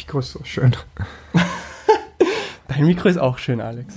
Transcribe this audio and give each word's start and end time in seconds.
Mikro 0.00 0.20
ist 0.20 0.32
so 0.32 0.42
schön. 0.44 0.74
Dein 2.68 2.86
Mikro 2.86 3.08
ist 3.08 3.18
auch 3.18 3.36
schön, 3.36 3.60
Alex. 3.60 3.94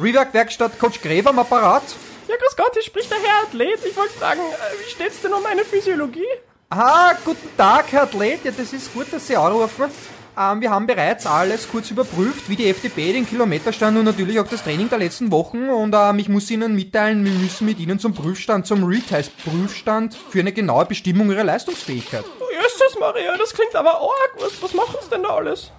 Rework 0.00 0.32
Werkstatt 0.32 0.78
Coach 0.78 1.00
Gräfer 1.02 1.30
am 1.30 1.38
Apparat. 1.38 1.82
Ja, 2.26 2.36
grüß 2.36 2.56
Gott, 2.56 2.70
hier 2.72 2.82
spricht 2.82 3.10
der 3.10 3.18
Herr 3.18 3.46
Athlet. 3.46 3.84
Ich 3.84 3.96
wollte 3.96 4.14
fragen, 4.14 4.40
äh, 4.40 4.80
wie 4.80 4.90
steht's 4.90 5.20
denn 5.20 5.32
um 5.34 5.42
meine 5.42 5.64
Physiologie? 5.64 6.24
Ah, 6.70 7.12
guten 7.22 7.54
Tag, 7.56 7.92
Herr 7.92 8.04
Athlet. 8.04 8.44
Ja, 8.44 8.50
das 8.50 8.72
ist 8.72 8.92
gut, 8.94 9.12
dass 9.12 9.26
Sie 9.26 9.36
anrufen. 9.36 9.90
Ähm, 10.36 10.60
wir 10.60 10.70
haben 10.70 10.86
bereits 10.86 11.26
alles 11.26 11.68
kurz 11.68 11.90
überprüft, 11.90 12.48
wie 12.48 12.56
die 12.56 12.68
FDP, 12.68 13.12
den 13.12 13.26
Kilometerstand 13.26 13.96
und 13.96 14.04
natürlich 14.04 14.40
auch 14.40 14.48
das 14.48 14.64
Training 14.64 14.88
der 14.88 14.98
letzten 14.98 15.30
Wochen. 15.30 15.68
Und 15.68 15.94
ähm, 15.94 16.18
ich 16.18 16.28
muss 16.28 16.50
Ihnen 16.50 16.74
mitteilen, 16.74 17.24
wir 17.24 17.32
müssen 17.32 17.66
mit 17.66 17.78
Ihnen 17.78 18.00
zum 18.00 18.14
Prüfstand, 18.14 18.66
zum 18.66 18.82
Retest-Prüfstand 18.82 20.16
für 20.30 20.40
eine 20.40 20.52
genaue 20.52 20.86
Bestimmung 20.86 21.30
Ihrer 21.30 21.44
Leistungsfähigkeit. 21.44 22.24
Oh, 22.40 22.44
Jesus 22.50 22.98
Maria, 22.98 23.36
das 23.38 23.52
klingt 23.52 23.76
aber 23.76 24.00
arg. 24.00 24.32
Was, 24.40 24.60
was 24.60 24.74
machen 24.74 24.96
Sie 25.02 25.10
denn 25.10 25.22
da 25.22 25.30
alles? 25.30 25.70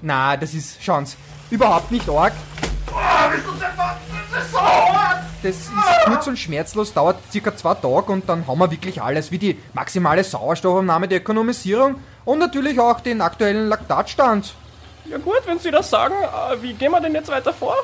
Na, 0.00 0.36
das 0.36 0.54
ist, 0.54 0.82
schauen 0.82 1.04
Sie, 1.04 1.16
überhaupt 1.50 1.90
nicht 1.90 2.08
arg. 2.08 2.32
Das 4.32 4.44
ist 4.44 4.54
kurz 6.04 6.26
und 6.26 6.38
schmerzlos, 6.38 6.92
dauert 6.92 7.16
circa 7.30 7.56
zwei 7.56 7.74
Tage 7.74 8.12
und 8.12 8.28
dann 8.28 8.46
haben 8.46 8.58
wir 8.58 8.70
wirklich 8.70 9.00
alles, 9.00 9.30
wie 9.30 9.38
die 9.38 9.58
maximale 9.72 10.24
Sauerstoffabnahme, 10.24 11.08
die 11.08 11.16
Ökonomisierung 11.16 11.96
und 12.24 12.38
natürlich 12.38 12.78
auch 12.80 13.00
den 13.00 13.20
aktuellen 13.20 13.68
Laktatstand. 13.68 14.54
Ja 15.06 15.18
gut, 15.18 15.40
wenn 15.46 15.58
Sie 15.58 15.70
das 15.70 15.88
sagen, 15.88 16.14
äh, 16.14 16.62
wie 16.62 16.74
gehen 16.74 16.92
wir 16.92 17.00
denn 17.00 17.14
jetzt 17.14 17.30
weiter 17.30 17.52
vor? 17.52 17.76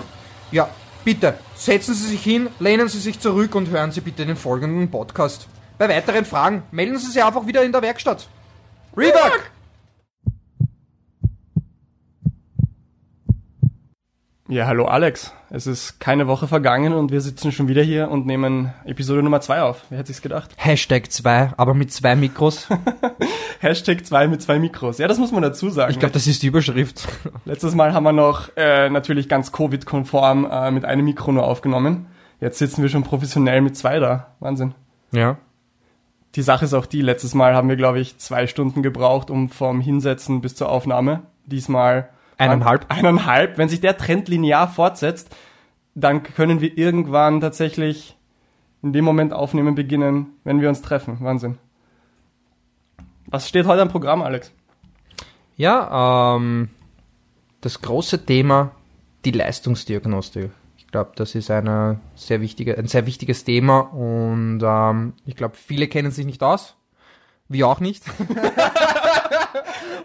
Ja, 0.51 0.69
bitte, 1.05 1.35
setzen 1.55 1.95
Sie 1.95 2.09
sich 2.09 2.23
hin, 2.23 2.51
lehnen 2.59 2.89
Sie 2.89 3.01
sich 3.01 3.19
zurück 3.19 3.55
und 3.55 3.71
hören 3.71 3.93
Sie 3.93 4.01
bitte 4.01 4.27
den 4.27 4.37
folgenden 4.37 4.91
Podcast. 4.91 5.47
Bei 5.79 5.89
weiteren 5.89 6.25
Fragen 6.25 6.63
melden 6.71 6.99
Sie 6.99 7.11
sich 7.11 7.23
einfach 7.23 7.47
wieder 7.47 7.63
in 7.63 7.73
der 7.73 7.83
Werkstatt. 7.83 8.29
Rework! 8.97 9.54
Ja, 14.47 14.67
hallo 14.67 14.85
Alex. 14.85 15.33
Es 15.49 15.67
ist 15.67 16.01
keine 16.01 16.27
Woche 16.27 16.47
vergangen 16.47 16.93
und 16.93 17.11
wir 17.11 17.23
sitzen 17.23 17.51
schon 17.51 17.67
wieder 17.67 17.81
hier 17.81 18.11
und 18.11 18.27
nehmen 18.27 18.75
Episode 18.85 19.23
Nummer 19.23 19.41
2 19.41 19.63
auf. 19.63 19.85
Wer 19.89 19.97
hätte 19.97 20.09
sich's 20.09 20.21
gedacht? 20.21 20.51
Hashtag 20.59 21.11
2, 21.11 21.55
aber 21.57 21.73
mit 21.73 21.91
zwei 21.91 22.15
Mikros. 22.15 22.69
Hashtag 23.61 24.05
2 24.05 24.29
mit 24.29 24.43
zwei 24.43 24.59
Mikros. 24.59 24.99
Ja, 24.99 25.09
das 25.09 25.17
muss 25.17 25.33
man 25.33 25.41
dazu 25.41 25.71
sagen. 25.71 25.93
Ich 25.93 25.99
glaube, 25.99 26.13
das 26.13 26.27
ist 26.27 26.43
die 26.43 26.49
Überschrift. 26.49 27.09
Letztes 27.47 27.75
Mal 27.75 27.95
haben 27.95 28.05
wir 28.05 28.13
noch 28.13 28.55
äh, 28.55 28.91
natürlich 28.91 29.31
ganz 29.31 29.51
Covid-konform 29.51 30.47
äh, 30.51 30.71
mit 30.71 30.85
einem 30.85 31.07
Mikro 31.07 31.33
nur 31.33 31.45
aufgenommen. 31.45 32.09
Jetzt 32.39 32.59
sitzen 32.59 32.83
wir 32.83 32.91
schon 32.91 33.03
professionell 33.03 33.63
mit 33.63 33.79
zwei 33.79 33.99
da. 33.99 34.35
Wahnsinn. 34.41 34.75
Ja. 35.13 35.39
Die 36.35 36.43
Sache 36.43 36.67
ist 36.67 36.75
auch 36.75 36.85
die, 36.85 37.01
letztes 37.01 37.33
Mal 37.33 37.55
haben 37.55 37.71
wir, 37.71 37.77
glaube 37.77 37.99
ich, 37.99 38.19
zwei 38.19 38.47
Stunden 38.47 38.83
gebraucht, 38.83 39.31
um 39.31 39.49
vom 39.49 39.81
Hinsetzen 39.81 40.43
bis 40.43 40.55
zur 40.55 40.69
Aufnahme. 40.69 41.23
Diesmal 41.47 42.11
Eineinhalb. 42.39 42.87
Eineinhalb. 42.89 43.59
Wenn 43.59 43.69
sich 43.69 43.81
der 43.81 43.97
Trend 43.97 44.29
linear 44.29 44.69
fortsetzt, 44.69 45.35
dann 45.95 46.23
können 46.23 46.61
wir 46.61 46.77
irgendwann 46.77 47.41
tatsächlich 47.41 48.17
in 48.83 48.93
dem 48.93 49.05
Moment 49.05 49.33
aufnehmen 49.33 49.75
beginnen, 49.75 50.27
wenn 50.45 50.61
wir 50.61 50.69
uns 50.69 50.83
treffen. 50.83 51.19
Wahnsinn. 51.21 51.59
Was 53.27 53.49
steht 53.49 53.67
heute 53.67 53.83
am 53.83 53.89
Programm, 53.89 54.23
Alex? 54.23 54.53
Ja, 55.57 56.37
ähm, 56.37 56.69
das 57.61 57.81
große 57.81 58.27
Thema, 58.27 58.73
die 59.25 59.31
Leistungsdiagnostik. 59.31 60.51
Ich 60.77 60.89
glaube, 60.89 61.13
das 61.17 61.35
ist 61.35 61.51
eine 61.51 61.99
sehr 62.15 62.41
wichtige, 62.41 62.77
ein 62.77 62.87
sehr 62.87 63.07
wichtiges 63.07 63.45
Thema 63.45 63.81
und 63.81 64.61
ähm, 64.63 65.15
ich 65.25 65.37
glaube, 65.37 65.57
viele 65.57 65.89
kennen 65.89 66.11
sich 66.11 66.27
nicht 66.27 66.43
aus. 66.43 66.77
Wir 67.49 67.69
auch 67.69 67.81
nicht. 67.81 68.05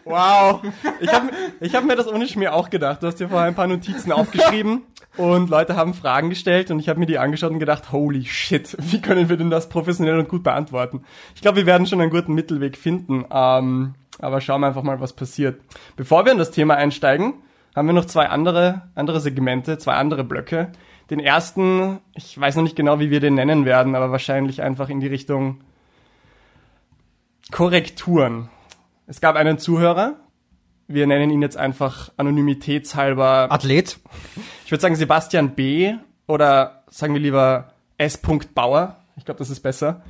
Wow. 0.05 0.61
Ich 0.99 1.13
habe 1.13 1.29
ich 1.59 1.75
hab 1.75 1.83
mir 1.83 1.95
das 1.95 2.07
ohne 2.07 2.27
Schmier 2.27 2.53
auch 2.53 2.69
gedacht. 2.69 3.03
Du 3.03 3.07
hast 3.07 3.19
dir 3.19 3.29
vorher 3.29 3.47
ein 3.47 3.55
paar 3.55 3.67
Notizen 3.67 4.11
aufgeschrieben 4.11 4.83
und 5.17 5.49
Leute 5.49 5.75
haben 5.75 5.93
Fragen 5.93 6.29
gestellt 6.29 6.71
und 6.71 6.79
ich 6.79 6.89
habe 6.89 6.99
mir 6.99 7.05
die 7.05 7.19
angeschaut 7.19 7.51
und 7.51 7.59
gedacht, 7.59 7.91
holy 7.91 8.25
shit, 8.25 8.75
wie 8.79 9.01
können 9.01 9.29
wir 9.29 9.37
denn 9.37 9.49
das 9.49 9.69
professionell 9.69 10.17
und 10.17 10.29
gut 10.29 10.43
beantworten? 10.43 11.03
Ich 11.35 11.41
glaube, 11.41 11.57
wir 11.57 11.65
werden 11.65 11.85
schon 11.85 12.01
einen 12.01 12.09
guten 12.09 12.33
Mittelweg 12.33 12.77
finden. 12.77 13.25
Ähm, 13.31 13.93
aber 14.19 14.41
schauen 14.41 14.61
wir 14.61 14.67
einfach 14.67 14.83
mal, 14.83 14.99
was 14.99 15.13
passiert. 15.13 15.61
Bevor 15.95 16.25
wir 16.25 16.31
in 16.31 16.37
das 16.37 16.51
Thema 16.51 16.75
einsteigen, 16.75 17.35
haben 17.75 17.87
wir 17.87 17.93
noch 17.93 18.05
zwei 18.05 18.27
andere, 18.27 18.89
andere 18.95 19.19
Segmente, 19.19 19.77
zwei 19.77 19.93
andere 19.93 20.23
Blöcke. 20.23 20.71
Den 21.09 21.19
ersten, 21.19 21.99
ich 22.15 22.39
weiß 22.39 22.55
noch 22.55 22.63
nicht 22.63 22.75
genau, 22.75 22.99
wie 22.99 23.11
wir 23.11 23.19
den 23.19 23.35
nennen 23.35 23.65
werden, 23.65 23.95
aber 23.95 24.11
wahrscheinlich 24.11 24.61
einfach 24.61 24.89
in 24.89 24.99
die 24.99 25.07
Richtung 25.07 25.61
Korrekturen. 27.51 28.49
Es 29.07 29.21
gab 29.21 29.35
einen 29.35 29.57
Zuhörer. 29.57 30.15
Wir 30.87 31.07
nennen 31.07 31.29
ihn 31.29 31.41
jetzt 31.41 31.57
einfach 31.57 32.11
anonymitätshalber. 32.17 33.47
Athlet. 33.51 33.99
Ich 34.65 34.71
würde 34.71 34.81
sagen 34.81 34.95
Sebastian 34.95 35.55
B. 35.55 35.93
oder 36.27 36.83
sagen 36.89 37.13
wir 37.13 37.21
lieber 37.21 37.73
S. 37.97 38.17
Bauer. 38.17 38.97
Ich 39.17 39.25
glaube, 39.25 39.39
das 39.39 39.49
ist 39.49 39.61
besser. 39.61 40.01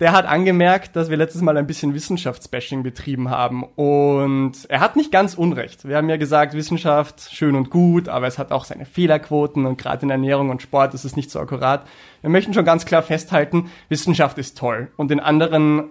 Der 0.00 0.12
hat 0.12 0.24
angemerkt, 0.24 0.96
dass 0.96 1.10
wir 1.10 1.18
letztes 1.18 1.42
Mal 1.42 1.58
ein 1.58 1.66
bisschen 1.66 1.92
Wissenschaftsbashing 1.92 2.82
betrieben 2.82 3.28
haben. 3.28 3.62
Und 3.62 4.52
er 4.70 4.80
hat 4.80 4.96
nicht 4.96 5.12
ganz 5.12 5.34
unrecht. 5.34 5.86
Wir 5.86 5.98
haben 5.98 6.08
ja 6.08 6.16
gesagt, 6.16 6.54
Wissenschaft 6.54 7.28
schön 7.30 7.54
und 7.54 7.68
gut, 7.68 8.08
aber 8.08 8.26
es 8.26 8.38
hat 8.38 8.50
auch 8.50 8.64
seine 8.64 8.86
Fehlerquoten 8.86 9.66
und 9.66 9.76
gerade 9.76 10.04
in 10.04 10.10
Ernährung 10.10 10.48
und 10.48 10.62
Sport 10.62 10.94
ist 10.94 11.04
es 11.04 11.16
nicht 11.16 11.30
so 11.30 11.38
akkurat. 11.38 11.86
Wir 12.22 12.30
möchten 12.30 12.54
schon 12.54 12.64
ganz 12.64 12.84
klar 12.84 13.02
festhalten, 13.02 13.70
Wissenschaft 13.88 14.38
ist 14.38 14.58
toll. 14.58 14.90
Und 14.96 15.10
in 15.10 15.20
anderen, 15.20 15.90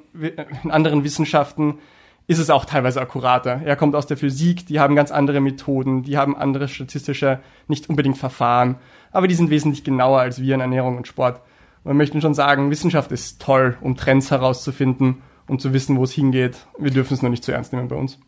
in 0.63 0.71
anderen 0.71 1.03
Wissenschaften 1.03 1.79
ist 2.27 2.37
es 2.37 2.51
auch 2.51 2.65
teilweise 2.65 3.01
akkurater. 3.01 3.61
Er 3.65 3.75
kommt 3.75 3.95
aus 3.95 4.05
der 4.05 4.15
Physik, 4.17 4.67
die 4.67 4.79
haben 4.79 4.95
ganz 4.95 5.09
andere 5.09 5.39
Methoden, 5.39 6.03
die 6.03 6.17
haben 6.17 6.37
andere 6.37 6.67
statistische, 6.67 7.39
nicht 7.67 7.89
unbedingt 7.89 8.19
Verfahren, 8.19 8.75
aber 9.11 9.27
die 9.27 9.33
sind 9.33 9.49
wesentlich 9.49 9.83
genauer 9.83 10.19
als 10.19 10.39
wir 10.39 10.53
in 10.53 10.61
Ernährung 10.61 10.97
und 10.97 11.07
Sport. 11.07 11.41
Und 11.83 11.91
wir 11.91 11.95
möchten 11.95 12.21
schon 12.21 12.35
sagen, 12.35 12.69
Wissenschaft 12.69 13.11
ist 13.11 13.41
toll, 13.41 13.77
um 13.81 13.97
Trends 13.97 14.29
herauszufinden, 14.29 15.23
um 15.47 15.57
zu 15.57 15.73
wissen, 15.73 15.97
wo 15.97 16.03
es 16.03 16.11
hingeht. 16.11 16.67
Wir 16.77 16.91
dürfen 16.91 17.15
es 17.15 17.23
nur 17.23 17.31
nicht 17.31 17.43
zu 17.43 17.51
ernst 17.51 17.73
nehmen 17.73 17.87
bei 17.87 17.95
uns. 17.95 18.19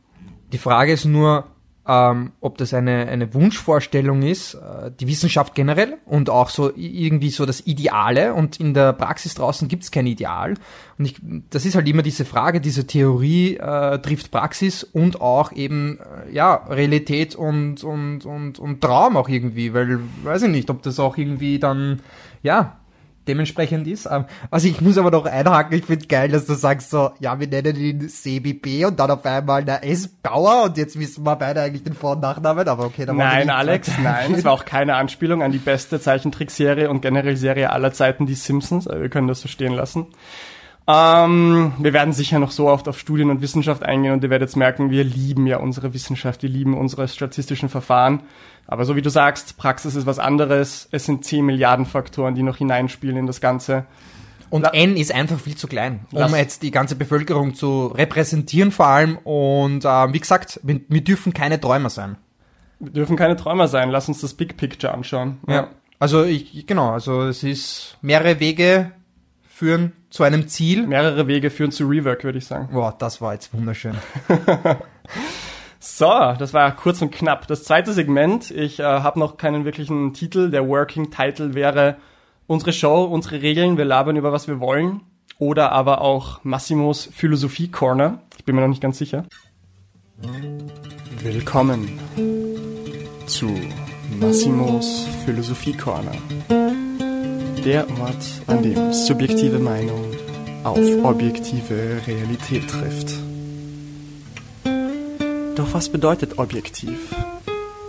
Die 0.51 0.57
Frage 0.57 0.93
ist 0.93 1.05
nur, 1.05 1.45
ähm, 1.87 2.31
ob 2.41 2.57
das 2.57 2.73
eine, 2.73 3.07
eine 3.07 3.33
Wunschvorstellung 3.33 4.21
ist, 4.21 4.53
äh, 4.53 4.91
die 4.99 5.07
Wissenschaft 5.07 5.55
generell 5.55 5.97
und 6.05 6.29
auch 6.29 6.49
so 6.49 6.71
irgendwie 6.75 7.31
so 7.31 7.45
das 7.45 7.65
Ideale 7.65 8.35
und 8.35 8.59
in 8.59 8.73
der 8.73 8.93
Praxis 8.93 9.33
draußen 9.33 9.67
gibt 9.67 9.83
es 9.83 9.91
kein 9.91 10.05
Ideal. 10.05 10.53
Und 10.99 11.05
ich, 11.05 11.15
das 11.49 11.65
ist 11.65 11.75
halt 11.75 11.87
immer 11.87 12.03
diese 12.03 12.25
Frage, 12.25 12.61
diese 12.61 12.85
Theorie 12.85 13.57
äh, 13.57 13.97
trifft 13.99 14.29
Praxis 14.29 14.83
und 14.83 15.21
auch 15.21 15.51
eben 15.53 15.97
äh, 15.99 16.33
ja 16.33 16.53
Realität 16.69 17.35
und, 17.35 17.83
und, 17.83 18.25
und, 18.25 18.59
und 18.59 18.81
Traum 18.81 19.17
auch 19.17 19.27
irgendwie, 19.27 19.73
weil 19.73 19.99
weiß 20.23 20.43
ich 20.43 20.49
nicht, 20.49 20.69
ob 20.69 20.83
das 20.83 20.99
auch 20.99 21.17
irgendwie 21.17 21.57
dann 21.57 22.01
ja 22.43 22.77
dementsprechend 23.27 23.87
ist. 23.87 24.07
Ähm, 24.09 24.25
also 24.49 24.67
ich 24.67 24.81
muss 24.81 24.97
aber 24.97 25.11
noch 25.11 25.25
einhaken, 25.25 25.77
ich 25.77 25.85
finde 25.85 26.07
geil, 26.07 26.29
dass 26.29 26.45
du 26.45 26.53
sagst 26.53 26.89
so, 26.89 27.11
ja, 27.19 27.39
wir 27.39 27.47
nennen 27.47 27.75
ihn 27.75 28.09
Sebi 28.09 28.53
B 28.53 28.85
und 28.85 28.99
dann 28.99 29.11
auf 29.11 29.25
einmal 29.25 29.63
der 29.63 29.83
S 29.87 30.07
Bauer 30.07 30.63
und 30.65 30.77
jetzt 30.77 30.99
wissen 30.99 31.23
wir 31.23 31.35
beide 31.35 31.61
eigentlich 31.61 31.83
den 31.83 31.93
Vor- 31.93 32.13
und 32.13 32.21
Nachnamen, 32.21 32.67
aber 32.67 32.85
okay, 32.85 33.05
dann 33.05 33.17
Nein, 33.17 33.49
Alex, 33.49 33.91
nein, 34.01 34.33
es 34.33 34.43
war 34.43 34.53
auch 34.53 34.65
keine 34.65 34.95
Anspielung 34.95 35.43
an 35.43 35.51
die 35.51 35.59
beste 35.59 35.99
Zeichentrickserie 35.99 36.89
und 36.89 37.01
generell 37.01 37.37
Serie 37.37 37.71
aller 37.71 37.93
Zeiten, 37.93 38.25
die 38.25 38.35
Simpsons, 38.35 38.85
wir 38.87 39.09
können 39.09 39.27
das 39.27 39.41
so 39.41 39.47
stehen 39.47 39.73
lassen. 39.73 40.07
Ähm, 40.87 41.73
wir 41.77 41.93
werden 41.93 42.13
sicher 42.13 42.39
noch 42.39 42.51
so 42.51 42.67
oft 42.67 42.87
auf 42.87 42.97
Studien 42.99 43.29
und 43.29 43.41
Wissenschaft 43.41 43.83
eingehen 43.83 44.13
und 44.13 44.23
ihr 44.23 44.29
werdet 44.29 44.49
jetzt 44.49 44.55
merken, 44.55 44.89
wir 44.89 45.03
lieben 45.03 45.45
ja 45.45 45.57
unsere 45.57 45.93
Wissenschaft, 45.93 46.41
wir 46.41 46.49
lieben 46.49 46.75
unsere 46.75 47.07
statistischen 47.07 47.69
Verfahren. 47.69 48.21
Aber 48.67 48.85
so 48.85 48.95
wie 48.95 49.01
du 49.01 49.09
sagst, 49.09 49.57
Praxis 49.57 49.95
ist 49.95 50.05
was 50.05 50.19
anderes. 50.19 50.87
Es 50.91 51.05
sind 51.05 51.25
10 51.25 51.45
Milliarden 51.45 51.85
Faktoren, 51.85 52.35
die 52.35 52.43
noch 52.43 52.57
hineinspielen 52.57 53.17
in 53.17 53.27
das 53.27 53.41
Ganze. 53.41 53.85
Und 54.49 54.63
La 54.63 54.73
N 54.73 54.97
ist 54.97 55.13
einfach 55.13 55.39
viel 55.39 55.55
zu 55.55 55.67
klein, 55.67 56.01
um 56.11 56.19
Lass 56.19 56.35
jetzt 56.35 56.63
die 56.63 56.71
ganze 56.71 56.95
Bevölkerung 56.95 57.55
zu 57.55 57.87
repräsentieren 57.87 58.71
vor 58.71 58.87
allem. 58.87 59.17
Und 59.17 59.85
äh, 59.85 60.13
wie 60.13 60.19
gesagt, 60.19 60.59
wir, 60.63 60.81
wir, 60.89 61.03
dürfen 61.03 61.33
keine 61.33 61.59
Träumer 61.59 61.89
sein. 61.89 62.17
Wir 62.79 62.91
dürfen 62.91 63.15
keine 63.15 63.37
Träumer 63.37 63.69
sein. 63.69 63.89
Lass 63.89 64.09
uns 64.09 64.19
das 64.19 64.33
Big 64.33 64.57
Picture 64.57 64.93
anschauen. 64.93 65.39
Ja. 65.47 65.53
ja. 65.53 65.67
Also 65.99 66.23
ich, 66.23 66.65
genau, 66.67 66.91
also 66.91 67.23
es 67.23 67.43
ist 67.43 67.97
mehrere 68.01 68.39
Wege 68.39 68.91
führen 69.47 69.93
zu 70.09 70.23
einem 70.23 70.47
Ziel. 70.47 70.85
Mehrere 70.85 71.27
Wege 71.27 71.49
führen 71.49 71.71
zu 71.71 71.87
Rework, 71.87 72.23
würde 72.23 72.39
ich 72.39 72.45
sagen. 72.45 72.69
Boah, 72.73 72.95
das 72.97 73.21
war 73.21 73.33
jetzt 73.33 73.53
wunderschön. 73.53 73.95
So, 75.83 76.35
das 76.37 76.53
war 76.53 76.75
kurz 76.75 77.01
und 77.01 77.09
knapp. 77.11 77.47
Das 77.47 77.63
zweite 77.63 77.91
Segment, 77.91 78.51
ich 78.51 78.79
äh, 78.79 78.83
habe 78.83 79.19
noch 79.19 79.37
keinen 79.37 79.65
wirklichen 79.65 80.13
Titel. 80.13 80.51
Der 80.51 80.67
Working 80.67 81.09
Title 81.09 81.55
wäre 81.55 81.97
unsere 82.45 82.71
Show, 82.71 83.03
unsere 83.05 83.41
Regeln, 83.41 83.79
wir 83.79 83.85
labern 83.85 84.15
über 84.15 84.31
was 84.31 84.47
wir 84.47 84.59
wollen. 84.59 85.01
Oder 85.39 85.71
aber 85.71 86.01
auch 86.01 86.43
Massimos 86.43 87.09
Philosophie 87.11 87.67
Corner. 87.71 88.19
Ich 88.37 88.45
bin 88.45 88.53
mir 88.55 88.61
noch 88.61 88.67
nicht 88.67 88.81
ganz 88.81 88.99
sicher. 88.99 89.25
Willkommen 91.23 91.99
zu 93.25 93.49
Massimos 94.19 95.07
Philosophie 95.25 95.73
Corner. 95.73 96.13
Der 97.65 97.87
Ort, 97.99 98.43
an 98.45 98.61
dem 98.61 98.93
subjektive 98.93 99.57
Meinung 99.57 100.13
auf 100.63 100.77
objektive 101.03 102.01
Realität 102.05 102.69
trifft. 102.69 103.30
Doch 105.55 105.73
was 105.73 105.89
bedeutet 105.89 106.37
objektiv 106.37 106.97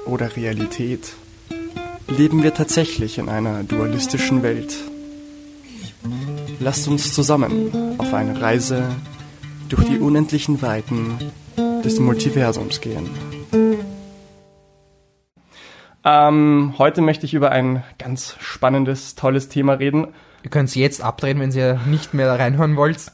oder 0.05 0.37
Realität? 0.37 1.15
Leben 2.09 2.43
wir 2.43 2.55
tatsächlich 2.55 3.19
in 3.19 3.29
einer 3.29 3.63
dualistischen 3.63 4.43
Welt? 4.43 4.77
Lasst 6.61 6.89
uns 6.89 7.15
zusammen 7.15 7.97
auf 7.99 8.13
eine 8.13 8.41
Reise 8.41 8.85
durch 9.69 9.85
die 9.85 9.99
unendlichen 9.99 10.61
Weiten 10.61 11.19
des 11.85 11.99
Multiversums 11.99 12.81
gehen. 12.81 13.09
Ähm, 16.05 16.75
heute 16.79 17.01
möchte 17.01 17.27
ich 17.27 17.35
über 17.35 17.53
ein 17.53 17.85
ganz 17.99 18.37
spannendes, 18.41 19.15
tolles 19.15 19.49
Thema 19.49 19.75
reden. 19.75 20.09
Ihr 20.43 20.51
könnt 20.51 20.69
es 20.69 20.75
jetzt 20.75 21.01
abdrehen, 21.01 21.39
wenn 21.39 21.53
ihr 21.53 21.81
nicht 21.87 22.13
mehr 22.13 22.39
reinhören 22.39 22.77
wollt. 22.77 23.13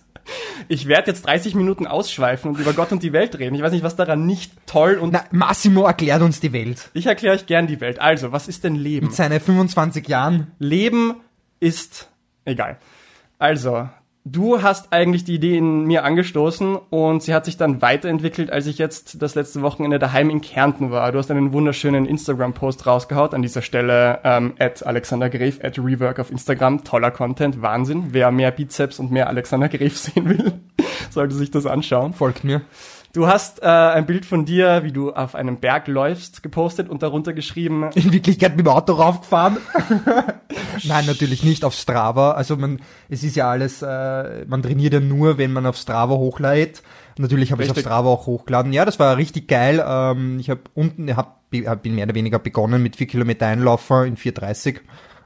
Ich 0.68 0.86
werde 0.86 1.10
jetzt 1.10 1.26
30 1.26 1.54
Minuten 1.54 1.86
ausschweifen 1.86 2.50
und 2.50 2.60
über 2.60 2.72
Gott 2.72 2.92
und 2.92 3.02
die 3.02 3.12
Welt 3.12 3.38
reden. 3.38 3.54
Ich 3.54 3.62
weiß 3.62 3.72
nicht, 3.72 3.84
was 3.84 3.96
daran 3.96 4.26
nicht 4.26 4.52
toll 4.66 4.94
und... 4.94 5.12
Na, 5.12 5.24
Massimo 5.30 5.86
erklärt 5.86 6.22
uns 6.22 6.40
die 6.40 6.52
Welt. 6.52 6.90
Ich 6.94 7.06
erkläre 7.06 7.34
euch 7.34 7.46
gern 7.46 7.66
die 7.66 7.80
Welt. 7.80 7.98
Also, 7.98 8.32
was 8.32 8.48
ist 8.48 8.64
denn 8.64 8.74
Leben? 8.74 9.06
Mit 9.06 9.14
seinen 9.14 9.40
25 9.40 10.08
Jahren. 10.08 10.52
Leben 10.58 11.16
ist... 11.60 12.08
Egal. 12.44 12.78
Also, 13.38 13.88
Du 14.30 14.62
hast 14.62 14.92
eigentlich 14.92 15.24
die 15.24 15.36
Idee 15.36 15.56
in 15.56 15.84
mir 15.84 16.04
angestoßen 16.04 16.76
und 16.76 17.22
sie 17.22 17.32
hat 17.32 17.46
sich 17.46 17.56
dann 17.56 17.80
weiterentwickelt, 17.80 18.50
als 18.50 18.66
ich 18.66 18.76
jetzt 18.76 19.22
das 19.22 19.34
letzte 19.34 19.62
Wochenende 19.62 19.98
daheim 19.98 20.28
in 20.28 20.42
Kärnten 20.42 20.90
war. 20.90 21.12
Du 21.12 21.18
hast 21.18 21.30
einen 21.30 21.54
wunderschönen 21.54 22.04
Instagram-Post 22.04 22.86
rausgehaut. 22.86 23.32
An 23.32 23.40
dieser 23.40 23.62
Stelle 23.62 24.20
ähm, 24.24 24.52
at 24.58 24.86
Alexander 24.86 25.30
Gref, 25.30 25.64
at 25.64 25.78
Rework 25.78 26.18
auf 26.18 26.30
Instagram. 26.30 26.84
Toller 26.84 27.10
Content, 27.10 27.62
Wahnsinn. 27.62 28.08
Wer 28.10 28.30
mehr 28.30 28.50
Bizeps 28.50 28.98
und 28.98 29.10
mehr 29.10 29.28
Alexander 29.28 29.70
Gref 29.70 29.96
sehen 29.96 30.28
will, 30.28 30.52
sollte 31.08 31.34
sich 31.34 31.50
das 31.50 31.64
anschauen. 31.64 32.12
Folgt 32.12 32.44
mir. 32.44 32.60
Du 33.14 33.26
hast 33.26 33.62
äh, 33.62 33.66
ein 33.66 34.04
Bild 34.04 34.26
von 34.26 34.44
dir, 34.44 34.82
wie 34.84 34.92
du 34.92 35.12
auf 35.12 35.34
einem 35.34 35.56
Berg 35.56 35.88
läufst, 35.88 36.42
gepostet 36.42 36.90
und 36.90 37.02
darunter 37.02 37.32
geschrieben. 37.32 37.90
In 37.94 38.12
Wirklichkeit 38.12 38.56
mit 38.56 38.66
dem 38.66 38.72
Auto 38.72 38.92
raufgefahren. 38.92 39.56
Nein, 40.84 41.06
natürlich 41.06 41.42
nicht 41.42 41.64
auf 41.64 41.72
Strava. 41.72 42.32
Also 42.32 42.56
man, 42.56 42.80
es 43.08 43.24
ist 43.24 43.34
ja 43.34 43.50
alles, 43.50 43.80
äh, 43.80 44.44
man 44.46 44.62
trainiert 44.62 44.92
ja 44.92 45.00
nur, 45.00 45.38
wenn 45.38 45.52
man 45.52 45.64
auf 45.64 45.76
Strava 45.76 46.14
hochlädt. 46.14 46.82
Natürlich 47.16 47.50
habe 47.50 47.64
ich 47.64 47.70
auf 47.70 47.78
Strava 47.78 48.08
auch 48.08 48.26
hochgeladen. 48.26 48.72
Ja, 48.74 48.84
das 48.84 48.98
war 48.98 49.16
richtig 49.16 49.48
geil. 49.48 49.82
Ähm, 49.84 50.38
ich 50.38 50.50
habe 50.50 50.60
unten, 50.74 51.16
hab, 51.16 51.48
bin 51.50 51.94
mehr 51.94 52.04
oder 52.04 52.14
weniger 52.14 52.38
begonnen 52.38 52.82
mit 52.82 52.96
vier 52.96 53.06
Kilometer 53.06 53.46
Einlaufen 53.46 54.06
in 54.06 54.16
4,30. 54.18 54.80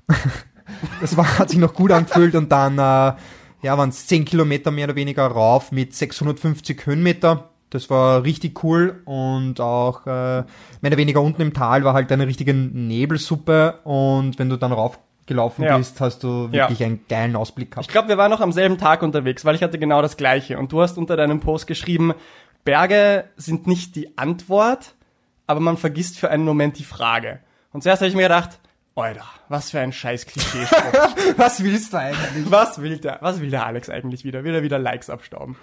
das 1.01 1.17
war, 1.17 1.39
hat 1.39 1.51
sich 1.51 1.59
noch 1.59 1.75
gut 1.75 1.91
angefühlt 1.91 2.37
und 2.37 2.53
dann, 2.53 2.79
äh, 2.79 3.17
ja, 3.65 3.77
waren 3.79 3.91
es 3.91 4.07
10 4.07 4.25
Kilometer 4.25 4.71
mehr 4.71 4.87
oder 4.87 4.97
weniger 4.97 5.27
rauf 5.27 5.73
mit 5.73 5.95
650 5.95 6.87
Höhenmeter 6.87 7.52
das 7.73 7.89
war 7.89 8.25
richtig 8.25 8.63
cool 8.63 9.01
und 9.07 9.61
auch 9.61 10.07
äh, 10.07 10.11
mehr 10.11 10.47
oder 10.85 10.97
weniger 10.99 11.23
unten 11.23 11.41
im 11.41 11.55
Tal 11.55 11.85
war 11.85 11.95
halt 11.95 12.13
eine 12.13 12.27
richtige 12.27 12.53
Nebelsuppe 12.53 13.81
und 13.85 14.39
wenn 14.39 14.51
du 14.51 14.57
dann 14.57 14.73
raufgelaufen 14.73 15.65
ja. 15.65 15.79
bist, 15.79 16.01
hast 16.01 16.23
du 16.23 16.53
wirklich 16.53 16.81
ja. 16.81 16.87
einen 16.87 17.07
geilen 17.09 17.35
Ausblick 17.35 17.71
gehabt. 17.71 17.87
Ich 17.87 17.93
glaube, 17.93 18.09
wir 18.09 18.19
waren 18.19 18.31
noch 18.31 18.41
am 18.43 18.53
selben 18.53 18.77
Tag 18.77 19.03
unterwegs, 19.03 19.45
weil 19.47 19.55
ich 19.55 19.63
hatte 19.63 19.79
genau 19.79 20.03
das 20.03 20.19
gleiche 20.19 20.59
und 20.59 20.71
du 20.71 20.83
hast 20.83 20.99
unter 20.99 21.17
deinem 21.17 21.41
Post 21.41 21.67
geschrieben, 21.67 22.13
Berge 22.65 23.25
sind 23.37 23.67
nicht 23.67 23.97
die 23.97 24.19
Antwort, 24.19 24.95
aber 25.47 25.61
man 25.61 25.79
vergisst 25.79 26.19
für 26.19 26.31
einen 26.31 26.45
Moment 26.45 26.79
die 26.79 26.85
Frage. 26.85 27.41
Und 27.73 27.83
zuerst 27.83 28.03
habe 28.03 28.09
ich 28.09 28.15
mir 28.15 28.23
gedacht, 28.23 28.61
Alter, 28.95 29.25
was 29.49 29.71
für 29.71 29.81
ein 29.81 29.93
scheiß 29.93 30.27
klischee 30.27 30.59
Was 31.37 31.63
willst 31.65 31.95
du 31.95 31.99
eigentlich? 31.99 32.51
Was 32.51 32.83
will 32.83 32.99
der, 32.99 33.19
was 33.23 33.41
will 33.41 33.51
der 33.51 33.65
Alex 33.65 33.89
eigentlich 33.89 34.25
wieder? 34.25 34.45
Will 34.45 34.55
er 34.55 34.63
wieder 34.63 34.79
Likes 34.79 35.09
abstauben? 35.09 35.57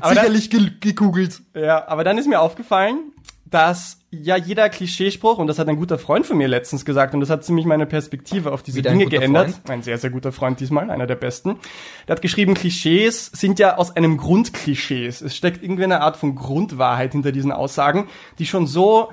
Aber 0.00 0.14
Sicherlich 0.14 0.50
dann, 0.50 0.76
gegoogelt. 0.80 1.42
Ja, 1.54 1.88
aber 1.88 2.04
dann 2.04 2.16
ist 2.16 2.28
mir 2.28 2.40
aufgefallen, 2.40 3.12
dass 3.44 3.98
ja 4.10 4.36
jeder 4.36 4.68
Klischeespruch, 4.68 5.38
und 5.38 5.46
das 5.46 5.58
hat 5.58 5.68
ein 5.68 5.76
guter 5.76 5.98
Freund 5.98 6.26
von 6.26 6.36
mir 6.36 6.48
letztens 6.48 6.84
gesagt, 6.84 7.14
und 7.14 7.20
das 7.20 7.30
hat 7.30 7.44
ziemlich 7.44 7.64
meine 7.64 7.86
Perspektive 7.86 8.52
auf 8.52 8.62
diese 8.62 8.78
wieder 8.78 8.90
Dinge 8.90 9.06
geändert. 9.06 9.50
Freund? 9.50 9.70
Ein 9.70 9.82
sehr, 9.82 9.98
sehr 9.98 10.10
guter 10.10 10.32
Freund 10.32 10.58
diesmal, 10.58 10.90
einer 10.90 11.06
der 11.06 11.14
besten. 11.16 11.58
Der 12.06 12.16
hat 12.16 12.22
geschrieben, 12.22 12.54
Klischees 12.54 13.26
sind 13.26 13.58
ja 13.58 13.76
aus 13.76 13.94
einem 13.94 14.16
Grund 14.16 14.52
Klischees. 14.52 15.22
Es 15.22 15.36
steckt 15.36 15.62
irgendwie 15.62 15.84
eine 15.84 16.00
Art 16.00 16.16
von 16.16 16.34
Grundwahrheit 16.34 17.12
hinter 17.12 17.32
diesen 17.32 17.52
Aussagen, 17.52 18.08
die 18.38 18.46
schon 18.46 18.66
so 18.66 19.10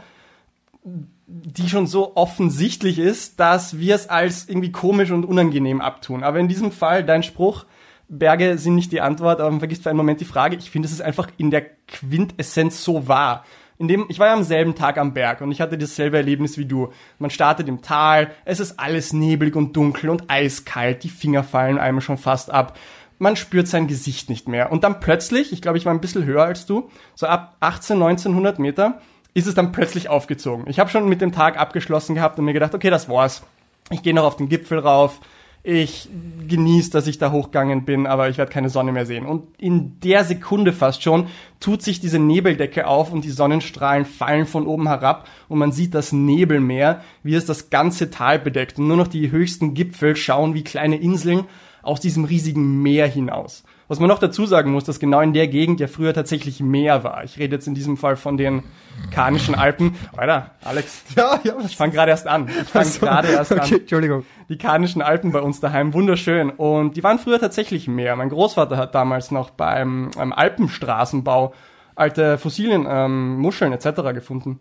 die 1.35 1.67
schon 1.67 1.87
so 1.87 2.15
offensichtlich 2.15 2.99
ist, 2.99 3.39
dass 3.39 3.79
wir 3.79 3.95
es 3.95 4.07
als 4.07 4.47
irgendwie 4.47 4.71
komisch 4.71 5.09
und 5.09 5.25
unangenehm 5.25 5.81
abtun. 5.81 6.23
Aber 6.23 6.39
in 6.39 6.47
diesem 6.47 6.71
Fall, 6.71 7.03
dein 7.03 7.23
Spruch, 7.23 7.65
Berge 8.07 8.59
sind 8.59 8.75
nicht 8.75 8.91
die 8.91 9.01
Antwort, 9.01 9.39
aber 9.39 9.49
man 9.49 9.59
vergisst 9.59 9.81
für 9.81 9.89
einen 9.89 9.97
Moment 9.97 10.21
die 10.21 10.25
Frage. 10.25 10.55
Ich 10.57 10.69
finde, 10.69 10.85
es 10.85 10.91
ist 10.91 11.01
einfach 11.01 11.27
in 11.37 11.49
der 11.49 11.65
Quintessenz 11.87 12.83
so 12.83 13.07
wahr. 13.07 13.45
In 13.79 13.87
dem, 13.87 14.05
ich 14.09 14.19
war 14.19 14.27
ja 14.27 14.33
am 14.33 14.43
selben 14.43 14.75
Tag 14.75 14.99
am 14.99 15.15
Berg 15.15 15.41
und 15.41 15.51
ich 15.51 15.59
hatte 15.59 15.77
dasselbe 15.77 16.17
Erlebnis 16.17 16.59
wie 16.59 16.65
du. 16.65 16.93
Man 17.17 17.31
startet 17.31 17.67
im 17.67 17.81
Tal, 17.81 18.29
es 18.45 18.59
ist 18.59 18.79
alles 18.79 19.11
neblig 19.11 19.55
und 19.55 19.75
dunkel 19.75 20.11
und 20.11 20.29
eiskalt, 20.29 21.03
die 21.03 21.09
Finger 21.09 21.43
fallen 21.43 21.79
einem 21.79 21.99
schon 21.99 22.19
fast 22.19 22.51
ab. 22.51 22.77
Man 23.17 23.35
spürt 23.35 23.67
sein 23.67 23.87
Gesicht 23.87 24.29
nicht 24.29 24.47
mehr. 24.47 24.71
Und 24.71 24.83
dann 24.83 24.99
plötzlich, 24.99 25.51
ich 25.51 25.63
glaube, 25.63 25.79
ich 25.79 25.85
war 25.85 25.93
ein 25.93 26.01
bisschen 26.01 26.25
höher 26.25 26.43
als 26.43 26.67
du, 26.67 26.91
so 27.15 27.25
ab 27.25 27.57
18, 27.61 27.95
1900 27.95 28.59
Meter, 28.59 29.01
ist 29.33 29.47
es 29.47 29.55
dann 29.55 29.71
plötzlich 29.71 30.09
aufgezogen. 30.09 30.65
Ich 30.67 30.79
habe 30.79 30.89
schon 30.89 31.09
mit 31.09 31.21
dem 31.21 31.31
Tag 31.31 31.57
abgeschlossen 31.57 32.15
gehabt 32.15 32.37
und 32.39 32.45
mir 32.45 32.53
gedacht, 32.53 32.75
okay, 32.75 32.89
das 32.89 33.09
war's. 33.09 33.43
Ich 33.89 34.03
gehe 34.03 34.13
noch 34.13 34.23
auf 34.23 34.37
den 34.37 34.49
Gipfel 34.49 34.79
rauf. 34.79 35.19
Ich 35.65 36.09
genieße, 36.45 36.91
dass 36.91 37.07
ich 37.07 37.19
da 37.19 37.31
hochgegangen 37.31 37.85
bin, 37.85 38.05
aber 38.05 38.27
ich 38.27 38.37
werde 38.37 38.51
keine 38.51 38.69
Sonne 38.69 38.91
mehr 38.91 39.05
sehen. 39.05 39.25
Und 39.25 39.47
in 39.57 39.97
der 40.01 40.25
Sekunde 40.25 40.73
fast 40.73 41.01
schon 41.01 41.27
tut 41.61 41.81
sich 41.81 42.01
diese 42.01 42.19
Nebeldecke 42.19 42.85
auf 42.85 43.13
und 43.13 43.23
die 43.23 43.31
Sonnenstrahlen 43.31 44.03
fallen 44.03 44.45
von 44.45 44.67
oben 44.67 44.89
herab 44.89 45.25
und 45.47 45.59
man 45.59 45.71
sieht 45.71 45.95
das 45.95 46.11
Nebelmeer, 46.11 47.01
wie 47.23 47.35
es 47.35 47.45
das 47.45 47.69
ganze 47.69 48.09
Tal 48.09 48.39
bedeckt. 48.39 48.77
Und 48.77 48.89
nur 48.89 48.97
noch 48.97 49.07
die 49.07 49.31
höchsten 49.31 49.73
Gipfel 49.73 50.17
schauen 50.17 50.53
wie 50.53 50.65
kleine 50.65 50.97
Inseln 50.97 51.45
aus 51.81 52.01
diesem 52.01 52.25
riesigen 52.25 52.81
Meer 52.81 53.07
hinaus. 53.07 53.63
Was 53.87 53.99
man 53.99 54.07
noch 54.07 54.19
dazu 54.19 54.45
sagen 54.45 54.71
muss, 54.71 54.85
dass 54.85 54.99
genau 54.99 55.21
in 55.21 55.33
der 55.33 55.47
Gegend 55.47 55.79
ja 55.79 55.87
früher 55.87 56.13
tatsächlich 56.13 56.61
Meer 56.61 57.03
war. 57.03 57.23
Ich 57.23 57.37
rede 57.37 57.55
jetzt 57.55 57.67
in 57.67 57.75
diesem 57.75 57.97
Fall 57.97 58.15
von 58.15 58.37
den 58.37 58.63
Karnischen 59.11 59.55
Alpen. 59.55 59.95
Alter, 60.15 60.51
Alex. 60.63 61.03
Ja, 61.15 61.39
ja. 61.43 61.55
Ich 61.65 61.75
fange 61.75 61.93
gerade 61.93 62.11
erst 62.11 62.27
an. 62.27 62.47
Ich 62.47 62.69
fange 62.69 62.89
gerade 62.99 63.27
erst 63.27 63.51
okay, 63.51 63.61
an. 63.61 63.79
Entschuldigung. 63.81 64.25
Die 64.49 64.57
Karnischen 64.57 65.01
Alpen 65.01 65.31
bei 65.31 65.41
uns 65.41 65.59
daheim, 65.59 65.93
wunderschön. 65.93 66.49
Und 66.49 66.95
die 66.95 67.03
waren 67.03 67.19
früher 67.19 67.39
tatsächlich 67.39 67.87
Meer. 67.87 68.15
Mein 68.15 68.29
Großvater 68.29 68.77
hat 68.77 68.95
damals 68.95 69.31
noch 69.31 69.49
beim, 69.49 70.11
beim 70.15 70.33
Alpenstraßenbau 70.33 71.53
alte 71.95 72.37
Fossilien, 72.37 72.87
ähm, 72.89 73.37
Muscheln 73.37 73.71
etc. 73.71 74.13
gefunden. 74.13 74.59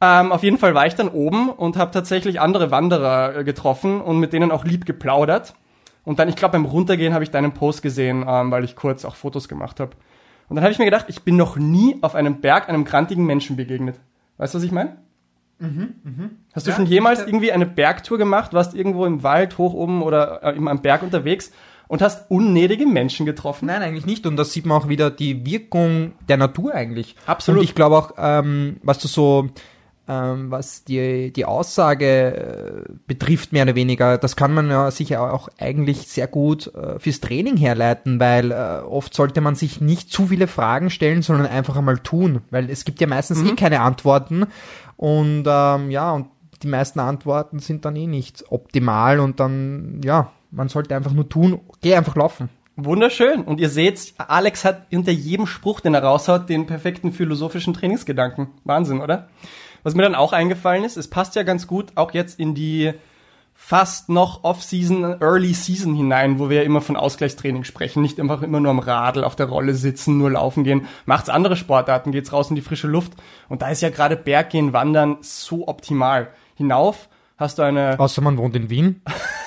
Ähm, 0.00 0.32
auf 0.32 0.42
jeden 0.42 0.58
Fall 0.58 0.74
war 0.74 0.86
ich 0.86 0.94
dann 0.94 1.08
oben 1.08 1.50
und 1.50 1.76
habe 1.76 1.90
tatsächlich 1.90 2.40
andere 2.40 2.70
Wanderer 2.70 3.36
äh, 3.36 3.44
getroffen 3.44 4.00
und 4.00 4.18
mit 4.18 4.32
denen 4.32 4.50
auch 4.50 4.64
lieb 4.64 4.86
geplaudert. 4.86 5.54
Und 6.04 6.18
dann, 6.18 6.28
ich 6.28 6.36
glaube, 6.36 6.52
beim 6.52 6.64
Runtergehen 6.64 7.14
habe 7.14 7.24
ich 7.24 7.30
deinen 7.30 7.52
Post 7.52 7.82
gesehen, 7.82 8.24
ähm, 8.28 8.50
weil 8.50 8.64
ich 8.64 8.76
kurz 8.76 9.04
auch 9.04 9.16
Fotos 9.16 9.48
gemacht 9.48 9.80
habe. 9.80 9.92
Und 10.48 10.56
dann 10.56 10.64
habe 10.64 10.72
ich 10.72 10.78
mir 10.78 10.84
gedacht, 10.84 11.06
ich 11.08 11.22
bin 11.22 11.36
noch 11.36 11.56
nie 11.56 11.96
auf 12.02 12.14
einem 12.14 12.40
Berg 12.40 12.68
einem 12.68 12.84
krantigen 12.84 13.24
Menschen 13.24 13.56
begegnet. 13.56 13.98
Weißt 14.36 14.54
du, 14.54 14.58
was 14.58 14.64
ich 14.64 14.72
meine? 14.72 14.98
Mhm, 15.58 15.94
mh. 16.02 16.30
Hast 16.52 16.66
du 16.66 16.70
ja, 16.70 16.76
schon 16.76 16.86
jemals 16.86 17.20
irgendwie 17.20 17.52
eine 17.52 17.66
Bergtour 17.66 18.18
gemacht, 18.18 18.52
warst 18.52 18.74
irgendwo 18.74 19.06
im 19.06 19.22
Wald, 19.22 19.56
hoch 19.56 19.72
oben 19.72 20.02
oder 20.02 20.42
äh, 20.42 20.56
am 20.58 20.82
Berg 20.82 21.02
unterwegs 21.02 21.52
und 21.88 22.02
hast 22.02 22.30
unnötige 22.30 22.86
Menschen 22.86 23.24
getroffen? 23.24 23.66
Nein, 23.66 23.82
eigentlich 23.82 24.06
nicht. 24.06 24.26
Und 24.26 24.36
da 24.36 24.44
sieht 24.44 24.66
man 24.66 24.82
auch 24.82 24.88
wieder 24.88 25.10
die 25.10 25.46
Wirkung 25.46 26.12
der 26.28 26.36
Natur 26.36 26.74
eigentlich. 26.74 27.16
Absolut. 27.26 27.60
Und 27.60 27.64
ich 27.64 27.74
glaube 27.74 27.96
auch, 27.96 28.14
ähm, 28.18 28.78
was 28.82 28.98
du 28.98 29.08
so 29.08 29.48
ähm, 30.06 30.50
was 30.50 30.84
die, 30.84 31.32
die 31.32 31.44
Aussage 31.44 32.86
äh, 32.86 32.92
betrifft, 33.06 33.52
mehr 33.52 33.64
oder 33.64 33.74
weniger, 33.74 34.18
das 34.18 34.36
kann 34.36 34.52
man 34.52 34.68
ja 34.68 34.90
sicher 34.90 35.32
auch 35.32 35.48
eigentlich 35.58 36.08
sehr 36.08 36.26
gut 36.26 36.72
äh, 36.74 36.98
fürs 36.98 37.20
Training 37.20 37.56
herleiten, 37.56 38.20
weil 38.20 38.50
äh, 38.50 38.82
oft 38.84 39.14
sollte 39.14 39.40
man 39.40 39.54
sich 39.54 39.80
nicht 39.80 40.10
zu 40.10 40.26
viele 40.26 40.46
Fragen 40.46 40.90
stellen, 40.90 41.22
sondern 41.22 41.46
einfach 41.46 41.76
einmal 41.76 41.98
tun, 41.98 42.42
weil 42.50 42.68
es 42.70 42.84
gibt 42.84 43.00
ja 43.00 43.06
meistens 43.06 43.42
mhm. 43.42 43.50
eh 43.50 43.54
keine 43.54 43.80
Antworten 43.80 44.46
und 44.96 45.44
ähm, 45.46 45.90
ja, 45.90 46.12
und 46.12 46.26
die 46.62 46.68
meisten 46.68 47.00
Antworten 47.00 47.58
sind 47.58 47.84
dann 47.84 47.96
eh 47.96 48.06
nicht 48.06 48.44
optimal 48.50 49.20
und 49.20 49.40
dann, 49.40 50.00
ja, 50.04 50.32
man 50.50 50.68
sollte 50.68 50.94
einfach 50.94 51.12
nur 51.12 51.28
tun, 51.28 51.60
geh 51.80 51.94
einfach 51.94 52.16
laufen. 52.16 52.48
Wunderschön. 52.76 53.42
Und 53.42 53.60
ihr 53.60 53.68
seht, 53.70 54.14
Alex 54.18 54.64
hat 54.64 54.86
hinter 54.90 55.12
jedem 55.12 55.46
Spruch, 55.46 55.80
den 55.80 55.94
er 55.94 56.02
raushaut, 56.02 56.48
den 56.48 56.66
perfekten 56.66 57.12
philosophischen 57.12 57.72
Trainingsgedanken. 57.72 58.48
Wahnsinn, 58.64 59.00
oder? 59.00 59.28
Was 59.84 59.94
mir 59.94 60.02
dann 60.02 60.16
auch 60.16 60.32
eingefallen 60.32 60.82
ist, 60.82 60.96
es 60.96 61.08
passt 61.08 61.36
ja 61.36 61.44
ganz 61.44 61.68
gut 61.68 61.92
auch 61.94 62.12
jetzt 62.12 62.40
in 62.40 62.54
die 62.54 62.92
fast 63.54 64.08
noch 64.08 64.42
Off-Season, 64.42 65.20
Early 65.20 65.54
Season 65.54 65.94
hinein, 65.94 66.38
wo 66.38 66.50
wir 66.50 66.58
ja 66.58 66.62
immer 66.64 66.80
von 66.80 66.96
Ausgleichstraining 66.96 67.64
sprechen, 67.64 68.02
nicht 68.02 68.18
einfach 68.18 68.42
immer 68.42 68.60
nur 68.60 68.70
am 68.70 68.80
Radl 68.80 69.22
auf 69.22 69.36
der 69.36 69.46
Rolle 69.46 69.74
sitzen, 69.74 70.18
nur 70.18 70.32
laufen 70.32 70.64
gehen. 70.64 70.88
Macht's 71.06 71.28
andere 71.28 71.56
Sportarten, 71.56 72.10
geht's 72.10 72.32
raus 72.32 72.50
in 72.50 72.56
die 72.56 72.62
frische 72.62 72.88
Luft. 72.88 73.12
Und 73.48 73.62
da 73.62 73.68
ist 73.68 73.80
ja 73.80 73.90
gerade 73.90 74.16
Berggehen, 74.16 74.72
Wandern 74.72 75.18
so 75.20 75.68
optimal. 75.68 76.28
Hinauf 76.56 77.08
hast 77.36 77.58
du 77.58 77.62
eine... 77.62 77.98
Außer 77.98 78.22
man 78.22 78.36
wohnt 78.38 78.56
in 78.56 78.70
Wien. 78.70 79.02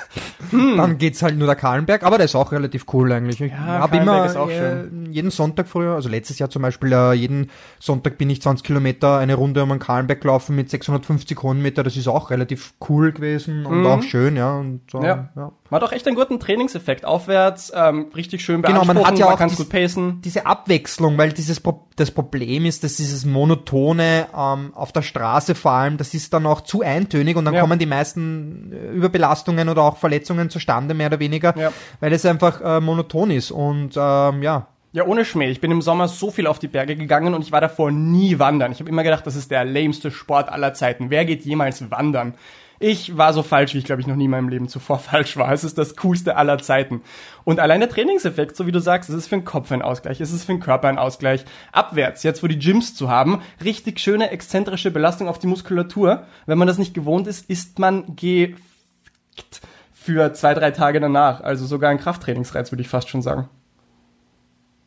Dann 0.51 0.97
geht's 0.97 1.21
halt 1.21 1.37
nur 1.37 1.47
der 1.47 1.55
Kahlenberg, 1.55 2.03
aber 2.03 2.17
der 2.17 2.25
ist 2.25 2.35
auch 2.35 2.51
relativ 2.51 2.85
cool 2.93 3.11
eigentlich. 3.11 3.41
Ich 3.41 3.51
Ja, 3.51 3.57
habe 3.57 3.97
immer 3.97 4.25
äh, 4.49 4.85
jeden 5.09 5.31
Sonntag 5.31 5.67
früher, 5.67 5.95
also 5.95 6.09
letztes 6.09 6.39
Jahr 6.39 6.49
zum 6.49 6.61
Beispiel, 6.61 6.91
äh, 6.93 7.13
jeden 7.13 7.49
Sonntag 7.79 8.17
bin 8.17 8.29
ich 8.29 8.41
20 8.41 8.65
Kilometer 8.65 9.17
eine 9.17 9.35
Runde 9.35 9.63
um 9.63 9.69
den 9.69 9.79
Kahlenberg 9.79 10.21
gelaufen 10.21 10.55
mit 10.55 10.69
650 10.69 11.41
Höhenmeter. 11.43 11.83
Das 11.83 11.97
ist 11.97 12.07
auch 12.07 12.29
relativ 12.31 12.73
cool 12.89 13.11
gewesen 13.11 13.65
und 13.65 13.85
auch 13.85 14.01
schön, 14.03 14.35
ja. 14.35 14.55
Und, 14.57 14.81
Mhm. 14.93 15.01
Ja. 15.03 15.29
ja. 15.35 15.51
Man 15.69 15.81
hat 15.81 15.87
auch 15.89 15.91
echt 15.91 16.07
einen 16.07 16.15
guten 16.15 16.39
Trainingseffekt. 16.39 17.03
Aufwärts, 17.03 17.73
ähm, 17.75 18.07
richtig 18.15 18.41
schön 18.43 18.61
Genau, 18.61 18.85
man 18.85 19.03
hat 19.05 19.19
ja 19.19 19.25
auch 19.33 19.37
dies- 19.37 19.57
gut 19.57 19.69
pacen. 19.69 20.21
diese 20.23 20.45
Abwechslung, 20.45 21.17
weil 21.17 21.33
dieses 21.33 21.59
Pro 21.59 21.83
das 21.97 22.11
Problem 22.11 22.65
ist, 22.65 22.83
dass 22.83 22.97
dieses 22.97 23.25
monotone 23.25 24.27
ähm, 24.37 24.71
auf 24.75 24.91
der 24.91 25.01
Straße 25.01 25.55
vor 25.55 25.71
allem, 25.71 25.97
das 25.97 26.13
ist 26.13 26.31
dann 26.31 26.45
auch 26.45 26.61
zu 26.61 26.83
eintönig 26.83 27.35
und 27.35 27.45
dann 27.45 27.55
Ja. 27.55 27.61
kommen 27.61 27.79
die 27.79 27.87
meisten 27.87 28.71
äh, 28.71 28.91
Überbelastungen 28.91 29.67
oder 29.67 29.81
auch 29.81 29.97
Verletzungen 30.07 30.49
zustande, 30.49 30.93
mehr 30.93 31.07
oder 31.07 31.19
weniger, 31.19 31.53
Ja. 31.57 31.71
weil 31.99 32.13
es 32.13 32.25
einfach 32.25 32.61
äh, 32.61 32.79
monoton 32.79 33.31
ist 33.31 33.51
und 33.51 33.91
ähm, 33.97 34.41
ja. 34.41 34.67
Ja, 34.93 35.05
ohne 35.05 35.25
Schmäh. 35.25 35.49
Ich 35.51 35.59
bin 35.61 35.69
im 35.69 35.81
Sommer 35.81 36.07
so 36.07 36.31
viel 36.31 36.47
auf 36.47 36.59
die 36.59 36.69
Berge 36.69 36.95
gegangen 36.95 37.33
und 37.33 37.41
ich 37.41 37.51
war 37.51 37.61
davor 37.61 37.91
nie 37.91 38.39
wandern. 38.39 38.71
Ich 38.71 38.79
habe 38.79 38.89
immer 38.89 39.03
gedacht, 39.03 39.27
das 39.27 39.35
ist 39.35 39.51
der 39.51 39.65
lameste 39.65 40.09
Sport 40.11 40.49
aller 40.49 40.73
Zeiten. 40.73 41.09
Wer 41.09 41.25
geht 41.25 41.43
jemals 41.45 41.91
wandern? 41.91 42.33
Ich 42.79 43.17
war 43.17 43.33
so 43.33 43.43
falsch, 43.43 43.73
wie 43.73 43.79
ich 43.79 43.85
glaube 43.85 44.01
ich 44.01 44.07
noch 44.07 44.15
nie 44.15 44.25
in 44.25 44.31
meinem 44.31 44.49
Leben 44.49 44.67
zuvor 44.69 44.97
falsch 45.11 45.35
war. 45.35 45.51
Es 45.51 45.63
ist 45.63 45.77
das 45.77 45.95
coolste 45.97 46.35
aller 46.37 46.57
Zeiten. 46.59 47.01
Und 47.43 47.59
allein 47.59 47.81
der 47.81 47.89
Trainingseffekt, 47.89 48.55
so 48.55 48.65
wie 48.65 48.71
du 48.71 48.79
sagst, 48.79 49.09
es 49.09 49.15
ist 49.15 49.27
für 49.27 49.35
den 49.37 49.45
Kopf 49.45 49.71
ein 49.71 49.81
Ausgleich, 49.81 50.21
es 50.21 50.31
ist 50.31 50.45
für 50.45 50.53
den 50.53 50.61
Körper 50.61 50.87
ein 50.87 50.97
Ausgleich. 50.97 51.43
Abwärts, 51.73 52.23
jetzt 52.23 52.41
wo 52.41 52.47
die 52.47 52.57
Gyms 52.59 52.95
zu 52.95 53.09
haben, 53.09 53.41
richtig 53.63 53.99
schöne 53.99 54.31
exzentrische 54.31 54.89
Belastung 54.89 55.27
auf 55.27 55.37
die 55.37 55.47
Muskulatur. 55.47 56.23
Wenn 56.45 56.57
man 56.57 56.67
das 56.67 56.77
nicht 56.77 56.93
gewohnt 56.93 57.27
ist, 57.27 57.47
ist 57.49 57.77
man 57.77 58.15
gefickt 58.15 59.61
für 60.07 60.31
zwei, 60.31 60.53
drei 60.53 60.71
Tage 60.71 61.01
danach. 61.01 61.41
Also 61.41 61.65
sogar 61.65 61.89
ein 61.89 61.97
Krafttrainingsreiz, 61.97 62.71
würde 62.71 62.81
ich 62.81 62.87
fast 62.87 63.09
schon 63.09 63.21
sagen. 63.21 63.49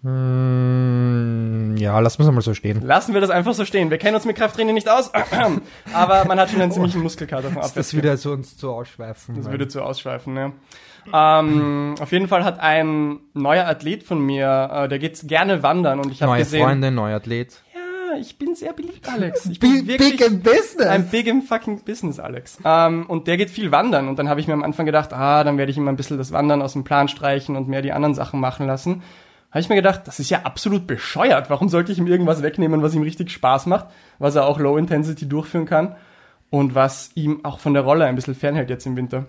Mm, 0.00 1.76
ja, 1.76 1.98
lassen 2.00 2.20
wir 2.20 2.26
es 2.26 2.34
mal 2.34 2.40
so 2.40 2.54
stehen. 2.54 2.80
Lassen 2.80 3.12
wir 3.12 3.20
das 3.20 3.28
einfach 3.28 3.52
so 3.52 3.66
stehen. 3.66 3.90
Wir 3.90 3.98
kennen 3.98 4.14
uns 4.14 4.24
mit 4.24 4.36
Krafttraining 4.36 4.72
nicht 4.72 4.88
aus, 4.88 5.12
aber 5.92 6.24
man 6.24 6.40
hat 6.40 6.48
schon 6.48 6.62
einen 6.62 6.72
ziemlichen 6.76 7.02
Muskelkater 7.02 7.48
vom 7.50 7.56
Das 7.56 7.72
Abwärts. 7.72 7.94
wieder 7.94 8.16
so 8.16 8.32
uns 8.32 8.56
zu 8.56 8.70
ausschweifen. 8.70 9.36
Das 9.36 9.50
würde 9.50 9.68
zu 9.68 9.82
ausschweifen, 9.82 10.32
ne? 10.32 10.52
Ähm, 11.12 11.96
auf 12.00 12.12
jeden 12.12 12.28
Fall 12.28 12.44
hat 12.44 12.60
ein 12.60 13.20
neuer 13.34 13.66
Athlet 13.66 14.02
von 14.04 14.24
mir, 14.24 14.70
äh, 14.72 14.88
der 14.88 14.98
geht 14.98 15.20
gerne 15.28 15.62
wandern 15.62 15.98
und 16.00 16.10
ich 16.10 16.22
habe 16.22 16.32
Neue 16.32 16.38
gesehen, 16.40 16.64
Freunde, 16.64 16.90
neuer 16.90 17.16
Athlet. 17.16 17.62
Ja, 18.10 18.18
ich 18.18 18.38
bin 18.38 18.54
sehr 18.54 18.72
beliebt, 18.72 19.08
Alex. 19.08 19.46
Ich 19.46 19.60
Big, 19.60 19.70
bin 19.70 19.86
wirklich 19.86 20.18
big 20.18 20.26
in 20.26 20.42
business. 20.42 20.86
ein 20.86 21.08
big 21.08 21.26
im 21.26 21.42
fucking 21.42 21.82
Business, 21.84 22.18
Alex. 22.18 22.58
Ähm, 22.64 23.06
und 23.06 23.26
der 23.26 23.36
geht 23.36 23.50
viel 23.50 23.72
wandern 23.72 24.08
und 24.08 24.18
dann 24.18 24.28
habe 24.28 24.40
ich 24.40 24.46
mir 24.46 24.54
am 24.54 24.62
Anfang 24.62 24.86
gedacht, 24.86 25.12
ah, 25.12 25.44
dann 25.44 25.58
werde 25.58 25.70
ich 25.70 25.78
ihm 25.78 25.88
ein 25.88 25.96
bisschen 25.96 26.18
das 26.18 26.32
Wandern 26.32 26.62
aus 26.62 26.72
dem 26.72 26.84
Plan 26.84 27.08
streichen 27.08 27.56
und 27.56 27.68
mehr 27.68 27.82
die 27.82 27.92
anderen 27.92 28.14
Sachen 28.14 28.40
machen 28.40 28.66
lassen. 28.66 29.02
Habe 29.50 29.60
ich 29.60 29.68
mir 29.68 29.76
gedacht, 29.76 30.02
das 30.04 30.20
ist 30.20 30.30
ja 30.30 30.42
absolut 30.42 30.86
bescheuert. 30.86 31.50
Warum 31.50 31.68
sollte 31.68 31.90
ich 31.90 31.98
ihm 31.98 32.06
irgendwas 32.06 32.42
wegnehmen, 32.42 32.82
was 32.82 32.94
ihm 32.94 33.02
richtig 33.02 33.30
Spaß 33.30 33.66
macht, 33.66 33.86
was 34.18 34.36
er 34.36 34.46
auch 34.46 34.58
Low 34.60 34.76
Intensity 34.76 35.28
durchführen 35.28 35.66
kann 35.66 35.96
und 36.50 36.74
was 36.74 37.10
ihm 37.14 37.44
auch 37.44 37.58
von 37.58 37.74
der 37.74 37.82
Rolle 37.82 38.04
ein 38.04 38.14
bisschen 38.14 38.34
fernhält 38.34 38.70
jetzt 38.70 38.86
im 38.86 38.96
Winter. 38.96 39.26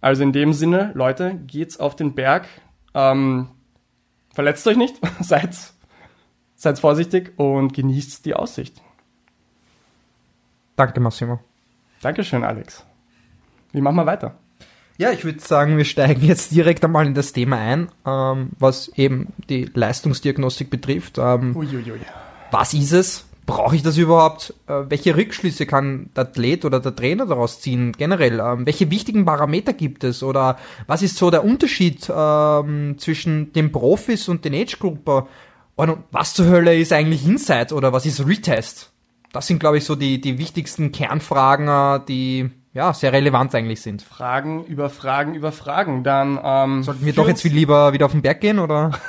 Also 0.00 0.22
in 0.22 0.32
dem 0.32 0.52
Sinne, 0.52 0.90
Leute, 0.94 1.38
geht's 1.46 1.78
auf 1.78 1.94
den 1.96 2.14
Berg. 2.14 2.46
Ähm, 2.94 3.48
verletzt 4.34 4.66
euch 4.66 4.76
nicht, 4.76 4.96
seid, 5.20 5.56
seid 6.56 6.78
vorsichtig 6.78 7.32
und 7.38 7.72
genießt 7.74 8.24
die 8.26 8.34
Aussicht. 8.34 8.82
Danke, 10.74 11.00
Massimo. 11.00 11.40
Dankeschön, 12.02 12.44
Alex. 12.44 12.84
Wie 13.72 13.80
machen 13.80 13.96
wir 13.96 14.06
weiter? 14.06 14.34
Ja, 14.98 15.10
ich 15.10 15.24
würde 15.24 15.40
sagen, 15.40 15.76
wir 15.76 15.84
steigen 15.84 16.24
jetzt 16.24 16.52
direkt 16.52 16.84
einmal 16.84 17.06
in 17.06 17.14
das 17.14 17.32
Thema 17.32 17.58
ein, 17.58 17.88
ähm, 18.06 18.50
was 18.58 18.88
eben 18.96 19.28
die 19.50 19.68
Leistungsdiagnostik 19.72 20.70
betrifft. 20.70 21.18
Ähm, 21.18 21.54
Uiuiui. 21.54 22.00
was 22.50 22.72
ist 22.72 22.92
es? 22.92 23.26
Brauche 23.44 23.76
ich 23.76 23.82
das 23.82 23.96
überhaupt? 23.96 24.54
Äh, 24.66 24.84
welche 24.88 25.16
Rückschlüsse 25.16 25.66
kann 25.66 26.10
der 26.16 26.24
Athlet 26.24 26.64
oder 26.64 26.80
der 26.80 26.96
Trainer 26.96 27.26
daraus 27.26 27.60
ziehen? 27.60 27.92
Generell, 27.92 28.40
ähm, 28.40 28.66
welche 28.66 28.90
wichtigen 28.90 29.24
Parameter 29.24 29.72
gibt 29.72 30.02
es? 30.02 30.22
Oder 30.22 30.58
was 30.86 31.02
ist 31.02 31.16
so 31.16 31.30
der 31.30 31.44
Unterschied 31.44 32.10
ähm, 32.14 32.96
zwischen 32.98 33.52
den 33.52 33.70
Profis 33.70 34.28
und 34.28 34.44
den 34.44 34.54
Age-Grupper? 34.54 35.28
Und 35.76 35.98
was 36.10 36.34
zur 36.34 36.46
Hölle 36.46 36.76
ist 36.76 36.92
eigentlich 36.92 37.24
Insight 37.26 37.72
oder 37.72 37.92
was 37.92 38.06
ist 38.06 38.26
Retest? 38.26 38.92
Das 39.32 39.46
sind, 39.46 39.60
glaube 39.60 39.78
ich, 39.78 39.84
so 39.84 39.94
die, 39.94 40.20
die 40.20 40.38
wichtigsten 40.38 40.90
Kernfragen, 40.90 41.68
äh, 41.68 42.00
die 42.06 42.50
ja 42.72 42.92
sehr 42.94 43.12
relevant 43.12 43.54
eigentlich 43.54 43.82
sind. 43.82 44.02
Fragen 44.02 44.64
über 44.64 44.88
Fragen 44.88 45.34
über 45.34 45.52
Fragen. 45.52 46.02
Dann 46.02 46.40
ähm, 46.42 46.82
Sollten 46.82 47.04
wir 47.04 47.12
doch 47.12 47.28
jetzt 47.28 47.42
viel 47.42 47.52
lieber 47.52 47.92
wieder 47.92 48.06
auf 48.06 48.12
den 48.12 48.22
Berg 48.22 48.40
gehen 48.40 48.58
oder? 48.58 48.92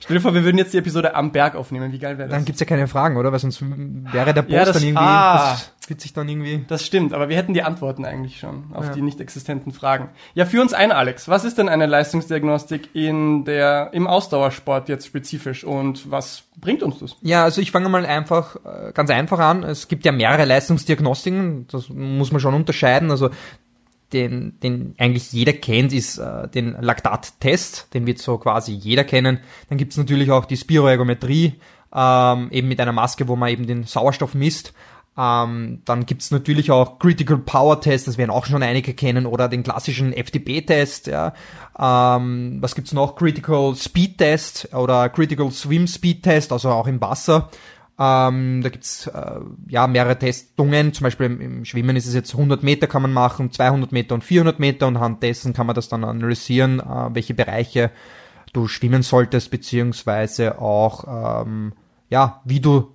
Stell 0.00 0.16
dir 0.16 0.20
vor, 0.22 0.34
wir 0.34 0.42
würden 0.44 0.58
jetzt 0.58 0.72
die 0.72 0.78
Episode 0.78 1.14
am 1.14 1.30
Berg 1.30 1.54
aufnehmen. 1.54 1.92
Wie 1.92 1.98
geil 1.98 2.16
wäre 2.18 2.28
das? 2.28 2.36
Dann 2.36 2.44
gibt's 2.44 2.60
ja 2.60 2.66
keine 2.66 2.88
Fragen, 2.88 3.16
oder? 3.16 3.30
Weil 3.32 3.38
sonst 3.38 3.62
wäre 3.62 4.32
der 4.34 4.42
Post 4.42 4.52
Ja, 4.54 4.64
das- 4.64 4.72
dann 4.74 4.82
irgendwie, 4.82 5.02
ah. 5.04 5.50
das 5.52 5.88
wird 5.88 6.00
sich 6.00 6.12
dann 6.12 6.28
irgendwie. 6.28 6.64
Das 6.68 6.86
stimmt, 6.86 7.12
aber 7.12 7.28
wir 7.28 7.36
hätten 7.36 7.52
die 7.52 7.62
Antworten 7.62 8.04
eigentlich 8.04 8.38
schon 8.38 8.64
auf 8.72 8.86
Ja. 8.86 8.92
die 8.92 9.02
nicht 9.02 9.20
existenten 9.20 9.72
Fragen. 9.72 10.08
Ja, 10.34 10.46
führ 10.46 10.62
uns 10.62 10.72
ein, 10.72 10.90
Alex. 10.92 11.28
Was 11.28 11.44
ist 11.44 11.58
denn 11.58 11.68
eine 11.68 11.86
Leistungsdiagnostik 11.86 12.94
in 12.94 13.44
der, 13.44 13.90
im 13.92 14.06
Ausdauersport 14.06 14.88
jetzt 14.88 15.06
spezifisch 15.06 15.64
und 15.64 16.10
was 16.10 16.44
bringt 16.60 16.82
uns 16.82 16.98
das? 17.00 17.16
Ja, 17.22 17.44
also 17.44 17.60
ich 17.60 17.70
fange 17.70 17.88
mal 17.88 18.06
einfach, 18.06 18.56
äh, 18.64 18.92
ganz 18.92 19.10
einfach 19.10 19.38
an. 19.40 19.62
Es 19.64 19.88
gibt 19.88 20.04
ja 20.04 20.12
mehrere 20.12 20.44
Leistungsdiagnostiken, 20.44 21.66
das 21.68 21.88
muss 21.88 22.32
man 22.32 22.40
schon 22.40 22.54
unterscheiden. 22.54 23.10
Also 23.10 23.30
den, 24.12 24.58
den 24.60 24.94
eigentlich 24.98 25.32
jeder 25.32 25.52
kennt, 25.52 25.92
ist 25.92 26.18
äh, 26.18 26.48
den 26.48 26.76
Laktat-Test, 26.80 27.94
den 27.94 28.06
wird 28.06 28.18
so 28.18 28.38
quasi 28.38 28.72
jeder 28.72 29.04
kennen. 29.04 29.40
Dann 29.68 29.78
gibt's 29.78 29.96
natürlich 29.96 30.30
auch 30.30 30.44
die 30.44 30.56
Spiroergometrie, 30.56 31.54
ähm, 31.94 32.48
eben 32.50 32.68
mit 32.68 32.80
einer 32.80 32.92
Maske, 32.92 33.28
wo 33.28 33.36
man 33.36 33.50
eben 33.50 33.66
den 33.66 33.84
Sauerstoff 33.84 34.34
misst. 34.34 34.72
Ähm, 35.18 35.82
dann 35.84 36.06
gibt's 36.06 36.30
natürlich 36.30 36.70
auch 36.70 36.98
Critical 36.98 37.38
Power 37.38 37.80
Test, 37.80 38.06
das 38.06 38.16
werden 38.16 38.30
auch 38.30 38.46
schon 38.46 38.62
einige 38.62 38.94
kennen, 38.94 39.26
oder 39.26 39.48
den 39.48 39.62
klassischen 39.62 40.12
FTP-Test. 40.12 41.08
Ja. 41.08 41.34
Ähm, 41.78 42.58
was 42.60 42.74
gibt's 42.74 42.92
noch? 42.92 43.16
Critical 43.16 43.74
Speed 43.74 44.18
Test 44.18 44.68
oder 44.72 45.08
Critical 45.08 45.50
Swim 45.50 45.86
Speed 45.86 46.22
Test, 46.22 46.52
also 46.52 46.70
auch 46.70 46.86
im 46.86 47.00
Wasser. 47.00 47.50
Ähm, 48.02 48.62
da 48.62 48.70
gibt's 48.70 49.08
äh, 49.08 49.40
ja 49.68 49.86
mehrere 49.86 50.18
Testungen, 50.18 50.94
zum 50.94 51.04
Beispiel 51.04 51.26
im, 51.26 51.40
im 51.42 51.64
Schwimmen 51.66 51.96
ist 51.96 52.06
es 52.06 52.14
jetzt 52.14 52.32
100 52.32 52.62
Meter 52.62 52.86
kann 52.86 53.02
man 53.02 53.12
machen, 53.12 53.52
200 53.52 53.92
Meter 53.92 54.14
und 54.14 54.24
400 54.24 54.58
Meter 54.58 54.86
und 54.86 54.96
anhand 54.96 55.22
dessen 55.22 55.52
kann 55.52 55.66
man 55.66 55.74
das 55.74 55.90
dann 55.90 56.04
analysieren, 56.04 56.80
äh, 56.80 57.14
welche 57.14 57.34
Bereiche 57.34 57.90
du 58.54 58.68
schwimmen 58.68 59.02
solltest, 59.02 59.50
beziehungsweise 59.50 60.58
auch 60.58 61.42
ähm, 61.44 61.74
ja, 62.08 62.40
wie 62.46 62.60
du 62.60 62.94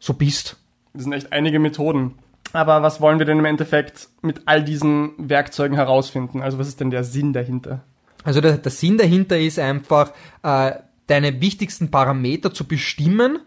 so 0.00 0.14
bist. 0.14 0.56
Das 0.92 1.04
sind 1.04 1.12
echt 1.12 1.32
einige 1.32 1.60
Methoden. 1.60 2.18
Aber 2.52 2.82
was 2.82 3.00
wollen 3.00 3.20
wir 3.20 3.26
denn 3.26 3.38
im 3.38 3.44
Endeffekt 3.44 4.08
mit 4.22 4.42
all 4.46 4.64
diesen 4.64 5.12
Werkzeugen 5.18 5.76
herausfinden? 5.76 6.42
Also 6.42 6.58
was 6.58 6.66
ist 6.66 6.80
denn 6.80 6.90
der 6.90 7.04
Sinn 7.04 7.32
dahinter? 7.32 7.84
Also 8.24 8.40
der, 8.40 8.58
der 8.58 8.72
Sinn 8.72 8.98
dahinter 8.98 9.38
ist 9.38 9.60
einfach, 9.60 10.12
äh, 10.42 10.72
deine 11.06 11.40
wichtigsten 11.40 11.92
Parameter 11.92 12.52
zu 12.52 12.66
bestimmen 12.66 13.38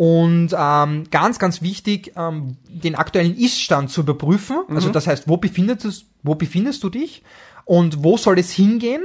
und 0.00 0.56
ähm, 0.56 1.04
ganz, 1.10 1.38
ganz 1.38 1.60
wichtig, 1.60 2.14
ähm, 2.16 2.56
den 2.66 2.94
aktuellen 2.94 3.36
Ist-Stand 3.36 3.90
zu 3.90 4.00
überprüfen. 4.00 4.60
Also 4.70 4.88
das 4.88 5.06
heißt, 5.06 5.28
wo 5.28 5.36
befindest, 5.36 5.84
du, 5.84 5.90
wo 6.22 6.34
befindest 6.36 6.82
du 6.82 6.88
dich? 6.88 7.22
Und 7.66 8.02
wo 8.02 8.16
soll 8.16 8.38
es 8.38 8.50
hingehen 8.50 9.02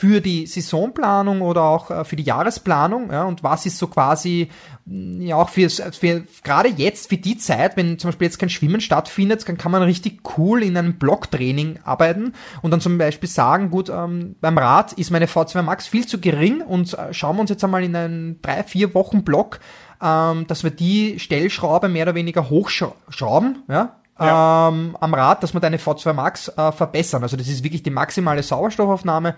für 0.00 0.20
die 0.20 0.46
Saisonplanung 0.46 1.40
oder 1.40 1.62
auch 1.62 1.90
äh, 1.90 2.04
für 2.04 2.16
die 2.16 2.22
Jahresplanung, 2.22 3.10
ja, 3.10 3.24
und 3.24 3.42
was 3.42 3.64
ist 3.64 3.78
so 3.78 3.86
quasi 3.86 4.48
mh, 4.84 5.24
ja 5.24 5.36
auch 5.36 5.48
für, 5.48 5.70
für 5.70 6.24
gerade 6.44 6.68
jetzt 6.68 7.08
für 7.08 7.16
die 7.16 7.38
Zeit, 7.38 7.78
wenn 7.78 7.98
zum 7.98 8.08
Beispiel 8.08 8.26
jetzt 8.26 8.38
kein 8.38 8.50
Schwimmen 8.50 8.80
stattfindet, 8.82 9.48
dann 9.48 9.56
kann 9.56 9.72
man 9.72 9.82
richtig 9.82 10.20
cool 10.36 10.62
in 10.62 10.76
einem 10.76 10.98
Blocktraining 10.98 11.80
arbeiten 11.84 12.34
und 12.60 12.70
dann 12.72 12.80
zum 12.82 12.98
Beispiel 12.98 13.28
sagen, 13.28 13.70
gut, 13.70 13.88
ähm, 13.88 14.36
beim 14.40 14.58
Rad 14.58 14.92
ist 14.92 15.10
meine 15.10 15.26
V2 15.26 15.62
Max 15.62 15.86
viel 15.86 16.06
zu 16.06 16.20
gering 16.20 16.60
und 16.60 16.92
äh, 16.92 17.14
schauen 17.14 17.36
wir 17.36 17.40
uns 17.40 17.50
jetzt 17.50 17.64
einmal 17.64 17.84
in 17.84 17.96
einen 17.96 18.42
drei, 18.42 18.62
vier 18.62 18.94
Wochen 18.94 19.24
Block, 19.24 19.60
ähm, 20.02 20.46
dass 20.46 20.64
wir 20.64 20.70
die 20.70 21.18
Stellschraube 21.18 21.88
mehr 21.88 22.04
oder 22.06 22.14
weniger 22.14 22.48
hochschrauben, 22.50 23.62
ja, 23.68 23.96
Ja. 24.18 24.68
ähm, 24.68 24.96
am 25.00 25.14
Rad, 25.14 25.42
dass 25.42 25.52
wir 25.54 25.60
deine 25.60 25.78
V2 25.78 26.12
Max 26.12 26.48
äh, 26.48 26.72
verbessern. 26.72 27.22
Also 27.22 27.36
das 27.36 27.48
ist 27.48 27.64
wirklich 27.64 27.82
die 27.82 27.90
maximale 27.90 28.42
Sauerstoffaufnahme. 28.42 29.34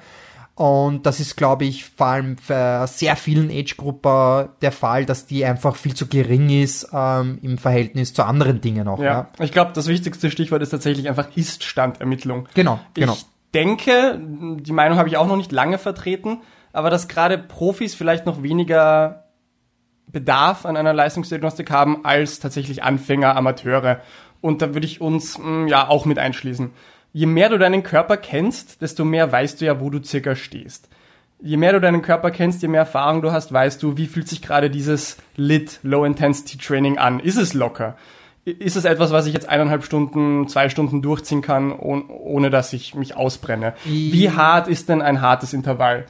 Und 0.54 1.06
das 1.06 1.18
ist, 1.18 1.36
glaube 1.36 1.64
ich, 1.64 1.86
vor 1.86 2.08
allem 2.08 2.36
für 2.36 2.86
sehr 2.86 3.16
vielen 3.16 3.50
Age-Gruppen 3.50 4.50
der 4.60 4.70
Fall, 4.70 5.06
dass 5.06 5.24
die 5.24 5.46
einfach 5.46 5.76
viel 5.76 5.94
zu 5.94 6.08
gering 6.08 6.50
ist 6.50 6.88
ähm, 6.92 7.38
im 7.40 7.56
Verhältnis 7.56 8.12
zu 8.12 8.22
anderen 8.24 8.60
Dingen 8.60 8.86
auch. 8.86 8.98
Ja. 8.98 9.04
Ja, 9.38 9.44
ich 9.44 9.50
glaube, 9.52 9.72
das 9.74 9.86
wichtigste 9.86 10.30
Stichwort 10.30 10.60
ist 10.60 10.68
tatsächlich 10.70 11.08
einfach 11.08 11.28
Ist-Standermittlung. 11.34 12.48
Genau, 12.54 12.80
genau. 12.92 13.14
Ich 13.14 13.26
denke, 13.54 14.20
die 14.20 14.72
Meinung 14.72 14.98
habe 14.98 15.08
ich 15.08 15.16
auch 15.16 15.26
noch 15.26 15.36
nicht 15.38 15.52
lange 15.52 15.78
vertreten, 15.78 16.42
aber 16.74 16.90
dass 16.90 17.08
gerade 17.08 17.38
Profis 17.38 17.94
vielleicht 17.94 18.26
noch 18.26 18.42
weniger 18.42 19.21
Bedarf 20.06 20.66
an 20.66 20.76
einer 20.76 20.92
Leistungsdiagnostik 20.92 21.70
haben 21.70 22.04
als 22.04 22.40
tatsächlich 22.40 22.82
Anfänger, 22.82 23.36
Amateure. 23.36 24.00
Und 24.40 24.62
da 24.62 24.74
würde 24.74 24.86
ich 24.86 25.00
uns 25.00 25.38
mh, 25.38 25.46
mm, 25.46 25.68
ja 25.68 25.88
auch 25.88 26.04
mit 26.04 26.18
einschließen. 26.18 26.70
Je 27.12 27.26
mehr 27.26 27.48
du 27.48 27.58
deinen 27.58 27.82
Körper 27.82 28.16
kennst, 28.16 28.82
desto 28.82 29.04
mehr 29.04 29.30
weißt 29.30 29.60
du 29.60 29.66
ja, 29.66 29.80
wo 29.80 29.90
du 29.90 30.02
circa 30.02 30.34
stehst. 30.34 30.88
Je 31.40 31.56
mehr 31.56 31.72
du 31.72 31.80
deinen 31.80 32.02
Körper 32.02 32.30
kennst, 32.30 32.62
je 32.62 32.68
mehr 32.68 32.80
Erfahrung 32.80 33.20
du 33.20 33.32
hast, 33.32 33.52
weißt 33.52 33.82
du, 33.82 33.96
wie 33.96 34.06
fühlt 34.06 34.28
sich 34.28 34.42
gerade 34.42 34.70
dieses 34.70 35.18
LIT, 35.36 35.80
Low 35.82 36.04
Intensity 36.04 36.56
Training 36.56 36.98
an. 36.98 37.20
Ist 37.20 37.36
es 37.36 37.52
locker? 37.52 37.96
ist 38.44 38.76
es 38.76 38.84
etwas, 38.84 39.12
was 39.12 39.26
ich 39.26 39.34
jetzt 39.34 39.48
eineinhalb 39.48 39.84
Stunden, 39.84 40.48
zwei 40.48 40.68
Stunden 40.68 41.00
durchziehen 41.00 41.42
kann, 41.42 41.72
ohne 41.72 42.50
dass 42.50 42.72
ich 42.72 42.94
mich 42.94 43.16
ausbrenne? 43.16 43.74
Wie 43.84 44.30
hart 44.30 44.68
ist 44.68 44.88
denn 44.88 45.00
ein 45.00 45.20
hartes 45.20 45.52
Intervall? 45.52 46.06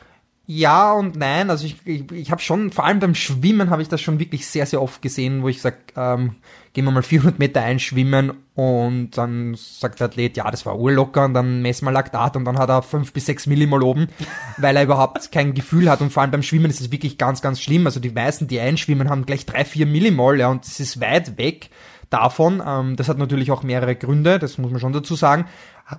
Ja 0.47 0.93
und 0.93 1.15
nein, 1.17 1.51
also 1.51 1.67
ich, 1.67 1.77
ich, 1.85 2.11
ich 2.11 2.31
habe 2.33 2.43
schon, 2.43 2.73
vor 2.73 2.85
allem 2.85 2.99
beim 2.99 3.15
Schwimmen 3.15 3.71
habe 3.71 3.81
ich 3.81 3.89
das 3.89 4.01
schon 4.01 4.19
wirklich 4.19 4.47
sehr, 4.47 4.67
sehr 4.67 4.83
oft 4.83 5.01
gesehen, 5.01 5.43
wo 5.43 5.49
ich 5.49 5.63
sage, 5.63 5.77
ähm, 5.97 6.35
gehen 6.73 6.85
wir 6.85 6.91
mal 6.91 7.05
400 7.05 7.39
Meter 7.39 7.63
einschwimmen 7.63 8.33
und 8.57 9.11
dann 9.13 9.55
sagt 9.55 10.01
der 10.01 10.09
Athlet, 10.09 10.37
ja, 10.37 10.51
das 10.51 10.67
war 10.67 10.79
urlocker 10.79 11.27
und 11.27 11.35
dann 11.35 11.63
messen 11.63 11.85
wir 11.85 11.93
Laktat 11.93 12.37
und 12.37 12.45
dann 12.45 12.59
hat 12.59 12.71
er 12.71 12.83
fünf 12.83 13.13
bis 13.13 13.27
sechs 13.27 13.47
Millimol 13.47 13.85
oben, 13.85 14.09
weil 14.57 14.77
er 14.77 14.83
überhaupt 14.83 15.31
kein 15.31 15.55
Gefühl 15.55 15.89
hat 15.89 16.01
und 16.01 16.13
vor 16.13 16.23
allem 16.23 16.33
beim 16.33 16.43
Schwimmen 16.43 16.71
ist 16.71 16.81
es 16.81 16.91
wirklich 16.91 17.19
ganz, 17.19 17.41
ganz 17.41 17.61
schlimm. 17.61 17.87
Also 17.87 18.01
die 18.01 18.11
meisten, 18.11 18.49
die 18.49 18.59
einschwimmen, 18.59 19.11
haben 19.11 19.27
gleich 19.27 19.47
drei, 19.47 19.65
vier 19.65 19.87
Millimol, 19.87 20.41
ja, 20.41 20.49
und 20.49 20.65
es 20.65 20.81
ist 20.81 21.01
weit 21.01 21.39
weg 21.39 21.71
davon. 22.11 22.63
Ähm, 22.67 22.97
das 22.97 23.09
hat 23.09 23.19
natürlich 23.19 23.51
auch 23.53 23.63
mehrere 23.63 23.95
Gründe, 23.95 24.39
das 24.39 24.59
muss 24.59 24.71
man 24.71 24.81
schon 24.81 24.93
dazu 24.93 25.15
sagen. 25.15 25.47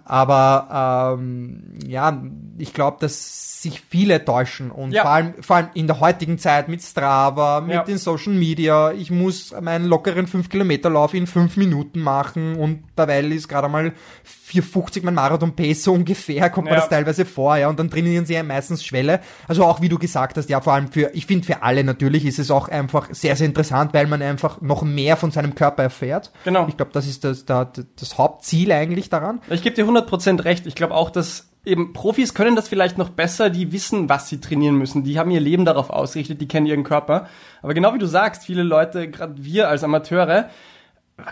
Aber 0.06 1.16
ähm, 1.18 1.80
ja, 1.86 2.22
ich 2.58 2.74
glaube, 2.74 2.98
dass 3.00 3.62
sich 3.64 3.82
viele 3.82 4.24
täuschen 4.24 4.72
und 4.72 4.92
ja. 4.92 5.04
vor, 5.04 5.12
allem, 5.12 5.34
vor 5.42 5.56
allem 5.56 5.70
in 5.74 5.88
der 5.88 6.00
heutigen 6.00 6.38
Zeit 6.38 6.68
mit 6.68 6.82
Strava, 6.82 7.62
mit 7.62 7.76
ja. 7.76 7.84
den 7.84 7.98
Social 7.98 8.34
Media, 8.34 8.92
ich 8.92 9.10
muss 9.10 9.54
meinen 9.60 9.86
lockeren 9.86 10.28
5 10.28 10.50
Kilometer 10.50 10.90
Lauf 10.90 11.14
in 11.14 11.28
5 11.28 11.58
Minuten 11.58 12.02
machen 12.02 12.56
und 12.58 12.84
derweil 12.98 13.32
ist 13.32 13.48
gerade 13.48 13.70
mal 13.70 13.94
450 14.24 15.04
mein 15.04 15.16
Marathon 15.16 15.56
Pace 15.56 15.84
so 15.84 15.94
ungefähr, 15.94 16.50
kommt 16.50 16.68
ja. 16.68 16.74
man 16.74 16.82
das 16.82 16.90
teilweise 16.90 17.26
vor, 17.26 17.58
ja, 17.58 17.70
und 17.70 17.80
dann 17.80 17.90
trainieren 17.90 18.26
sie 18.26 18.34
ja 18.34 18.44
meistens 18.44 18.84
Schwelle. 18.84 19.22
Also 19.48 19.64
auch 19.64 19.82
wie 19.82 19.90
du 19.90 19.98
gesagt 19.98 20.38
hast, 20.38 20.50
ja, 20.50 20.60
vor 20.62 20.74
allem 20.74 20.90
für, 20.90 21.12
ich 21.14 21.26
finde 21.26 21.46
für 21.46 21.64
alle 21.64 21.84
natürlich 21.84 22.26
ist 22.26 22.40
es 22.40 22.52
auch 22.52 22.68
einfach 22.68 23.08
sehr, 23.12 23.36
sehr 23.36 23.48
interessant, 23.48 23.94
weil 23.94 24.08
man 24.08 24.22
einfach 24.22 24.62
noch 24.62 24.84
mehr 24.84 25.16
von 25.16 25.32
seinem 25.32 25.56
Körper 25.56 25.84
erfährt. 25.84 26.32
Genau. 26.44 26.68
Ich 26.68 26.76
glaube, 26.76 26.92
das 26.94 27.08
ist 27.08 27.24
das, 27.24 27.46
das, 27.46 27.68
das 27.96 28.18
Hauptziel 28.18 28.72
eigentlich 28.74 29.10
daran. 29.10 29.40
Ich 29.50 29.62
gebe 29.62 29.73
dir 29.78 29.86
100% 29.86 30.44
recht. 30.44 30.66
Ich 30.68 30.76
glaube 30.76 30.94
auch, 30.94 31.10
dass 31.10 31.50
eben 31.66 31.94
Profis 31.94 32.34
können 32.34 32.56
das 32.56 32.68
vielleicht 32.68 32.98
noch 32.98 33.10
besser, 33.10 33.50
die 33.50 33.72
wissen, 33.72 34.10
was 34.10 34.28
sie 34.30 34.40
trainieren 34.40 34.76
müssen. 34.76 35.04
Die 35.04 35.18
haben 35.18 35.32
ihr 35.32 35.40
Leben 35.40 35.66
darauf 35.66 35.90
ausgerichtet, 35.90 36.42
die 36.42 36.48
kennen 36.48 36.66
ihren 36.66 36.84
Körper. 36.84 37.28
Aber 37.62 37.74
genau 37.74 37.94
wie 37.94 38.00
du 38.00 38.06
sagst, 38.06 38.46
viele 38.46 38.64
Leute, 38.64 39.10
gerade 39.10 39.36
wir 39.38 39.70
als 39.70 39.84
Amateure, 39.84 40.50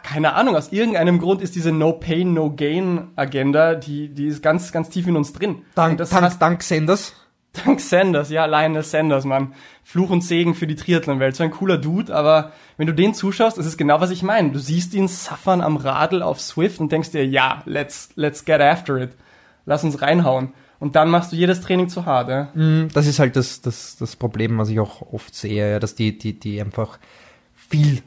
keine 0.04 0.34
Ahnung, 0.34 0.56
aus 0.56 0.72
irgendeinem 0.72 1.20
Grund 1.20 1.42
ist 1.42 1.56
diese 1.56 1.72
No 1.72 1.94
Pain, 1.94 2.34
No 2.34 2.52
Gain 2.52 3.10
Agenda, 3.16 3.76
die, 3.76 4.10
die 4.10 4.28
ist 4.28 4.44
ganz, 4.44 4.72
ganz 4.72 4.90
tief 4.90 5.08
in 5.08 5.18
uns 5.18 5.34
drin. 5.34 5.64
Dank, 5.76 5.98
das 5.98 6.12
dank, 6.12 6.24
heißt, 6.24 6.42
dank 6.42 6.64
Sanders. 6.64 7.14
Dank 7.66 7.82
Sanders, 7.82 8.30
ja, 8.30 8.46
Lionel 8.46 8.84
Sanders, 8.84 9.26
Mann. 9.26 9.54
Fluch 9.84 10.10
und 10.10 10.24
Segen 10.24 10.56
für 10.56 10.68
die 10.68 10.76
Triathlon-Welt. 10.76 11.36
So 11.36 11.44
ein 11.44 11.52
cooler 11.52 11.78
Dude, 11.78 12.16
aber 12.16 12.54
wenn 12.78 12.88
du 12.88 12.94
den 12.94 13.14
zuschaust, 13.14 13.58
das 13.58 13.66
ist 13.66 13.78
genau, 13.78 14.00
was 14.00 14.12
ich 14.12 14.24
meine. 14.24 14.52
Du 14.52 14.60
siehst 14.60 14.94
ihn 14.94 15.08
suffern 15.08 15.62
am 15.62 15.76
Radl 15.76 16.22
auf 16.22 16.40
Swift 16.40 16.80
und 16.80 16.92
denkst 16.92 17.12
dir, 17.12 17.26
ja, 17.26 17.62
let's, 17.66 18.10
let's 18.16 18.46
get 18.46 18.62
after 18.62 18.98
it. 18.98 19.12
Lass 19.66 19.84
uns 19.84 20.02
reinhauen. 20.02 20.54
Und 20.80 20.96
dann 20.96 21.10
machst 21.10 21.32
du 21.32 21.36
jedes 21.36 21.62
Training 21.62 21.90
zu 21.90 22.06
hart, 22.06 22.30
ja. 22.30 22.44
Mm, 22.56 22.88
das 22.94 23.06
ist 23.06 23.20
halt 23.20 23.36
das, 23.36 23.62
das, 23.62 23.98
das 23.98 24.16
Problem, 24.16 24.58
was 24.58 24.70
ich 24.70 24.80
auch 24.80 25.14
oft 25.14 25.36
sehe, 25.36 25.72
ja, 25.72 25.80
dass 25.80 25.94
die, 25.94 26.18
die, 26.18 26.40
die 26.40 26.60
einfach 26.60 26.98
viel 27.54 28.02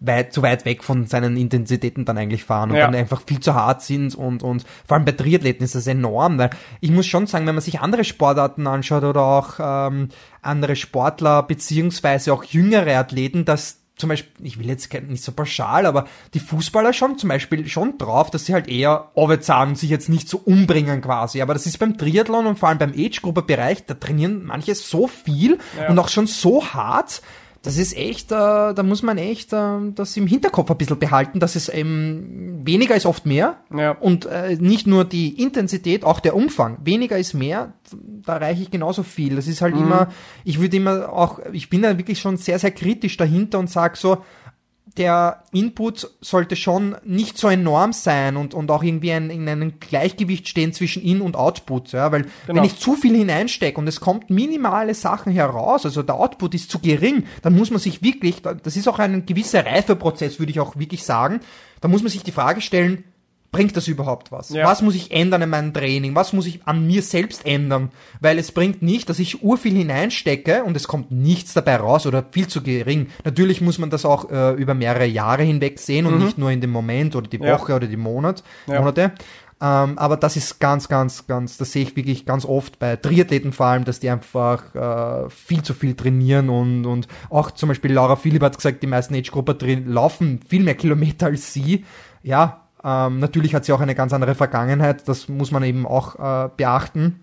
weit, 0.00 0.32
zu 0.32 0.42
weit 0.42 0.64
weg 0.64 0.84
von 0.84 1.06
seinen 1.06 1.36
Intensitäten 1.36 2.04
dann 2.04 2.18
eigentlich 2.18 2.44
fahren 2.44 2.70
und 2.70 2.76
ja. 2.76 2.84
dann 2.84 2.94
einfach 2.94 3.22
viel 3.26 3.40
zu 3.40 3.54
hart 3.54 3.82
sind 3.82 4.14
und, 4.14 4.42
und 4.42 4.64
vor 4.86 4.96
allem 4.96 5.06
bei 5.06 5.12
Triathleten 5.12 5.64
ist 5.64 5.74
das 5.74 5.86
enorm, 5.86 6.38
weil 6.38 6.50
ich 6.80 6.90
muss 6.90 7.06
schon 7.06 7.26
sagen, 7.26 7.46
wenn 7.46 7.54
man 7.54 7.62
sich 7.62 7.80
andere 7.80 8.04
Sportarten 8.04 8.66
anschaut 8.66 9.04
oder 9.04 9.22
auch 9.22 9.54
ähm, 9.58 10.08
andere 10.42 10.76
Sportler 10.76 11.42
beziehungsweise 11.42 12.32
auch 12.32 12.44
jüngere 12.44 12.96
Athleten, 12.96 13.44
dass 13.44 13.80
zum 13.96 14.10
Beispiel, 14.10 14.46
ich 14.46 14.58
will 14.58 14.68
jetzt 14.68 14.92
nicht 14.92 15.24
so 15.24 15.32
pauschal, 15.32 15.86
aber 15.86 16.06
die 16.34 16.38
Fußballer 16.38 16.92
schon 16.92 17.16
zum 17.16 17.30
Beispiel 17.30 17.66
schon 17.66 17.96
drauf, 17.96 18.30
dass 18.30 18.44
sie 18.44 18.52
halt 18.52 18.68
eher 18.68 19.10
sagen 19.40 19.70
und 19.70 19.78
sich 19.78 19.88
jetzt 19.88 20.10
nicht 20.10 20.28
so 20.28 20.36
umbringen 20.36 21.00
quasi. 21.00 21.40
Aber 21.40 21.54
das 21.54 21.64
ist 21.64 21.78
beim 21.78 21.96
Triathlon 21.96 22.46
und 22.46 22.58
vor 22.58 22.68
allem 22.68 22.78
beim 22.78 22.92
Age-Gruppe-Bereich, 22.92 23.86
da 23.86 23.94
trainieren 23.94 24.44
manche 24.44 24.74
so 24.74 25.06
viel 25.08 25.58
ja. 25.80 25.88
und 25.88 25.98
auch 25.98 26.10
schon 26.10 26.26
so 26.26 26.62
hart, 26.62 27.22
das 27.66 27.78
ist 27.78 27.96
echt, 27.96 28.30
äh, 28.30 28.34
da 28.74 28.82
muss 28.84 29.02
man 29.02 29.18
echt 29.18 29.52
äh, 29.52 29.78
das 29.92 30.16
im 30.16 30.28
Hinterkopf 30.28 30.70
ein 30.70 30.78
bisschen 30.78 31.00
behalten, 31.00 31.40
dass 31.40 31.56
es 31.56 31.68
eben 31.68 32.60
weniger 32.64 32.94
ist 32.94 33.06
oft 33.06 33.26
mehr 33.26 33.56
ja. 33.76 33.90
und 33.90 34.24
äh, 34.24 34.54
nicht 34.54 34.86
nur 34.86 35.04
die 35.04 35.42
Intensität, 35.42 36.04
auch 36.04 36.20
der 36.20 36.36
Umfang. 36.36 36.78
Weniger 36.84 37.18
ist 37.18 37.34
mehr, 37.34 37.72
da 38.24 38.34
erreiche 38.34 38.62
ich 38.62 38.70
genauso 38.70 39.02
viel. 39.02 39.34
Das 39.34 39.48
ist 39.48 39.62
halt 39.62 39.74
mhm. 39.74 39.82
immer, 39.82 40.08
ich 40.44 40.60
würde 40.60 40.76
immer 40.76 41.12
auch, 41.12 41.40
ich 41.52 41.68
bin 41.68 41.82
da 41.82 41.98
wirklich 41.98 42.20
schon 42.20 42.36
sehr, 42.36 42.60
sehr 42.60 42.70
kritisch 42.70 43.16
dahinter 43.16 43.58
und 43.58 43.68
sag 43.68 43.96
so, 43.96 44.18
der 44.98 45.42
Input 45.52 46.10
sollte 46.20 46.56
schon 46.56 46.96
nicht 47.04 47.38
so 47.38 47.48
enorm 47.48 47.92
sein 47.92 48.36
und, 48.36 48.54
und 48.54 48.70
auch 48.70 48.82
irgendwie 48.82 49.12
ein, 49.12 49.30
in 49.30 49.48
einem 49.48 49.78
Gleichgewicht 49.80 50.48
stehen 50.48 50.72
zwischen 50.72 51.02
In- 51.02 51.20
und 51.20 51.36
Output. 51.36 51.92
Ja, 51.92 52.12
weil 52.12 52.22
genau. 52.46 52.56
wenn 52.56 52.64
ich 52.64 52.78
zu 52.78 52.94
viel 52.94 53.16
hineinstecke 53.16 53.78
und 53.78 53.86
es 53.86 54.00
kommt 54.00 54.30
minimale 54.30 54.94
Sachen 54.94 55.32
heraus, 55.32 55.84
also 55.84 56.02
der 56.02 56.16
Output 56.16 56.54
ist 56.54 56.70
zu 56.70 56.78
gering, 56.78 57.24
dann 57.42 57.54
muss 57.54 57.70
man 57.70 57.80
sich 57.80 58.02
wirklich, 58.02 58.42
das 58.42 58.76
ist 58.76 58.88
auch 58.88 58.98
ein 58.98 59.26
gewisser 59.26 59.64
Reifeprozess, 59.64 60.38
würde 60.38 60.50
ich 60.50 60.60
auch 60.60 60.76
wirklich 60.76 61.04
sagen, 61.04 61.40
da 61.80 61.88
muss 61.88 62.02
man 62.02 62.10
sich 62.10 62.22
die 62.22 62.32
Frage 62.32 62.60
stellen, 62.60 63.04
bringt 63.50 63.76
das 63.76 63.88
überhaupt 63.88 64.32
was? 64.32 64.50
Ja. 64.50 64.66
Was 64.66 64.82
muss 64.82 64.94
ich 64.94 65.10
ändern 65.10 65.42
in 65.42 65.50
meinem 65.50 65.72
Training? 65.72 66.14
Was 66.14 66.32
muss 66.32 66.46
ich 66.46 66.66
an 66.66 66.86
mir 66.86 67.02
selbst 67.02 67.46
ändern? 67.46 67.90
Weil 68.20 68.38
es 68.38 68.52
bringt 68.52 68.82
nicht, 68.82 69.08
dass 69.08 69.18
ich 69.18 69.42
urviel 69.42 69.74
hineinstecke 69.74 70.64
und 70.64 70.76
es 70.76 70.88
kommt 70.88 71.10
nichts 71.10 71.54
dabei 71.54 71.76
raus 71.76 72.06
oder 72.06 72.24
viel 72.30 72.48
zu 72.48 72.62
gering. 72.62 73.08
Natürlich 73.24 73.60
muss 73.60 73.78
man 73.78 73.90
das 73.90 74.04
auch 74.04 74.30
äh, 74.30 74.52
über 74.52 74.74
mehrere 74.74 75.06
Jahre 75.06 75.42
hinweg 75.42 75.78
sehen 75.78 76.06
und 76.06 76.18
mhm. 76.18 76.24
nicht 76.24 76.38
nur 76.38 76.50
in 76.50 76.60
dem 76.60 76.70
Moment 76.70 77.16
oder 77.16 77.28
die 77.28 77.40
Woche 77.40 77.72
ja. 77.72 77.76
oder 77.76 77.86
die 77.86 77.96
Monat, 77.96 78.42
ja. 78.66 78.78
Monate. 78.78 79.12
Ähm, 79.58 79.98
aber 79.98 80.18
das 80.18 80.36
ist 80.36 80.60
ganz, 80.60 80.86
ganz, 80.86 81.26
ganz, 81.26 81.56
das 81.56 81.72
sehe 81.72 81.82
ich 81.82 81.96
wirklich 81.96 82.26
ganz 82.26 82.44
oft 82.44 82.78
bei 82.78 82.96
Triathleten 82.96 83.52
vor 83.54 83.66
allem, 83.66 83.84
dass 83.84 84.00
die 84.00 84.10
einfach 84.10 84.74
äh, 84.74 85.30
viel 85.30 85.62
zu 85.62 85.72
viel 85.72 85.94
trainieren 85.94 86.50
und, 86.50 86.84
und 86.84 87.08
auch 87.30 87.50
zum 87.50 87.70
Beispiel 87.70 87.92
Laura 87.92 88.16
Philipp 88.16 88.42
hat 88.42 88.56
gesagt, 88.56 88.82
die 88.82 88.86
meisten 88.86 89.14
Age-Grupper 89.14 89.56
laufen 89.86 90.40
viel 90.46 90.62
mehr 90.62 90.74
Kilometer 90.74 91.26
als 91.26 91.54
sie. 91.54 91.86
Ja, 92.22 92.65
ähm, 92.86 93.18
natürlich 93.18 93.54
hat 93.54 93.64
sie 93.64 93.72
auch 93.72 93.80
eine 93.80 93.96
ganz 93.96 94.12
andere 94.12 94.36
Vergangenheit, 94.36 95.08
das 95.08 95.28
muss 95.28 95.50
man 95.50 95.64
eben 95.64 95.86
auch 95.86 96.14
äh, 96.46 96.48
beachten. 96.56 97.20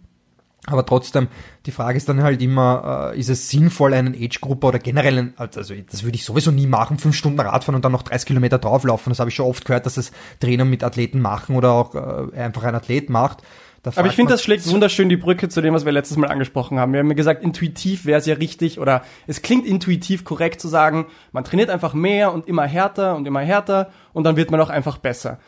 Aber 0.66 0.86
trotzdem, 0.86 1.28
die 1.66 1.72
Frage 1.72 1.98
ist 1.98 2.08
dann 2.08 2.24
halt 2.24 2.42
immer, 2.42 3.12
äh, 3.14 3.20
ist 3.20 3.30
es 3.30 3.50
sinnvoll, 3.50 3.94
einen 3.94 4.14
Age-Gruppe 4.14 4.68
oder 4.68 4.80
generell, 4.80 5.18
ein, 5.18 5.34
also 5.38 5.74
das 5.90 6.04
würde 6.04 6.16
ich 6.16 6.24
sowieso 6.24 6.52
nie 6.52 6.68
machen, 6.68 6.98
fünf 6.98 7.16
Stunden 7.16 7.40
Radfahren 7.40 7.76
und 7.76 7.84
dann 7.84 7.92
noch 7.92 8.04
30 8.04 8.28
Kilometer 8.28 8.60
drauflaufen. 8.60 9.12
Das 9.12 9.20
habe 9.20 9.30
ich 9.30 9.36
schon 9.36 9.46
oft 9.46 9.66
gehört, 9.66 9.86
dass 9.86 9.98
es 9.98 10.12
Trainer 10.40 10.64
mit 10.64 10.84
Athleten 10.84 11.20
machen 11.20 11.56
oder 11.56 11.72
auch 11.72 11.96
äh, 11.96 12.38
einfach 12.38 12.64
ein 12.64 12.76
Athlet 12.76 13.10
macht. 13.10 13.44
Aber 13.84 14.08
ich 14.08 14.16
finde, 14.16 14.32
das 14.32 14.42
schlägt 14.42 14.66
wunderschön 14.70 15.10
die 15.10 15.18
Brücke 15.18 15.50
zu 15.50 15.60
dem, 15.60 15.74
was 15.74 15.84
wir 15.84 15.92
letztes 15.92 16.16
Mal 16.16 16.30
angesprochen 16.30 16.80
haben. 16.80 16.94
Wir 16.94 17.00
haben 17.00 17.10
ja 17.10 17.16
gesagt, 17.16 17.44
intuitiv 17.44 18.06
wäre 18.06 18.18
es 18.20 18.26
ja 18.26 18.36
richtig 18.36 18.80
oder 18.80 19.04
es 19.28 19.42
klingt 19.42 19.66
intuitiv 19.66 20.24
korrekt 20.24 20.62
zu 20.62 20.70
sagen, 20.70 21.08
man 21.34 21.44
trainiert 21.44 21.70
einfach 21.70 21.94
mehr 21.94 22.32
und 22.32 22.48
immer 22.48 22.66
härter 22.66 23.18
und 23.18 23.28
immer 23.28 23.42
härter 23.42 23.92
und 24.14 24.24
dann 24.24 24.38
wird 24.38 24.52
man 24.52 24.62
auch 24.62 24.70
einfach 24.70 24.98
besser. 24.98 25.40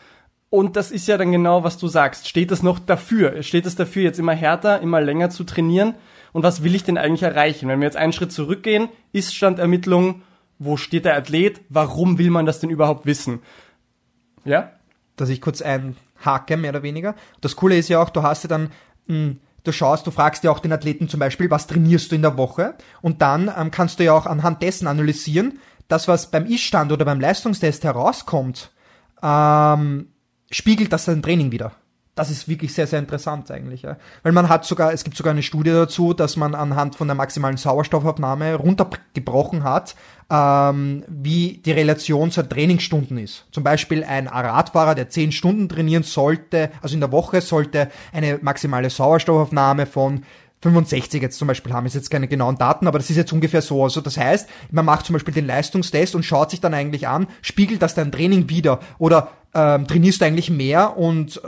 Und 0.55 0.77
das 0.77 0.89
ist 0.89 1.05
ja 1.09 1.17
dann 1.17 1.33
genau, 1.33 1.65
was 1.65 1.77
du 1.77 1.89
sagst. 1.89 2.29
Steht 2.29 2.49
es 2.49 2.63
noch 2.63 2.79
dafür? 2.79 3.43
Steht 3.43 3.65
es 3.65 3.75
dafür, 3.75 4.03
jetzt 4.03 4.19
immer 4.19 4.33
härter, 4.33 4.79
immer 4.79 5.01
länger 5.01 5.29
zu 5.29 5.43
trainieren? 5.43 5.95
Und 6.31 6.43
was 6.43 6.63
will 6.63 6.75
ich 6.75 6.85
denn 6.85 6.97
eigentlich 6.97 7.23
erreichen? 7.23 7.67
Wenn 7.67 7.81
wir 7.81 7.87
jetzt 7.87 7.97
einen 7.97 8.13
Schritt 8.13 8.31
zurückgehen, 8.31 8.87
Ist-Standermittlung, 9.11 10.21
wo 10.57 10.77
steht 10.77 11.03
der 11.03 11.17
Athlet? 11.17 11.59
Warum 11.67 12.17
will 12.17 12.29
man 12.29 12.45
das 12.45 12.61
denn 12.61 12.69
überhaupt 12.69 13.05
wissen? 13.05 13.41
Ja? 14.45 14.71
Dass 15.17 15.27
ich 15.27 15.41
kurz 15.41 15.61
einhake, 15.61 16.55
mehr 16.55 16.69
oder 16.69 16.83
weniger. 16.83 17.15
Das 17.41 17.57
Coole 17.57 17.77
ist 17.77 17.89
ja 17.89 18.01
auch, 18.01 18.09
du 18.09 18.23
hast 18.23 18.43
ja 18.43 18.47
dann, 18.47 18.71
hm, 19.09 19.41
du 19.65 19.73
schaust, 19.73 20.07
du 20.07 20.11
fragst 20.11 20.45
ja 20.45 20.51
auch 20.51 20.59
den 20.59 20.71
Athleten 20.71 21.09
zum 21.09 21.19
Beispiel, 21.19 21.51
was 21.51 21.67
trainierst 21.67 22.13
du 22.13 22.15
in 22.15 22.21
der 22.21 22.37
Woche? 22.37 22.75
Und 23.01 23.21
dann 23.21 23.51
ähm, 23.57 23.71
kannst 23.71 23.99
du 23.99 24.05
ja 24.05 24.13
auch 24.13 24.25
anhand 24.25 24.61
dessen 24.61 24.87
analysieren, 24.87 25.59
das, 25.89 26.07
was 26.07 26.31
beim 26.31 26.45
Ist-Stand 26.45 26.93
oder 26.93 27.03
beim 27.03 27.19
Leistungstest 27.19 27.83
herauskommt, 27.83 28.71
ähm, 29.21 30.07
spiegelt 30.51 30.93
das 30.93 31.05
sein 31.05 31.21
Training 31.21 31.51
wieder. 31.51 31.73
Das 32.15 32.31
ist 32.31 32.47
wirklich 32.47 32.73
sehr, 32.73 32.87
sehr 32.87 32.99
interessant 32.99 33.51
eigentlich. 33.51 33.81
Ja. 33.81 33.97
Weil 34.23 34.31
man 34.31 34.47
hat 34.47 34.63
sogar, 34.63 34.93
es 34.93 35.03
gibt 35.03 35.17
sogar 35.17 35.31
eine 35.31 35.43
Studie 35.43 35.71
dazu, 35.71 36.13
dass 36.13 36.37
man 36.37 36.55
anhand 36.55 36.95
von 36.95 37.09
der 37.09 37.15
maximalen 37.15 37.57
Sauerstoffaufnahme 37.57 38.55
runtergebrochen 38.55 39.65
hat, 39.65 39.95
ähm, 40.29 41.03
wie 41.09 41.61
die 41.65 41.73
Relation 41.73 42.31
zur 42.31 42.47
Trainingsstunden 42.47 43.17
ist. 43.17 43.45
Zum 43.51 43.65
Beispiel 43.65 44.05
ein 44.05 44.27
Radfahrer, 44.27 44.95
der 44.95 45.09
zehn 45.09 45.33
Stunden 45.33 45.67
trainieren 45.67 46.03
sollte, 46.03 46.71
also 46.81 46.93
in 46.93 47.01
der 47.01 47.11
Woche 47.11 47.41
sollte 47.41 47.91
eine 48.13 48.39
maximale 48.41 48.89
Sauerstoffaufnahme 48.89 49.85
von 49.85 50.23
65 50.65 51.21
jetzt 51.21 51.37
zum 51.37 51.47
Beispiel 51.47 51.73
haben, 51.73 51.85
ist 51.85 51.95
jetzt 51.95 52.09
keine 52.09 52.27
genauen 52.27 52.57
Daten, 52.57 52.87
aber 52.87 52.97
das 52.97 53.09
ist 53.09 53.17
jetzt 53.17 53.31
ungefähr 53.31 53.61
so. 53.61 53.83
Also 53.83 54.01
das 54.01 54.17
heißt, 54.17 54.49
man 54.71 54.85
macht 54.85 55.05
zum 55.05 55.13
Beispiel 55.13 55.33
den 55.33 55.45
Leistungstest 55.45 56.15
und 56.15 56.23
schaut 56.23 56.51
sich 56.51 56.61
dann 56.61 56.73
eigentlich 56.73 57.07
an, 57.07 57.27
spiegelt 57.41 57.81
das 57.81 57.93
dein 57.93 58.11
Training 58.11 58.49
wieder 58.49 58.79
oder 58.97 59.29
ähm, 59.53 59.87
trainierst 59.87 60.19
du 60.19 60.25
eigentlich 60.25 60.49
mehr 60.49 60.97
und 60.97 61.37
äh, 61.37 61.47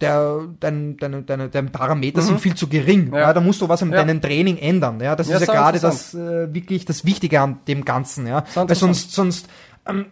der, 0.00 0.40
dein, 0.58 0.96
deine, 0.96 1.22
deine, 1.22 1.48
deine 1.48 1.68
Parameter 1.68 2.20
mhm. 2.20 2.26
sind 2.26 2.40
viel 2.40 2.54
zu 2.54 2.66
gering. 2.66 3.12
Ja. 3.12 3.20
ja. 3.20 3.32
da 3.32 3.40
musst 3.40 3.60
du 3.60 3.68
was 3.68 3.80
an 3.82 3.92
ja. 3.92 3.98
deinem 3.98 4.20
Training 4.20 4.58
ändern. 4.58 5.00
Ja, 5.00 5.14
das 5.14 5.28
ja, 5.28 5.36
ist 5.36 5.46
ja 5.46 5.54
gerade 5.54 5.78
das 5.78 6.14
äh, 6.14 6.52
wirklich 6.52 6.84
das 6.84 7.04
Wichtige 7.04 7.40
an 7.40 7.60
dem 7.68 7.84
Ganzen. 7.84 8.26
Ja, 8.26 8.44
weil 8.54 8.74
sonst 8.74 9.12
sonst 9.12 9.48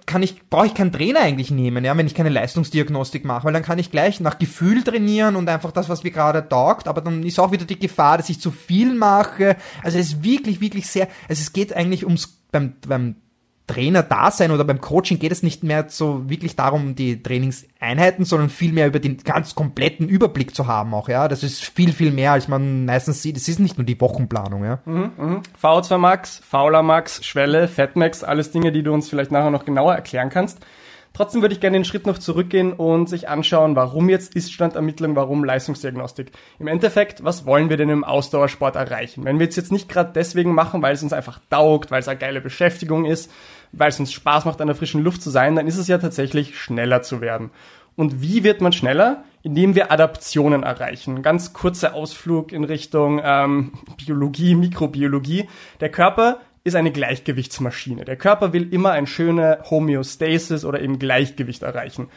kann 0.04 0.22
ich 0.22 0.48
brauche 0.50 0.66
ich 0.66 0.74
keinen 0.74 0.92
Trainer 0.92 1.20
eigentlich 1.20 1.50
nehmen, 1.50 1.84
ja, 1.84 1.96
wenn 1.96 2.06
ich 2.06 2.14
keine 2.14 2.28
Leistungsdiagnostik 2.28 3.24
mache, 3.24 3.44
weil 3.44 3.54
dann 3.54 3.62
kann 3.62 3.78
ich 3.78 3.90
gleich 3.90 4.20
nach 4.20 4.38
Gefühl 4.38 4.82
trainieren 4.82 5.34
und 5.34 5.48
einfach 5.48 5.72
das, 5.72 5.88
was 5.88 6.04
mir 6.04 6.10
gerade 6.10 6.46
taugt. 6.46 6.88
Aber 6.88 7.00
dann 7.00 7.22
ist 7.22 7.40
auch 7.40 7.52
wieder 7.52 7.64
die 7.64 7.78
Gefahr, 7.78 8.18
dass 8.18 8.28
ich 8.28 8.40
zu 8.40 8.50
viel 8.50 8.94
mache. 8.94 9.56
Also 9.82 9.98
es 9.98 10.08
ist 10.08 10.24
wirklich 10.24 10.60
wirklich 10.60 10.86
sehr. 10.86 11.08
Also 11.28 11.40
es 11.40 11.52
geht 11.52 11.74
eigentlich 11.74 12.04
ums 12.04 12.38
beim 12.50 12.74
beim 12.86 13.16
Trainer 13.66 14.02
da 14.02 14.30
sein 14.30 14.50
oder 14.50 14.64
beim 14.64 14.80
Coaching 14.80 15.18
geht 15.18 15.32
es 15.32 15.42
nicht 15.42 15.62
mehr 15.62 15.86
so 15.88 16.28
wirklich 16.28 16.56
darum, 16.56 16.94
die 16.94 17.22
Trainingseinheiten, 17.22 18.24
sondern 18.24 18.50
vielmehr 18.50 18.86
über 18.86 18.98
den 18.98 19.18
ganz 19.18 19.54
kompletten 19.54 20.08
Überblick 20.08 20.54
zu 20.54 20.66
haben 20.66 20.92
auch, 20.94 21.08
ja. 21.08 21.28
Das 21.28 21.42
ist 21.42 21.64
viel, 21.64 21.92
viel 21.92 22.10
mehr, 22.10 22.32
als 22.32 22.48
man 22.48 22.84
meistens 22.84 23.22
sieht. 23.22 23.36
Es 23.36 23.48
ist 23.48 23.60
nicht 23.60 23.78
nur 23.78 23.84
die 23.84 24.00
Wochenplanung, 24.00 24.64
ja. 24.64 24.80
Mhm, 24.84 25.12
mh. 25.16 25.42
VO2 25.62 25.98
Max, 25.98 26.42
Fauler 26.44 26.82
Max, 26.82 27.24
Schwelle, 27.24 27.68
Fatmax, 27.68 28.24
alles 28.24 28.50
Dinge, 28.50 28.72
die 28.72 28.82
du 28.82 28.92
uns 28.92 29.08
vielleicht 29.08 29.30
nachher 29.30 29.50
noch 29.50 29.64
genauer 29.64 29.94
erklären 29.94 30.28
kannst. 30.28 30.58
Trotzdem 31.14 31.42
würde 31.42 31.54
ich 31.54 31.60
gerne 31.60 31.76
den 31.76 31.84
Schritt 31.84 32.06
noch 32.06 32.16
zurückgehen 32.18 32.72
und 32.72 33.08
sich 33.08 33.28
anschauen, 33.28 33.76
warum 33.76 34.08
jetzt 34.08 34.34
Iststandermittlung, 34.34 35.14
warum 35.14 35.44
Leistungsdiagnostik. 35.44 36.32
Im 36.58 36.68
Endeffekt, 36.68 37.22
was 37.22 37.44
wollen 37.44 37.68
wir 37.68 37.76
denn 37.76 37.90
im 37.90 38.04
Ausdauersport 38.04 38.76
erreichen? 38.76 39.24
Wenn 39.24 39.38
wir 39.38 39.46
es 39.46 39.56
jetzt 39.56 39.72
nicht 39.72 39.90
gerade 39.90 40.12
deswegen 40.14 40.54
machen, 40.54 40.80
weil 40.80 40.94
es 40.94 41.02
uns 41.02 41.12
einfach 41.12 41.40
taugt, 41.50 41.90
weil 41.90 42.00
es 42.00 42.08
eine 42.08 42.18
geile 42.18 42.40
Beschäftigung 42.40 43.04
ist, 43.04 43.30
weil 43.72 43.90
es 43.90 44.00
uns 44.00 44.12
Spaß 44.12 44.46
macht, 44.46 44.60
an 44.60 44.68
der 44.68 44.76
frischen 44.76 45.02
Luft 45.02 45.22
zu 45.22 45.28
sein, 45.28 45.54
dann 45.54 45.66
ist 45.66 45.76
es 45.76 45.88
ja 45.88 45.98
tatsächlich 45.98 46.58
schneller 46.58 47.02
zu 47.02 47.20
werden. 47.20 47.50
Und 47.94 48.22
wie 48.22 48.42
wird 48.42 48.62
man 48.62 48.72
schneller? 48.72 49.24
Indem 49.42 49.74
wir 49.74 49.92
Adaptionen 49.92 50.62
erreichen. 50.62 51.22
Ganz 51.22 51.52
kurzer 51.52 51.94
Ausflug 51.94 52.52
in 52.52 52.64
Richtung 52.64 53.20
ähm, 53.22 53.72
Biologie, 53.98 54.54
Mikrobiologie. 54.54 55.48
Der 55.80 55.90
Körper 55.90 56.40
ist 56.64 56.76
eine 56.76 56.92
Gleichgewichtsmaschine. 56.92 58.04
Der 58.04 58.16
Körper 58.16 58.52
will 58.52 58.72
immer 58.72 58.92
eine 58.92 59.06
schöne 59.06 59.58
Homöostasis 59.68 60.64
oder 60.64 60.80
eben 60.80 60.98
Gleichgewicht 60.98 61.62
erreichen. 61.62 62.08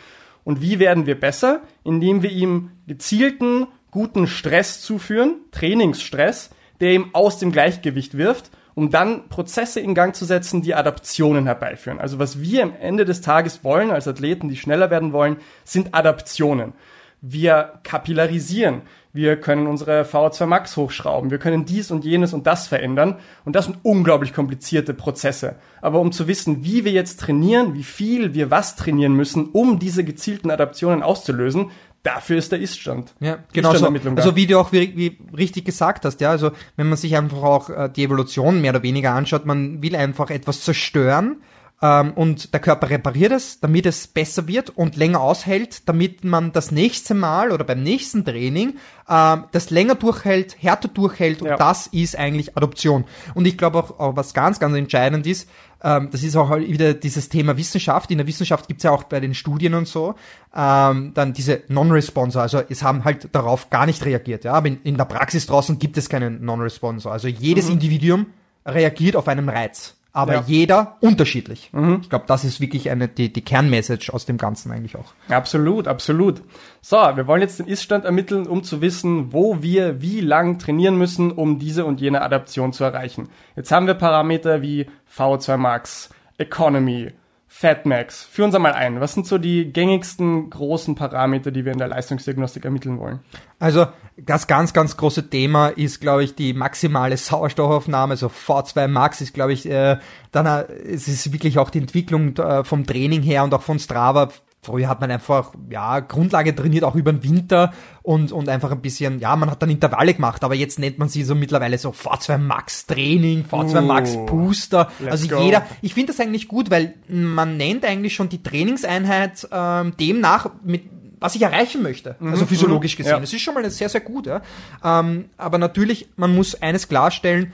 Und 0.43 0.62
wie 0.62 0.79
werden 0.79 1.08
wir 1.08 1.19
besser? 1.19 1.62
Indem 1.84 2.21
wir 2.21 2.31
ihm 2.31 2.71
gezielten, 2.88 3.67
guten 3.89 4.27
Stress 4.27 4.81
zuführen, 4.81 5.38
Trainingsstress, 5.51 6.51
der 6.79 6.93
ihm 6.93 7.10
aus 7.13 7.39
dem 7.39 7.51
Gleichgewicht 7.51 8.17
wirft, 8.17 8.51
um 8.75 8.91
dann 8.91 9.29
Prozesse 9.29 9.79
in 9.79 9.95
Gang 9.95 10.15
zu 10.15 10.25
setzen, 10.25 10.62
die 10.62 10.75
Adaptionen 10.75 11.45
herbeiführen. 11.45 11.99
Also 11.99 12.19
was 12.19 12.41
wir 12.41 12.62
am 12.62 12.73
Ende 12.79 13.05
des 13.05 13.21
Tages 13.21 13.63
wollen 13.63 13.89
als 13.89 14.08
Athleten, 14.08 14.49
die 14.49 14.58
schneller 14.58 14.91
werden 14.91 15.13
wollen, 15.13 15.38
sind 15.63 15.95
Adaptionen. 15.95 16.73
Wir 17.21 17.79
kapillarisieren. 17.84 18.81
Wir 19.15 19.38
können 19.38 19.65
unsere 19.65 20.01
VO2 20.01 20.45
Max 20.45 20.75
hochschrauben. 20.75 21.32
Wir 21.32 21.38
können 21.38 21.63
dies 21.63 21.89
und 21.89 22.04
jenes 22.04 22.34
und 22.34 22.45
das 22.45 22.67
verändern. 22.67 23.15
Und 23.45 23.56
das 23.56 23.63
sind 23.63 23.78
unglaublich 23.82 24.34
komplizierte 24.34 24.93
Prozesse. 24.93 25.56
Aber 25.82 26.01
um 26.01 26.12
zu 26.12 26.28
wissen, 26.28 26.65
wie 26.65 26.84
wir 26.84 26.91
jetzt 26.91 27.21
trainieren, 27.21 27.75
wie 27.75 27.84
viel 27.84 28.34
wir 28.34 28.51
was 28.51 28.75
trainieren 28.75 29.13
müssen, 29.13 29.45
um 29.54 29.80
diese 29.80 30.04
gezielten 30.04 30.51
Adaptionen 30.51 31.01
auszulösen, 31.01 31.71
dafür 32.04 32.38
ist 32.38 32.51
der 32.51 32.60
Iststand. 32.60 33.15
Ja, 33.21 33.38
genau 33.54 33.73
so. 33.73 33.88
Also 33.88 34.36
wie 34.36 34.47
du 34.47 34.60
auch 34.60 34.73
wie, 34.73 34.97
wie 34.97 35.17
richtig 35.34 35.63
gesagt 35.63 36.04
hast, 36.04 36.19
ja, 36.19 36.32
also 36.32 36.51
wenn 36.75 36.89
man 36.89 36.97
sich 36.97 37.15
einfach 37.15 37.41
auch 37.41 37.69
äh, 37.69 37.89
die 37.89 38.04
Evolution 38.04 38.60
mehr 38.60 38.73
oder 38.73 38.84
weniger 38.84 39.13
anschaut, 39.13 39.45
man 39.45 39.82
will 39.82 39.95
einfach 39.95 40.30
etwas 40.30 40.60
zerstören, 40.60 41.38
ähm, 41.82 42.14
und 42.14 42.54
der 42.54 42.62
Körper 42.62 42.90
repariert 42.90 43.34
es, 43.34 43.60
damit 43.60 43.86
es 43.86 44.08
besser 44.08 44.48
wird 44.48 44.70
und 44.70 44.96
länger 44.96 45.20
aushält, 45.20 45.88
damit 45.90 46.24
man 46.24 46.54
das 46.54 46.72
nächste 46.72 47.14
Mal 47.14 47.52
oder 47.52 47.66
beim 47.66 47.84
nächsten 47.84 48.24
Training 48.24 48.76
ähm, 49.10 49.44
das 49.52 49.70
länger 49.72 49.96
durchhält, 49.96 50.56
härter 50.62 50.88
durchhält 50.88 51.42
und 51.42 51.50
ja. 51.50 51.58
das 51.58 51.88
ist 51.88 52.18
eigentlich 52.18 52.56
Adoption. 52.56 53.04
Und 53.34 53.46
ich 53.46 53.58
glaube 53.58 53.80
auch, 53.80 54.00
auch, 54.00 54.16
was 54.16 54.34
ganz, 54.34 54.60
ganz 54.60 54.76
entscheidend 54.76 55.28
ist, 55.28 55.50
ähm, 55.84 56.10
das 56.12 56.24
ist 56.24 56.38
auch 56.38 56.56
wieder 56.56 56.94
dieses 56.94 57.28
Thema 57.28 57.58
Wissenschaft. 57.58 58.10
In 58.10 58.20
der 58.20 58.28
Wissenschaft 58.28 58.70
gibt's 58.70 58.84
ja 58.84 58.92
auch 58.92 59.04
bei 59.04 59.20
den 59.20 59.34
Studien 59.34 59.74
und 59.74 59.88
so 59.88 60.16
ähm, 60.56 61.12
dann 61.14 61.34
diese 61.34 61.64
Non-Responsor. 61.68 62.42
Also 62.42 62.62
es 62.70 62.84
haben 62.84 63.04
halt 63.04 63.30
darauf 63.34 63.70
gar 63.70 63.86
nicht 63.86 64.06
reagiert. 64.06 64.46
Ja, 64.46 64.54
aber 64.54 64.68
in, 64.68 64.82
in 64.84 64.98
der 64.98 65.06
Praxis 65.06 65.46
draußen 65.46 65.78
gibt 65.78 65.98
es 65.98 66.08
keinen 66.08 66.44
Non-Responsor. 66.46 67.12
Also 67.12 67.28
jedes 67.28 67.66
mhm. 67.66 67.74
Individuum 67.74 68.26
reagiert 68.66 69.18
auf 69.18 69.28
einen 69.28 69.50
Reiz 69.50 69.96
aber 70.15 70.34
ja. 70.34 70.43
jeder 70.47 70.95
unterschiedlich. 71.01 71.69
Mhm. 71.73 71.99
Ich 72.01 72.10
glaube, 72.10 72.23
das 72.25 72.45
ist 72.45 72.62
wirklich 72.62 72.89
eine, 72.89 73.10
die, 73.10 73.34
die 73.34 73.41
Kernmessage 73.41 74.13
aus 74.13 74.25
dem 74.25 74.38
Ganzen 74.38 74.71
eigentlich 74.71 74.95
auch. 74.95 75.13
Absolut, 75.28 75.89
absolut. 75.89 76.41
So, 76.82 76.95
wir 76.95 77.28
wollen 77.28 77.41
jetzt 77.41 77.60
den 77.60 77.67
Iststand 77.67 78.06
ermitteln, 78.06 78.47
um 78.47 78.63
zu 78.63 78.80
wissen, 78.80 79.34
wo 79.34 79.62
wir 79.62 80.01
wie 80.01 80.21
lang 80.21 80.58
trainieren 80.58 80.97
müssen, 80.97 81.32
um 81.32 81.60
diese 81.60 81.84
und 81.84 81.99
jene 81.99 82.21
Adaption 82.21 82.71
zu 82.71 82.86
erreichen. 82.86 83.28
Jetzt 83.58 83.73
haben 83.73 83.88
wir 83.88 83.93
Parameter 83.93 84.62
wie 84.62 84.88
VO2 85.13 85.58
Max, 85.58 86.10
Economy, 86.38 87.12
Fatmax. 87.58 88.28
Führ 88.30 88.44
uns 88.44 88.54
einmal 88.54 88.74
ein. 88.74 89.00
Was 89.00 89.13
sind 89.13 89.26
so 89.26 89.38
die 89.38 89.72
gängigsten 89.72 90.50
großen 90.50 90.94
Parameter, 90.96 91.52
die 91.52 91.63
wir 91.63 91.72
in 91.72 91.78
der 91.78 91.88
Leistungsdiagnostik 91.88 92.65
ermitteln 92.65 93.00
wollen? 93.00 93.22
Also 93.60 93.88
das 94.18 94.48
ganz, 94.48 94.74
ganz 94.74 94.98
große 94.98 95.30
Thema 95.30 95.70
ist, 95.70 96.02
glaube 96.02 96.26
ich, 96.26 96.36
die 96.36 96.54
maximale 96.54 97.15
Sauerstoffaufnahme. 97.15 98.12
Also 98.12 98.28
V2 98.28 98.89
Max 98.89 99.22
ist, 99.22 99.34
glaube 99.34 99.54
ich, 99.54 99.70
äh, 99.70 99.98
dann 100.34 100.46
äh, 100.46 100.65
es 100.84 101.08
ist 101.08 101.32
wirklich 101.32 101.58
auch 101.58 101.70
die 101.70 101.78
Entwicklung 101.78 102.36
äh, 102.36 102.65
vom 102.65 102.86
Training 102.86 103.22
her 103.22 103.46
und 103.46 103.54
auch 103.54 103.62
von 103.62 103.80
Strava 103.80 104.32
Früher 104.65 104.89
hat 104.89 104.99
man 104.99 105.12
einfach, 105.12 105.54
ja, 105.69 105.99
Grundlage 105.99 106.56
trainiert, 106.56 106.84
auch 106.84 106.95
über 106.95 107.13
den 107.13 107.23
Winter 107.23 107.71
und, 108.01 108.32
und 108.32 108.49
einfach 108.49 108.71
ein 108.71 108.82
bisschen, 108.82 109.19
ja, 109.19 109.36
man 109.36 109.51
hat 109.51 109.62
dann 109.62 109.69
Intervalle 109.69 110.13
gemacht, 110.13 110.43
aber 110.43 110.56
jetzt 110.56 110.80
nennt 110.80 110.97
man 110.97 111.08
sie 111.08 111.23
so 111.23 111.36
mittlerweile 111.36 111.78
so 111.78 111.91
V2 111.91 112.38
Max 112.38 112.88
Training, 112.88 113.45
V2 113.49 113.82
Max 113.82 114.15
Booster. 114.25 114.89
also 115.08 115.28
go. 115.28 115.41
jeder, 115.41 115.65
ich 115.82 115.93
finde 115.93 116.13
das 116.13 116.19
eigentlich 116.19 116.47
gut, 116.47 116.71
weil 116.71 116.95
man 117.08 117.58
nennt 117.58 117.86
eigentlich 117.86 118.15
schon 118.15 118.30
die 118.30 118.41
Trainingseinheit 118.41 119.47
ähm, 119.51 119.93
demnach, 119.99 120.49
mit, 120.63 120.84
was 121.19 121.36
ich 121.36 121.43
erreichen 121.43 121.84
möchte. 121.84 122.15
Mhm. 122.19 122.32
Also 122.32 122.45
physiologisch 122.45 122.95
mhm. 122.95 122.97
gesehen. 122.97 123.13
Ja. 123.13 123.19
Das 123.19 123.34
ist 123.34 123.41
schon 123.41 123.54
mal 123.54 123.69
sehr, 123.69 123.89
sehr 123.89 124.01
gut, 124.01 124.25
ja. 124.25 124.41
Ähm, 124.84 125.25
aber 125.38 125.60
natürlich, 125.60 126.10
man 126.15 126.34
muss 126.34 126.60
eines 126.62 126.88
klarstellen, 126.88 127.54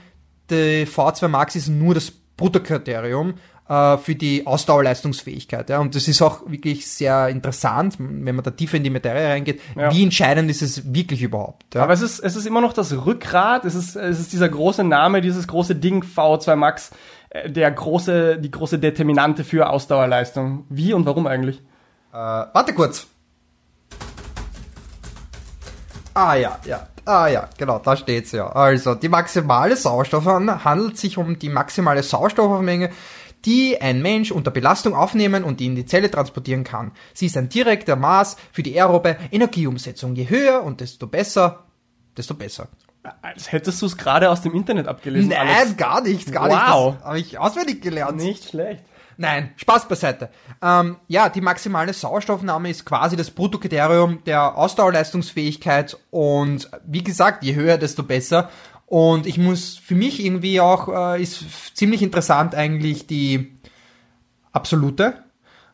die 0.50 0.86
V2 0.86 1.28
Max 1.28 1.56
ist 1.56 1.68
nur 1.68 1.94
das 1.94 2.10
Bruttokriterium 2.10 3.34
für 3.66 4.14
die 4.14 4.46
Ausdauerleistungsfähigkeit. 4.46 5.70
Ja? 5.70 5.78
Und 5.78 5.94
das 5.94 6.06
ist 6.06 6.20
auch 6.20 6.42
wirklich 6.46 6.86
sehr 6.86 7.28
interessant, 7.28 7.96
wenn 7.98 8.34
man 8.34 8.44
da 8.44 8.50
tiefer 8.50 8.76
in 8.76 8.84
die 8.84 8.90
Materie 8.90 9.28
reingeht. 9.28 9.60
Ja. 9.76 9.90
Wie 9.90 10.02
entscheidend 10.02 10.50
ist 10.50 10.60
es 10.60 10.92
wirklich 10.92 11.22
überhaupt? 11.22 11.74
Ja? 11.74 11.82
Aber 11.84 11.94
es 11.94 12.02
ist, 12.02 12.18
es 12.18 12.36
ist 12.36 12.44
immer 12.44 12.60
noch 12.60 12.74
das 12.74 12.92
Rückgrat, 12.92 13.64
es 13.64 13.74
ist, 13.74 13.96
es 13.96 14.20
ist 14.20 14.32
dieser 14.32 14.48
große 14.48 14.84
Name, 14.84 15.20
dieses 15.22 15.48
große 15.48 15.76
Ding 15.76 16.04
VO2 16.04 16.56
Max, 16.56 16.90
äh, 17.30 17.48
der 17.48 17.70
große, 17.70 18.38
die 18.38 18.50
große 18.50 18.78
Determinante 18.78 19.44
für 19.44 19.70
Ausdauerleistung. 19.70 20.66
Wie 20.68 20.92
und 20.92 21.06
warum 21.06 21.26
eigentlich? 21.26 21.58
Äh, 22.12 22.16
warte 22.16 22.74
kurz. 22.74 23.06
Ah 26.14 26.34
ja, 26.34 26.58
ja. 26.66 26.88
Ah 27.04 27.26
ja, 27.26 27.48
genau, 27.58 27.80
da 27.80 27.96
steht's 27.96 28.30
ja. 28.30 28.46
Also, 28.46 28.94
die 28.94 29.08
maximale 29.08 29.74
Sauerstoff 29.74 30.24
handelt 30.24 30.98
sich 30.98 31.18
um 31.18 31.36
die 31.36 31.48
maximale 31.48 32.02
Sauerstoffmenge, 32.02 32.90
die 33.44 33.80
ein 33.80 34.02
Mensch 34.02 34.30
unter 34.30 34.50
Belastung 34.50 34.94
aufnehmen 34.94 35.44
und 35.44 35.60
in 35.60 35.74
die 35.74 35.86
Zelle 35.86 36.10
transportieren 36.10 36.64
kann. 36.64 36.92
Sie 37.14 37.26
ist 37.26 37.36
ein 37.36 37.48
direkter 37.48 37.96
Maß 37.96 38.36
für 38.52 38.62
die 38.62 38.78
aerobe 38.78 39.16
Energieumsetzung. 39.30 40.14
Je 40.14 40.28
höher 40.28 40.62
und 40.62 40.80
desto 40.80 41.06
besser, 41.06 41.64
desto 42.16 42.34
besser. 42.34 42.68
Als 43.20 43.50
hättest 43.50 43.82
du 43.82 43.86
es 43.86 43.96
gerade 43.96 44.30
aus 44.30 44.42
dem 44.42 44.54
Internet 44.54 44.86
abgelesen. 44.86 45.30
Nein, 45.30 45.48
Alex. 45.48 45.76
gar 45.76 46.02
nicht, 46.02 46.32
gar 46.32 46.48
wow. 46.48 46.52
nicht. 46.52 46.68
Wow. 46.68 47.04
Habe 47.04 47.18
ich 47.18 47.38
auswendig 47.38 47.82
gelernt. 47.82 48.16
Nicht 48.16 48.50
schlecht. 48.50 48.84
Nein, 49.16 49.52
Spaß 49.56 49.88
beiseite. 49.88 50.30
Ähm, 50.62 50.96
ja, 51.08 51.28
die 51.28 51.40
maximale 51.40 51.92
Sauerstoffnahme 51.92 52.70
ist 52.70 52.84
quasi 52.84 53.16
das 53.16 53.30
Bruttokriterium 53.30 54.24
der 54.24 54.56
Ausdauerleistungsfähigkeit 54.56 55.96
und 56.10 56.70
wie 56.84 57.04
gesagt, 57.04 57.44
je 57.44 57.54
höher, 57.54 57.78
desto 57.78 58.02
besser. 58.02 58.50
Und 58.92 59.26
ich 59.26 59.38
muss 59.38 59.78
für 59.78 59.94
mich 59.94 60.22
irgendwie 60.22 60.60
auch, 60.60 61.14
äh, 61.14 61.22
ist 61.22 61.74
ziemlich 61.74 62.02
interessant 62.02 62.54
eigentlich 62.54 63.06
die 63.06 63.56
absolute, 64.52 65.14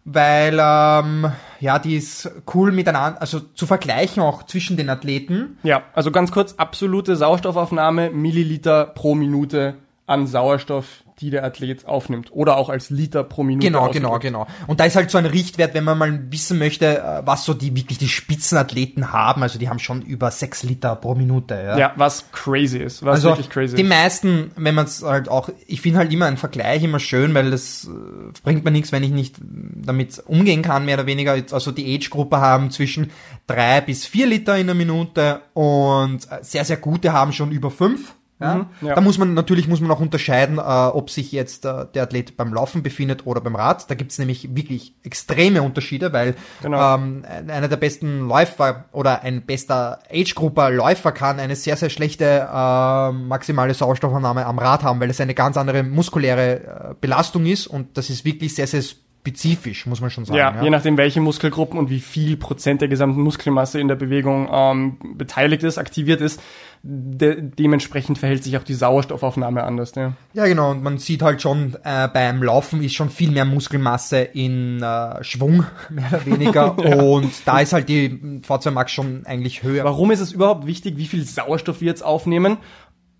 weil 0.05 0.57
ähm, 0.63 1.33
ja, 1.59 1.81
die 1.81 1.97
ist 1.97 2.31
cool 2.55 2.71
miteinander, 2.71 3.21
also 3.21 3.41
zu 3.41 3.67
vergleichen 3.67 4.23
auch 4.23 4.45
zwischen 4.45 4.77
den 4.77 4.89
Athleten. 4.89 5.59
Ja, 5.65 5.83
also 5.95 6.13
ganz 6.13 6.31
kurz, 6.31 6.55
absolute 6.59 7.17
Sauerstoffaufnahme, 7.17 8.11
Milliliter 8.11 8.87
pro 8.87 9.17
Minute 9.17 9.75
an 10.07 10.29
Sauerstoff, 10.29 11.03
die 11.21 11.31
der 11.31 11.45
Athlet 11.45 11.87
aufnimmt. 11.87 12.29
Oder 12.33 12.57
auch 12.57 12.69
als 12.69 12.91
Liter 12.91 13.25
pro 13.25 13.43
Minute. 13.43 13.67
Genau, 13.67 13.91
genau, 13.91 14.11
ausgedrückt. 14.11 14.23
genau. 14.23 14.67
Und 14.67 14.81
da 14.81 14.85
ist 14.85 14.97
halt 14.97 15.11
so 15.11 15.19
ein 15.19 15.27
Richtwert, 15.27 15.75
wenn 15.75 15.85
man 15.85 15.99
mal 15.99 16.21
wissen 16.31 16.59
möchte, 16.59 16.99
äh, 16.99 17.23
was 17.25 17.45
so 17.45 17.55
die 17.55 17.75
wirklich 17.77 17.99
die 17.99 18.09
Spitzenathleten 18.09 19.13
haben. 19.13 19.43
Also 19.43 19.59
die 19.59 19.69
haben 19.69 19.79
schon 19.79 20.03
über 20.03 20.31
sechs 20.31 20.63
Liter 20.63 20.97
pro 20.97 21.15
Minute. 21.15 21.55
Ja, 21.55 21.79
Ja, 21.79 21.93
was 21.97 22.25
crazy 22.33 22.79
ist. 22.79 23.05
Was 23.05 23.17
also 23.17 23.31
wirklich 23.31 23.51
crazy 23.51 23.77
die 23.77 23.83
ist. 23.83 23.89
meisten, 23.89 24.51
wenn 24.57 24.75
man 24.75 24.85
es 24.87 25.03
halt 25.03 25.29
auch, 25.29 25.51
ich 25.67 25.81
finde 25.81 25.99
halt 25.99 26.13
immer 26.13 26.27
einen 26.27 26.37
Vergleich 26.37 26.83
immer 26.83 27.01
schön, 27.01 27.35
weil 27.35 27.51
das 27.51 27.85
äh, 27.89 28.33
bringt 28.43 28.65
mir 28.65 28.71
nichts, 28.71 28.93
wenn 28.93 29.03
ich 29.03 29.11
nicht 29.11 29.37
damit 29.41 30.23
umgehen 30.27 30.63
kann, 30.63 30.85
mehr 30.85 30.97
oder 30.97 31.07
weniger. 31.07 31.37
Also 31.53 31.73
die 31.73 31.95
Age-Gruppe 31.95 32.39
haben 32.39 32.71
zwischen 32.71 33.11
drei 33.47 33.81
bis 33.81 34.07
vier 34.07 34.27
Liter 34.27 34.57
in 34.57 34.67
der 34.67 34.75
Minute 34.75 35.41
und 35.55 36.31
äh, 36.31 36.39
sehr, 36.43 36.65
sehr 36.65 36.77
gute 36.77 37.13
haben 37.13 37.33
schon 37.33 37.51
über 37.51 37.71
fünf. 37.71 38.15
Ja? 38.41 38.55
Mhm, 38.55 38.67
ja. 38.87 38.95
Da 38.95 39.01
muss 39.01 39.19
man 39.19 39.35
natürlich 39.35 39.69
muss 39.69 39.81
man 39.81 39.91
auch 39.91 40.01
unterscheiden, 40.01 40.59
äh, 40.59 40.61
ob 40.61 41.11
sich 41.11 41.33
jetzt 41.33 41.65
äh, 41.65 41.87
der 41.95 42.05
Athlet 42.05 42.37
beim 42.37 42.55
Laufen 42.55 42.83
befindet 42.83 43.27
oder 43.27 43.41
beim 43.41 43.57
Rad. 43.57 43.91
Da 43.91 43.95
gibt's 43.95 44.19
nämlich 44.19 44.55
wirklich 44.55 44.95
extreme 45.03 45.63
Unterschiede, 45.63 46.13
weil 46.13 46.35
Genau. 46.63 46.95
ähm, 46.97 47.25
einer 47.49 47.69
der 47.69 47.77
besten 47.77 48.29
Läufer 48.29 48.85
oder 48.93 49.23
ein 49.23 49.43
bester 49.43 50.01
Age-Grupper 50.11 50.71
Läufer 50.71 51.13
kann 51.13 51.41
eine 51.41 51.57
sehr, 51.57 51.77
sehr 51.77 51.91
schlechte 51.91 52.25
äh, 52.25 53.13
maximale 53.13 53.75
Sauerstoffannahme 53.75 54.47
am 54.47 54.59
Rad 54.59 54.83
haben, 54.85 55.01
weil 55.01 55.11
es 55.11 55.21
eine 55.21 55.35
ganz 55.35 55.57
andere 55.57 55.83
muskuläre 55.83 56.55
äh, 56.91 56.95
Belastung 57.01 57.47
ist 57.47 57.67
und 57.67 57.97
das 57.97 58.11
ist 58.11 58.25
wirklich 58.25 58.55
sehr, 58.55 58.67
sehr 58.67 58.83
spezifisch, 59.29 59.87
muss 59.87 60.01
man 60.01 60.11
schon 60.11 60.25
sagen. 60.25 60.39
Ja, 60.39 60.63
je 60.63 60.71
nachdem, 60.71 60.97
welche 60.97 61.21
Muskelgruppen 61.21 61.79
und 61.79 61.91
wie 61.91 62.01
viel 62.01 62.37
Prozent 62.37 62.81
der 62.81 62.89
gesamten 62.89 63.21
Muskelmasse 63.21 63.79
in 63.79 63.89
der 63.89 63.97
Bewegung 63.97 64.49
ähm, 64.51 64.97
beteiligt 65.17 65.63
ist, 65.63 65.77
aktiviert 65.77 66.21
ist, 66.21 66.41
de 66.83 67.43
dementsprechend 67.43 68.19
verhält 68.19 68.45
sich 68.45 68.57
auch 68.57 68.63
die 68.63 68.75
Sauerstoffaufnahme 68.75 69.63
anders. 69.65 69.95
Ja. 69.97 70.15
Ja, 70.33 70.47
genau. 70.47 70.71
Und 70.71 70.83
man 70.83 70.99
sieht 70.99 71.23
halt 71.23 71.43
schon, 71.43 71.77
äh, 71.85 72.09
beim 72.09 72.43
Laufen 72.43 72.83
ist 72.83 72.95
schon 72.95 73.11
viel 73.11 73.31
mehr 73.31 73.45
Muskelmasse 73.45 74.21
in 74.21 74.83
äh, 74.83 75.23
Schwung, 75.23 75.67
mehr 75.91 76.09
oder 76.09 76.27
weniger. 76.27 76.79
Und 77.05 77.33
da 77.45 77.61
ist 77.61 77.73
halt 77.73 77.89
die 77.89 78.41
V2 78.47 78.71
Max 78.71 78.93
schon 78.93 79.27
eigentlich 79.27 79.63
höher. 79.63 79.85
Warum 79.85 80.11
ist 80.11 80.21
es 80.21 80.33
überhaupt 80.33 80.67
wichtig, 80.67 80.97
wie 80.97 81.07
viel 81.07 81.25
Sauerstoff 81.25 81.81
wir 81.81 81.89
jetzt 81.89 82.05
aufnehmen? 82.05 82.57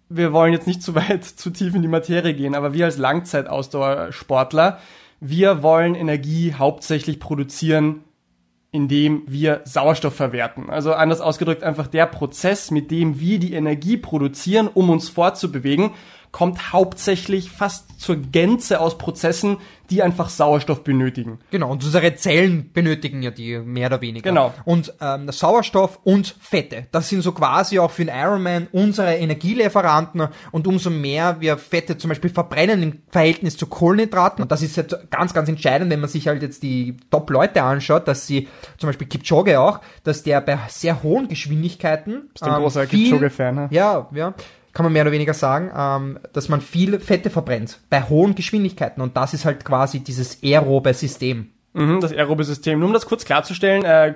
Wir 0.09 0.33
wollen 0.33 0.55
jetzt 0.55 0.67
nicht 0.67 0.83
zu 0.83 0.95
weit, 0.95 1.25
zu 1.37 1.51
tief 1.51 1.75
in 1.75 1.83
die 1.83 1.89
Materie 1.89 2.33
gehen, 2.33 2.55
aber 2.55 2.73
wir 2.73 2.87
als 2.87 2.97
Langzeitausdauersportler, 2.97 4.79
wir 5.21 5.63
wollen 5.63 5.95
Energie 5.95 6.55
hauptsächlich 6.55 7.21
produzieren, 7.21 8.05
indem 8.71 9.23
wir 9.27 9.63
Sauerstoff 9.65 10.15
verwerten. 10.15 10.69
Also 10.69 10.93
anders 10.93 11.21
ausgedrückt 11.21 11.63
einfach 11.63 11.87
der 11.87 12.07
Prozess, 12.07 12.71
mit 12.71 12.91
dem 12.91 13.19
wir 13.19 13.39
die 13.39 13.55
Energie 13.55 13.97
produzieren, 13.97 14.69
um 14.69 14.91
uns 14.91 15.09
fortzubewegen, 15.09 15.93
kommt 16.39 16.73
hauptsächlich 16.73 17.51
fast 17.51 18.01
zur 18.01 18.15
Gänze 18.15 18.81
aus 18.81 18.97
Prozessen, 18.97 19.57
die 19.91 20.05
einfach 20.05 20.29
Sauerstoff 20.29 20.85
benötigen. 20.85 21.41
Genau, 21.51 21.73
und 21.73 21.83
unsere 21.83 22.15
Zellen 22.15 22.71
benötigen 22.73 23.23
ja 23.25 23.33
die 23.33 23.59
mehr 23.59 23.89
oder 23.89 24.01
weniger. 24.01 24.31
Genau. 24.31 24.55
Und 24.65 24.95
ähm, 25.01 25.29
Sauerstoff 25.33 25.99
und 26.05 26.37
Fette, 26.39 26.87
das 26.93 27.09
sind 27.09 27.23
so 27.23 27.33
quasi 27.33 27.81
auch 27.81 27.91
für 27.91 28.05
den 28.05 28.15
Ironman 28.15 28.69
unsere 28.71 29.17
Energielieferanten 29.17 30.29
und 30.53 30.69
umso 30.69 30.91
mehr 30.91 31.41
wir 31.41 31.59
Fette 31.59 31.99
zum 31.99 32.11
Beispiel 32.11 32.31
verbrennen 32.31 32.85
im 32.85 33.03
Verhältnis 33.11 33.57
zu 33.57 33.67
Kohlenhydraten, 33.67 34.41
und 34.41 34.53
das 34.53 34.63
ist 34.63 34.77
jetzt 34.77 34.97
ganz, 35.11 35.35
ganz 35.35 35.49
entscheidend, 35.49 35.91
wenn 35.91 35.99
man 35.99 36.09
sich 36.09 36.29
halt 36.29 36.41
jetzt 36.43 36.63
die 36.63 36.97
Top-Leute 37.11 37.65
anschaut, 37.65 38.07
dass 38.07 38.29
sie, 38.29 38.47
zum 38.77 38.91
Beispiel 38.91 39.09
Kipchoge 39.09 39.59
auch, 39.59 39.81
dass 40.05 40.23
der 40.23 40.41
bei 40.41 40.57
sehr 40.69 41.03
hohen 41.03 41.27
Geschwindigkeiten 41.27 42.29
Bist 42.33 42.47
du 42.47 42.51
ein 42.51 42.61
großer 42.61 42.87
Kipchoge-Fan, 42.87 43.55
ne? 43.57 43.69
Ja, 43.73 44.09
ja. 44.15 44.35
Kann 44.79 44.85
man 44.85 44.93
mehr 44.93 45.03
oder 45.03 45.11
weniger 45.11 45.35
sagen, 45.35 45.73
ähm, 45.77 46.21
dass 46.33 46.49
man 46.49 46.61
viel 46.61 47.01
Fette 47.01 47.31
verbrennt 47.31 47.81
bei 47.91 48.01
hohen 48.01 48.37
Geschwindigkeiten 48.37 49.03
und 49.03 49.17
das 49.17 49.35
ist 49.35 49.45
halt 49.45 49.65
quasi 49.65 49.99
dieses 49.99 50.41
aerobe 50.41 50.95
System. 50.95 51.51
Mhm, 51.73 52.01
das 52.01 52.13
aerobe 52.13 52.45
System. 52.45 52.79
Nur 52.79 52.87
um 52.87 52.93
das 52.95 53.05
kurz 53.05 53.25
klarzustellen, 53.25 53.85
äh, 53.85 54.15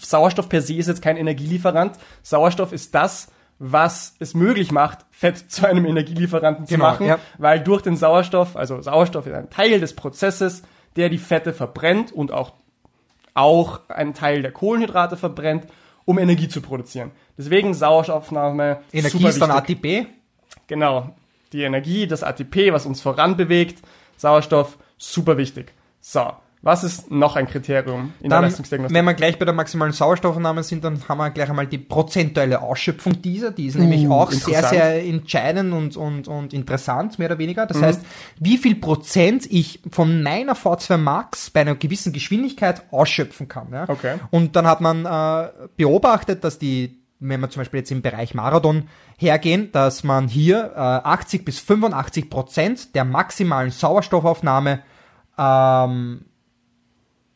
Sauerstoff 0.00 0.48
per 0.48 0.62
se 0.62 0.74
ist 0.74 0.88
jetzt 0.88 1.00
kein 1.00 1.16
Energielieferant. 1.16 1.96
Sauerstoff 2.24 2.72
ist 2.72 2.92
das, 2.92 3.28
was 3.60 4.16
es 4.18 4.34
möglich 4.34 4.72
macht, 4.72 5.06
Fett 5.12 5.38
zu 5.48 5.64
einem 5.64 5.86
Energielieferanten 5.86 6.66
zu 6.66 6.74
Genau, 6.74 6.86
machen, 6.86 7.06
ja. 7.06 7.20
weil 7.38 7.60
durch 7.60 7.82
den 7.82 7.94
Sauerstoff, 7.94 8.56
also 8.56 8.82
Sauerstoff 8.82 9.28
ist 9.28 9.34
ein 9.34 9.48
Teil 9.48 9.78
des 9.78 9.94
Prozesses, 9.94 10.62
der 10.96 11.08
die 11.08 11.18
Fette 11.18 11.52
verbrennt 11.52 12.10
und 12.10 12.32
auch, 12.32 12.54
auch 13.34 13.88
einen 13.88 14.14
Teil 14.14 14.42
der 14.42 14.50
Kohlenhydrate 14.50 15.16
verbrennt, 15.16 15.68
um 16.04 16.18
Energie 16.18 16.48
zu 16.48 16.60
produzieren. 16.60 17.10
Deswegen 17.36 17.74
Sauerstoffaufnahme 17.74 18.80
Energie 18.92 19.18
super 19.18 19.28
ist 19.28 19.40
dann. 19.40 19.50
ATP. 19.50 20.06
Genau. 20.66 21.14
Die 21.52 21.62
Energie, 21.62 22.06
das 22.06 22.22
ATP, 22.22 22.72
was 22.72 22.86
uns 22.86 23.00
voranbewegt, 23.00 23.82
Sauerstoff, 24.16 24.78
super 24.98 25.36
wichtig. 25.36 25.72
So, 26.00 26.32
was 26.62 26.84
ist 26.84 27.10
noch 27.10 27.36
ein 27.36 27.46
Kriterium 27.46 28.12
in 28.20 28.28
der 28.28 28.36
Dann, 28.36 28.44
Leistungsdiagnostik? 28.44 28.94
wenn 28.94 29.04
wir 29.06 29.14
gleich 29.14 29.38
bei 29.38 29.46
der 29.46 29.54
maximalen 29.54 29.94
Sauerstoffannahme 29.94 30.62
sind, 30.62 30.84
dann 30.84 31.00
haben 31.08 31.16
wir 31.16 31.30
gleich 31.30 31.48
einmal 31.48 31.66
die 31.66 31.78
prozentuelle 31.78 32.60
Ausschöpfung 32.60 33.22
dieser. 33.22 33.50
Die 33.50 33.66
ist 33.66 33.78
nämlich 33.78 34.06
auch 34.08 34.30
sehr, 34.30 34.60
Uh, 34.60 34.68
sehr 34.68 35.04
entscheidend 35.06 35.72
und, 35.72 35.96
und, 35.96 36.28
und 36.28 36.52
interessant, 36.52 37.18
mehr 37.18 37.28
oder 37.28 37.38
weniger. 37.38 37.64
Mhm. 37.64 37.68
Das 37.68 37.82
heißt, 37.82 38.02
wie 38.38 38.58
viel 38.58 38.74
Prozent 38.74 39.46
ich 39.50 39.80
von 39.90 40.22
meiner 40.22 40.54
V2 40.54 40.98
Max 40.98 41.48
bei 41.48 41.62
einer 41.62 41.76
gewissen 41.76 42.12
Geschwindigkeit 42.12 42.82
ausschöpfen 42.90 43.48
kann. 43.48 43.68
Ja? 43.72 43.88
Okay. 43.88 44.16
Und 44.30 44.54
dann 44.54 44.66
hat 44.66 44.82
man 44.82 45.06
äh, 45.06 45.48
beobachtet, 45.76 46.44
dass 46.44 46.58
die 46.58 46.98
wenn 47.22 47.40
wir 47.40 47.50
zum 47.50 47.60
Beispiel 47.60 47.80
jetzt 47.80 47.92
im 47.92 48.00
Bereich 48.00 48.32
Marathon 48.32 48.88
hergehen, 49.18 49.70
dass 49.72 50.04
man 50.04 50.26
hier 50.26 50.72
äh, 50.74 50.78
80 50.78 51.44
bis 51.44 51.58
85 51.58 52.30
Prozent 52.30 52.94
der 52.94 53.04
maximalen 53.04 53.70
Sauerstoffaufnahme 53.70 54.80
ähm, 55.36 56.24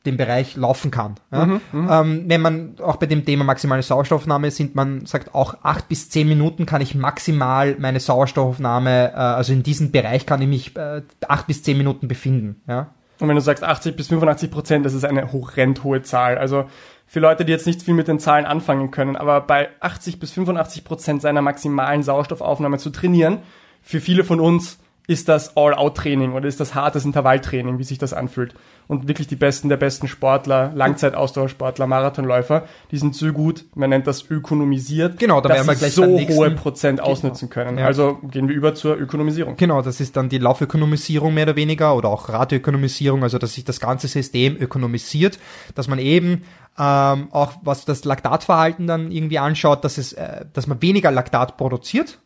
den 0.07 0.17
Bereich 0.17 0.57
laufen 0.57 0.91
kann. 0.91 1.15
Ja? 1.33 1.61
ähm, 1.73 2.25
wenn 2.27 2.41
man 2.41 2.77
auch 2.81 2.97
bei 2.97 3.07
dem 3.07 3.25
Thema 3.25 3.45
maximale 3.45 3.83
Sauerstoffaufnahme 3.83 4.51
sind, 4.51 4.75
man 4.75 5.07
sagt 5.07 5.35
auch 5.35 5.57
acht 5.63 5.89
bis 5.89 6.11
zehn 6.11 6.29
Minuten 6.29 6.67
kann 6.67 6.83
ich 6.83 6.95
maximal 6.95 7.77
meine 7.79 8.01
Sauerstoffaufnahme, 8.01 9.13
äh, 9.13 9.17
also 9.17 9.53
in 9.53 9.63
diesem 9.63 9.93
Bereich 9.93 10.27
kann 10.27 10.43
ich 10.43 10.49
mich 10.49 10.77
äh, 10.77 11.03
acht 11.27 11.47
bis 11.47 11.63
zehn 11.63 11.79
Minuten 11.79 12.09
befinden. 12.09 12.63
Ja? 12.69 12.89
Und 13.21 13.29
wenn 13.29 13.37
du 13.37 13.43
sagst 13.43 13.63
80 13.63 13.97
bis 13.97 14.09
85 14.09 14.51
Prozent, 14.51 14.85
das 14.85 14.93
ist 14.93 15.05
eine 15.05 15.33
horrend 15.33 15.85
hohe 15.85 16.03
Zahl. 16.03 16.37
Also 16.37 16.65
für 17.07 17.21
Leute, 17.21 17.45
die 17.45 17.53
jetzt 17.53 17.67
nicht 17.67 17.83
viel 17.83 17.95
mit 17.95 18.09
den 18.09 18.19
Zahlen 18.19 18.45
anfangen 18.45 18.91
können, 18.91 19.17
aber 19.17 19.41
bei 19.41 19.69
80 19.81 20.19
bis 20.19 20.33
85 20.33 20.85
Prozent 20.85 21.23
seiner 21.23 21.43
maximalen 21.43 22.03
Sauerstoffaufnahme 22.03 22.79
zu 22.79 22.91
trainieren, 22.91 23.39
für 23.83 24.01
viele 24.01 24.25
von 24.25 24.41
uns 24.41 24.79
ist 25.07 25.29
das 25.29 25.57
All-Out-Training 25.57 26.33
oder 26.33 26.49
ist 26.49 26.61
das 26.61 26.75
hartes 26.75 27.05
Intervalltraining, 27.05 27.79
wie 27.79 27.85
sich 27.85 27.99
das 27.99 28.15
anfühlt. 28.15 28.55
Und 28.87 29.07
wirklich 29.09 29.27
die 29.27 29.37
Besten 29.37 29.69
der 29.69 29.77
besten 29.77 30.09
Sportler, 30.09 30.73
Langzeitausdauersportler, 30.75 31.87
Marathonläufer, 31.87 32.65
die 32.91 32.99
sind 32.99 33.15
so 33.15 33.33
gut, 33.33 33.65
man 33.75 33.91
nennt 33.91 34.07
das 34.07 34.31
ökonomisiert, 34.31 35.19
Genau, 35.19 35.41
da 35.41 35.51
dass 35.51 35.67
wir 35.67 35.75
sie 35.75 35.79
gleich 35.79 35.95
so 35.95 36.05
hohe 36.05 36.51
Prozent 36.53 37.01
ausnutzen 37.01 37.51
können. 37.51 37.79
Ja. 37.79 37.87
Also 37.87 38.19
gehen 38.31 38.49
wir 38.49 38.55
über 38.55 38.75
zur 38.75 38.97
Ökonomisierung. 38.99 39.57
Genau, 39.57 39.83
das 39.83 40.01
ist 40.01 40.17
dann 40.17 40.29
die 40.29 40.39
Laufökonomisierung 40.39 41.35
mehr 41.35 41.45
oder 41.45 41.57
weniger 41.57 41.97
oder 41.97 42.09
auch 42.09 42.29
Radökonomisierung, 42.29 43.23
also 43.23 43.39
dass 43.39 43.55
sich 43.55 43.65
das 43.65 43.81
ganze 43.81 44.09
System 44.09 44.57
ökonomisiert, 44.57 45.39
dass 45.75 45.89
man 45.89 45.99
eben 45.99 46.45
ähm, 46.79 47.29
auch 47.31 47.53
was 47.63 47.85
das 47.85 48.05
Laktatverhalten 48.05 48.87
dann 48.87 49.13
irgendwie 49.13 49.39
anschaut, 49.39 49.85
dass 49.85 49.99
es, 49.99 50.13
äh, 50.15 50.45
dass 50.53 50.67
man 50.67 50.83
weniger 50.83 51.11
Laktat 51.11 51.57
produziert. 51.57 52.19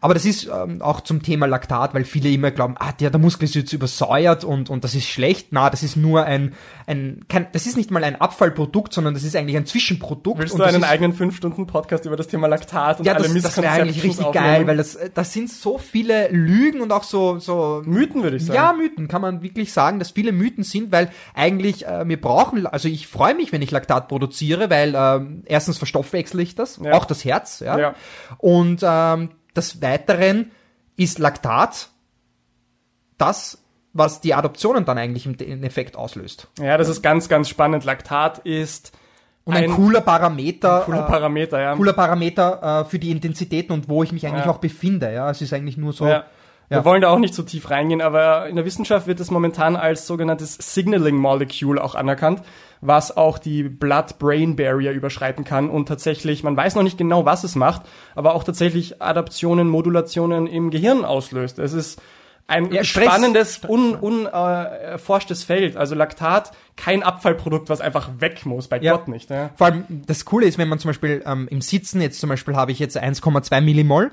Aber 0.00 0.12
das 0.12 0.26
ist 0.26 0.46
ähm, 0.46 0.82
auch 0.82 1.00
zum 1.00 1.22
Thema 1.22 1.46
Laktat, 1.46 1.94
weil 1.94 2.04
viele 2.04 2.28
immer 2.28 2.50
glauben, 2.50 2.74
ah, 2.78 2.92
der, 2.92 3.08
der 3.10 3.18
Muskel 3.18 3.46
ist 3.46 3.54
jetzt 3.54 3.72
übersäuert 3.72 4.44
und, 4.44 4.68
und 4.68 4.84
das 4.84 4.94
ist 4.94 5.06
schlecht. 5.08 5.48
Na, 5.52 5.70
das 5.70 5.82
ist 5.82 5.96
nur 5.96 6.24
ein, 6.24 6.52
ein 6.86 7.24
kein, 7.28 7.46
das 7.52 7.66
ist 7.66 7.76
nicht 7.76 7.90
mal 7.90 8.04
ein 8.04 8.20
Abfallprodukt, 8.20 8.92
sondern 8.92 9.14
das 9.14 9.24
ist 9.24 9.34
eigentlich 9.34 9.56
ein 9.56 9.64
Zwischenprodukt. 9.64 10.38
Willst 10.38 10.58
du 10.58 10.62
einen 10.62 10.82
ist, 10.82 10.88
eigenen 10.88 11.14
5-Stunden-Podcast 11.14 12.04
über 12.04 12.16
das 12.16 12.28
Thema 12.28 12.46
Laktat 12.46 13.00
und 13.00 13.06
ja, 13.06 13.14
alle 13.14 13.26
das, 13.28 13.42
das 13.42 13.56
wäre 13.56 13.72
eigentlich 13.72 14.04
richtig 14.04 14.32
geil, 14.32 14.36
aufnehmen? 14.36 14.66
weil 14.66 14.76
das, 14.76 14.94
äh, 14.96 15.10
das 15.12 15.32
sind 15.32 15.50
so 15.50 15.78
viele 15.78 16.28
Lügen 16.28 16.82
und 16.82 16.92
auch 16.92 17.04
so, 17.04 17.38
so 17.38 17.82
Mythen, 17.86 18.22
würde 18.22 18.36
ich 18.36 18.44
sagen. 18.44 18.56
ja, 18.56 18.72
Mythen 18.74 19.08
kann 19.08 19.22
man 19.22 19.42
wirklich 19.42 19.72
sagen, 19.72 19.98
dass 19.98 20.10
viele 20.10 20.32
Mythen 20.32 20.62
sind, 20.62 20.92
weil 20.92 21.10
eigentlich 21.34 21.86
äh, 21.86 22.06
wir 22.06 22.20
brauchen, 22.20 22.66
also 22.66 22.86
ich 22.88 23.06
freue 23.06 23.34
mich, 23.34 23.50
wenn 23.52 23.62
ich 23.62 23.70
Laktat 23.70 24.08
produziere, 24.08 24.68
weil 24.68 24.94
ähm, 24.94 25.42
erstens 25.46 25.78
verstoffwechsle 25.78 26.42
ich 26.42 26.54
das, 26.54 26.78
Ja. 26.84 26.92
auch 26.92 27.06
das 27.06 27.24
Herz, 27.24 27.60
ja. 27.60 27.78
Ja. 27.78 27.94
Und 28.36 28.80
ähm, 28.82 29.30
des 29.58 29.82
Weiteren 29.82 30.50
ist 30.96 31.18
Laktat 31.18 31.90
das, 33.18 33.62
was 33.92 34.20
die 34.20 34.34
Adoptionen 34.34 34.84
dann 34.84 34.96
eigentlich 34.98 35.26
im, 35.26 35.64
Effekt 35.64 35.96
auslöst. 35.96 36.48
Ja, 36.58 36.76
das 36.78 36.88
ist 36.88 37.02
ganz, 37.02 37.28
ganz 37.28 37.48
spannend. 37.48 37.84
Laktat 37.84 38.38
ist 38.38 38.92
Und 39.44 39.54
ein, 39.56 39.70
cooler 39.70 40.00
Parameter, 40.00 40.82
cooler 40.84 41.04
äh, 41.04 41.10
Parameter, 41.10 41.60
ja. 41.60 41.74
cooler 41.74 41.92
Parameter 41.92 42.82
äh, 42.82 42.84
für 42.88 42.98
die 42.98 43.10
Intensitäten 43.10 43.72
und 43.72 43.88
wo 43.88 44.02
ich 44.02 44.12
mich 44.12 44.26
eigentlich 44.26 44.44
Ja. 44.44 44.50
auch 44.50 44.58
befinde. 44.58 45.12
Ja, 45.12 45.30
es 45.30 45.40
ist 45.40 45.52
eigentlich 45.52 45.76
nur 45.76 45.92
so. 45.92 46.06
Ja. 46.06 46.24
Ja. 46.70 46.78
Wir 46.78 46.84
wollen 46.84 47.00
da 47.00 47.08
auch 47.08 47.18
nicht 47.18 47.34
so 47.34 47.42
tief 47.42 47.70
reingehen, 47.70 48.02
aber 48.02 48.46
in 48.48 48.56
der 48.56 48.64
Wissenschaft 48.64 49.06
wird 49.06 49.20
es 49.20 49.30
momentan 49.30 49.74
als 49.74 50.06
sogenanntes 50.06 50.54
Signaling 50.60 51.16
Molecule 51.16 51.82
auch 51.82 51.94
anerkannt, 51.94 52.42
was 52.82 53.16
auch 53.16 53.38
die 53.38 53.62
Blood-Brain 53.64 54.54
Barrier 54.54 54.92
überschreiten 54.92 55.44
kann 55.44 55.70
und 55.70 55.86
tatsächlich, 55.86 56.42
man 56.42 56.56
weiß 56.56 56.74
noch 56.74 56.82
nicht 56.82 56.98
genau, 56.98 57.24
was 57.24 57.42
es 57.42 57.54
macht, 57.54 57.82
aber 58.14 58.34
auch 58.34 58.44
tatsächlich 58.44 59.00
Adaptionen, 59.00 59.68
Modulationen 59.68 60.46
im 60.46 60.70
Gehirn 60.70 61.04
auslöst. 61.06 61.58
Es 61.58 61.72
ist 61.72 62.00
ein 62.48 62.72
Ja, 62.72 62.82
spannendes, 62.84 63.60
un, 63.66 63.94
unerforschtes 63.94 65.44
Feld. 65.44 65.76
Also 65.76 65.94
Laktat, 65.94 66.52
kein 66.76 67.02
Abfallprodukt, 67.02 67.68
was 67.68 67.80
einfach 67.80 68.08
weg 68.18 68.46
muss, 68.46 68.68
bei 68.68 68.78
Ja. 68.80 68.92
Gott 68.96 69.08
nicht. 69.08 69.30
Ja. 69.30 69.50
Vor 69.56 69.66
allem, 69.68 69.84
das 70.06 70.24
Coole 70.24 70.46
ist, 70.46 70.58
wenn 70.58 70.68
man 70.68 70.78
zum 70.78 70.90
Beispiel 70.90 71.22
ähm, 71.26 71.48
im 71.50 71.60
Sitzen, 71.60 72.00
jetzt 72.00 72.20
zum 72.20 72.28
Beispiel 72.28 72.56
habe 72.56 72.72
ich 72.72 72.78
jetzt 72.78 72.96
1,2 73.00 73.60
Millimol, 73.60 74.12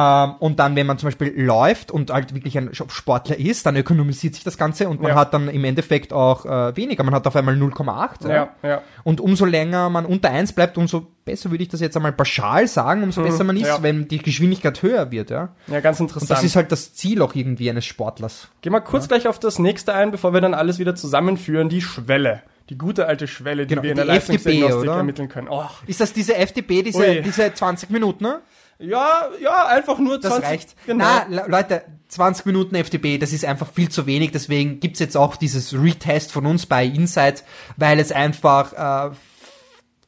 ähm, 0.00 0.34
und 0.38 0.60
dann, 0.60 0.76
wenn 0.76 0.86
man 0.86 0.96
zum 0.98 1.08
Beispiel 1.08 1.32
läuft 1.42 1.90
und 1.90 2.12
halt 2.12 2.32
wirklich 2.32 2.56
ein 2.56 2.70
Sportler 2.72 3.36
ist, 3.36 3.66
dann 3.66 3.74
ökonomisiert 3.76 4.34
sich 4.36 4.44
das 4.44 4.56
Ganze 4.56 4.88
und 4.88 5.02
man 5.02 5.10
Ja. 5.10 5.16
hat 5.16 5.34
dann 5.34 5.48
im 5.48 5.64
Endeffekt 5.64 6.12
auch 6.12 6.46
äh, 6.46 6.76
weniger. 6.76 7.02
Man 7.02 7.14
hat 7.14 7.26
auf 7.26 7.34
einmal 7.34 7.56
0,8. 7.56 8.28
Ja, 8.30 8.50
ja. 8.62 8.82
Und 9.02 9.20
umso 9.20 9.44
länger 9.44 9.90
man 9.90 10.06
unter 10.06 10.30
1 10.30 10.52
bleibt, 10.52 10.78
umso 10.78 11.06
besser 11.24 11.50
würde 11.50 11.64
ich 11.64 11.68
das 11.68 11.80
jetzt 11.80 11.96
einmal 11.96 12.12
pauschal 12.12 12.68
sagen, 12.68 13.02
umso 13.02 13.22
besser 13.22 13.42
man 13.42 13.56
ist, 13.56 13.62
Mhm. 13.62 13.68
ja. 13.68 13.82
wenn 13.82 14.06
die 14.08 14.18
Geschwindigkeit 14.18 14.80
höher 14.82 15.10
wird. 15.10 15.30
Ja? 15.30 15.48
ja, 15.66 15.80
ganz 15.80 15.98
Und 15.98 16.06
interessant. 16.06 16.30
das 16.30 16.44
ist 16.44 16.54
halt 16.54 16.70
das 16.70 16.94
Ziel 16.94 17.20
auch 17.20 17.34
irgendwie 17.34 17.68
eines 17.68 17.84
Sportlers. 17.84 18.48
Geh 18.62 18.70
mal 18.70 18.80
kurz 18.80 19.08
gleich 19.08 19.26
auf 19.26 19.38
das 19.40 19.58
nächste 19.58 19.94
ein, 19.94 20.10
bevor 20.12 20.32
wir 20.32 20.40
dann 20.40 20.54
alles 20.54 20.78
wieder 20.78 20.94
zusammenführen. 20.94 21.68
Die 21.68 21.82
Schwelle. 21.82 22.42
Die 22.70 22.76
gute 22.78 23.06
alte 23.06 23.26
Schwelle, 23.26 23.64
die 23.66 23.70
Genau, 23.74 23.82
wir 23.82 23.90
in 23.92 23.96
der 23.96 24.08
FDP, 24.10 24.32
Leistungsdiagnostik 24.34 24.82
oder? 24.90 24.96
ermitteln 24.98 25.28
können. 25.30 25.48
Oh. 25.50 25.64
Ist 25.86 26.00
das 26.02 26.12
diese 26.12 26.36
FDP, 26.36 26.82
diese, 26.82 26.98
Ui. 26.98 27.22
diese 27.22 27.52
20 27.52 27.88
Minuten? 27.90 28.24
Ne? 28.24 28.40
Ja, 28.78 29.28
ja, 29.40 29.66
einfach 29.66 29.98
nur 29.98 30.20
Das 30.20 30.30
20. 30.32 30.48
reicht. 30.50 30.76
Genau. 30.86 31.04
Na, 31.04 31.26
Le- 31.28 31.44
Leute, 31.48 31.82
20 32.08 32.46
Minuten 32.46 32.74
FDP, 32.76 33.18
das 33.18 33.32
ist 33.32 33.44
einfach 33.44 33.66
viel 33.72 33.88
zu 33.88 34.06
wenig. 34.06 34.30
Deswegen 34.30 34.78
gibt's 34.80 35.00
jetzt 35.00 35.16
auch 35.16 35.36
dieses 35.36 35.74
Retest 35.74 36.30
von 36.32 36.46
uns 36.46 36.64
bei 36.66 36.84
Insight, 36.84 37.44
weil 37.76 37.98
es 37.98 38.12
einfach 38.12 39.10
äh, 39.10 39.14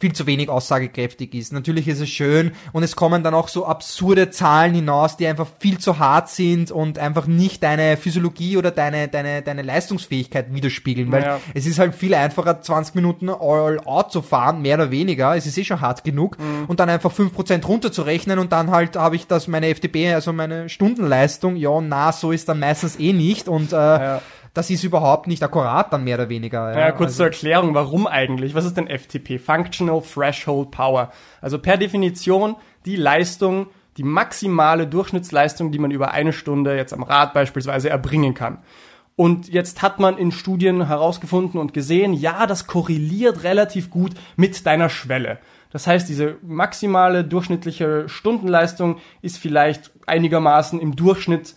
viel 0.00 0.12
zu 0.14 0.26
wenig 0.26 0.48
aussagekräftig 0.48 1.34
ist. 1.34 1.52
Natürlich 1.52 1.86
ist 1.86 2.00
es 2.00 2.08
schön 2.08 2.52
und 2.72 2.82
es 2.82 2.96
kommen 2.96 3.22
dann 3.22 3.34
auch 3.34 3.48
so 3.48 3.66
absurde 3.66 4.30
Zahlen 4.30 4.74
hinaus, 4.74 5.18
die 5.18 5.26
einfach 5.26 5.46
viel 5.58 5.76
zu 5.78 5.98
hart 5.98 6.30
sind 6.30 6.70
und 6.70 6.98
einfach 6.98 7.26
nicht 7.26 7.62
deine 7.62 7.98
Physiologie 7.98 8.56
oder 8.56 8.70
deine, 8.70 9.08
deine, 9.08 9.42
deine 9.42 9.60
Leistungsfähigkeit 9.62 10.54
widerspiegeln. 10.54 11.12
Weil 11.12 11.22
Ja. 11.22 11.40
es 11.54 11.66
ist 11.66 11.78
halt 11.78 11.94
viel 11.94 12.14
einfacher, 12.14 12.62
20 12.62 12.94
Minuten 12.94 13.28
all 13.28 13.78
out 13.84 14.10
zu 14.10 14.22
fahren, 14.22 14.62
mehr 14.62 14.76
oder 14.76 14.90
weniger. 14.90 15.36
Es 15.36 15.46
ist 15.46 15.58
eh 15.58 15.64
schon 15.64 15.80
hart 15.82 16.02
genug. 16.02 16.38
Mhm. 16.38 16.64
Und 16.66 16.80
dann 16.80 16.88
einfach 16.88 17.12
5% 17.12 17.66
runterzurechnen 17.66 18.38
und 18.38 18.52
dann 18.52 18.70
halt 18.70 18.96
habe 18.96 19.16
ich 19.16 19.26
das, 19.26 19.48
meine 19.48 19.68
FDP, 19.68 20.14
also 20.14 20.32
meine 20.32 20.68
Stundenleistung. 20.70 21.56
Ja, 21.56 21.78
na, 21.82 22.12
so 22.12 22.32
ist 22.32 22.48
dann 22.48 22.58
meistens 22.60 22.98
eh 22.98 23.12
nicht. 23.12 23.48
Und 23.48 23.72
äh, 23.72 23.76
Ja. 23.76 24.22
Das 24.54 24.70
ist 24.70 24.84
überhaupt 24.84 25.26
nicht 25.26 25.42
akkurat 25.42 25.92
dann 25.92 26.04
mehr 26.04 26.16
oder 26.16 26.28
weniger. 26.28 26.76
Ja, 26.76 26.92
kurz 26.92 27.10
also, 27.10 27.16
zur 27.18 27.26
Erklärung, 27.26 27.74
warum 27.74 28.06
eigentlich? 28.06 28.54
Was 28.54 28.64
ist 28.64 28.76
denn 28.76 28.88
FTP? 28.88 29.38
Functional 29.38 30.02
Threshold 30.02 30.70
Power. 30.70 31.12
Also 31.40 31.58
per 31.58 31.76
Definition 31.76 32.56
die 32.84 32.96
Leistung, 32.96 33.68
die 33.96 34.02
maximale 34.02 34.86
Durchschnittsleistung, 34.86 35.72
die 35.72 35.78
man 35.78 35.90
über 35.90 36.12
eine 36.12 36.32
Stunde 36.32 36.76
jetzt 36.76 36.92
am 36.92 37.02
Rad 37.02 37.34
beispielsweise 37.34 37.90
erbringen 37.90 38.34
kann. 38.34 38.58
Und 39.16 39.48
jetzt 39.48 39.82
hat 39.82 40.00
man 40.00 40.16
in 40.16 40.32
Studien 40.32 40.86
herausgefunden 40.86 41.60
und 41.60 41.74
gesehen, 41.74 42.14
ja, 42.14 42.46
das 42.46 42.66
korreliert 42.66 43.42
relativ 43.42 43.90
gut 43.90 44.12
mit 44.36 44.64
deiner 44.64 44.88
Schwelle. 44.88 45.38
Das 45.70 45.86
heißt, 45.86 46.08
diese 46.08 46.36
maximale 46.42 47.22
durchschnittliche 47.24 48.08
Stundenleistung 48.08 48.98
ist 49.20 49.38
vielleicht 49.38 49.90
einigermaßen 50.06 50.80
im 50.80 50.96
Durchschnitt 50.96 51.54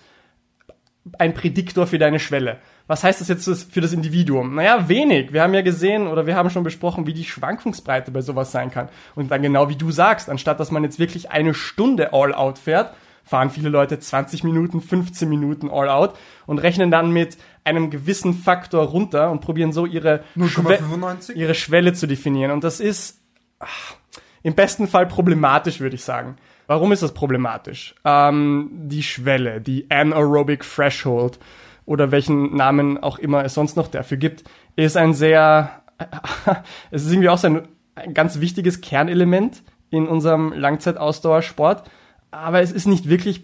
ein 1.18 1.34
Prädiktor 1.34 1.86
für 1.88 2.00
deine 2.00 2.20
Schwelle. 2.20 2.60
Was 2.88 3.04
heißt 3.04 3.22
das 3.22 3.28
jetzt 3.28 3.72
für 3.72 3.82
das 3.82 3.94
Individuum? 3.94 4.56
Naja, 4.56 4.88
wenig. 4.88 5.34
Wir 5.34 5.42
haben 5.42 5.54
ja 5.54 5.62
gesehen 5.62 6.08
oder 6.08 6.26
wir 6.26 6.36
haben 6.36 6.50
schon 6.50 6.64
besprochen, 6.64 7.08
wie 7.08 7.14
die 7.14 7.24
Schwankungsbreite 7.24 8.12
bei 8.12 8.22
sowas 8.22 8.52
sein 8.52 8.72
kann. 8.72 8.90
Und 9.16 9.32
dann 9.32 9.42
genau 9.42 9.70
wie 9.70 9.76
du 9.76 9.92
sagst, 9.92 10.30
anstatt 10.30 10.60
dass 10.60 10.72
man 10.72 10.84
jetzt 10.84 11.00
wirklich 11.00 11.32
eine 11.32 11.54
Stunde 11.54 12.14
All-Out 12.14 12.60
fährt, 12.60 12.94
fahren 13.24 13.50
viele 13.50 13.70
Leute 13.70 14.00
20 14.00 14.44
Minuten, 14.44 14.82
15 14.82 15.30
Minuten 15.30 15.70
All-Out 15.70 16.16
und 16.46 16.60
rechnen 16.60 16.92
dann 16.92 17.12
mit 17.12 17.38
einem 17.64 17.90
gewissen 17.90 18.34
Faktor 18.34 18.86
runter 18.86 19.32
und 19.32 19.40
probieren 19.40 19.72
so 19.72 19.86
ihre, 19.86 20.24
Schwe 20.36 20.80
0,95? 20.80 21.34
ihre 21.36 21.56
Schwelle 21.56 21.94
zu 21.94 22.06
definieren. 22.06 22.52
Und 22.52 22.64
das 22.64 22.82
ist 22.82 23.22
ach, 23.60 23.96
im 24.42 24.56
besten 24.56 24.88
Fall 24.88 25.06
problematisch, 25.06 25.80
würde 25.80 25.96
ich 25.96 26.04
sagen. 26.04 26.36
Warum 26.68 26.92
ist 26.92 27.04
das 27.04 27.14
problematisch? 27.14 27.96
Ähm, 28.06 28.70
die 28.74 29.04
Schwelle, 29.04 29.62
die 29.62 29.90
Anaerobic 29.90 30.64
Threshold 30.64 31.40
oder 31.86 32.12
welchen 32.12 32.56
Namen 32.56 33.02
auch 33.02 33.20
immer 33.20 33.44
es 33.44 33.54
sonst 33.54 33.76
noch 33.76 33.88
dafür 33.88 34.18
gibt, 34.18 34.44
ist 34.76 34.98
ein 34.98 35.14
sehr, 35.14 35.84
es 36.92 37.06
ist 37.06 37.12
irgendwie 37.12 37.30
auch 37.30 37.38
so 37.38 37.48
ein, 37.48 37.68
ein 37.96 38.14
ganz 38.14 38.40
wichtiges 38.40 38.82
Kernelement 38.82 39.64
in 39.90 40.08
unserem 40.08 40.54
Langzeitausdauersport, 40.54 41.90
aber 42.32 42.62
es 42.62 42.72
ist 42.72 42.88
nicht 42.88 43.10
wirklich 43.10 43.44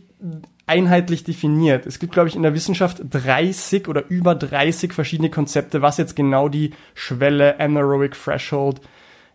einheitlich 0.66 1.24
definiert. 1.24 1.86
Es 1.86 2.00
gibt, 2.00 2.14
glaube 2.14 2.30
ich, 2.30 2.36
in 2.36 2.44
der 2.44 2.54
Wissenschaft 2.54 3.02
30 3.10 3.88
oder 3.88 4.08
über 4.08 4.36
30 4.36 4.94
verschiedene 4.94 5.30
Konzepte, 5.30 5.82
was 5.82 5.98
jetzt 5.98 6.16
genau 6.16 6.48
die 6.48 6.74
Schwelle, 6.94 7.60
Anaerobic 7.60 8.14
Threshold 8.14 8.82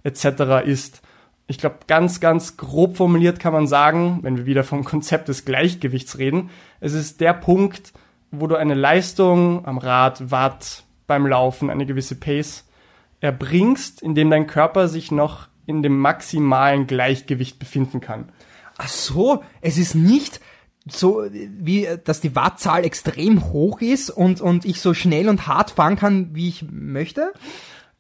etc. 0.05 0.65
ist. 0.65 1.03
Ich 1.47 1.59
glaube, 1.59 1.81
ganz, 1.87 2.21
ganz 2.21 2.57
grob 2.57 2.97
formuliert 2.97 3.39
kann 3.39 3.53
man 3.53 3.67
sagen, 3.67 4.21
wenn 4.23 4.37
wir 4.37 4.47
wieder 4.47 4.65
vom 4.65 4.85
Konzept 4.85 5.29
des 5.29 5.45
Gleichgewichts 5.45 6.19
reden, 6.19 6.51
es 6.81 6.95
ist 6.95 7.21
der 7.21 7.35
Punkt, 7.35 7.93
wo 8.31 8.47
du 8.47 8.57
eine 8.57 8.75
Leistung 8.75 9.65
am 9.67 9.79
Rad, 9.79 10.31
Watt, 10.31 10.85
beim 11.07 11.27
Laufen, 11.27 11.71
eine 11.71 11.87
gewisse 11.87 12.15
Pace 12.15 12.65
erbringst, 13.21 14.03
indem 14.03 14.31
dein 14.31 14.47
Körper 14.47 14.89
sich 14.89 15.11
noch 15.11 15.49
in 15.67 15.83
dem 15.83 15.99
maximalen 15.99 16.87
Gleichgewicht 16.87 17.59
befinden 17.59 18.01
kann. 18.01 18.31
Ach 18.77 18.89
so, 18.89 19.43
es 19.61 19.79
ist 19.79 19.95
nicht 19.95 20.41
so, 20.87 21.25
wie, 21.31 21.89
dass 22.05 22.21
die 22.21 22.37
Wattzahl 22.37 22.85
extrem 22.85 23.53
hoch 23.53 23.81
ist 23.81 24.11
und, 24.11 24.41
und 24.41 24.65
ich 24.65 24.81
so 24.81 24.93
schnell 24.93 25.29
und 25.29 25.47
hart 25.47 25.71
fahren 25.71 25.97
kann, 25.97 26.35
wie 26.35 26.49
ich 26.49 26.67
möchte. 26.71 27.33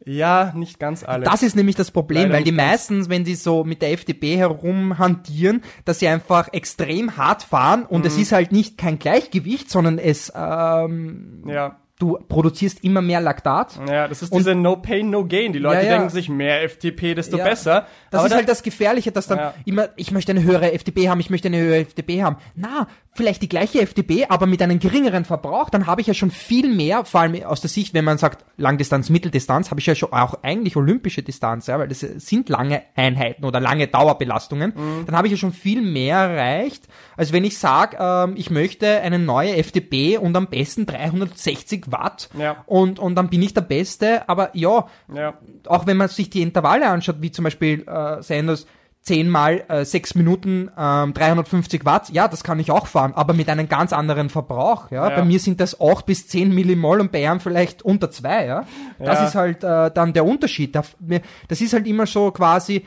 Ja, 0.06 0.52
nicht 0.54 0.78
ganz 0.78 1.02
alle. 1.04 1.24
Das 1.24 1.42
ist 1.42 1.56
nämlich 1.56 1.76
das 1.76 1.90
Problem, 1.90 2.24
Leider 2.24 2.34
weil 2.34 2.44
die 2.44 2.52
meisten, 2.52 3.08
wenn 3.08 3.24
die 3.24 3.34
so 3.34 3.64
mit 3.64 3.80
der 3.82 3.92
FDP 3.92 4.36
herumhantieren, 4.36 5.62
dass 5.84 5.98
sie 5.98 6.08
einfach 6.08 6.52
extrem 6.52 7.16
hart 7.16 7.42
fahren 7.42 7.84
und 7.84 8.00
Mhm. 8.02 8.06
es 8.06 8.18
ist 8.18 8.32
halt 8.32 8.52
nicht 8.52 8.76
kein 8.78 8.98
Gleichgewicht, 8.98 9.70
sondern 9.70 9.98
es, 9.98 10.32
ähm, 10.34 11.44
ja. 11.46 11.76
du 12.00 12.18
produzierst 12.28 12.82
immer 12.82 13.00
mehr 13.00 13.20
Laktat. 13.20 13.78
Ja, 13.88 14.08
das 14.08 14.20
ist 14.20 14.32
Und- 14.32 14.38
diese 14.40 14.54
No 14.54 14.76
Pain, 14.76 15.10
No 15.10 15.24
Gain. 15.24 15.52
Die 15.52 15.58
Leute 15.60 15.76
Ja, 15.76 15.82
ja. 15.92 15.94
denken 15.98 16.10
sich, 16.10 16.28
mehr 16.28 16.62
FTP, 16.68 17.14
desto 17.14 17.38
Ja. 17.38 17.44
besser. 17.44 17.86
Das 18.10 18.18
Aber 18.18 18.26
ist 18.26 18.32
da- 18.32 18.36
halt 18.38 18.48
das 18.48 18.62
Gefährliche, 18.64 19.12
dass 19.12 19.28
dann 19.28 19.52
immer, 19.64 19.88
ich 19.96 20.10
möchte 20.10 20.32
eine 20.32 20.42
höhere 20.42 20.72
FDP 20.72 21.08
haben, 21.08 21.20
ich 21.20 21.30
möchte 21.30 21.48
eine 21.48 21.58
höhere 21.58 21.78
FDP 21.78 22.22
haben. 22.24 22.36
Na, 22.56 22.88
vielleicht 23.16 23.42
die 23.42 23.48
gleiche 23.48 23.80
FDP, 23.80 24.26
aber 24.28 24.46
mit 24.46 24.60
einem 24.60 24.80
geringeren 24.80 25.24
Verbrauch, 25.24 25.70
dann 25.70 25.86
habe 25.86 26.00
ich 26.00 26.08
ja 26.08 26.14
schon 26.14 26.32
viel 26.32 26.74
mehr, 26.74 27.04
vor 27.04 27.20
allem 27.20 27.44
aus 27.44 27.60
der 27.60 27.70
Sicht, 27.70 27.94
wenn 27.94 28.04
man 28.04 28.18
sagt 28.18 28.44
Langdistanz, 28.56 29.08
Mitteldistanz, 29.08 29.70
habe 29.70 29.78
ich 29.80 29.86
ja 29.86 29.94
schon 29.94 30.12
auch 30.12 30.42
eigentlich 30.42 30.76
olympische 30.76 31.22
Distanz, 31.22 31.68
ja, 31.68 31.78
weil 31.78 31.86
das 31.86 32.00
sind 32.00 32.48
lange 32.48 32.82
Einheiten 32.96 33.44
oder 33.44 33.60
lange 33.60 33.86
Dauerbelastungen. 33.86 34.72
Mhm. 34.76 35.06
Dann 35.06 35.16
habe 35.16 35.28
ich 35.28 35.32
ja 35.32 35.36
schon 35.36 35.52
viel 35.52 35.80
mehr 35.80 36.18
erreicht, 36.18 36.88
als 37.16 37.32
wenn 37.32 37.44
ich 37.44 37.58
sage, 37.58 37.96
ähm, 38.00 38.34
ich 38.36 38.50
möchte 38.50 39.00
eine 39.00 39.20
neue 39.20 39.56
FDP 39.56 40.18
und 40.18 40.36
am 40.36 40.48
besten 40.48 40.84
360 40.86 41.92
Watt 41.92 42.30
Ja. 42.36 42.64
und, 42.66 42.98
und 42.98 43.14
dann 43.14 43.28
bin 43.28 43.42
ich 43.42 43.54
der 43.54 43.60
Beste, 43.60 44.28
aber 44.28 44.50
ja, 44.56 44.86
ja. 45.14 45.34
auch 45.68 45.86
wenn 45.86 45.96
man 45.96 46.08
sich 46.08 46.30
die 46.30 46.42
Intervalle 46.42 46.88
anschaut, 46.88 47.16
wie 47.20 47.30
zum 47.30 47.44
Beispiel 47.44 47.86
äh, 47.86 48.22
Sanders 48.22 48.66
10 49.04 49.28
mal 49.28 49.64
äh, 49.68 49.84
6 49.84 50.14
Minuten 50.14 50.70
ähm, 50.78 51.12
350 51.12 51.84
Watt, 51.84 52.08
ja, 52.10 52.26
das 52.26 52.42
kann 52.42 52.58
ich 52.58 52.70
auch 52.70 52.86
fahren, 52.86 53.12
aber 53.14 53.34
mit 53.34 53.48
einem 53.50 53.68
ganz 53.68 53.92
anderen 53.92 54.30
Verbrauch. 54.30 54.90
Ja? 54.90 55.10
Ja. 55.10 55.16
Bei 55.16 55.24
mir 55.24 55.38
sind 55.38 55.60
das 55.60 55.78
8 55.80 56.06
bis 56.06 56.26
10 56.28 56.54
Millimol 56.54 57.00
und 57.00 57.12
bei 57.12 57.22
ihm 57.22 57.38
vielleicht 57.38 57.82
unter 57.82 58.10
2. 58.10 58.46
Ja? 58.46 58.66
Das 58.98 59.18
Ja. 59.20 59.26
ist 59.26 59.34
halt 59.34 59.62
äh, 59.62 59.90
dann 59.92 60.14
der 60.14 60.24
Unterschied. 60.24 60.74
Das 60.74 61.60
ist 61.60 61.72
halt 61.74 61.86
immer 61.86 62.06
so 62.06 62.30
quasi, 62.30 62.86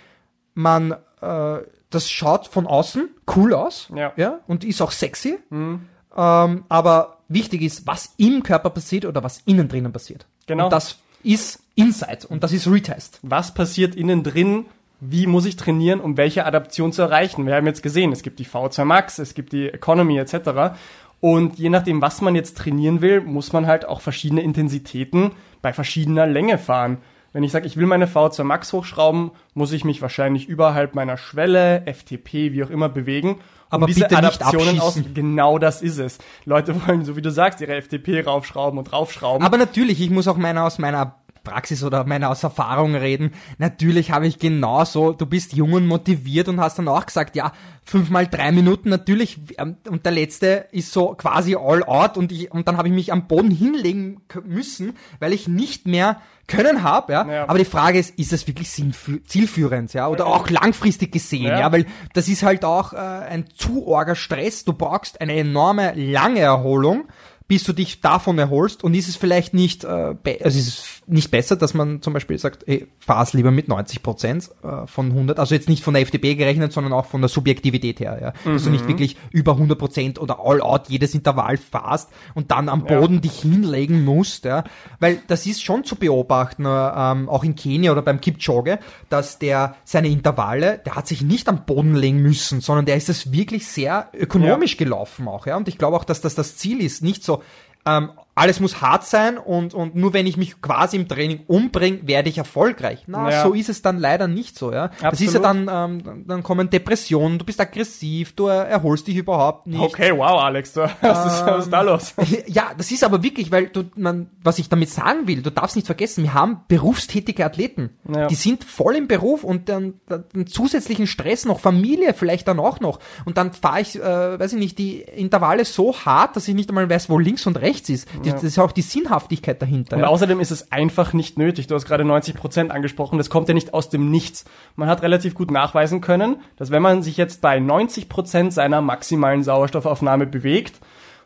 man, 0.56 0.94
äh, 1.22 1.58
das 1.92 2.10
schaut 2.10 2.48
von 2.48 2.66
außen 2.66 3.10
cool 3.36 3.54
aus 3.54 3.90
Ja. 3.96 4.12
Ja? 4.16 4.40
und 4.48 4.64
ist 4.64 4.82
auch 4.82 4.92
sexy, 4.92 5.38
ähm, 5.52 6.64
aber 6.68 7.18
wichtig 7.28 7.62
ist, 7.62 7.86
was 7.86 8.14
im 8.18 8.42
Körper 8.42 8.72
passiert 8.72 9.06
oder 9.06 9.24
was 9.24 9.42
innen 9.46 9.68
drinnen 9.70 9.92
passiert. 9.94 10.26
Genau. 10.48 10.66
Und 10.66 10.74
das 10.74 10.98
ist 11.24 11.60
Insight 11.76 12.26
und 12.26 12.44
das 12.44 12.54
ist 12.54 12.66
Retest. 12.68 13.20
Was 13.22 13.54
passiert 13.54 13.94
innen 13.96 14.24
drin? 14.24 14.66
Wie 15.00 15.28
muss 15.28 15.46
ich 15.46 15.56
trainieren, 15.56 16.00
um 16.00 16.18
welche 16.18 16.46
Adaption 16.46 16.92
zu 16.92 17.04
erreichen? 17.04 17.46
Wir 17.46 17.56
haben 17.56 17.68
jetzt 17.68 17.84
gesehen, 17.84 18.12
es 18.12 18.24
gibt 18.24 18.40
die 18.40 18.46
V2 18.46 18.84
Max, 18.84 19.20
es 19.20 19.34
gibt 19.36 19.54
die 19.54 19.68
Economy 19.68 20.18
etc. 20.18 20.76
Und 21.20 21.60
je 21.60 21.70
nachdem, 21.70 22.02
was 22.02 22.22
man 22.22 22.36
jetzt 22.36 22.58
trainieren 22.58 23.02
will, 23.02 23.22
muss 23.22 23.54
man 23.54 23.68
halt 23.68 23.86
auch 23.86 24.02
verschiedene 24.02 24.42
Intensitäten 24.42 25.32
bei 25.62 25.74
verschiedener 25.74 26.26
Länge 26.26 26.58
fahren. 26.58 26.98
Wenn 27.34 27.44
ich 27.44 27.52
sage, 27.52 27.68
ich 27.68 27.78
will 27.78 27.86
meine 27.86 28.08
V2 28.08 28.44
Max 28.44 28.74
hochschrauben, 28.74 29.32
muss 29.54 29.72
ich 29.72 29.86
mich 29.86 30.02
wahrscheinlich 30.02 30.48
überhalb 30.48 30.96
meiner 30.96 31.18
Schwelle, 31.18 31.84
FTP, 31.86 32.54
wie 32.54 32.64
auch 32.64 32.70
immer 32.70 32.90
bewegen. 32.90 33.36
Um 33.36 33.40
Aber 33.70 33.86
diese 33.86 34.02
bitte 34.02 34.16
nicht 34.16 34.42
Adaptionen 34.42 34.80
aus, 34.80 34.96
abschießen. 34.96 35.14
genau 35.14 35.60
das 35.60 35.82
ist 35.82 36.00
es. 36.00 36.20
Leute 36.46 36.88
wollen, 36.88 37.04
so 37.06 37.16
wie 37.16 37.22
du 37.22 37.30
sagst, 37.30 37.62
ihre 37.62 37.80
FTP 37.80 38.26
raufschrauben 38.26 38.80
und 38.80 38.92
raufschrauben. 38.94 39.46
Aber 39.46 39.58
natürlich, 39.58 40.02
ich 40.02 40.10
muss 40.10 40.28
auch 40.28 40.38
meiner 40.38 40.64
aus 40.64 40.80
meiner 40.80 41.16
Praxis 41.48 41.84
oder 41.84 42.04
meine 42.04 42.30
aus 42.30 42.44
Erfahrung 42.44 42.96
reden. 42.96 43.32
Natürlich 43.58 44.12
habe 44.12 44.28
ich 44.28 44.38
genauso, 44.38 45.14
du 45.14 45.26
bist 45.26 45.54
jung 45.54 45.74
und 45.74 45.88
motiviert 45.88 46.48
und 46.50 46.60
hast 46.60 46.78
dann 46.78 46.88
auch 46.88 47.06
gesagt, 47.06 47.36
ja, 47.36 47.54
fünfmal 47.86 48.28
drei 48.28 48.52
Minuten 48.52 48.90
natürlich 48.90 49.40
ähm, 49.58 49.78
und 49.90 50.06
der 50.06 50.12
letzte 50.12 50.66
ist 50.72 50.92
so 50.92 51.16
quasi 51.16 51.56
all 51.56 51.84
out 51.84 52.18
und 52.18 52.32
ich 52.32 52.52
und 52.52 52.68
dann 52.68 52.76
habe 52.78 52.90
ich 52.90 52.94
mich 52.94 53.14
am 53.14 53.28
Boden 53.28 53.50
hinlegen 53.52 54.22
müssen, 54.46 54.94
weil 55.20 55.32
ich 55.32 55.48
nicht 55.48 55.88
mehr 55.88 56.18
können 56.48 56.82
habe, 56.84 57.12
ja? 57.14 57.28
Ja. 57.30 57.44
Aber 57.50 57.60
die 57.60 57.66
Frage 57.66 58.00
ist, 58.00 58.18
ist 58.18 58.32
das 58.32 58.48
wirklich 58.48 58.70
zielführend, 58.72 59.94
ja? 59.94 60.08
Oder 60.08 60.28
auch 60.28 60.50
langfristig 60.50 61.12
gesehen, 61.12 61.44
Ja. 61.44 61.60
ja? 61.60 61.72
Weil 61.72 61.86
das 62.14 62.28
ist 62.28 62.44
halt 62.44 62.64
auch 62.64 62.94
äh, 62.94 62.98
ein 62.98 63.46
zu 63.56 63.94
arger 63.94 64.16
Stress. 64.16 64.64
Du 64.64 64.74
brauchst 64.74 65.20
eine 65.22 65.36
enorme 65.36 65.94
lange 65.96 66.40
Erholung, 66.40 67.06
bis 67.48 67.64
du 67.64 67.74
dich 67.74 68.02
davon 68.02 68.38
erholst. 68.38 68.84
Und 68.84 68.94
ist 68.94 69.08
es 69.08 69.16
vielleicht 69.16 69.54
nicht, 69.54 69.84
äh, 69.86 69.88
also 69.88 70.60
ist 70.60 70.68
es 70.68 71.02
nicht 71.08 71.32
besser, 71.32 71.56
dass 71.56 71.74
man 71.74 72.02
zum 72.02 72.14
Beispiel 72.14 72.38
sagt, 72.38 72.68
ey, 72.68 72.88
fahr's 73.00 73.34
lieber 73.34 73.52
mit 73.52 73.70
90 73.70 74.04
Prozent 74.04 74.50
äh, 74.64 74.86
von 74.86 75.12
100, 75.12 75.40
also 75.40 75.56
jetzt 75.56 75.70
nicht 75.70 75.84
von 75.84 75.94
der 75.94 76.04
FDP 76.04 76.36
gerechnet, 76.36 76.74
sondern 76.74 76.92
auch 76.92 77.06
von 77.06 77.22
der 77.22 77.30
Subjektivität 77.30 78.02
her, 78.02 78.20
ja? 78.22 78.52
Dass 78.52 78.66
du 78.66 78.70
nicht 78.70 78.88
wirklich 78.88 79.16
über 79.32 79.54
100 79.54 79.80
Prozent 79.80 80.20
oder 80.20 80.40
all 80.44 80.62
out 80.62 80.90
jedes 80.90 81.16
Intervall 81.16 81.56
fahrst 81.58 82.10
und 82.36 82.52
dann 82.52 82.68
am 82.68 82.86
Ja. 82.86 83.00
Boden 83.00 83.22
dich 83.22 83.40
hinlegen 83.40 84.04
musst, 84.04 84.44
ja? 84.44 84.66
Weil 85.00 85.22
das 85.28 85.46
ist 85.46 85.64
schon 85.64 85.86
zu 85.86 85.96
beobachten, 85.96 86.66
äh, 86.66 86.70
ähm, 86.70 87.30
auch 87.30 87.46
in 87.46 87.56
Kenia 87.56 87.94
oder 87.94 88.02
beim 88.02 88.20
Kipchoge, 88.20 88.80
dass 89.08 89.40
der 89.40 89.76
seine 89.86 90.10
Intervalle, 90.10 90.82
der 90.86 90.96
hat 90.96 91.08
sich 91.08 91.22
nicht 91.22 91.48
am 91.48 91.66
Boden 91.66 91.96
legen 91.96 92.22
müssen, 92.22 92.60
sondern 92.60 92.86
der 92.86 92.98
ist 92.98 93.08
es 93.08 93.32
wirklich 93.32 93.68
sehr 93.68 94.10
ökonomisch 94.14 94.76
gelaufen 94.76 95.30
auch, 95.30 95.48
ja? 95.48 95.56
Und 95.56 95.70
ich 95.70 95.78
glaube 95.78 95.96
auch, 95.96 96.04
dass 96.04 96.20
das 96.20 96.36
das 96.36 96.58
Ziel 96.58 96.82
ist, 96.82 97.02
nicht 97.02 97.24
so 97.24 97.37
ähm, 97.86 98.12
alles 98.38 98.60
muss 98.60 98.82
hart 98.82 99.04
sein 99.06 99.38
und, 99.38 99.74
und 99.74 99.96
nur 99.96 100.14
wenn 100.14 100.28
ich 100.28 100.38
mich 100.38 100.62
quasi 100.62 100.96
im 100.96 101.08
Training 101.08 101.42
umbringe, 101.48 102.00
werde 102.08 102.30
ich 102.30 102.38
erfolgreich. 102.38 103.04
Na, 103.08 103.30
Ja. 103.32 103.44
so 103.44 103.54
ist 103.54 103.68
es 103.70 103.82
dann 103.82 103.98
leider 103.98 104.28
nicht 104.28 104.58
so, 104.58 104.72
ja. 104.72 104.92
Das 105.02 105.20
ist 105.22 105.34
ja 105.34 105.40
dann, 105.40 105.70
ähm, 105.72 106.24
dann- 106.28 106.44
kommen 106.44 106.70
Depressionen, 106.70 107.40
du 107.40 107.46
bist 107.46 107.60
aggressiv, 107.60 108.34
du 108.36 108.46
erholst 108.48 109.08
dich 109.08 109.16
überhaupt 109.18 109.66
nicht. 109.68 109.80
Okay, 109.82 110.12
wow, 110.16 110.40
Alex, 110.42 110.74
du, 110.74 110.82
was, 111.02 111.26
ist, 111.26 111.46
was 111.46 111.66
ist 111.66 111.74
da 111.74 111.82
los? 111.82 112.14
Ja, 112.48 112.72
das 112.78 112.92
ist 112.92 113.04
aber 113.04 113.24
wirklich, 113.24 113.52
weil 113.52 113.68
du, 113.68 113.84
man, 113.96 114.30
was 114.44 114.60
ich 114.60 114.70
damit 114.70 114.90
sagen 114.90 115.28
will, 115.28 115.42
du 115.42 115.50
darfst 115.52 115.76
nicht 115.76 115.86
vergessen, 115.88 116.24
wir 116.24 116.34
haben 116.34 116.62
berufstätige 116.68 117.44
Athleten. 117.46 117.90
Ja. 118.14 118.28
Die 118.28 118.36
sind 118.36 118.64
voll 118.64 118.96
im 118.96 119.08
Beruf 119.08 119.44
und 119.44 119.68
dann, 119.70 119.96
dann 120.08 120.26
zusätzlichen 120.48 121.08
Stress 121.08 121.46
noch, 121.46 121.60
Familie 121.60 122.14
vielleicht 122.14 122.48
dann 122.48 122.60
auch 122.60 122.80
noch. 122.80 123.00
Und 123.26 123.38
dann 123.38 123.52
fahre 123.54 123.82
ich, 123.82 123.96
äh, 124.00 124.40
weiß 124.40 124.54
ich 124.54 124.60
nicht, 124.60 124.78
die 124.78 125.02
Intervalle 125.02 125.66
so 125.66 125.94
hart, 125.96 126.36
dass 126.36 126.48
ich 126.48 126.54
nicht 126.56 126.70
einmal 126.70 126.90
weiß, 126.90 127.10
wo 127.10 127.18
links 127.20 127.46
und 127.48 127.58
rechts 127.58 127.90
ist. 127.90 128.08
Die, 128.24 128.27
Das 128.34 128.44
ist 128.44 128.60
auch 128.60 128.72
die 128.72 128.82
Sinnhaftigkeit 128.82 129.62
dahinter. 129.62 129.96
Und 129.96 130.04
ja. 130.04 130.08
außerdem 130.08 130.40
ist 130.40 130.52
es 130.52 130.72
einfach 130.72 131.14
nicht 131.14 131.38
nötig. 131.38 131.68
Du 131.68 131.76
hast 131.76 131.86
gerade 131.86 132.04
90% 132.04 132.70
angesprochen. 132.70 133.18
Das 133.18 133.30
kommt 133.30 133.48
ja 133.48 133.54
nicht 133.54 133.74
aus 133.74 133.90
dem 133.90 134.10
Nichts. 134.12 134.46
Man 134.76 134.90
hat 134.90 135.02
relativ 135.02 135.34
gut 135.36 135.52
nachweisen 135.52 136.02
können, 136.02 136.38
dass 136.56 136.72
wenn 136.72 136.82
man 136.82 137.04
sich 137.04 137.18
jetzt 137.18 137.42
bei 137.42 137.58
90% 137.58 138.52
seiner 138.52 138.82
maximalen 138.82 139.44
Sauerstoffaufnahme 139.44 140.26
bewegt, 140.26 140.80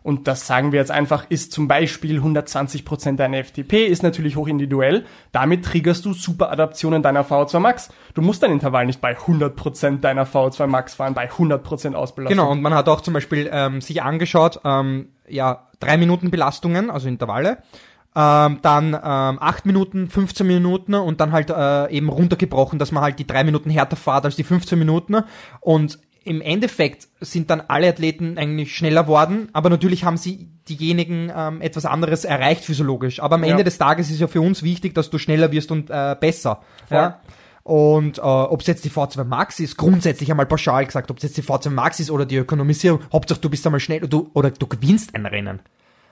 und 0.04 0.28
das 0.28 0.48
sagen 0.48 0.72
wir 0.72 0.80
jetzt 0.80 0.92
einfach, 0.92 1.26
ist 1.30 1.52
zum 1.52 1.68
Beispiel 1.68 2.20
120% 2.20 3.18
deiner 3.18 3.44
FTP, 3.44 3.86
ist 3.86 4.02
natürlich 4.02 4.36
hochindividuell. 4.36 5.06
Damit 5.32 5.64
triggerst 5.64 6.06
du 6.06 6.14
Superadaptionen 6.14 7.04
deiner 7.04 7.24
VO2 7.24 7.60
Max. 7.60 7.90
Du 8.16 8.22
musst 8.22 8.42
dein 8.42 8.52
Intervall 8.52 8.88
nicht 8.88 9.00
bei 9.00 9.16
100% 9.16 10.00
deiner 10.00 10.26
VO2 10.26 10.68
Max 10.68 10.96
fahren, 10.96 11.14
bei 11.14 11.30
100% 11.30 11.94
Ausbelastung. 11.94 12.38
Genau, 12.38 12.52
und 12.52 12.62
man 12.62 12.74
hat 12.74 12.90
auch 12.90 13.02
zum 13.02 13.14
Beispiel 13.14 13.50
ähm, 13.52 13.82
sich 13.82 14.02
angeschaut, 14.02 14.60
ähm, 14.66 15.10
ja, 15.28 15.68
drei 15.80 15.98
Minuten 15.98 16.32
Belastungen, 16.32 16.90
also 16.90 17.08
Intervalle, 17.08 17.60
ähm, 18.16 18.60
dann 18.62 18.94
ähm, 18.94 19.38
acht 19.40 19.66
Minuten, 19.66 20.10
15 20.10 20.46
Minuten 20.46 20.96
und 20.96 21.22
dann 21.22 21.32
halt 21.32 21.50
äh, 21.50 21.90
eben 21.92 22.10
runtergebrochen, 22.10 22.80
dass 22.80 22.92
man 22.92 23.04
halt 23.04 23.20
die 23.20 23.28
drei 23.28 23.44
Minuten 23.44 23.70
härter 23.70 23.96
fährt 23.96 24.26
als 24.26 24.36
die 24.36 24.44
15 24.44 24.78
Minuten 24.78 25.24
und 25.62 26.00
im 26.24 26.42
Endeffekt 26.42 27.08
sind 27.20 27.50
dann 27.50 27.62
alle 27.62 27.90
Athleten 27.90 28.38
eigentlich 28.38 28.76
schneller 28.76 29.08
worden, 29.08 29.50
aber 29.54 29.70
natürlich 29.70 30.04
haben 30.04 30.18
sie 30.18 30.50
diejenigen 30.70 31.32
ähm, 31.36 31.62
etwas 31.62 31.86
anderes 31.86 32.26
erreicht 32.26 32.64
physiologisch. 32.64 33.20
Aber 33.22 33.36
am 33.36 33.44
Ja. 33.44 33.52
Ende 33.52 33.64
des 33.64 33.78
Tages 33.78 34.12
ist 34.12 34.20
ja 34.20 34.28
für 34.28 34.42
uns 34.42 34.62
wichtig, 34.62 34.94
dass 34.94 35.10
du 35.10 35.18
schneller 35.18 35.52
wirst 35.52 35.72
und 35.72 35.90
äh, 35.90 36.16
besser. 36.20 36.62
Voll. 36.88 36.98
Ja? 36.98 37.22
Und 37.64 38.18
äh, 38.18 38.22
ob 38.22 38.62
es 38.62 38.68
jetzt 38.68 38.86
die 38.86 38.90
V2 38.90 39.24
Max 39.24 39.60
ist, 39.60 39.78
grundsätzlich 39.78 40.30
einmal 40.32 40.46
pauschal 40.46 40.86
gesagt, 40.86 41.12
ob 41.12 41.18
es 41.18 41.24
jetzt 41.24 41.38
die 41.38 41.44
V2 41.44 41.70
Max 41.70 42.00
ist 42.00 42.12
oder 42.12 42.26
die 42.26 42.38
Ökonomisierung, 42.38 43.02
Hauptsache 43.12 43.40
du 43.40 43.50
bist 43.50 43.66
einmal 43.66 43.80
schnell 43.80 44.02
du, 44.02 44.30
oder 44.34 44.52
du 44.52 44.68
gewinnst 44.68 45.16
ein 45.16 45.26
Rennen. 45.26 45.60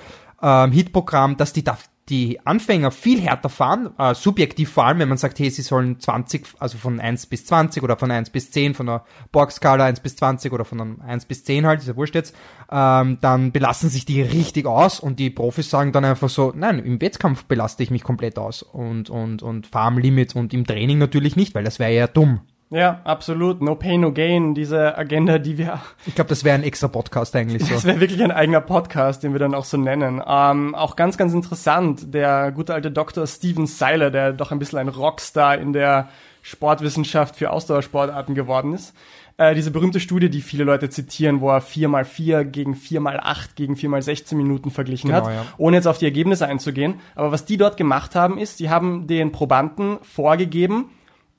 ähm, 0.43 0.73
Hitprogramm, 0.73 1.39
dass 1.39 1.55
die 1.55 1.65
da 1.65 1.79
die 2.09 2.45
Anfänger 2.45 2.91
viel 2.91 3.21
härter 3.21 3.49
fahren, 3.49 3.91
äh, 3.97 4.15
subjektiv 4.15 4.71
vor 4.71 4.87
allem, 4.87 4.99
wenn 4.99 5.09
man 5.09 5.19
sagt, 5.19 5.39
hey, 5.39 5.51
sie 5.51 5.63
sollen 5.63 6.01
20, 6.01 6.47
also 6.59 6.77
von 6.77 6.99
1 6.99 7.27
bis 7.27 7.47
20 7.47 7.83
oder 7.83 7.97
von 7.97 8.11
1 8.11 8.31
bis 8.31 8.51
10, 8.51 8.75
von 8.75 8.87
der 8.87 9.05
Borg-Skala 9.31 9.85
1 9.85 10.01
bis 10.01 10.17
20 10.17 10.53
oder 10.53 10.65
von 10.65 10.81
einem 10.81 11.01
1 11.01 11.27
bis 11.27 11.45
10 11.45 11.65
halt, 11.65 11.81
ist 11.81 11.89
ja 11.89 11.97
wurscht 11.97 12.17
jetzt, 12.17 12.35
ähm, 12.71 13.19
dann 13.21 13.53
belassen 13.53 13.89
sich 13.89 14.05
die 14.05 14.21
richtig 14.21 14.67
aus 14.67 14.99
und 14.99 15.21
die 15.21 15.31
Profis 15.31 15.71
sagen 15.71 15.93
dann 15.93 16.05
einfach 16.05 16.29
so, 16.29 16.53
nein, 16.57 16.81
im 16.81 17.01
Wettkampf 17.01 17.45
belaste 17.45 17.83
ich 17.85 17.91
mich 17.91 18.03
komplett 18.03 18.37
aus 18.39 18.63
und, 18.63 19.09
und, 19.09 19.43
und 19.43 19.69
fahre 19.69 19.89
am 19.89 19.99
Limit 19.99 20.35
und 20.35 20.53
im 20.53 20.67
Training 20.67 20.99
natürlich 20.99 21.37
nicht, 21.37 21.55
weil 21.55 21.65
das 21.65 21.79
wäre 21.79 21.93
ja 21.93 22.09
dumm. 22.09 22.41
Ja, 22.73 23.03
absolut. 23.05 23.61
No 23.61 23.75
pain, 23.75 24.01
no 24.01 24.13
gain. 24.13 24.55
Diese 24.55 24.97
Agenda, 24.97 25.39
die 25.39 25.59
wir 25.59 25.81
Ich 26.07 26.15
glaube, 26.15 26.29
das 26.29 26.43
wäre 26.43 26.55
ein 26.55 26.63
extra 26.63 26.89
Podcast 26.89 27.37
eigentlich 27.37 27.63
so. 27.65 27.75
Das 27.75 27.85
wäre 27.85 28.01
wirklich 28.01 28.23
ein 28.23 28.31
eigener 28.31 28.63
Podcast, 28.63 29.23
den 29.23 29.33
wir 29.35 29.39
dann 29.39 29.55
auch 29.55 29.67
so 29.67 29.77
nennen. 29.77 30.23
Ähm, 30.27 30.75
auch 30.75 30.97
ganz, 30.97 31.19
ganz 31.19 31.35
interessant, 31.35 32.15
der 32.15 32.51
gute 32.51 32.73
alte 32.73 32.91
Dr. 32.91 33.27
Steven 33.27 33.67
Seiler, 33.67 34.11
der 34.11 34.33
doch 34.33 34.53
ein 34.53 34.59
bisschen 34.59 34.79
ein 34.79 34.89
Rockstar 34.89 35.59
in 35.59 35.75
der 35.75 36.09
Sportwissenschaft 36.41 37.37
für 37.37 37.51
Ausdauersportarten 37.51 38.35
geworden 38.35 38.73
ist. 38.73 38.95
Äh, 39.37 39.55
diese 39.55 39.71
berühmte 39.71 40.01
Studie, 40.01 40.31
die 40.31 40.41
viele 40.41 40.65
Leute 40.65 40.89
zitieren, 40.89 41.43
wo 41.43 41.51
er 41.51 41.61
4x4 41.61 42.45
gegen 42.45 42.75
4x8 42.75 43.49
gegen 43.55 43.75
4x16 43.75 44.35
Minuten 44.35 44.71
verglichen 44.71 45.11
Genau, 45.11 45.27
hat, 45.27 45.33
ja. 45.33 45.45
ohne 45.59 45.77
jetzt 45.77 45.87
auf 45.87 45.99
die 45.99 46.07
Ergebnisse 46.07 46.47
einzugehen. 46.47 46.95
Aber 47.15 47.33
was 47.33 47.45
die 47.45 47.59
dort 47.59 47.77
gemacht 47.77 48.15
haben, 48.15 48.39
ist, 48.39 48.57
sie 48.57 48.71
haben 48.71 49.07
den 49.07 49.31
Probanden 49.31 49.99
vorgegeben, 50.03 50.87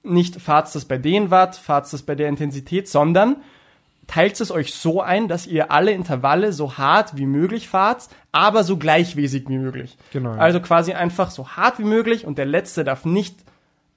nicht 0.03 0.41
fahrt 0.41 0.73
das 0.73 0.85
bei 0.85 0.97
den 0.97 1.31
Watt, 1.31 1.55
fahrt 1.55 1.91
das 1.91 2.01
bei 2.03 2.15
der 2.15 2.29
Intensität, 2.29 2.89
sondern 2.89 3.37
teilt 4.07 4.39
es 4.41 4.51
euch 4.51 4.73
so 4.73 5.01
ein, 5.01 5.27
dass 5.27 5.47
ihr 5.47 5.71
alle 5.71 5.91
Intervalle 5.91 6.51
so 6.51 6.77
hart 6.77 7.15
wie 7.17 7.25
möglich 7.25 7.69
fahrt, 7.69 8.09
aber 8.31 8.63
so 8.63 8.77
gleichmäßig 8.77 9.47
wie 9.47 9.57
möglich. 9.57 9.97
Genau. 10.11 10.33
Also 10.33 10.59
quasi 10.59 10.93
einfach 10.93 11.31
so 11.31 11.49
hart 11.49 11.79
wie 11.79 11.85
möglich 11.85 12.25
und 12.25 12.37
der 12.37 12.45
letzte 12.45 12.83
darf 12.83 13.05
nicht 13.05 13.35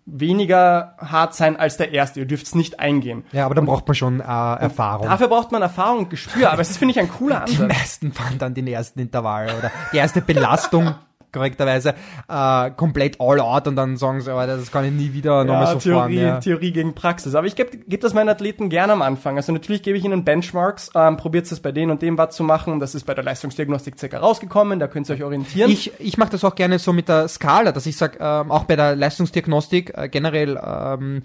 weniger 0.09 0.95
hart 0.99 1.35
sein 1.35 1.57
als 1.57 1.77
der 1.77 1.93
erste. 1.93 2.21
Ihr 2.21 2.27
dürft 2.27 2.47
es 2.47 2.55
nicht 2.55 2.79
eingehen. 2.79 3.25
Ja, 3.33 3.45
aber 3.45 3.57
dann 3.57 3.67
braucht 3.67 3.89
man 3.89 3.97
schon 3.97 4.21
äh, 4.21 4.23
Erfahrung. 4.23 5.09
Dafür 5.09 5.27
braucht 5.27 5.51
man 5.51 5.63
Erfahrung 5.63 5.99
und 6.01 6.11
Gespür, 6.11 6.49
aber 6.51 6.59
das 6.59 6.77
finde 6.77 6.93
ich 6.93 7.01
ein 7.01 7.11
cooler 7.11 7.41
Die 7.49 7.55
Ansatz. 7.61 7.79
meisten 7.79 8.13
fahren 8.13 8.39
dann 8.39 8.55
den 8.55 8.69
ersten 8.69 9.01
Intervall 9.01 9.53
oder 9.59 9.73
die 9.93 9.97
erste 9.97 10.21
Belastung 10.21 10.95
korrekterweise, 11.37 11.95
äh, 12.29 12.71
komplett 12.71 13.21
all 13.21 13.41
out 13.41 13.69
und 13.69 13.77
dann 13.77 13.97
sagen 13.97 14.23
sie, 14.23 14.35
oh, 14.35 14.47
das 14.47 14.73
kann 14.73 14.87
ich 14.87 14.93
nie 14.93 15.13
wieder 15.13 15.45
nochmal 15.45 15.75
so 15.75 15.79
Theorie, 15.79 16.17
fahren. 16.17 16.27
Ja. 16.27 16.41
Theorie 16.41 16.73
gegen 16.73 16.95
Praxis. 16.95 17.35
Aber 17.35 17.47
ich 17.47 17.57
gebe 17.57 17.77
geb 17.77 18.01
das 18.01 18.15
meinen 18.15 18.31
Athleten 18.31 18.71
gerne 18.71 18.95
am 18.95 19.03
Anfang. 19.03 19.37
Also 19.37 19.53
natürlich 19.53 19.83
gebe 19.83 19.99
ich 19.99 20.05
ihnen 20.05 20.25
Benchmarks, 20.25 20.91
ähm, 20.95 21.17
probiert 21.17 21.51
es 21.51 21.61
bei 21.61 21.73
denen 21.73 21.91
und 21.91 22.01
dem 22.03 22.17
Watt 22.17 22.33
zu 22.33 22.43
machen. 22.43 22.81
Das 22.81 22.95
ist 22.95 23.05
bei 23.05 23.15
der 23.15 23.25
Leistungsdiagnostik 23.25 23.99
circa 23.99 24.19
rausgekommen, 24.19 24.79
da 24.79 24.89
könnt 24.89 25.09
ihr 25.09 25.15
euch 25.15 25.23
orientieren. 25.23 25.71
Ich, 25.71 25.93
ich 26.01 26.17
mache 26.17 26.31
das 26.31 26.43
auch 26.45 26.55
gerne 26.55 26.79
so 26.79 26.93
mit 26.93 27.09
der 27.09 27.29
Skala, 27.29 27.73
dass 27.73 27.87
ich 27.87 27.97
sage, 27.97 28.19
ähm, 28.21 28.51
auch 28.51 28.65
bei 28.65 28.77
der 28.77 28.97
Leistungsdiagnostik 28.97 29.93
äh, 29.97 30.09
generell, 30.09 30.59
ähm, 30.65 31.23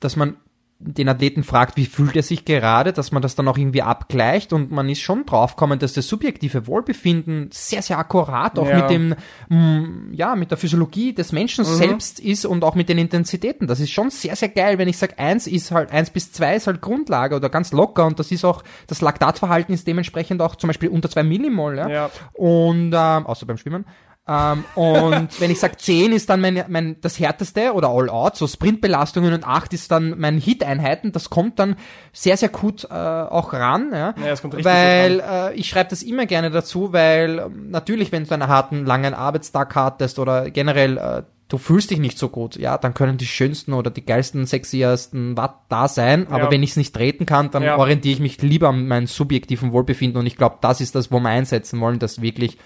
dass 0.00 0.14
man 0.14 0.36
den 0.80 1.08
Athleten 1.08 1.42
fragt, 1.42 1.76
wie 1.76 1.86
fühlt 1.86 2.14
er 2.14 2.22
sich 2.22 2.44
gerade, 2.44 2.92
dass 2.92 3.10
man 3.10 3.20
das 3.20 3.34
dann 3.34 3.48
auch 3.48 3.58
irgendwie 3.58 3.82
abgleicht 3.82 4.52
und 4.52 4.70
man 4.70 4.88
ist 4.88 5.00
schon 5.00 5.26
draufgekommen, 5.26 5.80
dass 5.80 5.92
das 5.94 6.06
subjektive 6.06 6.68
Wohlbefinden 6.68 7.50
sehr, 7.52 7.82
sehr 7.82 7.98
akkurat 7.98 8.56
auch 8.60 8.68
Ja. 8.68 8.76
mit 8.82 8.90
dem, 8.90 9.14
mh, 9.48 9.88
ja, 10.14 10.36
mit 10.36 10.52
der 10.52 10.58
Physiologie 10.58 11.12
des 11.12 11.32
Menschen 11.32 11.64
Mhm. 11.64 11.74
selbst 11.74 12.20
ist 12.20 12.44
und 12.44 12.62
auch 12.62 12.76
mit 12.76 12.88
den 12.88 12.98
Intensitäten. 12.98 13.66
Das 13.66 13.80
ist 13.80 13.90
schon 13.90 14.10
sehr, 14.10 14.36
sehr 14.36 14.50
geil, 14.50 14.78
wenn 14.78 14.86
ich 14.86 14.98
sage, 14.98 15.18
eins 15.18 15.48
ist 15.48 15.72
halt, 15.72 15.90
eins 15.90 16.10
bis 16.10 16.30
zwei 16.30 16.54
ist 16.54 16.68
halt 16.68 16.80
Grundlage 16.80 17.34
oder 17.34 17.48
ganz 17.48 17.72
locker 17.72 18.06
und 18.06 18.20
das 18.20 18.30
ist 18.30 18.44
auch, 18.44 18.62
das 18.86 19.00
Laktatverhalten 19.00 19.74
ist 19.74 19.86
dementsprechend 19.88 20.40
auch 20.40 20.54
zum 20.54 20.68
Beispiel 20.68 20.90
unter 20.90 21.10
zwei 21.10 21.24
Millimol, 21.24 21.76
ja. 21.76 21.88
Ja. 21.88 22.10
Und, 22.34 22.92
ähm, 22.94 23.26
außer 23.26 23.46
beim 23.46 23.56
Schwimmen. 23.56 23.84
Ähm, 24.28 24.64
und 24.74 25.28
wenn 25.40 25.50
ich 25.50 25.58
sage 25.58 25.78
10 25.78 26.12
ist 26.12 26.28
dann 26.28 26.40
mein, 26.40 26.64
mein 26.68 26.96
das 27.00 27.18
härteste 27.18 27.72
oder 27.72 27.88
all 27.88 28.10
out, 28.10 28.36
so 28.36 28.46
Sprintbelastungen 28.46 29.32
und 29.32 29.46
8 29.46 29.72
ist 29.72 29.90
dann 29.90 30.18
mein 30.18 30.38
Hit-Einheiten, 30.38 31.12
das 31.12 31.30
kommt 31.30 31.58
dann 31.58 31.76
sehr, 32.12 32.36
sehr 32.36 32.50
gut 32.50 32.84
äh, 32.84 32.94
auch 32.94 33.52
ran. 33.52 33.90
Ja, 33.92 34.14
Ja, 34.22 34.32
es 34.32 34.42
kommt 34.42 34.54
richtig 34.54 34.66
weil 34.70 35.14
gut 35.20 35.24
äh, 35.28 35.54
ich 35.54 35.68
schreibe 35.68 35.90
das 35.90 36.02
immer 36.02 36.26
gerne 36.26 36.50
dazu, 36.50 36.92
weil 36.92 37.38
ähm, 37.38 37.70
natürlich, 37.70 38.12
wenn 38.12 38.24
du 38.24 38.34
einen 38.34 38.48
harten, 38.48 38.84
langen 38.84 39.14
Arbeitstag 39.14 39.74
hattest 39.74 40.18
oder 40.18 40.50
generell 40.50 40.98
äh, 40.98 41.22
du 41.48 41.56
fühlst 41.56 41.90
dich 41.90 41.98
nicht 41.98 42.18
so 42.18 42.28
gut, 42.28 42.56
ja, 42.56 42.76
dann 42.76 42.92
können 42.92 43.16
die 43.16 43.24
schönsten 43.26 43.72
oder 43.72 43.90
die 43.90 44.04
geilsten, 44.04 44.44
sexiesten 44.44 45.34
Watt 45.38 45.54
da 45.70 45.88
sein, 45.88 46.26
aber 46.28 46.44
Ja. 46.44 46.50
wenn 46.50 46.62
ich 46.62 46.72
es 46.72 46.76
nicht 46.76 46.94
treten 46.94 47.24
kann, 47.24 47.50
dann 47.50 47.62
Ja. 47.62 47.78
orientiere 47.78 48.12
ich 48.12 48.20
mich 48.20 48.42
lieber 48.42 48.68
an 48.68 48.86
meinem 48.86 49.06
subjektiven 49.06 49.72
Wohlbefinden 49.72 50.20
und 50.20 50.26
ich 50.26 50.36
glaube, 50.36 50.58
das 50.60 50.82
ist 50.82 50.94
das, 50.94 51.10
wo 51.10 51.18
wir 51.20 51.30
einsetzen 51.30 51.80
wollen, 51.80 51.98
dass 51.98 52.20
wirklich 52.20 52.58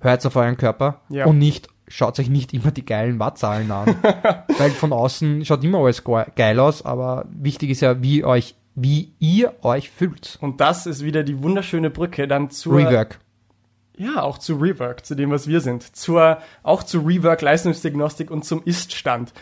hört 0.00 0.24
auf 0.26 0.36
euren 0.36 0.56
Körper 0.56 1.00
Ja. 1.08 1.26
und 1.26 1.38
nicht 1.38 1.68
schaut 1.88 2.18
euch 2.20 2.28
nicht 2.30 2.52
immer 2.54 2.70
die 2.70 2.84
geilen 2.84 3.18
Wattzahlen 3.18 3.70
an, 3.70 3.96
weil 4.58 4.70
von 4.70 4.92
außen 4.92 5.44
schaut 5.44 5.64
immer 5.64 5.78
alles 5.78 6.04
ge- 6.04 6.24
geil 6.36 6.58
aus, 6.60 6.84
aber 6.84 7.24
wichtig 7.30 7.70
ist 7.70 7.80
ja, 7.80 8.00
wie 8.02 8.24
euch, 8.24 8.54
wie 8.76 9.12
ihr 9.18 9.54
euch 9.62 9.90
fühlt. 9.90 10.38
Und 10.40 10.60
das 10.60 10.86
ist 10.86 11.04
wieder 11.04 11.22
die 11.24 11.42
wunderschöne 11.42 11.90
Brücke 11.90 12.28
dann 12.28 12.50
zur 12.50 12.76
Rework. 12.78 13.18
Ja, 13.96 14.22
auch 14.22 14.38
zu 14.38 14.54
Rework, 14.56 15.04
zu 15.04 15.14
dem, 15.14 15.30
was 15.30 15.46
wir 15.48 15.60
sind. 15.60 15.94
Zur, 15.96 16.38
auch 16.62 16.82
zu 16.84 17.00
Rework, 17.00 17.42
Leistungsdiagnostik 17.42 18.30
und 18.30 18.44
zum 18.44 18.62
Ist-Stand. 18.64 19.32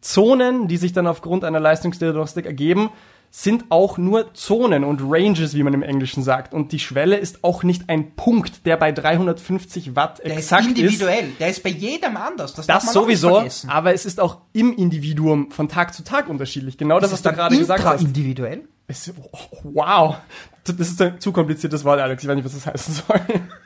Zonen, 0.00 0.66
die 0.66 0.78
sich 0.78 0.92
dann 0.92 1.06
aufgrund 1.06 1.44
einer 1.44 1.60
Leistungsdiagnostik 1.60 2.46
ergeben, 2.46 2.90
sind 3.34 3.64
auch 3.70 3.96
nur 3.96 4.34
Zonen 4.34 4.84
und 4.84 5.00
Ranges, 5.02 5.54
wie 5.54 5.62
man 5.62 5.72
im 5.72 5.82
Englischen 5.82 6.22
sagt. 6.22 6.52
Und 6.52 6.70
die 6.70 6.78
Schwelle 6.78 7.16
ist 7.16 7.42
auch 7.42 7.62
nicht 7.62 7.88
ein 7.88 8.14
Punkt, 8.14 8.66
der 8.66 8.76
bei 8.76 8.92
350 8.92 9.96
Watt 9.96 10.20
exakt 10.20 10.66
ist. 10.76 11.00
der 11.40 11.48
ist 11.48 11.62
bei 11.62 11.70
jedem 11.70 12.18
anders. 12.18 12.52
Das, 12.52 12.66
Das 12.66 12.92
sowieso, 12.92 13.42
aber 13.68 13.94
es 13.94 14.04
ist 14.04 14.20
auch 14.20 14.42
im 14.52 14.76
Individuum 14.76 15.50
von 15.50 15.70
Tag 15.70 15.94
zu 15.94 16.04
Tag 16.04 16.28
unterschiedlich. 16.28 16.76
Genau 16.76 17.00
das, 17.00 17.10
was 17.10 17.22
du 17.22 17.32
gerade 17.32 17.56
gesagt 17.56 17.82
hast. 17.84 18.02
individuell? 18.02 18.68
Es, 18.86 19.10
oh, 19.32 19.38
wow. 19.62 20.16
Das 20.64 20.76
ist 20.76 21.00
ein 21.00 21.18
zu 21.18 21.32
kompliziertes 21.32 21.84
Wort, 21.84 22.00
Alex. 22.00 22.22
Ich 22.22 22.28
weiß 22.28 22.36
nicht, 22.36 22.44
was 22.44 22.52
das 22.52 22.66
heißen 22.66 22.94
soll. 22.94 23.20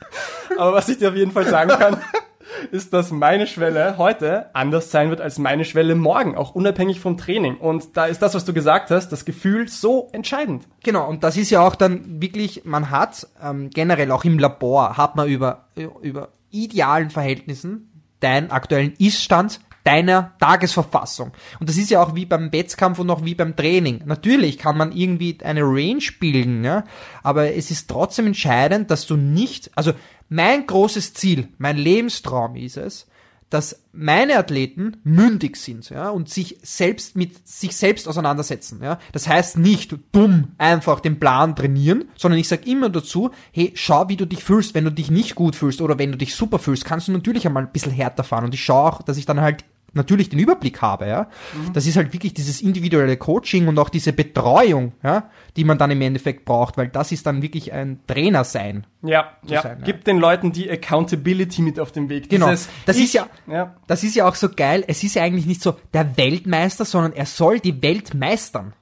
Aber 0.59 0.75
was 0.75 0.89
ich 0.89 0.99
dir 0.99 1.09
auf 1.09 1.17
jeden 1.17 1.33
Fall 1.33 1.47
sagen 1.47 1.71
kann, 1.71 2.01
ist, 2.71 2.93
dass 2.93 3.11
meine 3.11 3.47
Schwelle 3.47 3.99
heute 3.99 4.55
anders 4.55 4.91
sein 4.91 5.11
wird 5.11 5.21
als 5.21 5.39
meine 5.39 5.65
Schwelle 5.65 5.95
morgen, 5.95 6.37
auch 6.37 6.55
unabhängig 6.55 7.01
vom 7.01 7.17
Training. 7.17 7.57
Und 7.57 7.97
da 7.97 8.07
ist 8.07 8.21
das, 8.23 8.35
was 8.35 8.45
du 8.45 8.53
gesagt 8.53 8.91
hast, 8.91 9.11
das 9.11 9.25
Gefühl 9.25 9.69
so 9.69 10.09
entscheidend. 10.13 10.65
Genau, 10.83 11.09
und 11.09 11.25
das 11.25 11.37
ist 11.37 11.51
ja 11.51 11.61
auch 11.61 11.75
dann 11.75 12.21
wirklich, 12.21 12.65
man 12.65 12.91
hat 12.91 13.27
ähm, 13.43 13.71
generell 13.71 14.11
auch 14.11 14.25
im 14.25 14.39
Labor, 14.39 14.97
hat 14.97 15.17
man 15.17 15.29
über, 15.29 15.67
über 16.03 16.29
idealen 16.51 17.11
Verhältnissen 17.11 18.03
deinen 18.21 18.51
aktuellen 18.51 18.95
Ist-Stand 18.99 19.61
deiner 19.87 20.33
Tagesverfassung. 20.41 21.31
Und 21.61 21.69
das 21.69 21.77
ist 21.77 21.91
ja 21.91 22.03
auch 22.03 22.17
wie 22.17 22.27
beim 22.27 22.53
Wettkampf 22.53 22.99
und 22.99 23.09
auch 23.09 23.25
wie 23.25 23.37
beim 23.37 23.55
Training. 23.55 24.03
Natürlich 24.05 24.59
kann 24.59 24.77
man 24.77 24.91
irgendwie 24.91 25.39
eine 25.45 25.63
Range 25.63 26.03
bilden, 26.19 26.65
ja, 26.65 26.83
aber 27.23 27.55
es 27.55 27.71
ist 27.71 27.89
trotzdem 27.89 28.27
entscheidend, 28.27 28.91
dass 28.91 29.07
du 29.07 29.17
nicht, 29.17 29.71
also 29.77 29.93
mein 30.29 30.67
großes 30.67 31.15
Ziel, 31.15 31.49
mein 31.59 31.77
Lebenstraum 31.77 32.57
ist 32.57 32.77
es, 32.77 33.07
dass 33.51 33.85
meine 33.93 34.39
Athleten 34.39 34.97
mündig 35.05 35.57
sind, 35.57 35.89
ja, 35.91 36.11
und 36.11 36.29
sich 36.29 36.59
selbst 36.63 37.15
mit 37.15 37.47
sich 37.47 37.77
selbst 37.77 38.09
auseinandersetzen, 38.09 38.81
ja. 38.83 38.99
Das 39.13 39.29
heißt 39.29 39.59
nicht 39.59 39.95
dumm 40.11 40.49
einfach 40.59 40.99
den 40.99 41.21
Plan 41.21 41.55
trainieren, 41.55 42.07
sondern 42.17 42.41
ich 42.41 42.49
sage 42.49 42.69
immer 42.69 42.89
dazu, 42.91 43.31
hey, 43.53 43.73
schau, 43.77 44.09
wie 44.09 44.17
du 44.17 44.27
dich 44.27 44.43
fühlst, 44.43 44.75
wenn 44.75 44.85
du 44.85 44.91
dich 44.91 45.13
nicht 45.13 45.37
gut 45.37 45.55
fühlst 45.55 45.81
oder 45.81 45.99
wenn 45.99 46.11
du 46.11 46.19
dich 46.19 46.35
super 46.35 46.59
fühlst, 46.59 46.85
kannst 46.85 47.07
du 47.07 47.13
natürlich 47.13 47.47
einmal 47.47 47.63
ein 47.63 47.73
bisschen 47.73 47.93
härter 47.93 48.25
fahren 48.25 48.45
und 48.45 48.55
ich 48.55 48.65
schaue 48.65 48.93
auch, 48.93 49.03
dass 49.03 49.17
ich 49.17 49.27
dann 49.27 49.41
halt 49.41 49.65
natürlich 49.97 50.29
den 50.29 50.39
Überblick 50.39 50.81
habe, 50.83 51.07
ja. 51.09 51.29
Das 51.73 51.87
ist 51.87 51.97
halt 51.97 52.13
wirklich 52.13 52.33
dieses 52.35 52.61
individuelle 52.61 53.17
Coaching 53.17 53.67
und 53.69 53.79
auch 53.79 53.89
diese 53.89 54.13
Betreuung, 54.13 54.93
ja, 55.03 55.31
die 55.57 55.65
man 55.65 55.79
dann 55.79 55.91
im 55.91 56.01
Endeffekt 56.03 56.45
braucht, 56.45 56.77
weil 56.77 56.89
das 56.89 57.11
ist 57.13 57.27
dann 57.27 57.43
wirklich 57.43 57.73
ein 57.73 58.01
Trainer 58.07 58.45
sein. 58.45 58.87
Ja, 59.03 59.33
ja. 59.47 59.63
sein, 59.63 59.79
ja. 59.81 59.85
Gib 59.85 60.05
den 60.05 60.19
Leuten 60.19 60.53
die 60.53 60.71
Accountability 60.71 61.63
mit 61.63 61.81
auf 61.81 61.91
den 61.93 62.09
Weg. 62.09 62.29
Genau. 62.31 62.51
Dieses, 62.51 62.69
Das 62.87 62.97
ich, 62.97 63.05
ist 63.07 63.15
ja- 63.15 63.27
ja. 63.47 63.75
Das 63.87 64.05
ist 64.05 64.15
ja 64.15 64.29
auch 64.29 64.35
so 64.35 64.49
geil. 64.49 64.85
Es 64.87 65.03
ist 65.03 65.15
ja 65.15 65.23
eigentlich 65.23 65.47
nicht 65.47 65.63
so 65.63 65.77
der 65.93 66.17
Weltmeister, 66.17 66.85
sondern 66.85 67.13
er 67.13 67.27
soll 67.27 67.59
die 67.61 67.83
Welt 67.83 68.15
meistern. 68.15 68.73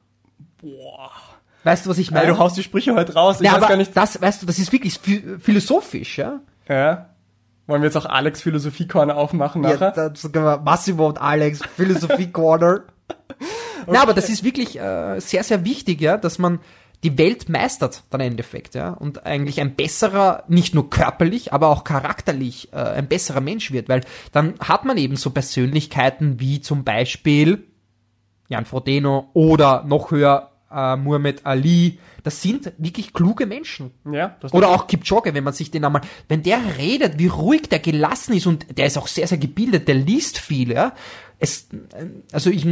Weißt 1.63 1.87
du, 1.87 1.91
was 1.91 1.99
ich 1.99 2.11
meine? 2.11 2.29
du 2.29 2.39
haust 2.39 2.57
die 2.57 2.63
Sprüche 2.63 2.95
heute 2.95 3.15
raus. 3.15 3.41
Ich 3.41 3.47
ja, 3.47 3.61
weiß 3.61 3.69
gar 3.69 3.77
nicht. 3.77 3.97
das, 3.97 4.21
weißt 4.21 4.43
du, 4.43 4.47
das 4.47 4.59
ist 4.59 4.73
wirklich 4.73 4.95
phi- 4.97 5.39
philosophisch, 5.39 6.19
ja? 6.19 6.41
Ja. 6.69 7.11
Wollen 7.67 7.81
wir 7.81 7.87
jetzt 7.87 7.97
auch 7.97 8.07
Alex 8.07 8.43
Philosophie-Corner 8.43 9.17
aufmachen 9.17 9.63
nachher? 9.63 9.95
Ja, 9.97 10.09
das 10.11 10.31
können 10.33 10.45
wir 10.45 10.59
Massimo 10.59 11.09
und 11.09 11.21
Alex, 11.21 11.61
Philosophie 11.77 12.31
Corner. 12.31 12.83
Na, 13.87 14.03
aber 14.03 14.15
das 14.15 14.29
ist 14.29 14.45
wirklich 14.45 14.79
äh, 14.79 15.19
sehr, 15.21 15.45
sehr 15.45 15.65
wichtig, 15.65 16.01
ja, 16.01 16.17
dass 16.17 16.39
man 16.39 16.61
die 17.03 17.19
Welt 17.19 17.51
meistert 17.51 18.03
dann 18.11 18.23
im 18.23 18.33
Endeffekt, 18.33 18.75
ja, 18.75 18.91
und 18.91 19.27
eigentlich 19.27 19.61
ein 19.61 19.75
besserer, 19.75 20.45
nicht 20.49 20.75
nur 20.75 20.89
körperlich, 20.89 21.53
aber 21.53 21.69
auch 21.69 21.85
charakterlich 21.85 22.73
äh, 22.73 22.77
ein 22.77 23.09
besserer 23.09 23.43
Mensch 23.43 23.73
wird, 23.73 23.89
weil 23.91 24.01
dann 24.33 24.55
hat 24.59 24.87
man 24.87 24.97
eben 24.97 25.17
so 25.17 25.31
Persönlichkeiten 25.31 26.41
wie 26.41 26.63
zum 26.63 26.83
Beispiel 26.83 27.65
Jan 28.49 28.65
Frodeno 28.65 29.29
oder 29.35 29.85
noch 29.85 30.11
höher 30.11 30.51
äh, 30.75 30.97
Muhammad 30.97 31.45
Ali. 31.45 31.99
Das 32.23 32.41
sind 32.41 32.73
wirklich 32.79 33.13
kluge 33.13 33.47
Menschen. 33.47 33.93
Ja, 34.11 34.37
das 34.41 34.53
Oder 34.55 34.69
auch 34.69 34.87
Kipchoge, 34.87 35.35
wenn 35.35 35.45
man 35.45 35.53
sich 35.53 35.71
den 35.71 35.85
einmal, 35.85 36.03
wenn 36.29 36.43
der 36.43 36.59
redet, 36.79 37.19
wie 37.19 37.27
ruhig 37.27 37.69
der 37.69 37.79
gelassen 37.79 38.35
ist 38.35 38.47
und 38.47 38.79
der 38.79 38.87
ist 38.87 38.97
auch 38.97 39.07
sehr, 39.07 39.27
sehr 39.27 39.39
gebildet, 39.39 39.89
der 39.89 39.95
liest 39.95 40.39
viel, 40.39 40.73
ja. 40.73 40.95
Es, 41.39 41.69
also 42.33 42.51
ich 42.51 42.63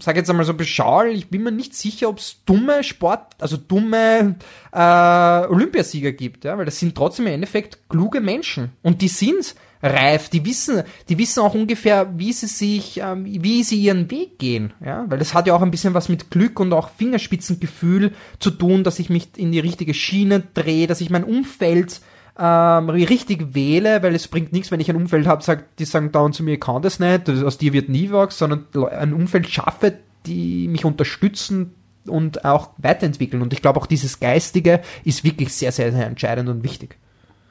sage 0.00 0.18
jetzt 0.18 0.30
einmal 0.30 0.46
so 0.46 0.54
beschaulich, 0.54 1.18
ich 1.18 1.30
bin 1.30 1.42
mir 1.42 1.52
nicht 1.52 1.74
sicher, 1.74 2.08
ob 2.08 2.18
es 2.18 2.42
dumme 2.44 2.82
Sport, 2.82 3.34
also 3.38 3.56
dumme 3.56 4.36
äh, 4.72 5.46
Olympiasieger 5.46 6.12
gibt, 6.12 6.44
ja, 6.44 6.56
weil 6.58 6.64
das 6.64 6.78
sind 6.78 6.94
trotzdem 6.94 7.26
im 7.26 7.34
Endeffekt 7.34 7.78
kluge 7.88 8.20
Menschen. 8.20 8.72
Und 8.82 9.02
die 9.02 9.08
sind 9.08 9.54
reif, 9.82 10.28
die 10.28 10.44
wissen, 10.44 10.82
die 11.08 11.18
wissen 11.18 11.40
auch 11.40 11.54
ungefähr, 11.54 12.18
wie 12.18 12.32
sie 12.32 12.46
sich, 12.46 13.00
ähm, 13.02 13.24
wie 13.24 13.62
sie 13.62 13.76
ihren 13.76 14.10
Weg 14.10 14.38
gehen, 14.38 14.72
ja, 14.84 15.04
weil 15.08 15.18
das 15.18 15.34
hat 15.34 15.46
ja 15.46 15.54
auch 15.54 15.62
ein 15.62 15.70
bisschen 15.70 15.94
was 15.94 16.08
mit 16.08 16.30
Glück 16.30 16.58
und 16.60 16.72
auch 16.72 16.90
Fingerspitzengefühl 16.90 18.12
zu 18.40 18.50
tun, 18.50 18.82
dass 18.82 18.98
ich 18.98 19.10
mich 19.10 19.28
in 19.36 19.52
die 19.52 19.60
richtige 19.60 19.94
Schiene 19.94 20.42
drehe, 20.54 20.86
dass 20.86 21.00
ich 21.00 21.10
mein 21.10 21.24
Umfeld 21.24 22.00
ähm, 22.38 22.90
richtig 22.90 23.54
wähle, 23.54 24.02
weil 24.02 24.14
es 24.14 24.28
bringt 24.28 24.52
nichts, 24.52 24.70
wenn 24.70 24.80
ich 24.80 24.88
ein 24.88 24.96
Umfeld 24.96 25.26
habe, 25.26 25.42
sagt, 25.42 25.80
die 25.80 25.84
sagen 25.84 26.12
dauernd 26.12 26.34
zu 26.34 26.42
mir, 26.42 26.54
ich 26.54 26.60
kann 26.60 26.82
das 26.82 27.00
nicht, 27.00 27.28
aus 27.28 27.58
dir 27.58 27.72
wird 27.72 27.88
nie 27.88 28.10
was, 28.10 28.38
sondern 28.38 28.66
ein 28.92 29.12
Umfeld 29.12 29.48
schaffe, 29.48 29.94
die 30.26 30.68
mich 30.68 30.84
unterstützen 30.84 31.74
und 32.06 32.44
auch 32.44 32.70
weiterentwickeln. 32.78 33.42
Und 33.42 33.52
ich 33.52 33.62
glaube 33.62 33.80
auch 33.80 33.86
dieses 33.86 34.20
Geistige 34.20 34.80
ist 35.04 35.24
wirklich 35.24 35.52
sehr, 35.52 35.72
sehr, 35.72 35.92
sehr 35.92 36.06
entscheidend 36.06 36.48
und 36.48 36.62
wichtig. 36.62 36.96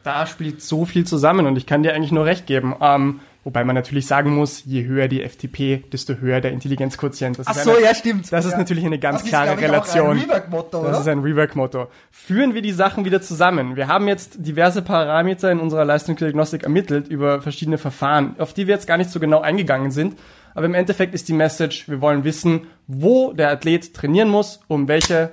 Da 0.03 0.25
spielt 0.25 0.61
so 0.61 0.85
viel 0.85 1.05
zusammen 1.05 1.45
und 1.45 1.57
ich 1.57 1.65
kann 1.65 1.83
dir 1.83 1.93
eigentlich 1.93 2.11
nur 2.11 2.25
recht 2.25 2.45
geben. 2.45 2.75
Ähm, 2.81 3.19
wobei 3.43 3.63
man 3.63 3.75
natürlich 3.75 4.07
sagen 4.07 4.35
muss, 4.35 4.63
je 4.65 4.85
höher 4.85 5.07
die 5.07 5.21
FTP, 5.21 5.89
desto 5.91 6.15
höher 6.15 6.41
der 6.41 6.51
Intelligenzquotient. 6.51 7.39
Das 7.39 7.47
ist 7.47 7.67
eine, 7.67 7.81
ja, 7.81 7.95
stimmt. 7.95 8.31
Das 8.31 8.45
ist 8.45 8.57
natürlich 8.57 8.85
eine 8.85 8.99
ganz 8.99 9.23
klare 9.23 9.57
Relation. 9.57 10.19
Rework-Motto, 10.19 10.83
Das 10.83 10.99
ist 10.99 11.07
ein 11.07 11.19
Rework-Motto. 11.19 11.87
Führen 12.11 12.53
wir 12.53 12.61
die 12.61 12.71
Sachen 12.71 13.05
wieder 13.05 13.21
zusammen. 13.21 13.75
Wir 13.75 13.87
haben 13.87 14.07
jetzt 14.07 14.45
diverse 14.45 14.81
Parameter 14.81 15.51
in 15.51 15.59
unserer 15.59 15.85
Leistungsdiagnostik 15.85 16.63
ermittelt 16.63 17.07
über 17.07 17.41
verschiedene 17.41 17.77
Verfahren, 17.77 18.35
auf 18.37 18.53
die 18.53 18.67
wir 18.67 18.75
jetzt 18.75 18.87
gar 18.87 18.97
nicht 18.97 19.09
so 19.09 19.19
genau 19.19 19.41
eingegangen 19.41 19.91
sind. 19.91 20.17
Aber 20.53 20.65
im 20.65 20.73
Endeffekt 20.73 21.13
ist 21.13 21.27
die 21.27 21.33
Message, 21.33 21.87
wir 21.87 22.01
wollen 22.01 22.23
wissen, 22.23 22.67
wo 22.87 23.31
der 23.31 23.51
Athlet 23.51 23.93
trainieren 23.93 24.29
muss, 24.29 24.59
um 24.67 24.87
welche 24.87 25.31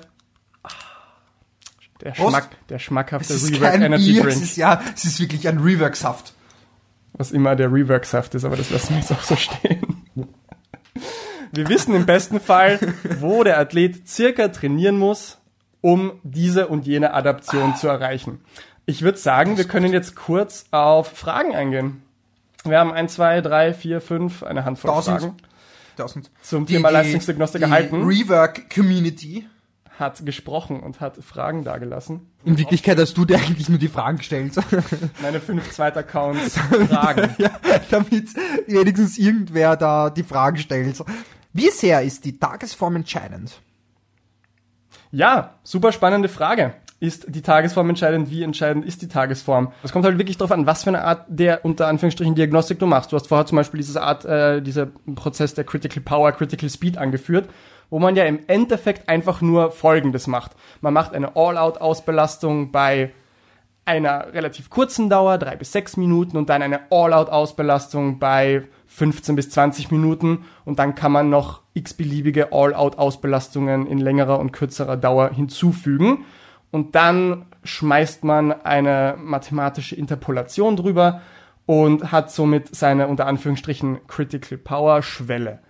der. 2.01 2.15
Schmack, 2.15 2.51
der 2.69 2.79
schmackhafte 2.79 3.35
Rework 3.35 3.75
Energy 3.75 4.13
Bier, 4.13 4.23
Drink. 4.23 4.37
es 4.37 4.43
ist, 4.43 4.57
ja, 4.57 4.81
es 4.95 5.05
ist 5.05 5.21
wirklich 5.21 5.47
ein 5.49 5.59
Rework-Saft. 5.59 6.35
Was 7.15 7.31
immer 7.31 7.55
der 7.55 7.73
Rework-Saft 7.73 8.35
ist, 8.35 8.45
aber 8.45 8.57
das 8.57 8.71
lassen 8.71 8.91
wir 8.91 8.99
jetzt 8.99 9.13
auch 9.13 9.23
so 9.23 9.37
stehen. 9.37 10.05
Wir 11.53 11.69
wissen 11.69 11.95
im 11.95 12.07
besten 12.07 12.41
Fall, 12.41 12.81
wo 13.21 13.45
der 13.45 13.59
Athlet 13.59 14.09
circa 14.09 14.49
trainieren 14.49 14.99
muss, 14.99 15.39
um 15.81 16.19
diese 16.25 16.67
und 16.67 16.87
jene 16.87 17.15
Adaption 17.15 17.77
zu 17.77 17.87
erreichen. 17.87 18.41
Ich 18.87 19.03
würde 19.03 19.19
sagen, 19.19 19.57
wir 19.57 19.65
können 19.65 19.93
jetzt 19.93 20.17
kurz 20.17 20.65
auf 20.73 21.09
Fragen 21.17 21.55
eingehen. 21.55 22.03
Wir 22.65 22.79
haben 22.79 22.93
ein, 22.93 23.09
zwei, 23.09 23.41
drei, 23.41 23.73
vier, 23.73 24.01
fünf, 24.01 24.43
eine 24.43 24.65
Handvoll 24.65 24.91
Tausend. 24.91 25.21
Fragen 25.21 25.37
Tausend. 25.97 26.31
zum 26.43 26.67
Thema 26.67 26.91
Leistungsdiagnostik 26.91 27.61
die 27.61 27.65
erhalten. 27.65 28.05
Rework-Community. 28.05 29.47
Hat 29.99 30.27
gesprochen 30.27 30.81
und 30.81 31.01
hat 31.01 31.19
Fragen 31.19 31.63
dargelassen. 31.63 32.23
In 32.45 32.59
Wirklichkeit 32.59 32.99
hast 32.99 33.17
du 33.17 33.25
dir 33.25 33.37
eigentlich 33.37 33.69
nur 33.69 33.79
die 33.79 33.89
Fragen 33.89 34.19
gestellt. 34.19 34.55
Meine 35.23 35.41
fünf 35.41 35.71
Zweitaccounts 35.71 36.59
Fragen. 36.89 37.35
ja, 37.39 37.51
damit 37.91 38.29
wenigstens 38.67 39.19
irgendwer 39.19 39.77
da 39.77 40.11
die 40.11 40.25
Fragen 40.25 40.57
stellt. 40.57 41.03
Wie 41.53 41.71
sehr 41.71 42.03
ist 42.03 42.25
die 42.25 42.39
Tagesform 42.39 42.97
entscheidend? 42.97 43.61
Ja, 45.13 45.55
super 45.63 45.93
spannende 45.93 46.29
Frage. 46.29 46.75
Ist 46.99 47.27
die 47.29 47.43
Tagesform 47.43 47.91
entscheidend? 47.91 48.31
Wie 48.31 48.43
entscheidend 48.43 48.85
ist 48.85 49.03
die 49.03 49.09
Tagesform? 49.09 49.73
Es 49.83 49.93
kommt 49.93 50.05
halt 50.05 50.19
wirklich 50.19 50.39
darauf 50.39 50.53
an, 50.53 50.67
was 50.67 50.85
für 50.85 50.91
eine 50.91 51.05
Art 51.05 51.27
der 51.29 51.65
unter 51.65 51.87
Anführungsstrichen 51.87 52.35
Diagnostik 52.35 52.79
du 52.79 52.87
machst. 52.87 53.13
Du 53.13 53.17
hast 53.17 53.29
vorher 53.29 53.47
zum 53.47 53.57
Beispiel 53.57 53.79
diese 53.79 54.03
Art, 54.03 54.25
äh, 54.25 54.61
dieser 54.61 54.87
Prozess 55.15 55.55
der 55.55 55.65
Critical 55.65 56.03
Power, 56.03 56.33
Critical 56.33 56.69
Speed 56.69 56.99
angeführt, 56.99 57.49
wo 57.95 58.01
man 58.01 58.17
ja 58.17 58.25
im 58.25 58.41
Endeffekt 58.49 59.09
einfach 59.09 59.41
nur 59.41 59.71
Folgendes 59.71 60.27
macht. 60.27 60.57
Man 60.81 60.93
macht 60.93 61.15
eine 61.15 61.37
All-Out-Ausbelastung 61.37 62.73
bei 62.73 63.13
einer 63.85 64.33
relativ 64.33 64.69
kurzen 64.69 65.09
Dauer, 65.09 65.39
drei 65.39 65.55
bis 65.55 65.71
sechs 65.71 65.97
Minuten, 65.97 66.37
und 66.37 66.51
dann 66.51 66.61
eine 66.61 66.91
All-Out-Ausbelastung 66.91 68.19
bei 68.19 68.65
15 68.89 69.37
bis 69.37 69.51
20 69.51 69.93
Minuten. 69.93 70.45
Und 70.65 70.81
dann 70.81 70.97
kann 70.97 71.13
man 71.13 71.31
noch 71.31 71.61
x-beliebige 71.75 72.53
All-Out-Ausbelastungen 72.53 73.87
in 73.87 73.99
längerer 73.99 74.41
und 74.41 74.51
kürzerer 74.51 74.97
Dauer 74.97 75.31
hinzufügen. 75.31 76.25
Und 76.73 76.97
dann 76.97 77.47
schmeißt 77.63 78.25
man 78.25 78.51
eine 78.65 79.15
mathematische 79.23 79.95
Interpolation 79.95 80.75
drüber 80.75 81.21
und 81.65 82.11
hat 82.11 82.33
somit 82.33 82.75
seine 82.75 83.07
unter 83.07 83.29
Anführungsstrichen 83.29 84.05
Critical 84.09 84.59
Power 84.59 85.01
Schwelle. 85.05 85.61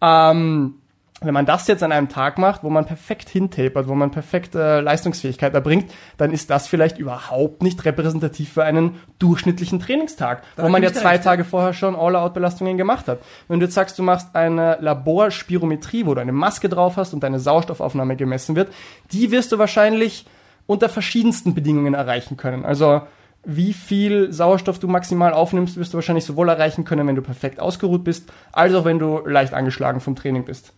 Ähm, 0.00 0.76
wenn 1.24 1.34
man 1.34 1.46
das 1.46 1.66
jetzt 1.66 1.82
an 1.82 1.92
einem 1.92 2.08
Tag 2.08 2.38
macht, 2.38 2.64
wo 2.64 2.70
man 2.70 2.84
perfekt 2.84 3.28
hintapert, 3.28 3.88
wo 3.88 3.94
man 3.94 4.10
perfekt 4.10 4.54
äh, 4.54 4.80
Leistungsfähigkeit 4.80 5.54
erbringt, 5.54 5.92
dann 6.16 6.32
ist 6.32 6.50
das 6.50 6.66
vielleicht 6.66 6.98
überhaupt 6.98 7.62
nicht 7.62 7.84
repräsentativ 7.84 8.52
für 8.52 8.64
einen 8.64 9.00
durchschnittlichen 9.18 9.80
Trainingstag, 9.80 10.42
Da 10.56 10.64
wo 10.64 10.68
man 10.68 10.82
ja 10.82 10.92
zwei. 10.92 11.18
Tage 11.18 11.44
vorher 11.44 11.74
schon 11.74 11.94
All-Out-Belastungen 11.94 12.76
gemacht 12.76 13.08
hat. 13.08 13.20
Wenn 13.48 13.60
du 13.60 13.66
jetzt 13.66 13.74
sagst, 13.74 13.98
du 13.98 14.02
machst 14.02 14.34
eine 14.34 14.78
Laborspirometrie, 14.80 16.06
wo 16.06 16.14
du 16.14 16.20
eine 16.20 16.32
Maske 16.32 16.68
drauf 16.68 16.96
hast 16.96 17.14
und 17.14 17.22
deine 17.22 17.38
Sauerstoffaufnahme 17.38 18.16
gemessen 18.16 18.56
wird, 18.56 18.72
die 19.12 19.30
wirst 19.30 19.52
du 19.52 19.58
wahrscheinlich 19.58 20.26
unter 20.66 20.88
verschiedensten 20.88 21.54
Bedingungen 21.54 21.94
erreichen 21.94 22.36
können. 22.36 22.64
Also 22.64 23.02
wie 23.44 23.72
viel 23.72 24.32
Sauerstoff 24.32 24.78
du 24.78 24.86
maximal 24.86 25.32
aufnimmst, 25.32 25.76
wirst 25.76 25.92
du 25.92 25.96
wahrscheinlich 25.96 26.24
sowohl 26.24 26.48
erreichen 26.48 26.84
können, 26.84 27.06
wenn 27.06 27.16
du 27.16 27.22
perfekt 27.22 27.58
ausgeruht 27.60 28.04
bist, 28.04 28.32
als 28.52 28.74
auch 28.74 28.84
wenn 28.84 28.98
du 28.98 29.18
leicht 29.26 29.52
angeschlagen 29.52 30.00
vom 30.00 30.14
Training 30.14 30.44
bist. 30.44 30.72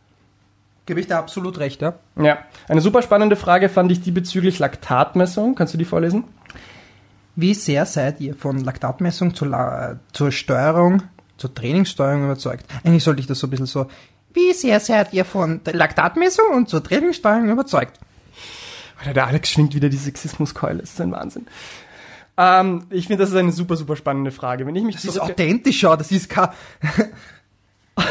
Gebe 0.87 1.01
ich 1.01 1.07
da 1.07 1.19
absolut 1.19 1.59
recht, 1.59 1.81
ja? 1.81 1.95
Ja, 2.17 2.39
eine 2.69 2.81
super 2.81 3.01
spannende 3.03 3.37
Frage 3.37 3.69
fand 3.69 3.91
ich 3.91 4.03
die 4.03 4.11
bezüglich 4.11 4.59
Laktatmessung. 4.59 5.55
Kannst 5.55 5.73
du 5.73 5.79
die 5.79 5.87
vorlesen? 5.87 6.25
Wie 7.37 7.55
sehr 7.55 7.87
seid 7.87 8.21
ihr 8.21 8.35
von 8.35 8.59
Laktatmessung 8.59 9.35
zur, 9.35 9.49
La 9.49 9.99
zur 10.13 10.31
Steuerung, 10.31 11.03
zur 11.39 11.55
Trainingssteuerung 11.55 12.25
überzeugt? 12.25 12.67
Eigentlich 12.85 13.03
sollte 13.03 13.21
ich 13.21 13.27
das 13.27 13.39
so 13.39 13.47
ein 13.47 13.51
bisschen 13.51 13.67
so, 13.67 13.87
wie 14.35 14.53
sehr 14.53 14.79
seid 14.79 15.13
ihr 15.13 15.25
von 15.25 15.65
der 15.65 15.75
Laktatmessung 15.75 16.47
und 16.55 16.69
zur 16.69 16.83
Trainingssteuerung 16.83 17.49
überzeugt? 17.49 17.99
Alter, 18.99 19.15
der 19.15 19.27
Alex 19.27 19.51
schwingt 19.51 19.75
wieder 19.75 19.89
die 19.89 19.97
Sexismuskeule. 19.97 20.81
Das 20.81 20.91
ist 20.91 21.01
ein 21.01 21.13
Wahnsinn. 21.13 21.47
Ähm, 22.37 22.87
ich 22.91 23.07
finde, 23.07 23.23
das 23.23 23.31
ist 23.31 23.37
eine 23.37 23.53
super, 23.53 23.77
super 23.77 23.97
spannende 23.97 24.33
Frage. 24.33 24.67
Wenn 24.67 24.77
ich 24.77 24.85
mich, 24.85 24.97
Das 24.97 25.05
ist 25.05 25.15
zurück, 25.15 25.31
authentisch, 25.31 25.83
ja, 25.83 25.97
das 25.97 26.11
ist 26.11 26.29
kein, 26.29 26.49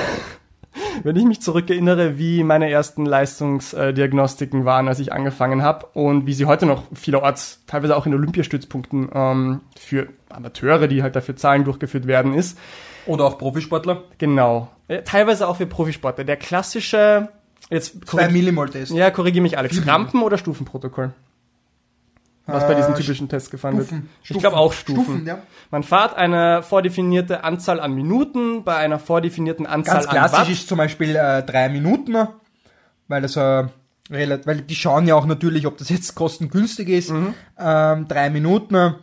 wenn 1.03 1.15
ich 1.15 1.25
mich 1.25 1.41
zurückerinnere, 1.41 2.17
wie 2.17 2.43
meine 2.43 2.69
ersten 2.69 3.05
Leistungsdiagnostiken 3.05 4.65
waren, 4.65 4.87
als 4.87 4.99
ich 4.99 5.11
angefangen 5.13 5.61
habe 5.63 5.87
und 5.93 6.25
wie 6.27 6.33
sie 6.33 6.45
heute 6.45 6.65
noch 6.65 6.83
vielerorts, 6.93 7.63
teilweise 7.67 7.95
auch 7.97 8.05
in 8.05 8.13
Olympiastützpunkten 8.13 9.09
ähm, 9.13 9.61
für 9.77 10.07
Amateure, 10.29 10.87
die 10.87 11.03
halt 11.03 11.15
dafür 11.15 11.35
zahlen, 11.35 11.63
durchgeführt 11.63 12.07
werden, 12.07 12.33
ist. 12.33 12.57
oder 13.05 13.25
auch 13.25 13.37
Profisportler. 13.37 14.03
Genau. 14.17 14.69
Äh, 14.87 15.01
Teilweise 15.03 15.47
auch 15.47 15.57
für 15.57 15.65
Profisportler. 15.65 16.23
Der 16.23 16.37
klassische, 16.37 17.29
jetzt 17.69 18.05
Zwei 18.07 18.23
korrig- 18.25 18.31
Millimol 18.33 18.69
Test. 18.69 18.91
ja, 18.91 19.11
korrigiere 19.11 19.43
mich 19.43 19.57
Alex, 19.57 19.85
Rampen- 19.87 20.21
oder 20.21 20.37
Stufenprotokoll? 20.37 21.11
Was 22.45 22.67
bei 22.67 22.75
diesen 22.75 22.93
Äh, 22.93 22.97
typischen 22.97 23.29
Tests 23.29 23.49
gefahren 23.49 23.75
Stufen. 23.75 24.09
wird. 24.21 24.31
Ich 24.31 24.37
glaube 24.39 24.57
auch 24.57 24.73
Stufen. 24.73 25.03
Stufen, 25.03 25.25
ja. 25.25 25.37
Man 25.71 25.83
fährt 25.83 26.15
eine 26.17 26.61
vordefinierte 26.61 27.43
Anzahl 27.45 27.79
an 27.79 27.93
Minuten 27.93 28.63
bei 28.65 28.75
einer 28.75 28.99
vordefinierten 28.99 29.65
Anzahl 29.65 29.95
Ganz 29.95 30.07
an 30.07 30.11
klassisch 30.17 30.39
Watt. 30.39 30.49
ist 30.49 30.67
zum 30.67 30.77
Beispiel 30.77 31.15
äh, 31.15 31.43
drei 31.43 31.69
Minuten, 31.69 32.27
weil 33.07 33.21
das 33.21 33.37
äh, 33.37 33.63
relativ, 34.11 34.45
weil 34.45 34.61
die 34.61 34.75
schauen 34.75 35.07
ja 35.07 35.15
auch 35.15 35.25
natürlich, 35.25 35.65
ob 35.67 35.77
das 35.77 35.87
jetzt 35.89 36.15
kostengünstig 36.15 36.89
ist. 36.89 37.11
Mhm. 37.11 37.33
Ähm, 37.57 38.07
drei 38.09 38.29
Minuten 38.29 38.95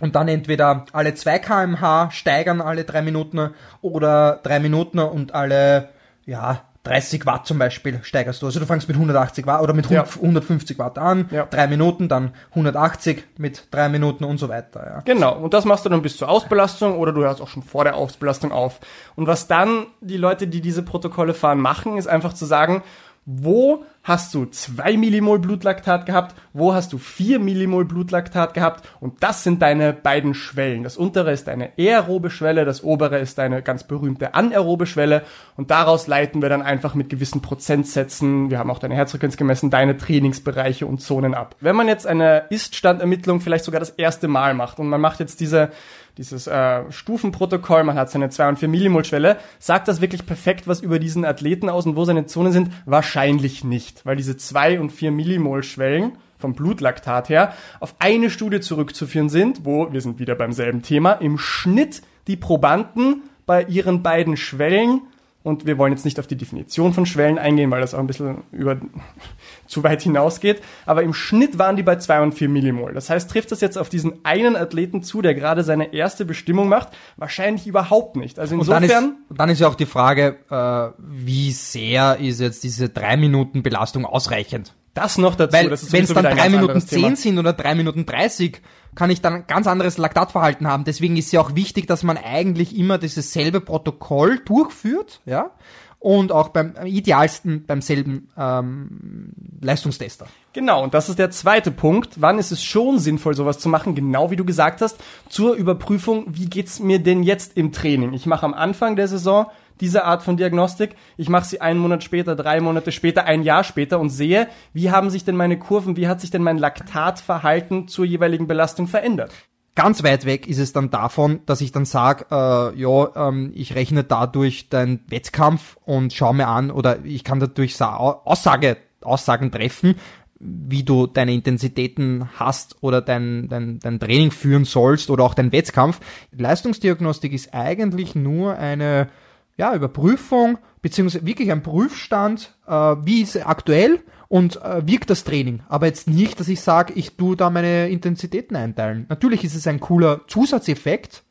und 0.00 0.14
dann 0.14 0.28
entweder 0.28 0.84
alle 0.92 1.14
2 1.14 1.38
kmh 1.38 2.10
steigern 2.10 2.60
alle 2.60 2.84
drei 2.84 3.00
Minuten 3.00 3.50
oder 3.80 4.40
drei 4.42 4.58
Minuten 4.60 4.98
und 4.98 5.32
alle 5.34 5.88
ja 6.26 6.60
30 6.84 7.24
Watt 7.26 7.46
zum 7.46 7.58
Beispiel 7.58 8.00
steigerst 8.02 8.42
du. 8.42 8.46
Also 8.46 8.60
du 8.60 8.66
fängst 8.66 8.86
mit 8.88 8.96
180 8.96 9.46
Watt 9.46 9.62
oder 9.62 9.72
mit 9.72 9.88
Ja. 9.90 10.04
150 10.04 10.78
Watt 10.78 10.98
an, 10.98 11.28
Ja. 11.30 11.46
drei 11.46 11.66
Minuten, 11.66 12.08
dann 12.08 12.32
180 12.54 13.24
mit 13.38 13.66
drei 13.70 13.88
Minuten 13.88 14.24
und 14.24 14.38
so 14.38 14.48
weiter. 14.50 14.84
Ja. 14.86 15.00
Genau, 15.00 15.34
und 15.38 15.54
das 15.54 15.64
machst 15.64 15.84
du 15.84 15.88
dann 15.88 16.02
bis 16.02 16.16
zur 16.18 16.28
Ausbelastung 16.28 16.98
oder 16.98 17.12
du 17.12 17.22
hörst 17.22 17.40
auch 17.40 17.48
schon 17.48 17.62
vor 17.62 17.84
der 17.84 17.96
Ausbelastung 17.96 18.52
auf. 18.52 18.80
Und 19.16 19.26
was 19.26 19.46
dann 19.46 19.86
die 20.02 20.18
Leute, 20.18 20.46
die 20.46 20.60
diese 20.60 20.82
Protokolle 20.82 21.32
fahren, 21.34 21.58
machen, 21.58 21.96
ist 21.96 22.06
einfach 22.06 22.34
zu 22.34 22.44
sagen, 22.44 22.82
wo 23.26 23.84
hast 24.02 24.34
du 24.34 24.44
2 24.44 24.98
Millimol 24.98 25.38
Blutlaktat 25.38 26.04
gehabt, 26.04 26.34
wo 26.52 26.74
hast 26.74 26.92
du 26.92 26.98
4 26.98 27.38
Millimol 27.38 27.86
Blutlaktat 27.86 28.52
gehabt 28.52 28.86
und 29.00 29.22
das 29.22 29.42
sind 29.42 29.62
deine 29.62 29.94
beiden 29.94 30.34
Schwellen. 30.34 30.82
Das 30.82 30.98
untere 30.98 31.32
ist 31.32 31.48
deine 31.48 31.70
aerobe 31.78 32.28
Schwelle, 32.28 32.66
das 32.66 32.84
obere 32.84 33.18
ist 33.18 33.38
deine 33.38 33.62
ganz 33.62 33.84
berühmte 33.84 34.34
anaerobe 34.34 34.86
Schwelle 34.86 35.22
und 35.56 35.70
daraus 35.70 36.06
leiten 36.06 36.42
wir 36.42 36.50
dann 36.50 36.60
einfach 36.60 36.94
mit 36.94 37.08
gewissen 37.08 37.40
Prozentsätzen, 37.40 38.50
wir 38.50 38.58
haben 38.58 38.70
auch 38.70 38.78
deine 38.78 38.94
Herzfrequenz 38.94 39.38
gemessen, 39.38 39.70
deine 39.70 39.96
Trainingsbereiche 39.96 40.86
und 40.86 41.00
Zonen 41.00 41.34
ab. 41.34 41.56
Wenn 41.60 41.76
man 41.76 41.88
jetzt 41.88 42.06
eine 42.06 42.44
Ist-Standermittlung 42.50 43.40
vielleicht 43.40 43.64
sogar 43.64 43.80
das 43.80 43.90
erste 43.90 44.28
Mal 44.28 44.52
macht 44.52 44.78
und 44.78 44.88
man 44.88 45.00
macht 45.00 45.20
jetzt 45.20 45.40
diese 45.40 45.70
dieses 46.16 46.46
äh, 46.46 46.90
Stufenprotokoll, 46.90 47.84
man 47.84 47.96
hat 47.96 48.10
seine 48.10 48.30
2 48.30 48.50
und 48.50 48.58
4 48.58 48.68
Millimol 48.68 49.04
Schwelle, 49.04 49.38
sagt 49.58 49.88
das 49.88 50.00
wirklich 50.00 50.26
perfekt 50.26 50.68
was 50.68 50.80
über 50.80 50.98
diesen 50.98 51.24
Athleten 51.24 51.68
aus 51.68 51.86
und 51.86 51.96
wo 51.96 52.04
seine 52.04 52.26
Zonen 52.26 52.52
sind? 52.52 52.70
Wahrscheinlich 52.86 53.64
nicht, 53.64 54.06
weil 54.06 54.16
diese 54.16 54.36
2 54.36 54.80
und 54.80 54.90
4 54.90 55.10
Millimol 55.10 55.62
Schwellen 55.62 56.12
vom 56.38 56.54
Blutlaktat 56.54 57.28
her 57.28 57.54
auf 57.80 57.94
eine 57.98 58.30
Studie 58.30 58.60
zurückzuführen 58.60 59.28
sind, 59.28 59.64
wo, 59.64 59.92
wir 59.92 60.00
sind 60.00 60.18
wieder 60.18 60.34
beim 60.34 60.52
selben 60.52 60.82
Thema, 60.82 61.12
im 61.12 61.38
Schnitt 61.38 62.02
die 62.26 62.36
Probanden 62.36 63.22
bei 63.46 63.62
ihren 63.64 64.02
beiden 64.02 64.36
Schwellen 64.36 65.02
und 65.44 65.66
wir 65.66 65.76
wollen 65.76 65.92
jetzt 65.92 66.06
nicht 66.06 66.18
auf 66.18 66.26
die 66.26 66.36
Definition 66.36 66.94
von 66.94 67.04
Schwellen 67.04 67.38
eingehen, 67.38 67.70
weil 67.70 67.82
das 67.82 67.92
auch 67.92 67.98
ein 67.98 68.06
bisschen 68.06 68.44
über 68.50 68.78
zu 69.66 69.84
weit 69.84 70.00
hinausgeht. 70.00 70.62
Aber 70.86 71.02
im 71.02 71.12
Schnitt 71.12 71.58
waren 71.58 71.76
die 71.76 71.82
bei 71.82 71.96
2 71.96 72.22
und 72.22 72.32
4 72.32 72.48
Millimol. 72.48 72.94
Das 72.94 73.10
heißt, 73.10 73.30
trifft 73.30 73.52
das 73.52 73.60
jetzt 73.60 73.76
auf 73.76 73.90
diesen 73.90 74.24
einen 74.24 74.56
Athleten 74.56 75.02
zu, 75.02 75.20
der 75.20 75.34
gerade 75.34 75.62
seine 75.62 75.92
erste 75.92 76.24
Bestimmung 76.24 76.68
macht? 76.68 76.88
Wahrscheinlich 77.18 77.66
überhaupt 77.66 78.16
nicht. 78.16 78.38
Also 78.38 78.56
Und 78.56 78.66
dann 78.66 78.82
insofern, 78.82 79.16
ist, 79.28 79.38
dann 79.38 79.48
ist 79.50 79.60
ja 79.60 79.68
auch 79.68 79.74
die 79.74 79.84
Frage, 79.84 80.38
äh, 80.48 80.98
wie 80.98 81.52
sehr 81.52 82.18
ist 82.18 82.40
jetzt 82.40 82.64
diese 82.64 82.88
drei 82.88 83.18
Minuten 83.18 83.62
Belastung 83.62 84.06
ausreichend? 84.06 84.74
Das 84.94 85.18
noch 85.18 85.34
dazu. 85.34 85.52
Weil 85.52 85.70
wenn 85.70 86.04
es 86.04 86.14
dann 86.14 86.24
drei 86.24 86.48
Minuten 86.48 86.80
zehn 86.80 87.16
sind 87.16 87.38
oder 87.38 87.52
drei 87.52 87.74
Minuten 87.74 88.06
dreißig, 88.06 88.62
kann 88.94 89.10
ich 89.10 89.20
dann 89.20 89.34
ein 89.34 89.46
ganz 89.46 89.66
anderes 89.66 89.98
Laktatverhalten 89.98 90.68
haben. 90.68 90.84
Deswegen 90.84 91.16
ist 91.16 91.32
ja 91.32 91.40
auch 91.40 91.54
wichtig, 91.54 91.86
dass 91.86 92.04
man 92.04 92.16
eigentlich 92.16 92.76
immer 92.78 92.98
dieses 92.98 93.32
selbe 93.32 93.60
Protokoll 93.60 94.38
durchführt, 94.44 95.20
ja, 95.26 95.50
und 95.98 96.32
auch 96.32 96.50
beim 96.50 96.74
am 96.76 96.86
idealsten 96.86 97.64
beim 97.66 97.80
selben 97.80 98.28
ähm, 98.36 99.30
Leistungstester. 99.60 100.26
Genau, 100.52 100.84
und 100.84 100.94
das 100.94 101.08
ist 101.08 101.18
der 101.18 101.30
zweite 101.30 101.70
Punkt. 101.70 102.20
Wann 102.20 102.38
ist 102.38 102.52
es 102.52 102.62
schon 102.62 102.98
sinnvoll, 102.98 103.34
sowas 103.34 103.58
zu 103.58 103.68
machen? 103.68 103.94
Genau 103.94 104.30
wie 104.30 104.36
du 104.36 104.44
gesagt 104.44 104.82
hast, 104.82 104.98
zur 105.28 105.54
Überprüfung, 105.54 106.26
wie 106.28 106.46
geht's 106.46 106.78
mir 106.78 106.98
denn 106.98 107.22
jetzt 107.22 107.56
im 107.56 107.72
Training? 107.72 108.12
Ich 108.12 108.26
mache 108.26 108.44
am 108.44 108.54
Anfang 108.54 108.96
der 108.96 109.08
Saison 109.08 109.46
diese 109.80 110.04
Art 110.04 110.22
von 110.22 110.36
Diagnostik. 110.36 110.96
Ich 111.16 111.28
mache 111.28 111.46
sie 111.46 111.60
einen 111.60 111.80
Monat 111.80 112.02
später, 112.04 112.36
drei 112.36 112.60
Monate 112.60 112.92
später, 112.92 113.24
ein 113.24 113.42
Jahr 113.42 113.64
später 113.64 114.00
und 114.00 114.10
sehe, 114.10 114.48
wie 114.72 114.90
haben 114.90 115.10
sich 115.10 115.24
denn 115.24 115.36
meine 115.36 115.58
Kurven, 115.58 115.96
wie 115.96 116.08
hat 116.08 116.20
sich 116.20 116.30
denn 116.30 116.42
mein 116.42 116.58
Laktatverhalten 116.58 117.88
zur 117.88 118.04
jeweiligen 118.04 118.46
Belastung 118.46 118.86
verändert? 118.86 119.32
Ganz 119.76 120.04
weit 120.04 120.24
weg 120.24 120.46
ist 120.46 120.58
es 120.58 120.72
dann 120.72 120.90
davon, 120.90 121.40
dass 121.46 121.60
ich 121.60 121.72
dann 121.72 121.84
sage, 121.84 122.26
äh, 122.30 122.78
ja, 122.78 123.28
ähm, 123.28 123.50
ich 123.54 123.74
rechne 123.74 124.04
dadurch 124.04 124.68
deinen 124.68 125.00
Wettkampf 125.08 125.76
und 125.84 126.12
schau 126.12 126.32
mir 126.32 126.46
an 126.46 126.70
oder 126.70 127.04
ich 127.04 127.24
kann 127.24 127.40
dadurch 127.40 127.80
Aussage, 127.82 128.76
Aussagen 129.02 129.50
treffen, 129.50 129.96
wie 130.38 130.84
du 130.84 131.08
deine 131.08 131.32
Intensitäten 131.32 132.28
hast 132.36 132.76
oder 132.82 133.00
dein, 133.00 133.48
dein, 133.48 133.80
dein 133.80 133.98
Training 133.98 134.30
führen 134.30 134.64
sollst 134.64 135.10
oder 135.10 135.24
auch 135.24 135.34
dein 135.34 135.50
Wettkampf. 135.50 135.98
Leistungsdiagnostik 136.30 137.32
ist 137.32 137.52
eigentlich 137.52 138.14
nur 138.14 138.56
eine 138.56 139.08
ja, 139.56 139.74
Überprüfung 139.74 140.58
beziehungsweise 140.82 141.24
wirklich 141.24 141.50
ein 141.50 141.62
Prüfstand, 141.62 142.54
äh, 142.66 142.72
wie 142.72 143.22
ist 143.22 143.46
aktuell 143.46 144.02
und 144.28 144.60
äh, 144.62 144.86
wirkt 144.86 145.10
das 145.10 145.24
Training. 145.24 145.62
Aber 145.68 145.86
jetzt 145.86 146.08
nicht, 146.08 146.38
dass 146.40 146.48
ich 146.48 146.60
sage, 146.60 146.92
ich 146.94 147.16
tu 147.16 147.34
da 147.34 147.50
meine 147.50 147.88
Intensitäten 147.88 148.56
einteilen. 148.56 149.06
Natürlich 149.08 149.44
ist 149.44 149.54
es 149.54 149.66
ein 149.66 149.80
cooler 149.80 150.22
Zusatzeffekt, 150.26 151.22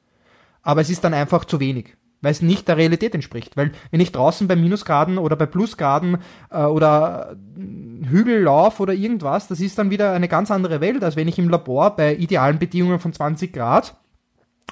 aber 0.63 0.81
es 0.81 0.89
ist 0.89 1.03
dann 1.03 1.13
einfach 1.13 1.45
zu 1.45 1.59
wenig, 1.59 1.95
weil 2.21 2.31
es 2.31 2.41
nicht 2.41 2.67
der 2.67 2.77
Realität 2.77 3.13
entspricht. 3.13 3.57
Weil 3.57 3.73
wenn 3.91 3.99
ich 3.99 4.11
draußen 4.11 4.47
bei 4.47 4.55
Minusgraden 4.55 5.19
oder 5.19 5.35
bei 5.35 5.45
Plusgraden 5.45 6.17
äh, 6.49 6.63
oder 6.63 7.35
Hügel 7.55 8.41
laufe 8.41 8.81
oder 8.81 8.93
irgendwas, 8.93 9.47
das 9.49 9.59
ist 9.59 9.77
dann 9.77 9.91
wieder 9.91 10.13
eine 10.13 10.27
ganz 10.27 10.49
andere 10.49 10.81
Welt, 10.81 11.03
als 11.03 11.15
wenn 11.15 11.27
ich 11.27 11.37
im 11.37 11.49
Labor 11.49 11.95
bei 11.95 12.15
idealen 12.15 12.57
Bedingungen 12.57 12.99
von 12.99 13.13
20 13.13 13.53
Grad 13.53 13.97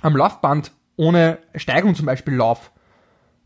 am 0.02 0.18
Laufband 0.18 0.72
ohne 0.95 1.38
Steigung 1.54 1.93
zum 1.93 2.08
Beispiel 2.08 2.34
laufe 2.34 2.72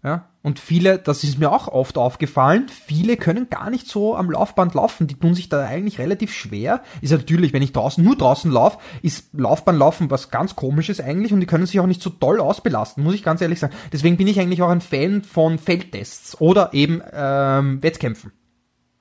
ja? 0.05 0.29
Und 0.43 0.59
viele, 0.59 0.99
das 0.99 1.23
ist 1.23 1.39
mir 1.39 1.51
auch 1.51 1.67
oft 1.67 1.97
aufgefallen, 1.97 2.67
viele 2.69 3.17
können 3.17 3.49
gar 3.49 3.71
nicht 3.71 3.87
so 3.87 4.15
am 4.15 4.29
Laufband 4.29 4.75
laufen. 4.75 5.07
Die 5.07 5.15
tun 5.15 5.33
sich 5.33 5.49
da 5.49 5.65
eigentlich 5.65 5.97
relativ 5.97 6.31
schwer. 6.31 6.83
Ist 7.01 7.11
natürlich, 7.11 7.51
wenn 7.51 7.63
ich 7.63 7.73
draußen, 7.73 8.03
nur 8.03 8.15
draußen 8.15 8.51
laufe, 8.51 8.77
ist 9.01 9.33
Laufbahnlaufen 9.33 10.11
was 10.11 10.29
ganz 10.29 10.55
komisches 10.55 11.01
eigentlich 11.01 11.33
und 11.33 11.39
die 11.39 11.47
können 11.47 11.65
sich 11.65 11.79
auch 11.79 11.87
nicht 11.87 12.03
so 12.03 12.11
toll 12.11 12.39
ausbelasten, 12.39 13.03
muss 13.03 13.15
ich 13.15 13.23
ganz 13.23 13.41
ehrlich 13.41 13.59
sagen. 13.59 13.73
Deswegen 13.91 14.17
bin 14.17 14.27
ich 14.27 14.39
eigentlich 14.39 14.61
auch 14.61 14.69
ein 14.69 14.81
Fan 14.81 15.23
von 15.23 15.57
Feldtests 15.57 16.39
oder 16.39 16.71
eben 16.73 17.01
ähm, 17.11 17.81
Wettkämpfen. 17.81 18.31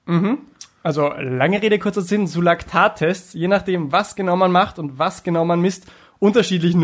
Mhm. 0.06 0.38
Also 0.82 1.08
lange 1.08 1.60
Rede, 1.60 1.78
kurzer 1.78 2.00
Sinn, 2.00 2.26
so 2.26 2.40
Laktattests, 2.40 3.34
je 3.34 3.48
nachdem, 3.48 3.92
was 3.92 4.16
genau 4.16 4.36
man 4.36 4.50
macht 4.50 4.78
und 4.78 4.98
was 4.98 5.22
genau 5.22 5.44
man 5.44 5.60
misst, 5.60 5.86
unterschiedlich 6.18 6.74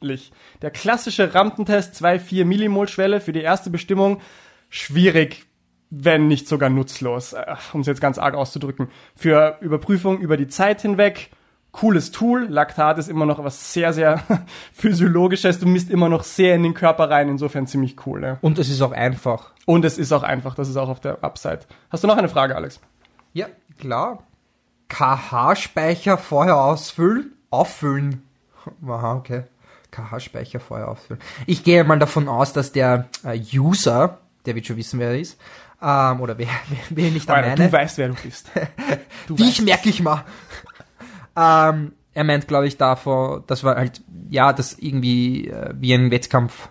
nützlich. 0.00 0.32
Der 0.62 0.70
klassische 0.70 1.34
Rampentest 1.34 2.02
2,4 2.02 2.44
Millimol 2.44 2.88
Schwelle 2.88 3.20
für 3.20 3.32
die 3.32 3.42
erste 3.42 3.70
Bestimmung 3.70 4.20
schwierig, 4.68 5.46
wenn 5.90 6.28
nicht 6.28 6.48
sogar 6.48 6.70
nutzlos, 6.70 7.32
äh, 7.32 7.56
um 7.72 7.80
es 7.80 7.86
jetzt 7.86 8.00
ganz 8.00 8.18
arg 8.18 8.34
auszudrücken. 8.34 8.88
Für 9.14 9.58
Überprüfung 9.60 10.20
über 10.20 10.36
die 10.36 10.48
Zeit 10.48 10.82
hinweg 10.82 11.30
cooles 11.72 12.10
Tool. 12.10 12.46
Laktat 12.48 12.98
ist 12.98 13.08
immer 13.08 13.26
noch 13.26 13.42
was 13.44 13.72
sehr, 13.72 13.92
sehr 13.92 14.22
physiologisches. 14.72 15.58
Du 15.58 15.66
misst 15.66 15.90
immer 15.90 16.08
noch 16.08 16.24
sehr 16.24 16.54
in 16.54 16.62
den 16.62 16.74
Körper 16.74 17.10
rein. 17.10 17.28
Insofern 17.28 17.66
ziemlich 17.66 18.06
cool. 18.06 18.22
Ja. 18.22 18.38
Und 18.40 18.58
es 18.58 18.68
ist 18.68 18.82
auch 18.82 18.92
einfach. 18.92 19.52
Und 19.66 19.84
es 19.84 19.98
ist 19.98 20.12
auch 20.12 20.22
einfach. 20.22 20.54
Das 20.54 20.68
ist 20.68 20.76
auch 20.76 20.88
auf 20.88 21.00
der 21.00 21.22
Upside. 21.22 21.60
Hast 21.90 22.04
du 22.04 22.08
noch 22.08 22.16
eine 22.16 22.28
Frage, 22.28 22.56
Alex? 22.56 22.80
Ja, 23.32 23.46
klar. 23.78 24.24
KH-Speicher 24.88 26.18
vorher 26.18 26.56
ausfüllen, 26.56 27.36
auffüllen. 27.50 28.22
Aha, 28.86 29.14
okay. 29.14 29.44
KH-Speicher 29.90 30.60
vorher 30.60 30.88
auffüllen. 30.88 31.20
Ich 31.46 31.64
gehe 31.64 31.84
mal 31.84 31.98
davon 31.98 32.28
aus, 32.28 32.52
dass 32.52 32.72
der 32.72 33.08
äh, 33.24 33.38
User, 33.54 34.18
der 34.46 34.54
wird 34.54 34.66
schon 34.66 34.76
wissen, 34.76 35.00
wer 35.00 35.10
er 35.10 35.20
ist, 35.20 35.38
ähm, 35.82 36.20
oder 36.20 36.38
wer, 36.38 36.48
wer, 36.68 36.78
wer 36.90 37.10
nicht 37.10 37.28
da 37.28 37.40
meine. 37.40 37.54
Du 37.54 37.72
weißt, 37.72 37.98
wer 37.98 38.08
du 38.08 38.14
bist. 38.14 38.50
Du 39.26 39.36
Die 39.36 39.62
merke 39.62 39.88
ich 39.88 40.02
mal. 40.02 40.24
ähm, 41.36 41.92
er 42.14 42.24
meint, 42.24 42.48
glaube 42.48 42.66
ich, 42.66 42.76
davor, 42.76 43.44
dass 43.46 43.62
wir 43.62 43.76
halt, 43.76 44.02
ja, 44.28 44.52
das 44.52 44.76
irgendwie 44.78 45.48
äh, 45.48 45.72
wie 45.78 45.92
ein 45.94 46.10
Wettkampf 46.10 46.68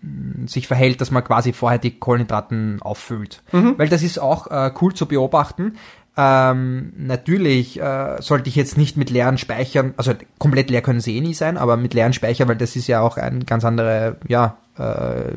mm, 0.00 0.46
sich 0.46 0.66
verhält, 0.66 1.00
dass 1.00 1.10
man 1.10 1.22
quasi 1.22 1.52
vorher 1.52 1.78
die 1.78 1.98
Kohlenhydraten 1.98 2.80
auffüllt. 2.80 3.42
Mhm. 3.52 3.78
Weil 3.78 3.88
das 3.90 4.02
ist 4.02 4.18
auch 4.18 4.46
äh, 4.46 4.72
cool 4.80 4.94
zu 4.94 5.06
beobachten. 5.06 5.76
Ähm, 6.16 6.92
natürlich 6.96 7.80
äh, 7.80 8.20
sollte 8.20 8.48
ich 8.48 8.56
jetzt 8.56 8.76
nicht 8.76 8.96
mit 8.96 9.10
leeren 9.10 9.38
Speichern, 9.38 9.94
also 9.96 10.12
komplett 10.38 10.68
leer 10.68 10.82
können 10.82 11.00
sie 11.00 11.16
eh 11.16 11.20
nie 11.20 11.34
sein, 11.34 11.56
aber 11.56 11.76
mit 11.76 11.94
leeren 11.94 12.12
Speichern, 12.12 12.48
weil 12.48 12.56
das 12.56 12.76
ist 12.76 12.88
ja 12.88 13.00
auch 13.00 13.16
eine 13.16 13.44
ganz 13.44 13.64
andere, 13.64 14.16
ja, 14.26 14.56
äh, 14.76 15.32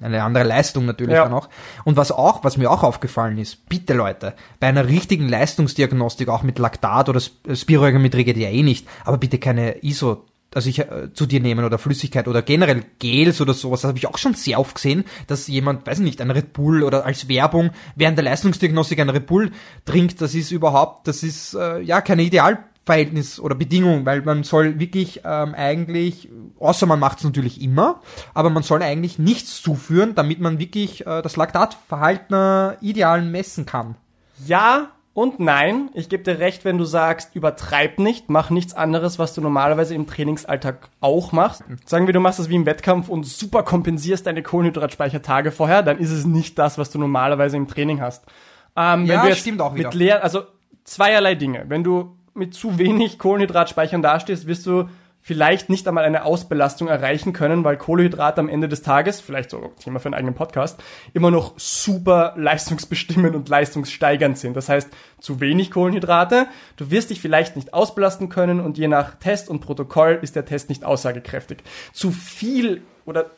eine 0.00 0.22
andere 0.22 0.44
Leistung 0.44 0.84
natürlich 0.86 1.14
ja. 1.14 1.24
dann 1.24 1.32
auch. 1.32 1.48
Und 1.84 1.96
was 1.96 2.12
auch, 2.12 2.44
was 2.44 2.56
mir 2.56 2.70
auch 2.70 2.82
aufgefallen 2.82 3.38
ist, 3.38 3.68
bitte 3.68 3.94
Leute, 3.94 4.34
bei 4.60 4.66
einer 4.66 4.88
richtigen 4.88 5.28
Leistungsdiagnostik, 5.28 6.28
auch 6.28 6.42
mit 6.42 6.58
Laktat 6.58 7.08
oder 7.08 7.20
Spiroergometrie 7.20 8.24
geht 8.24 8.36
ja 8.36 8.48
eh 8.48 8.62
nicht, 8.62 8.86
aber 9.04 9.18
bitte 9.18 9.38
keine 9.38 9.82
ISO 9.82 10.24
also 10.54 10.68
ich 10.68 10.78
äh, 10.78 11.12
zu 11.12 11.26
dir 11.26 11.40
nehmen 11.40 11.64
oder 11.64 11.78
Flüssigkeit 11.78 12.28
oder 12.28 12.42
generell 12.42 12.82
Gels 12.98 13.40
oder 13.40 13.54
sowas, 13.54 13.82
das 13.82 13.88
habe 13.88 13.98
ich 13.98 14.06
auch 14.06 14.18
schon 14.18 14.34
sehr 14.34 14.58
oft 14.60 14.74
gesehen, 14.74 15.04
dass 15.26 15.48
jemand, 15.48 15.86
weiß 15.86 15.98
nicht, 16.00 16.20
ein 16.20 16.30
Red 16.30 16.52
Bull 16.52 16.82
oder 16.82 17.04
als 17.04 17.28
Werbung 17.28 17.70
während 17.96 18.18
der 18.18 18.24
Leistungsdiagnostik 18.24 19.00
ein 19.00 19.10
Red 19.10 19.26
Bull 19.26 19.50
trinkt, 19.84 20.20
das 20.20 20.34
ist 20.34 20.50
überhaupt, 20.50 21.08
das 21.08 21.22
ist 21.22 21.54
äh, 21.54 21.80
ja 21.80 22.00
keine 22.00 22.22
Idealverhältnis 22.22 23.40
oder 23.40 23.54
Bedingung, 23.54 24.06
weil 24.06 24.22
man 24.22 24.44
soll 24.44 24.78
wirklich 24.78 25.22
ähm, 25.24 25.54
eigentlich, 25.54 26.28
außer 26.58 26.86
man 26.86 27.00
macht 27.00 27.18
es 27.18 27.24
natürlich 27.24 27.60
immer, 27.60 28.00
aber 28.32 28.50
man 28.50 28.62
soll 28.62 28.82
eigentlich 28.82 29.18
nichts 29.18 29.62
zuführen, 29.62 30.14
damit 30.14 30.40
man 30.40 30.58
wirklich 30.58 31.06
äh, 31.06 31.22
das 31.22 31.36
Laktatverhalten 31.36 32.78
ideal 32.80 33.22
messen 33.22 33.66
kann. 33.66 33.96
Ja, 34.46 34.90
und 35.14 35.38
nein, 35.38 35.90
ich 35.94 36.08
gebe 36.08 36.24
dir 36.24 36.40
recht, 36.40 36.64
wenn 36.64 36.76
du 36.76 36.84
sagst, 36.84 37.36
übertreib 37.36 38.00
nicht, 38.00 38.30
mach 38.30 38.50
nichts 38.50 38.74
anderes, 38.74 39.18
was 39.20 39.32
du 39.32 39.40
normalerweise 39.40 39.94
im 39.94 40.08
Trainingsalltag 40.08 40.88
auch 41.00 41.30
machst. 41.30 41.62
Sagen 41.86 42.06
wir, 42.06 42.12
du 42.12 42.18
machst 42.18 42.40
das 42.40 42.48
wie 42.48 42.56
im 42.56 42.66
Wettkampf 42.66 43.08
und 43.08 43.24
super 43.24 43.62
kompensierst 43.62 44.26
deine 44.26 44.42
Kohlenhydratspeicher 44.42 45.22
Tage 45.22 45.52
vorher, 45.52 45.84
dann 45.84 45.98
ist 45.98 46.10
es 46.10 46.26
nicht 46.26 46.58
das, 46.58 46.78
was 46.78 46.90
du 46.90 46.98
normalerweise 46.98 47.56
im 47.56 47.68
Training 47.68 48.00
hast. 48.00 48.24
Ähm, 48.76 49.06
ja, 49.06 49.32
stimmt 49.36 49.60
auch 49.60 49.76
wieder. 49.76 49.88
Mit 49.88 49.94
leer, 49.94 50.24
also 50.24 50.42
zweierlei 50.82 51.36
Dinge. 51.36 51.64
Wenn 51.68 51.84
du 51.84 52.16
mit 52.34 52.54
zu 52.54 52.78
wenig 52.78 53.18
Kohlenhydratspeichern 53.20 54.02
dastehst, 54.02 54.48
wirst 54.48 54.66
du 54.66 54.88
vielleicht 55.26 55.70
nicht 55.70 55.88
einmal 55.88 56.04
eine 56.04 56.26
Ausbelastung 56.26 56.86
erreichen 56.86 57.32
können, 57.32 57.64
weil 57.64 57.78
Kohlenhydrate 57.78 58.40
am 58.42 58.50
Ende 58.50 58.68
des 58.68 58.82
Tages, 58.82 59.22
vielleicht 59.22 59.48
so 59.48 59.72
Thema 59.82 59.98
für 59.98 60.08
einen 60.08 60.14
eigenen 60.14 60.34
Podcast, 60.34 60.84
immer 61.14 61.30
noch 61.30 61.58
super 61.58 62.34
leistungsbestimmend 62.36 63.34
und 63.34 63.48
leistungssteigernd 63.48 64.36
sind. 64.36 64.54
Das 64.54 64.68
heißt, 64.68 64.90
zu 65.20 65.40
wenig 65.40 65.70
Kohlenhydrate, 65.70 66.46
du 66.76 66.90
wirst 66.90 67.08
dich 67.08 67.22
vielleicht 67.22 67.56
nicht 67.56 67.72
ausbelasten 67.72 68.28
können 68.28 68.60
und 68.60 68.76
je 68.76 68.86
nach 68.86 69.14
Test 69.14 69.48
und 69.48 69.60
Protokoll 69.60 70.18
ist 70.20 70.36
der 70.36 70.44
Test 70.44 70.68
nicht 70.68 70.84
aussagekräftig. 70.84 71.60
Zu 71.94 72.10
viel 72.10 72.82
oder 73.06 73.30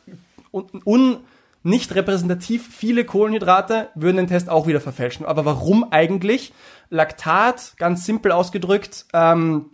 un, 0.51 0.65
un 0.83 1.17
nicht 1.63 1.95
repräsentativ 1.95 2.67
viele 2.69 3.05
Kohlenhydrate 3.05 3.87
würden 3.95 4.17
den 4.17 4.27
Test 4.27 4.49
auch 4.49 4.67
wieder 4.67 4.81
verfälschen. 4.81 5.25
Aber 5.25 5.45
warum 5.45 5.89
eigentlich? 5.91 6.51
Laktat, 6.89 7.75
ganz 7.77 8.05
simpel 8.05 8.33
ausgedrückt, 8.33 9.05
ähm, 9.13 9.69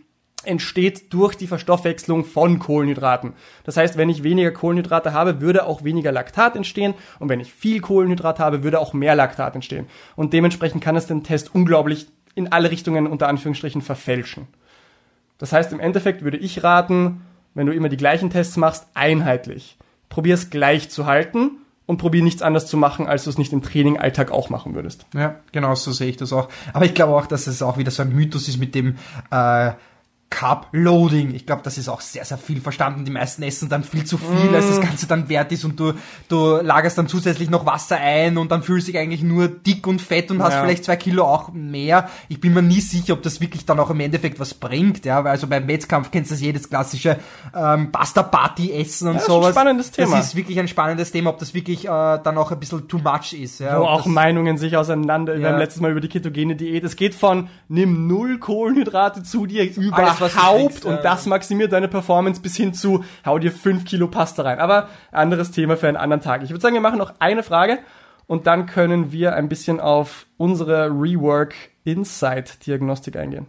entsteht 0.46 1.12
durch 1.12 1.34
die 1.34 1.46
Verstoffwechslung 1.46 2.24
von 2.24 2.58
Kohlenhydraten. 2.58 3.32
Das 3.64 3.76
heißt, 3.76 3.96
wenn 3.96 4.08
ich 4.08 4.22
weniger 4.22 4.50
Kohlenhydrate 4.50 5.12
habe, 5.12 5.40
würde 5.40 5.66
auch 5.66 5.84
weniger 5.84 6.12
Laktat 6.12 6.56
entstehen 6.56 6.94
und 7.18 7.28
wenn 7.28 7.40
ich 7.40 7.52
viel 7.52 7.80
Kohlenhydrat 7.80 8.38
habe, 8.38 8.62
würde 8.62 8.80
auch 8.80 8.92
mehr 8.92 9.14
Laktat 9.14 9.54
entstehen. 9.54 9.86
Und 10.16 10.32
dementsprechend 10.32 10.82
kann 10.82 10.96
es 10.96 11.06
den 11.06 11.24
Test 11.24 11.54
unglaublich 11.54 12.06
in 12.34 12.52
alle 12.52 12.70
Richtungen 12.70 13.06
unter 13.06 13.28
Anführungsstrichen 13.28 13.82
verfälschen. 13.82 14.48
Das 15.38 15.52
heißt, 15.52 15.72
im 15.72 15.80
Endeffekt 15.80 16.22
würde 16.22 16.36
ich 16.36 16.62
raten, 16.62 17.22
wenn 17.54 17.66
du 17.66 17.72
immer 17.72 17.88
die 17.88 17.96
gleichen 17.96 18.30
Tests 18.30 18.56
machst, 18.56 18.86
einheitlich. 18.94 19.76
Probier 20.08 20.34
es 20.34 20.50
gleich 20.50 20.90
zu 20.90 21.06
halten 21.06 21.52
und 21.86 21.98
probier 21.98 22.22
nichts 22.22 22.42
anderes 22.42 22.66
zu 22.66 22.76
machen, 22.76 23.06
als 23.06 23.24
du 23.24 23.30
es 23.30 23.38
nicht 23.38 23.52
im 23.52 23.62
Trainingalltag 23.62 24.30
auch 24.30 24.50
machen 24.50 24.74
würdest. 24.74 25.06
Ja, 25.14 25.36
genau 25.52 25.74
so 25.74 25.92
sehe 25.92 26.08
ich 26.08 26.16
das 26.16 26.32
auch. 26.32 26.48
Aber 26.72 26.84
ich 26.84 26.94
glaube 26.94 27.14
auch, 27.14 27.26
dass 27.26 27.46
es 27.46 27.62
auch 27.62 27.78
wieder 27.78 27.90
so 27.90 28.02
ein 28.02 28.14
Mythos 28.14 28.48
ist 28.48 28.58
mit 28.58 28.74
dem 28.74 28.96
äh, 29.30 29.72
Carb 30.30 30.66
Loading. 30.72 31.32
Ich 31.34 31.46
glaube, 31.46 31.62
das 31.62 31.78
ist 31.78 31.88
auch 31.88 32.00
sehr, 32.00 32.24
sehr 32.24 32.38
viel 32.38 32.60
verstanden. 32.60 33.04
Die 33.04 33.12
meisten 33.12 33.42
essen 33.44 33.68
dann 33.68 33.84
viel 33.84 34.04
zu 34.04 34.18
viel, 34.18 34.50
mm. 34.50 34.54
als 34.54 34.68
das 34.68 34.80
Ganze 34.80 35.06
dann 35.06 35.28
wert 35.28 35.52
ist 35.52 35.64
und 35.64 35.78
du, 35.78 35.92
du 36.28 36.56
lagerst 36.56 36.98
dann 36.98 37.06
zusätzlich 37.06 37.50
noch 37.50 37.66
Wasser 37.66 37.98
ein 37.98 38.36
und 38.36 38.50
dann 38.50 38.64
fühlst 38.64 38.88
du 38.88 38.92
dich 38.92 39.00
eigentlich 39.00 39.22
nur 39.22 39.46
dick 39.46 39.86
und 39.86 40.02
fett 40.02 40.32
und 40.32 40.42
hast 40.42 40.56
vielleicht 40.56 40.84
zwei 40.84 40.96
Kilo 40.96 41.24
auch 41.24 41.52
mehr. 41.52 42.08
Ich 42.28 42.40
bin 42.40 42.52
mir 42.52 42.62
nie 42.62 42.80
sicher, 42.80 43.12
ob 43.12 43.22
das 43.22 43.40
wirklich 43.40 43.64
dann 43.64 43.78
auch 43.78 43.90
im 43.90 44.00
Endeffekt 44.00 44.40
was 44.40 44.54
bringt, 44.54 45.04
ja, 45.04 45.22
weil 45.22 45.30
also 45.30 45.46
beim 45.46 45.68
Wettkampf 45.68 46.10
kennst 46.10 46.30
du 46.30 46.34
das 46.34 46.42
jedes 46.42 46.68
klassische 46.68 47.18
ähm, 47.54 47.92
Pasta 47.92 48.24
Party 48.24 48.72
essen 48.72 49.08
und 49.08 49.16
ja, 49.16 49.20
sowas. 49.20 49.28
Das 49.28 49.50
ist 49.50 49.56
ein 49.56 49.62
spannendes 49.62 49.90
Thema. 49.92 50.16
Das 50.16 50.26
ist 50.26 50.36
wirklich 50.36 50.58
ein 50.58 50.68
spannendes 50.68 51.12
Thema, 51.12 51.30
ob 51.30 51.38
das 51.38 51.54
wirklich 51.54 51.84
äh, 51.84 51.88
dann 51.88 52.38
auch 52.38 52.50
ein 52.50 52.58
bisschen 52.58 52.88
too 52.88 52.98
much 52.98 53.34
ist. 53.34 53.60
Ja, 53.60 53.78
Wo 53.78 53.84
auch 53.84 54.06
Meinungen 54.06 54.58
sich 54.58 54.76
auseinander, 54.76 55.34
ja. 55.34 55.40
wir 55.40 55.48
haben 55.50 55.58
letztes 55.58 55.80
Mal 55.80 55.92
über 55.92 56.00
die 56.00 56.08
ketogene 56.08 56.56
Diät, 56.56 56.82
es 56.82 56.96
geht 56.96 57.14
von 57.14 57.48
nimm 57.68 58.08
null 58.08 58.38
Kohlenhydrate 58.38 59.22
zu 59.22 59.46
dir 59.46 59.64
über 59.76 60.13
überhaupt 60.16 60.84
und 60.84 61.04
das 61.04 61.26
maximiert 61.26 61.72
deine 61.72 61.88
Performance 61.88 62.40
bis 62.40 62.56
hin 62.56 62.74
zu 62.74 63.04
hau 63.24 63.38
dir 63.38 63.52
fünf 63.52 63.84
Kilo 63.84 64.08
Pasta 64.08 64.42
rein. 64.42 64.58
Aber 64.58 64.88
anderes 65.12 65.50
Thema 65.50 65.76
für 65.76 65.88
einen 65.88 65.96
anderen 65.96 66.22
Tag. 66.22 66.42
Ich 66.42 66.50
würde 66.50 66.60
sagen, 66.60 66.74
wir 66.74 66.80
machen 66.80 66.98
noch 66.98 67.14
eine 67.18 67.42
Frage 67.42 67.78
und 68.26 68.46
dann 68.46 68.66
können 68.66 69.12
wir 69.12 69.34
ein 69.34 69.48
bisschen 69.48 69.80
auf 69.80 70.26
unsere 70.36 70.88
Rework 70.88 71.54
Insight 71.84 72.66
Diagnostik 72.66 73.16
eingehen. 73.16 73.46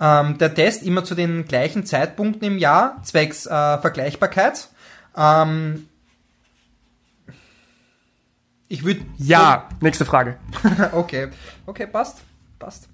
Ähm, 0.00 0.38
der 0.38 0.54
Test 0.54 0.82
immer 0.82 1.04
zu 1.04 1.14
den 1.14 1.46
gleichen 1.46 1.86
Zeitpunkten 1.86 2.46
im 2.46 2.58
Jahr, 2.58 3.00
zwecks 3.02 3.46
äh, 3.46 3.78
Vergleichbarkeit. 3.78 4.68
Ähm, 5.16 5.88
ich 8.74 8.84
würde. 8.84 9.00
Ja, 9.18 9.68
nächste 9.80 10.04
Frage. 10.04 10.36
okay, 10.92 11.28
okay, 11.66 11.86
passt, 11.86 12.18
passt. 12.58 12.88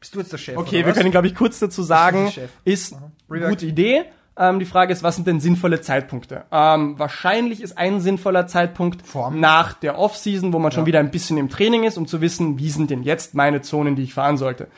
Bist 0.00 0.14
du 0.14 0.20
jetzt 0.20 0.32
der 0.32 0.38
Chef? 0.38 0.56
Okay, 0.56 0.78
wir 0.84 0.86
was? 0.88 0.96
können, 0.96 1.10
glaube 1.10 1.26
ich, 1.26 1.34
kurz 1.34 1.58
dazu 1.58 1.82
sagen, 1.82 2.32
ist 2.64 2.94
eine 3.30 3.48
gute 3.48 3.66
Idee. 3.66 4.04
Ähm, 4.36 4.60
die 4.60 4.64
Frage 4.66 4.92
ist, 4.92 5.02
was 5.02 5.16
sind 5.16 5.26
denn 5.26 5.40
sinnvolle 5.40 5.80
Zeitpunkte? 5.80 6.44
Ähm, 6.52 6.96
wahrscheinlich 6.96 7.60
ist 7.60 7.76
ein 7.76 8.00
sinnvoller 8.00 8.46
Zeitpunkt 8.46 9.04
Form. 9.04 9.40
nach 9.40 9.72
der 9.72 9.98
Off-Season, 9.98 10.52
wo 10.52 10.60
man 10.60 10.70
schon 10.70 10.86
wieder 10.86 11.00
ein 11.00 11.10
bisschen 11.10 11.36
im 11.38 11.48
Training 11.48 11.82
ist, 11.82 11.98
um 11.98 12.06
zu 12.06 12.20
wissen, 12.20 12.56
wie 12.60 12.70
sind 12.70 12.90
denn 12.90 13.02
jetzt 13.02 13.34
meine 13.34 13.62
Zonen, 13.62 13.96
die 13.96 14.04
ich 14.04 14.14
fahren 14.14 14.36
sollte. 14.36 14.68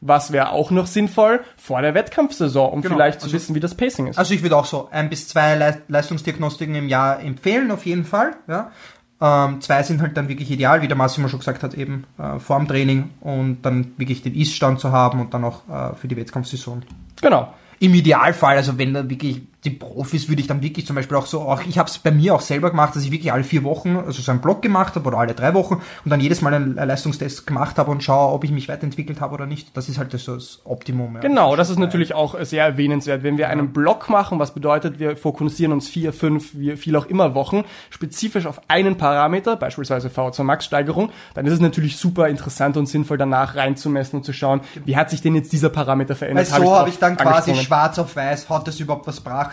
Was 0.00 0.32
wäre 0.32 0.48
auch 0.52 0.70
noch 0.70 0.86
sinnvoll 0.86 1.40
vor 1.58 1.82
der 1.82 1.92
Wettkampfsaison, 1.92 2.72
um 2.72 2.80
Genau. 2.80 2.94
vielleicht 2.94 3.20
zu 3.20 3.26
Also- 3.26 3.36
wissen, 3.36 3.54
wie 3.54 3.60
das 3.60 3.74
Pacing 3.74 4.06
ist. 4.06 4.18
Also 4.18 4.32
ich 4.32 4.40
würde 4.42 4.56
auch 4.56 4.64
so 4.64 4.88
ein 4.90 5.10
bis 5.10 5.28
zwei 5.28 5.54
Le 5.56 5.82
Leistungsdiagnostiken 5.88 6.74
im 6.74 6.88
Jahr 6.88 7.20
empfehlen, 7.20 7.70
auf 7.70 7.84
jeden 7.84 8.06
Fall. 8.06 8.36
Ja. 8.48 8.72
Ähm, 9.20 9.60
zwei 9.60 9.82
sind 9.82 10.00
halt 10.00 10.16
dann 10.16 10.28
wirklich 10.28 10.50
ideal, 10.50 10.80
wie 10.80 10.88
der 10.88 10.96
Massimo 10.96 11.28
schon 11.28 11.40
gesagt 11.40 11.62
hat, 11.62 11.74
eben 11.74 12.04
äh, 12.18 12.38
vorm 12.38 12.66
Training 12.66 13.10
und 13.20 13.62
dann 13.62 13.92
wirklich 13.98 14.22
den 14.22 14.34
Ist-Stand 14.34 14.80
zu 14.80 14.92
haben 14.92 15.20
und 15.20 15.34
dann 15.34 15.44
auch 15.44 15.68
äh, 15.68 15.94
für 15.94 16.08
die 16.08 16.16
Wettkampfsaison. 16.16 16.82
genau. 17.20 17.52
Im 17.82 17.94
Idealfall, 17.94 18.56
also 18.56 18.76
wenn 18.76 18.92
dann 18.92 19.08
wirklich 19.08 19.40
die 19.64 19.70
Profis, 19.70 20.28
würde 20.28 20.40
ich 20.40 20.46
dann 20.46 20.62
wirklich 20.62 20.86
zum 20.86 20.96
Beispiel 20.96 21.16
auch 21.16 21.26
so, 21.26 21.42
auch 21.42 21.62
ich 21.62 21.78
habe 21.78 21.88
es 21.88 21.98
bei 21.98 22.10
mir 22.10 22.34
auch 22.34 22.40
selber 22.40 22.70
gemacht, 22.70 22.96
dass 22.96 23.04
ich 23.04 23.10
wirklich 23.10 23.32
alle 23.32 23.44
vier 23.44 23.62
Wochen, 23.62 23.96
also 23.96 24.22
so 24.22 24.30
einen 24.30 24.40
Block 24.40 24.62
gemacht 24.62 24.94
habe 24.94 25.06
oder 25.06 25.18
alle 25.18 25.34
drei 25.34 25.52
Wochen 25.52 25.74
und 26.04 26.10
dann 26.10 26.20
jedes 26.20 26.40
Mal 26.40 26.54
einen 26.54 26.74
Leistungstest 26.74 27.46
gemacht 27.46 27.76
habe 27.78 27.90
und 27.90 28.02
schaue, 28.02 28.32
ob 28.32 28.44
ich 28.44 28.52
mich 28.52 28.68
weiterentwickelt 28.68 29.20
habe 29.20 29.34
oder 29.34 29.46
nicht. 29.46 29.76
Das 29.76 29.88
ist 29.88 29.98
halt 29.98 30.12
so 30.12 30.34
das 30.34 30.60
Optimum. 30.64 31.16
Ja. 31.16 31.20
Genau, 31.20 31.56
das 31.56 31.68
ist 31.68 31.78
natürlich 31.78 32.14
auch 32.14 32.40
sehr 32.42 32.64
erwähnenswert. 32.64 33.22
Wenn 33.22 33.36
wir 33.36 33.48
einen 33.50 33.72
Block 33.72 34.08
machen, 34.08 34.38
was 34.38 34.54
bedeutet, 34.54 34.98
wir 34.98 35.16
fokussieren 35.16 35.72
uns 35.72 35.88
vier, 35.88 36.12
fünf, 36.12 36.54
wie 36.54 36.76
viel 36.76 36.96
auch 36.96 37.06
immer 37.06 37.34
Wochen, 37.34 37.64
spezifisch 37.90 38.46
auf 38.46 38.62
einen 38.68 38.96
Parameter, 38.96 39.56
beispielsweise 39.56 40.08
VO2 40.08 40.42
Max 40.42 40.64
Steigerung, 40.64 41.10
dann 41.34 41.44
ist 41.44 41.52
es 41.52 41.60
natürlich 41.60 41.98
super 41.98 42.28
interessant 42.28 42.78
und 42.78 42.86
sinnvoll 42.86 43.18
danach 43.18 43.56
reinzumessen 43.56 44.18
und 44.18 44.24
zu 44.24 44.32
schauen, 44.32 44.62
wie 44.86 44.96
hat 44.96 45.10
sich 45.10 45.20
denn 45.20 45.34
jetzt 45.34 45.52
dieser 45.52 45.68
Parameter 45.68 46.10
Weil 46.10 46.16
verändert. 46.16 46.46
so 46.46 46.56
drauf 46.56 46.78
habe 46.78 46.88
ich 46.88 46.98
dann 46.98 47.16
quasi 47.16 47.54
schwarz 47.54 47.98
auf 47.98 48.16
weiß, 48.16 48.48
hat 48.48 48.66
das 48.66 48.80
überhaupt 48.80 49.06
was 49.06 49.16
gebracht? 49.16 49.49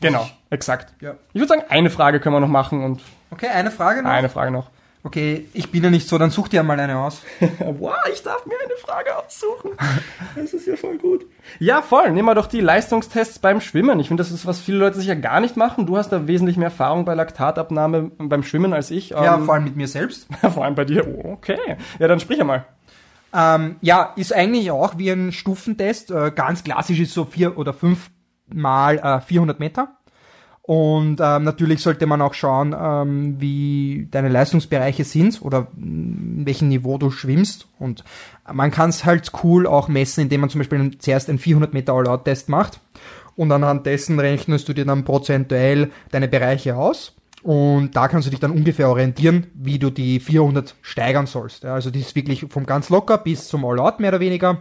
Genau, 0.00 0.28
exakt. 0.50 0.94
Ja. 1.00 1.14
Ich 1.32 1.40
würde 1.40 1.48
sagen, 1.48 1.62
eine 1.68 1.90
Frage 1.90 2.20
können 2.20 2.34
wir 2.34 2.40
noch 2.40 2.48
machen 2.48 2.82
und 2.84 3.00
Okay, 3.30 3.48
eine 3.48 3.70
Frage 3.70 4.02
noch. 4.02 4.10
eine 4.10 4.28
Frage 4.28 4.50
noch. 4.50 4.70
Okay, 5.02 5.46
ich 5.54 5.70
bin 5.70 5.82
ja 5.82 5.88
nicht 5.88 6.06
so, 6.08 6.18
dann 6.18 6.30
such 6.30 6.48
dir 6.48 6.62
mal 6.62 6.78
eine 6.78 6.98
aus. 6.98 7.22
wow, 7.58 7.94
ich 8.12 8.22
darf 8.22 8.44
mir 8.44 8.56
eine 8.62 8.74
Frage 8.78 9.16
aussuchen. 9.16 9.70
Das 10.36 10.52
ist 10.52 10.66
ja 10.66 10.76
voll 10.76 10.96
gut. 10.98 11.26
Ja, 11.58 11.82
voll. 11.82 12.10
Nehmen 12.12 12.28
wir 12.28 12.34
doch 12.34 12.46
die 12.46 12.60
Leistungstests 12.60 13.40
beim 13.40 13.60
Schwimmen. 13.60 13.98
Ich 13.98 14.08
finde, 14.08 14.22
das 14.22 14.30
ist, 14.30 14.46
was 14.46 14.60
viele 14.60 14.78
Leute 14.78 14.98
sicher 15.00 15.16
gar 15.16 15.40
nicht 15.40 15.56
machen. 15.56 15.86
Du 15.86 15.96
hast 15.96 16.10
da 16.10 16.26
wesentlich 16.28 16.56
mehr 16.56 16.66
Erfahrung 16.68 17.04
bei 17.04 17.14
Laktatabnahme 17.14 18.12
beim 18.18 18.42
Schwimmen 18.44 18.72
als 18.72 18.90
ich. 18.92 19.10
Ja, 19.10 19.34
Ähm, 19.36 19.44
vor 19.46 19.54
allem 19.54 19.64
mit 19.64 19.74
mir 19.76 19.88
selbst. 19.88 20.28
vor 20.54 20.64
allem 20.64 20.74
bei 20.76 20.84
dir. 20.84 21.06
Oh, 21.08 21.32
okay. 21.32 21.58
Ja, 21.98 22.06
dann 22.06 22.20
sprich 22.20 22.40
einmal. 22.40 22.64
Ähm, 23.34 23.76
ja, 23.80 24.12
ist 24.16 24.32
eigentlich 24.34 24.70
auch 24.70 24.98
wie 24.98 25.10
ein 25.10 25.32
Stufentest. 25.32 26.10
Äh, 26.10 26.30
ganz 26.34 26.62
klassisch 26.62 27.00
ist 27.00 27.12
so 27.14 27.24
vier 27.24 27.58
oder 27.58 27.72
fünf 27.72 28.10
mal 28.54 28.98
äh, 28.98 29.20
400 29.20 29.60
Meter. 29.60 29.96
Und 30.62 31.20
ähm, 31.20 31.42
natürlich 31.42 31.82
sollte 31.82 32.06
man 32.06 32.22
auch 32.22 32.34
schauen, 32.34 32.76
ähm, 32.78 33.40
wie 33.40 34.06
deine 34.10 34.28
Leistungsbereiche 34.28 35.02
sind 35.02 35.42
oder 35.42 35.66
in 35.76 36.42
welchem 36.44 36.68
Niveau 36.68 36.96
du 36.96 37.10
schwimmst. 37.10 37.66
Und 37.80 38.04
man 38.52 38.70
kann 38.70 38.90
es 38.90 39.04
halt 39.04 39.32
cool 39.42 39.66
auch 39.66 39.88
messen, 39.88 40.20
indem 40.20 40.42
man 40.42 40.50
zum 40.50 40.60
Beispiel 40.60 40.96
zuerst 40.98 41.28
einen 41.28 41.38
400 41.38 41.74
Meter 41.74 41.94
All-Out-Test 41.94 42.48
macht. 42.48 42.78
Und 43.34 43.50
anhand 43.50 43.86
dessen 43.86 44.20
rechnest 44.20 44.68
du 44.68 44.72
dir 44.72 44.84
dann 44.84 45.04
prozentuell 45.04 45.90
deine 46.12 46.28
Bereiche 46.28 46.76
aus. 46.76 47.16
Und 47.42 47.96
da 47.96 48.06
kannst 48.06 48.26
du 48.26 48.30
dich 48.30 48.40
dann 48.40 48.50
ungefähr 48.50 48.90
orientieren, 48.90 49.46
wie 49.54 49.78
du 49.78 49.90
die 49.90 50.20
400 50.20 50.76
steigern 50.82 51.26
sollst. 51.26 51.64
Ja, 51.64 51.74
also 51.74 51.90
die 51.90 52.00
ist 52.00 52.14
wirklich 52.14 52.46
vom 52.48 52.66
ganz 52.66 52.90
locker 52.90 53.18
bis 53.18 53.48
zum 53.48 53.64
All-Out 53.64 53.98
mehr 53.98 54.10
oder 54.10 54.20
weniger. 54.20 54.60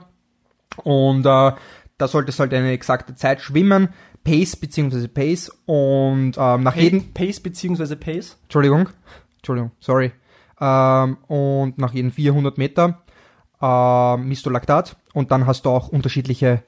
Und 0.83 1.25
äh, 1.25 1.51
da 1.99 2.07
solltest 2.07 2.39
du 2.39 2.41
halt 2.41 2.53
eine 2.53 2.71
exakte 2.71 3.13
Zeit 3.13 3.41
schwimmen, 3.41 3.89
Pace 4.23 4.55
beziehungsweise 4.55 5.07
Pace 5.07 5.49
und 5.65 6.33
ähm, 6.37 6.63
nach 6.63 6.75
jedem, 6.75 7.13
Pace 7.13 7.39
beziehungsweise 7.39 7.95
Pace? 7.95 8.39
Entschuldigung, 8.43 8.89
Entschuldigung, 9.37 9.71
sorry, 9.79 10.11
ähm, 10.59 11.17
und 11.27 11.77
nach 11.77 11.93
jeden 11.93 12.11
400 12.11 12.57
Meter 12.57 13.03
ähm, 13.61 14.27
misst 14.27 14.45
du 14.45 14.49
Laktat 14.49 14.97
und 15.13 15.31
dann 15.31 15.45
hast 15.45 15.65
du 15.65 15.69
auch 15.69 15.89
unterschiedliche, 15.89 16.63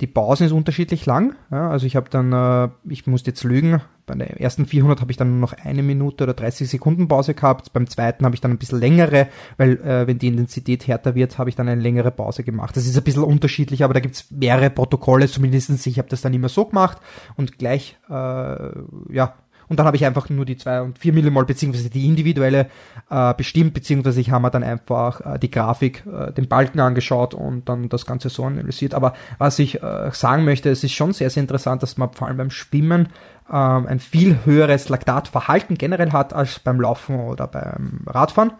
die 0.00 0.06
Pausen 0.06 0.46
ist 0.46 0.52
unterschiedlich 0.52 1.04
lang, 1.04 1.34
ja, 1.50 1.68
also 1.68 1.84
ich 1.84 1.96
habe 1.96 2.08
dann, 2.08 2.32
äh, 2.32 2.70
ich 2.88 3.06
muss 3.06 3.26
jetzt 3.26 3.44
lügen, 3.44 3.82
bei 4.18 4.24
den 4.24 4.36
ersten 4.36 4.66
400 4.66 5.00
habe 5.00 5.10
ich 5.10 5.16
dann 5.16 5.40
noch 5.40 5.52
eine 5.52 5.82
Minute 5.82 6.24
oder 6.24 6.34
30 6.34 6.68
Sekunden 6.68 7.08
Pause 7.08 7.34
gehabt, 7.34 7.72
beim 7.72 7.86
zweiten 7.86 8.24
habe 8.24 8.34
ich 8.34 8.40
dann 8.40 8.50
ein 8.50 8.58
bisschen 8.58 8.80
längere, 8.80 9.28
weil 9.56 9.80
äh, 9.80 10.06
wenn 10.06 10.18
die 10.18 10.28
Intensität 10.28 10.86
härter 10.86 11.14
wird, 11.14 11.38
habe 11.38 11.50
ich 11.50 11.56
dann 11.56 11.68
eine 11.68 11.80
längere 11.80 12.10
Pause 12.10 12.42
gemacht. 12.42 12.76
Das 12.76 12.86
ist 12.86 12.96
ein 12.96 13.04
bisschen 13.04 13.24
unterschiedlich, 13.24 13.84
aber 13.84 13.94
da 13.94 14.00
gibt's 14.00 14.30
mehrere 14.30 14.70
Protokolle, 14.70 15.28
zumindestens 15.28 15.86
ich 15.86 15.98
habe 15.98 16.08
das 16.08 16.20
dann 16.20 16.34
immer 16.34 16.48
so 16.48 16.64
gemacht 16.64 16.98
und 17.36 17.58
gleich, 17.58 17.98
äh, 18.08 18.12
ja, 18.12 19.34
und 19.70 19.78
dann 19.78 19.86
habe 19.86 19.96
ich 19.96 20.04
einfach 20.04 20.28
nur 20.28 20.44
die 20.44 20.56
2 20.56 20.82
und 20.82 20.98
4 20.98 21.12
Millimol 21.12 21.46
beziehungsweise 21.46 21.90
die 21.90 22.06
individuelle 22.06 22.68
äh, 23.08 23.32
bestimmt, 23.34 23.72
beziehungsweise 23.72 24.20
ich 24.20 24.32
habe 24.32 24.42
mir 24.42 24.50
dann 24.50 24.64
einfach 24.64 25.20
äh, 25.20 25.38
die 25.38 25.50
Grafik, 25.50 26.04
äh, 26.06 26.32
den 26.32 26.48
Balken 26.48 26.80
angeschaut 26.80 27.34
und 27.34 27.68
dann 27.68 27.88
das 27.88 28.04
Ganze 28.04 28.30
so 28.30 28.44
analysiert. 28.44 28.94
Aber 28.94 29.14
was 29.38 29.60
ich 29.60 29.80
äh, 29.80 30.10
sagen 30.12 30.44
möchte, 30.44 30.70
es 30.70 30.82
ist 30.82 30.92
schon 30.92 31.12
sehr, 31.12 31.30
sehr 31.30 31.42
interessant, 31.42 31.84
dass 31.84 31.96
man 31.96 32.12
vor 32.12 32.26
allem 32.26 32.36
beim 32.36 32.50
Schwimmen 32.50 33.10
ähm, 33.48 33.86
ein 33.86 34.00
viel 34.00 34.40
höheres 34.44 34.88
Laktatverhalten 34.88 35.78
generell 35.78 36.10
hat 36.10 36.32
als 36.32 36.58
beim 36.58 36.80
Laufen 36.80 37.20
oder 37.20 37.46
beim 37.46 38.00
Radfahren. 38.06 38.52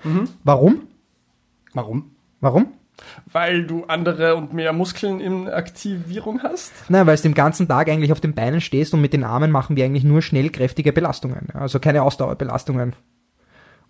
Warum? 0.44 0.82
Warum? 1.74 2.12
Warum? 2.40 2.79
Weil 3.32 3.66
du 3.66 3.84
andere 3.84 4.36
und 4.36 4.52
mehr 4.52 4.72
Muskeln 4.72 5.20
in 5.20 5.48
Aktivierung 5.48 6.42
hast? 6.42 6.72
Nein, 6.88 7.06
weil 7.06 7.16
du 7.16 7.22
den 7.22 7.34
ganzen 7.34 7.68
Tag 7.68 7.88
eigentlich 7.88 8.12
auf 8.12 8.20
den 8.20 8.34
Beinen 8.34 8.60
stehst 8.60 8.94
und 8.94 9.00
mit 9.00 9.12
den 9.12 9.24
Armen 9.24 9.50
machen 9.50 9.76
wir 9.76 9.84
eigentlich 9.84 10.04
nur 10.04 10.22
schnell 10.22 10.50
kräftige 10.50 10.92
Belastungen. 10.92 11.48
Also 11.54 11.78
keine 11.78 12.02
Ausdauerbelastungen. 12.02 12.94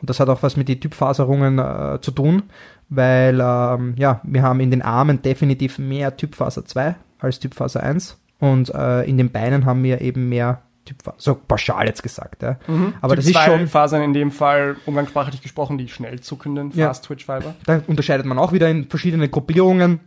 Und 0.01 0.09
das 0.09 0.19
hat 0.19 0.29
auch 0.29 0.43
was 0.43 0.57
mit 0.57 0.69
den 0.69 0.81
Typfaserungen 0.81 1.59
äh, 1.59 2.01
zu 2.01 2.11
tun, 2.11 2.45
weil 2.89 3.39
ähm, 3.41 3.95
ja, 3.97 4.21
wir 4.25 4.43
haben 4.43 4.61
in 4.61 4.71
den 4.71 4.83
Armen 4.83 5.21
definitiv 5.21 5.79
mehr 5.79 6.17
Typfaser 6.17 6.65
2 6.65 6.97
als 7.19 7.39
Typfaser 7.39 7.83
1 7.83 8.19
und 8.39 8.75
äh, 8.75 9.03
in 9.03 9.19
den 9.19 9.31
Beinen 9.31 9.67
haben 9.67 9.83
wir 9.83 10.01
eben 10.01 10.31
mehr 10.31 10.63
Typfaser, 10.95 11.17
so 11.19 11.35
pauschal 11.35 11.87
jetzt 11.87 12.03
gesagt. 12.03 12.43
Ja. 12.43 12.59
Aber 13.01 13.17
das 13.17 13.25
Typ 13.25 13.35
ist 13.37 13.43
zwei 13.43 13.51
schon, 13.51 13.67
Fasern 13.67 14.03
in 14.03 14.13
dem 14.13 14.31
Fall, 14.31 14.77
umgangssprachlich 14.87 15.41
gesprochen, 15.43 15.79
die 15.79 15.89
schnell 15.89 16.21
zuckenden 16.21 16.71
Ja. 16.75 16.89
Fast-Twitch-Fiber. 16.89 17.55
da 17.67 17.83
unterscheidet 17.87 18.27
man 18.27 18.39
auch 18.39 18.53
wieder 18.53 18.69
in 18.69 18.89
verschiedene 18.89 19.29
Gruppierungen. 19.29 20.01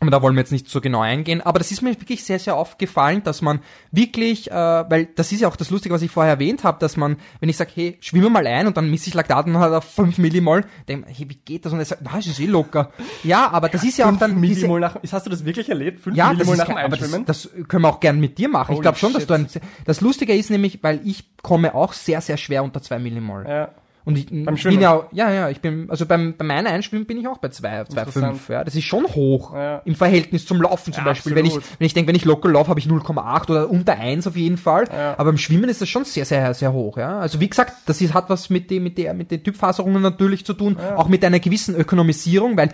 Aber 0.00 0.10
da 0.10 0.22
wollen 0.22 0.34
wir 0.34 0.40
jetzt 0.40 0.50
nicht 0.50 0.68
so 0.68 0.80
genau 0.80 1.00
eingehen. 1.00 1.42
Aber 1.42 1.58
das 1.58 1.70
ist 1.70 1.82
mir 1.82 1.90
wirklich 1.90 2.24
sehr, 2.24 2.38
sehr 2.38 2.56
aufgefallen, 2.56 3.22
dass 3.22 3.42
man 3.42 3.60
wirklich, 3.92 4.50
äh, 4.50 4.54
weil 4.54 5.06
das 5.14 5.30
ist 5.30 5.42
ja 5.42 5.48
auch 5.48 5.56
das 5.56 5.68
Lustige, 5.68 5.94
was 5.94 6.00
ich 6.00 6.10
vorher 6.10 6.32
erwähnt 6.32 6.64
habe, 6.64 6.78
dass 6.78 6.96
man, 6.96 7.16
wenn 7.40 7.50
ich 7.50 7.58
sage, 7.58 7.70
hey, 7.74 7.98
schwimme 8.00 8.30
mal 8.30 8.46
ein 8.46 8.66
und 8.66 8.78
dann 8.78 8.90
misst 8.90 9.06
ich 9.06 9.12
Laktat 9.12 9.46
und 9.46 9.58
hat 9.58 9.70
er 9.70 9.82
5 9.82 10.16
Millimol, 10.16 10.64
denke 10.88 11.06
hey, 11.10 11.28
wie 11.28 11.34
geht 11.34 11.66
das? 11.66 11.74
Und 11.74 11.80
er 11.80 11.84
sagt, 11.84 12.00
na, 12.02 12.16
ist 12.16 12.40
eh 12.40 12.46
locker. 12.46 12.92
Ja, 13.24 13.50
aber 13.50 13.68
das 13.68 13.84
ist 13.84 13.98
ja 13.98 14.10
auch 14.10 14.16
dann 14.16 14.40
Millimol 14.40 14.80
nach, 14.80 14.96
hast 15.12 15.26
du 15.26 15.30
das 15.30 15.44
wirklich 15.44 15.68
erlebt? 15.68 16.00
Fünf 16.00 16.16
ja, 16.16 16.30
das, 16.30 16.38
Millimol 16.38 16.56
nach 16.56 16.66
dem 16.66 16.76
aber 16.78 16.88
das, 16.88 17.02
Einschwimmen? 17.02 17.26
das 17.26 17.50
können 17.68 17.82
wir 17.82 17.88
auch 17.90 18.00
gern 18.00 18.18
mit 18.18 18.38
dir 18.38 18.48
machen. 18.48 18.72
ich 18.72 18.78
Holy 18.78 18.82
glaube 18.82 18.98
schon, 18.98 19.12
dass 19.12 19.22
shit. 19.22 19.30
du 19.30 19.34
ein, 19.34 19.48
das 19.84 20.00
Lustige 20.00 20.34
ist 20.34 20.48
nämlich, 20.48 20.82
weil 20.82 21.00
ich 21.04 21.24
komme 21.42 21.74
auch 21.74 21.92
sehr, 21.92 22.22
sehr 22.22 22.38
schwer 22.38 22.64
unter 22.64 22.80
2 22.80 22.98
Millimol. 22.98 23.44
ja. 23.46 23.68
Und 24.04 24.16
ich 24.16 24.26
Beim 24.28 24.44
bin 24.44 24.56
Schwimmen? 24.56 24.80
ja, 24.80 25.02
ja, 25.12 25.30
ja, 25.30 25.50
ich 25.50 25.60
bin, 25.60 25.90
also 25.90 26.06
beim, 26.06 26.34
bei 26.36 26.44
meinem 26.44 26.66
Einschwimmen 26.68 27.06
bin 27.06 27.18
ich 27.18 27.28
auch 27.28 27.38
bei 27.38 27.48
2, 27.48 27.80
Interessant. 27.80 28.40
2,5. 28.40 28.52
Ja, 28.52 28.64
das 28.64 28.74
ist 28.74 28.84
schon 28.84 29.04
hoch 29.04 29.54
Ja. 29.54 29.82
im 29.84 29.94
Verhältnis 29.94 30.46
zum 30.46 30.62
Laufen 30.62 30.92
zum 30.92 31.02
Ja, 31.04 31.10
Beispiel. 31.10 31.34
Wenn 31.34 31.44
ich, 31.44 31.54
wenn 31.54 31.86
ich 31.86 31.92
denke, 31.94 32.08
wenn 32.08 32.14
ich 32.16 32.24
locker 32.24 32.48
laufe, 32.48 32.70
habe 32.70 32.80
ich 32.80 32.86
0,8 32.86 33.50
oder 33.50 33.68
unter 33.70 33.98
1 33.98 34.26
auf 34.26 34.36
jeden 34.36 34.56
Fall. 34.56 34.84
Ja. 34.90 35.12
Aber 35.18 35.24
beim 35.30 35.38
Schwimmen 35.38 35.68
ist 35.68 35.80
das 35.82 35.88
schon 35.88 36.04
sehr, 36.04 36.24
sehr, 36.24 36.54
sehr 36.54 36.72
hoch. 36.72 36.96
Ja, 36.96 37.18
also 37.20 37.40
wie 37.40 37.48
gesagt, 37.48 37.74
das 37.86 38.00
ist, 38.00 38.14
hat 38.14 38.30
was 38.30 38.48
mit 38.50 38.70
dem, 38.70 38.84
mit 38.84 38.96
der, 38.96 39.12
mit 39.14 39.30
den 39.30 39.42
Typfaserungen 39.44 40.00
natürlich 40.02 40.44
zu 40.46 40.54
tun, 40.54 40.78
auch 40.96 41.08
mit 41.08 41.24
einer 41.24 41.38
gewissen 41.40 41.74
Ökonomisierung, 41.76 42.56
weil 42.56 42.70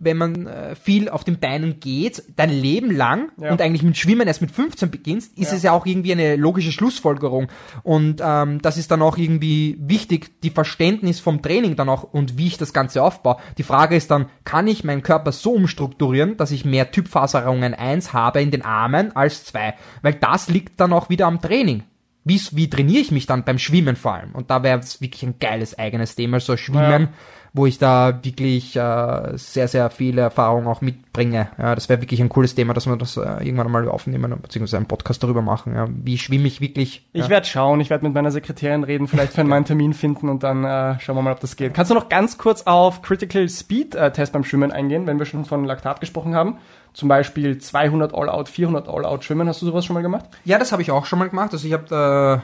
wenn 0.00 0.16
man 0.16 0.46
äh, 0.46 0.74
viel 0.74 1.08
auf 1.08 1.22
den 1.24 1.38
Beinen 1.38 1.78
geht, 1.78 2.22
dein 2.36 2.50
Leben 2.50 2.90
lang 2.90 3.30
Ja. 3.40 3.52
und 3.52 3.60
eigentlich 3.60 3.82
mit 3.82 3.96
Schwimmen 3.96 4.26
erst 4.26 4.40
mit 4.40 4.50
15 4.50 4.90
beginnst, 4.90 5.38
ist 5.38 5.50
Ja. 5.52 5.56
es 5.56 5.62
ja 5.62 5.72
auch 5.72 5.86
irgendwie 5.86 6.12
eine 6.12 6.36
logische 6.36 6.72
Schlussfolgerung. 6.72 7.48
Und 7.82 8.20
ähm, 8.24 8.60
das 8.62 8.76
ist 8.78 8.90
dann 8.90 9.02
auch 9.02 9.18
irgendwie 9.18 9.76
wichtig, 9.80 10.40
die 10.42 10.50
Verständnis 10.50 11.20
vom 11.20 11.42
Training 11.42 11.76
dann 11.76 11.88
auch 11.88 12.02
und 12.02 12.36
wie 12.38 12.46
ich 12.48 12.56
das 12.58 12.72
Ganze 12.72 13.02
aufbaue. 13.02 13.36
Die 13.58 13.62
Frage 13.62 13.94
ist 13.94 14.10
dann, 14.10 14.26
kann 14.44 14.66
ich 14.66 14.82
meinen 14.84 15.02
Körper 15.02 15.32
so 15.32 15.52
umstrukturieren, 15.52 16.36
dass 16.36 16.50
ich 16.50 16.64
mehr 16.64 16.90
Typfaserungen 16.90 17.74
1 17.74 18.12
habe 18.12 18.40
in 18.42 18.50
den 18.50 18.62
Armen 18.64 19.14
als 19.14 19.44
2? 19.44 19.74
Weil 20.02 20.14
das 20.14 20.48
liegt 20.48 20.80
dann 20.80 20.92
auch 20.92 21.10
wieder 21.10 21.26
am 21.26 21.40
Training. 21.40 21.82
Wie, 22.22 22.38
wie 22.52 22.68
trainiere 22.68 23.00
ich 23.00 23.10
mich 23.12 23.26
dann 23.26 23.44
beim 23.44 23.58
Schwimmen 23.58 23.96
vor 23.96 24.12
allem? 24.14 24.32
Und 24.32 24.50
da 24.50 24.62
wäre 24.62 24.78
es 24.78 25.00
wirklich 25.00 25.22
ein 25.22 25.36
geiles 25.40 25.78
eigenes 25.78 26.16
Thema, 26.16 26.38
so 26.38 26.56
Schwimmen. 26.56 27.08
Wo 27.52 27.66
ich 27.66 27.78
da 27.78 28.20
wirklich 28.22 28.76
äh, 28.76 29.32
sehr, 29.34 29.66
sehr 29.66 29.90
viel 29.90 30.18
Erfahrung 30.18 30.66
auch 30.68 30.80
mitbringe. 30.80 31.48
Ja, 31.58 31.74
das 31.74 31.88
wäre 31.88 32.00
wirklich 32.00 32.20
ein 32.20 32.28
cooles 32.28 32.54
Thema, 32.54 32.74
dass 32.74 32.86
wir 32.86 32.96
das 32.96 33.16
äh, 33.16 33.44
irgendwann 33.44 33.70
mal 33.70 33.88
aufnehmen, 33.88 34.34
beziehungsweise 34.40 34.76
einen 34.76 34.86
Podcast 34.86 35.22
darüber 35.22 35.42
machen. 35.42 35.74
Ja. 35.74 35.88
Wie 35.90 36.16
schwimme 36.16 36.46
ich 36.46 36.60
wirklich? 36.60 37.08
Ich 37.12 37.22
ja. 37.22 37.28
werde 37.28 37.46
schauen, 37.46 37.80
ich 37.80 37.90
werde 37.90 38.04
mit 38.04 38.14
meiner 38.14 38.30
Sekretärin 38.30 38.84
reden, 38.84 39.08
vielleicht 39.08 39.32
für 39.32 39.40
einen 39.40 39.64
Termin 39.64 39.94
finden 39.94 40.28
und 40.28 40.42
dann 40.42 40.64
äh, 40.64 41.00
schauen 41.00 41.16
wir 41.16 41.22
mal, 41.22 41.32
ob 41.32 41.40
das 41.40 41.56
geht. 41.56 41.74
Kannst 41.74 41.90
du 41.90 41.94
noch 41.94 42.08
ganz 42.08 42.38
kurz 42.38 42.62
auf 42.62 43.02
Critical 43.02 43.48
Speed 43.48 43.96
äh, 43.96 44.12
Test 44.12 44.32
beim 44.32 44.44
Schwimmen 44.44 44.70
eingehen, 44.70 45.06
wenn 45.06 45.18
wir 45.18 45.26
schon 45.26 45.44
von 45.44 45.64
Laktat 45.64 46.00
gesprochen 46.00 46.34
haben? 46.34 46.58
Zum 46.92 47.08
Beispiel 47.08 47.58
200 47.58 48.14
All-Out, 48.14 48.48
400 48.48 48.88
All-Out 48.88 49.24
schwimmen. 49.24 49.48
Hast 49.48 49.62
du 49.62 49.66
sowas 49.66 49.84
schon 49.84 49.94
mal 49.94 50.02
gemacht? 50.02 50.26
Ja, 50.44 50.58
das 50.58 50.72
habe 50.72 50.82
ich 50.82 50.90
auch 50.90 51.06
schon 51.06 51.18
mal 51.18 51.28
gemacht. 51.28 51.52
Also 51.52 51.66
ich 51.66 51.72
habe 51.72 51.84
da 51.88 52.42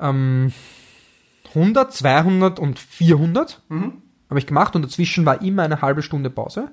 ähm, 0.00 0.52
100, 1.54 1.92
200 1.92 2.58
und 2.60 2.78
400 2.78 3.62
Mhm. 3.68 4.02
Habe 4.28 4.38
ich 4.38 4.46
gemacht 4.46 4.76
und 4.76 4.82
dazwischen 4.82 5.24
war 5.26 5.42
immer 5.42 5.62
eine 5.62 5.80
halbe 5.82 6.02
Stunde 6.02 6.30
Pause. 6.30 6.70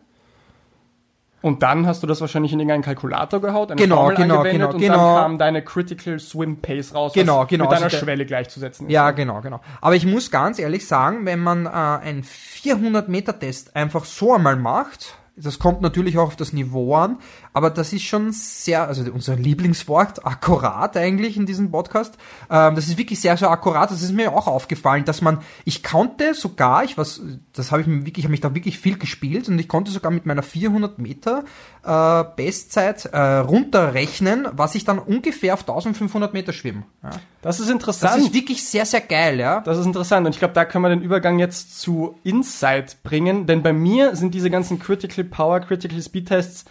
Und 1.46 1.62
dann 1.62 1.86
hast 1.86 2.02
du 2.02 2.08
das 2.08 2.22
wahrscheinlich 2.22 2.54
in 2.54 2.60
irgendeinen 2.60 2.82
Kalkulator 2.82 3.40
gehaut, 3.40 3.70
eine 3.70 3.80
Genau, 3.80 3.98
Formel 3.98 4.16
genau, 4.16 4.38
angewendet 4.38 4.62
genau, 4.62 4.74
und 4.74 4.82
genau. 4.82 4.96
dann 4.96 5.22
kam 5.22 5.38
deine 5.38 5.64
Critical 5.64 6.20
Swim 6.20 6.58
Pace 6.58 6.96
raus, 6.96 7.14
Genau, 7.14 7.42
was 7.42 7.50
genau, 7.50 7.66
mit 7.66 7.72
deiner 7.74 7.84
also 7.86 7.98
Schwelle 7.98 8.26
gleichzusetzen 8.26 8.88
ist. 8.88 8.92
Ja, 8.92 9.12
genau, 9.12 9.42
genau. 9.42 9.62
Aber 9.80 9.96
ich 9.96 10.08
muss 10.08 10.32
ganz 10.32 10.58
ehrlich 10.58 10.88
sagen, 10.88 11.28
wenn 11.28 11.40
man 11.40 11.68
äh, 11.68 11.70
einen 11.70 12.24
400 12.24 13.10
Meter 13.10 13.38
Test 13.38 13.76
einfach 13.76 14.06
so 14.06 14.34
einmal 14.34 14.56
macht, 14.56 15.20
das 15.38 15.60
kommt 15.60 15.82
natürlich 15.82 16.18
auch 16.18 16.28
auf 16.28 16.36
das 16.36 16.52
Niveau 16.52 16.96
an, 16.96 17.20
aber 17.56 17.70
das 17.70 17.94
ist 17.94 18.04
schon 18.04 18.34
sehr, 18.34 18.86
also 18.86 19.02
unser 19.14 19.38
Lieblingswort, 19.38 20.26
akkurat 20.26 20.98
eigentlich 20.98 21.38
in 21.38 21.46
diesem 21.46 21.72
Podcast. 21.72 22.16
Ähm, 22.50 22.76
das 22.76 22.90
ist 22.90 22.98
wirklich 22.98 23.22
sehr, 23.22 23.38
sehr 23.38 23.50
akkurat. 23.50 23.90
Das 23.90 24.02
ist 24.02 24.12
mir 24.12 24.34
auch 24.34 24.48
aufgefallen, 24.48 25.06
dass 25.06 25.22
man, 25.22 25.40
ich 25.64 25.82
konnte 25.82 26.34
sogar, 26.34 26.84
ich 26.84 26.98
was, 26.98 27.22
das 27.54 27.72
habe 27.72 27.82
ich 27.82 27.88
mir 27.88 28.06
wirklich, 28.06 28.26
habe 28.26 28.32
mich 28.32 28.42
da 28.42 28.54
wirklich 28.54 28.78
viel 28.78 28.98
gespielt 28.98 29.48
und 29.48 29.58
ich 29.58 29.70
konnte 29.70 29.90
sogar 29.90 30.12
mit 30.12 30.26
meiner 30.26 30.44
400 30.44 31.00
Meter 31.00 31.46
äh, 31.86 32.26
Bestzeit 32.36 33.06
äh, 33.06 33.18
runterrechnen, 33.20 34.50
was 34.52 34.76
ich 34.76 34.84
dann 34.84 35.00
ungefähr 35.00 35.54
auf 35.54 35.62
1500 35.62 36.34
Meter 36.34 36.52
schwimme. 36.52 36.84
Ja. 37.04 37.12
Das 37.42 37.62
ist 37.62 37.68
Das 37.68 37.72
interessant. 37.74 38.22
ist 38.22 38.34
wirklich 38.34 38.66
sehr, 38.66 38.86
sehr 38.86 39.00
geil, 39.00 39.40
ja. 39.40 39.62
Das 39.62 39.78
ist 39.78 39.86
interessant 39.86 40.28
und 40.28 40.34
ich 40.34 40.40
glaube, 40.40 40.56
da 40.56 40.66
können 40.66 40.84
wir 40.84 40.90
den 40.90 41.02
Übergang 41.02 41.40
jetzt 41.40 41.80
zu 41.80 42.20
Insight 42.26 43.02
bringen, 43.04 43.46
denn 43.46 43.64
bei 43.64 43.72
mir 43.72 44.18
sind 44.18 44.34
diese 44.34 44.50
ganzen 44.50 44.78
Critical 44.78 45.24
Power, 45.24 45.62
Critical 45.62 46.02
Speed 46.02 46.28
Tests 46.28 46.66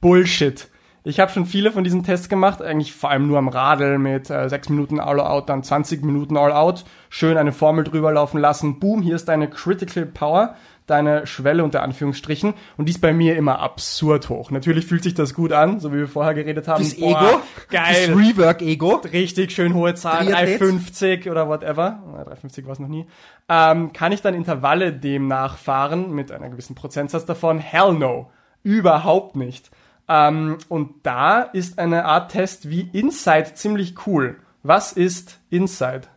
Bullshit. 0.00 0.68
Ich 1.08 1.20
habe 1.20 1.30
schon 1.30 1.46
viele 1.46 1.70
von 1.70 1.84
diesen 1.84 2.02
Tests 2.02 2.28
gemacht, 2.28 2.60
eigentlich 2.60 2.92
vor 2.92 3.10
allem 3.10 3.28
nur 3.28 3.38
am 3.38 3.46
Radl 3.46 3.96
mit 3.96 4.28
äh, 4.28 4.48
6 4.48 4.70
Minuten 4.70 4.98
All-Out, 4.98 5.48
dann 5.48 5.62
20 5.62 6.04
Minuten 6.04 6.36
All-Out, 6.36 6.84
schön 7.10 7.36
eine 7.36 7.52
Formel 7.52 7.84
drüber 7.84 8.10
laufen 8.10 8.40
lassen, 8.40 8.80
boom, 8.80 9.02
hier 9.02 9.14
ist 9.14 9.26
deine 9.26 9.48
Critical 9.48 10.04
Power, 10.04 10.56
deine 10.88 11.24
Schwelle 11.28 11.62
unter 11.62 11.84
Anführungsstrichen 11.84 12.54
und 12.76 12.86
die 12.86 12.90
ist 12.90 13.00
bei 13.00 13.12
mir 13.12 13.36
immer 13.36 13.60
absurd 13.60 14.28
hoch. 14.30 14.50
Natürlich 14.50 14.86
fühlt 14.86 15.04
sich 15.04 15.14
das 15.14 15.32
gut 15.32 15.52
an, 15.52 15.78
so 15.78 15.92
wie 15.92 15.98
wir 15.98 16.08
vorher 16.08 16.34
geredet 16.34 16.66
haben. 16.66 16.82
Das 16.82 16.96
Boah, 16.96 17.20
Ego, 17.22 17.40
geil 17.70 18.08
das 18.08 18.16
Rework-Ego. 18.16 19.02
richtig 19.12 19.52
schön 19.52 19.74
hohe 19.74 19.94
Zahlen, 19.94 20.26
Triathlet. 20.26 20.60
350 20.60 21.30
oder 21.30 21.48
whatever, 21.48 22.02
Na, 22.04 22.24
350 22.24 22.66
war 22.66 22.72
es 22.72 22.80
noch 22.80 22.88
nie, 22.88 23.06
ähm, 23.48 23.92
kann 23.92 24.10
ich 24.10 24.22
dann 24.22 24.34
Intervalle 24.34 24.92
demnach 24.92 25.56
fahren 25.56 26.10
mit 26.10 26.32
einer 26.32 26.48
gewissen 26.48 26.74
Prozentsatz 26.74 27.26
davon? 27.26 27.60
Hell 27.60 27.92
no, 27.92 28.32
überhaupt 28.64 29.36
nicht. 29.36 29.70
Ähm, 30.08 30.58
und 30.68 30.94
da 31.04 31.42
ist 31.42 31.78
eine 31.78 32.04
Art 32.04 32.30
Test 32.32 32.70
wie 32.70 32.88
Insight 32.92 33.58
ziemlich 33.58 34.06
cool. 34.06 34.36
Was 34.62 34.92
ist 34.92 35.38
Insight? 35.50 36.08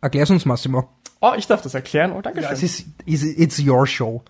Erklär's 0.00 0.30
uns, 0.30 0.44
Massimo. 0.44 0.88
Oh, 1.20 1.32
ich 1.36 1.46
darf 1.46 1.62
das 1.62 1.72
erklären. 1.74 2.12
Oh, 2.12 2.20
danke 2.20 2.42
Ja, 2.42 2.48
schön. 2.48 2.56
es 2.56 2.62
ist, 2.62 2.86
is- 3.06 3.24
it's 3.24 3.58
your 3.58 3.86
show. 3.86 4.22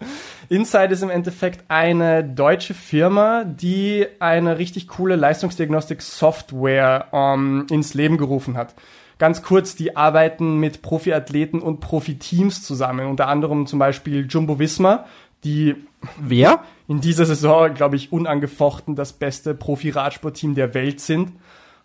Insight 0.49 0.93
ist 0.93 1.03
im 1.03 1.11
Endeffekt 1.11 1.65
eine 1.69 2.23
deutsche 2.23 2.73
Firma, 2.75 3.43
die 3.45 4.07
eine 4.21 4.59
richtig 4.59 4.87
coole 4.87 5.17
Leistungsdiagnostik-Software 5.17 7.09
ähm, 7.13 7.67
ins 7.71 7.95
Leben 7.95 8.17
gerufen 8.17 8.57
hat. 8.57 8.75
Ganz 9.19 9.43
kurz, 9.43 9.75
die 9.75 9.97
arbeiten 9.97 10.59
mit 10.59 10.83
Profiathleten 10.83 11.61
und 11.63 11.81
Profiteams 11.81 12.63
zusammen, 12.63 13.07
unter 13.07 13.29
anderem 13.29 13.67
zum 13.67 13.79
Beispiel 13.79 14.27
Jumbo 14.29 14.59
Visma, 14.59 15.07
die 15.45 15.75
Wer? 16.19 16.61
in 16.87 17.01
dieser 17.01 17.25
Saison, 17.25 17.73
glaube 17.75 17.97
ich, 17.97 18.13
unangefochten 18.13 18.95
das 18.95 19.13
beste 19.15 19.55
Profi-Radsportteam 19.55 20.55
der 20.55 20.75
Welt 20.75 21.01
sind. 21.01 21.33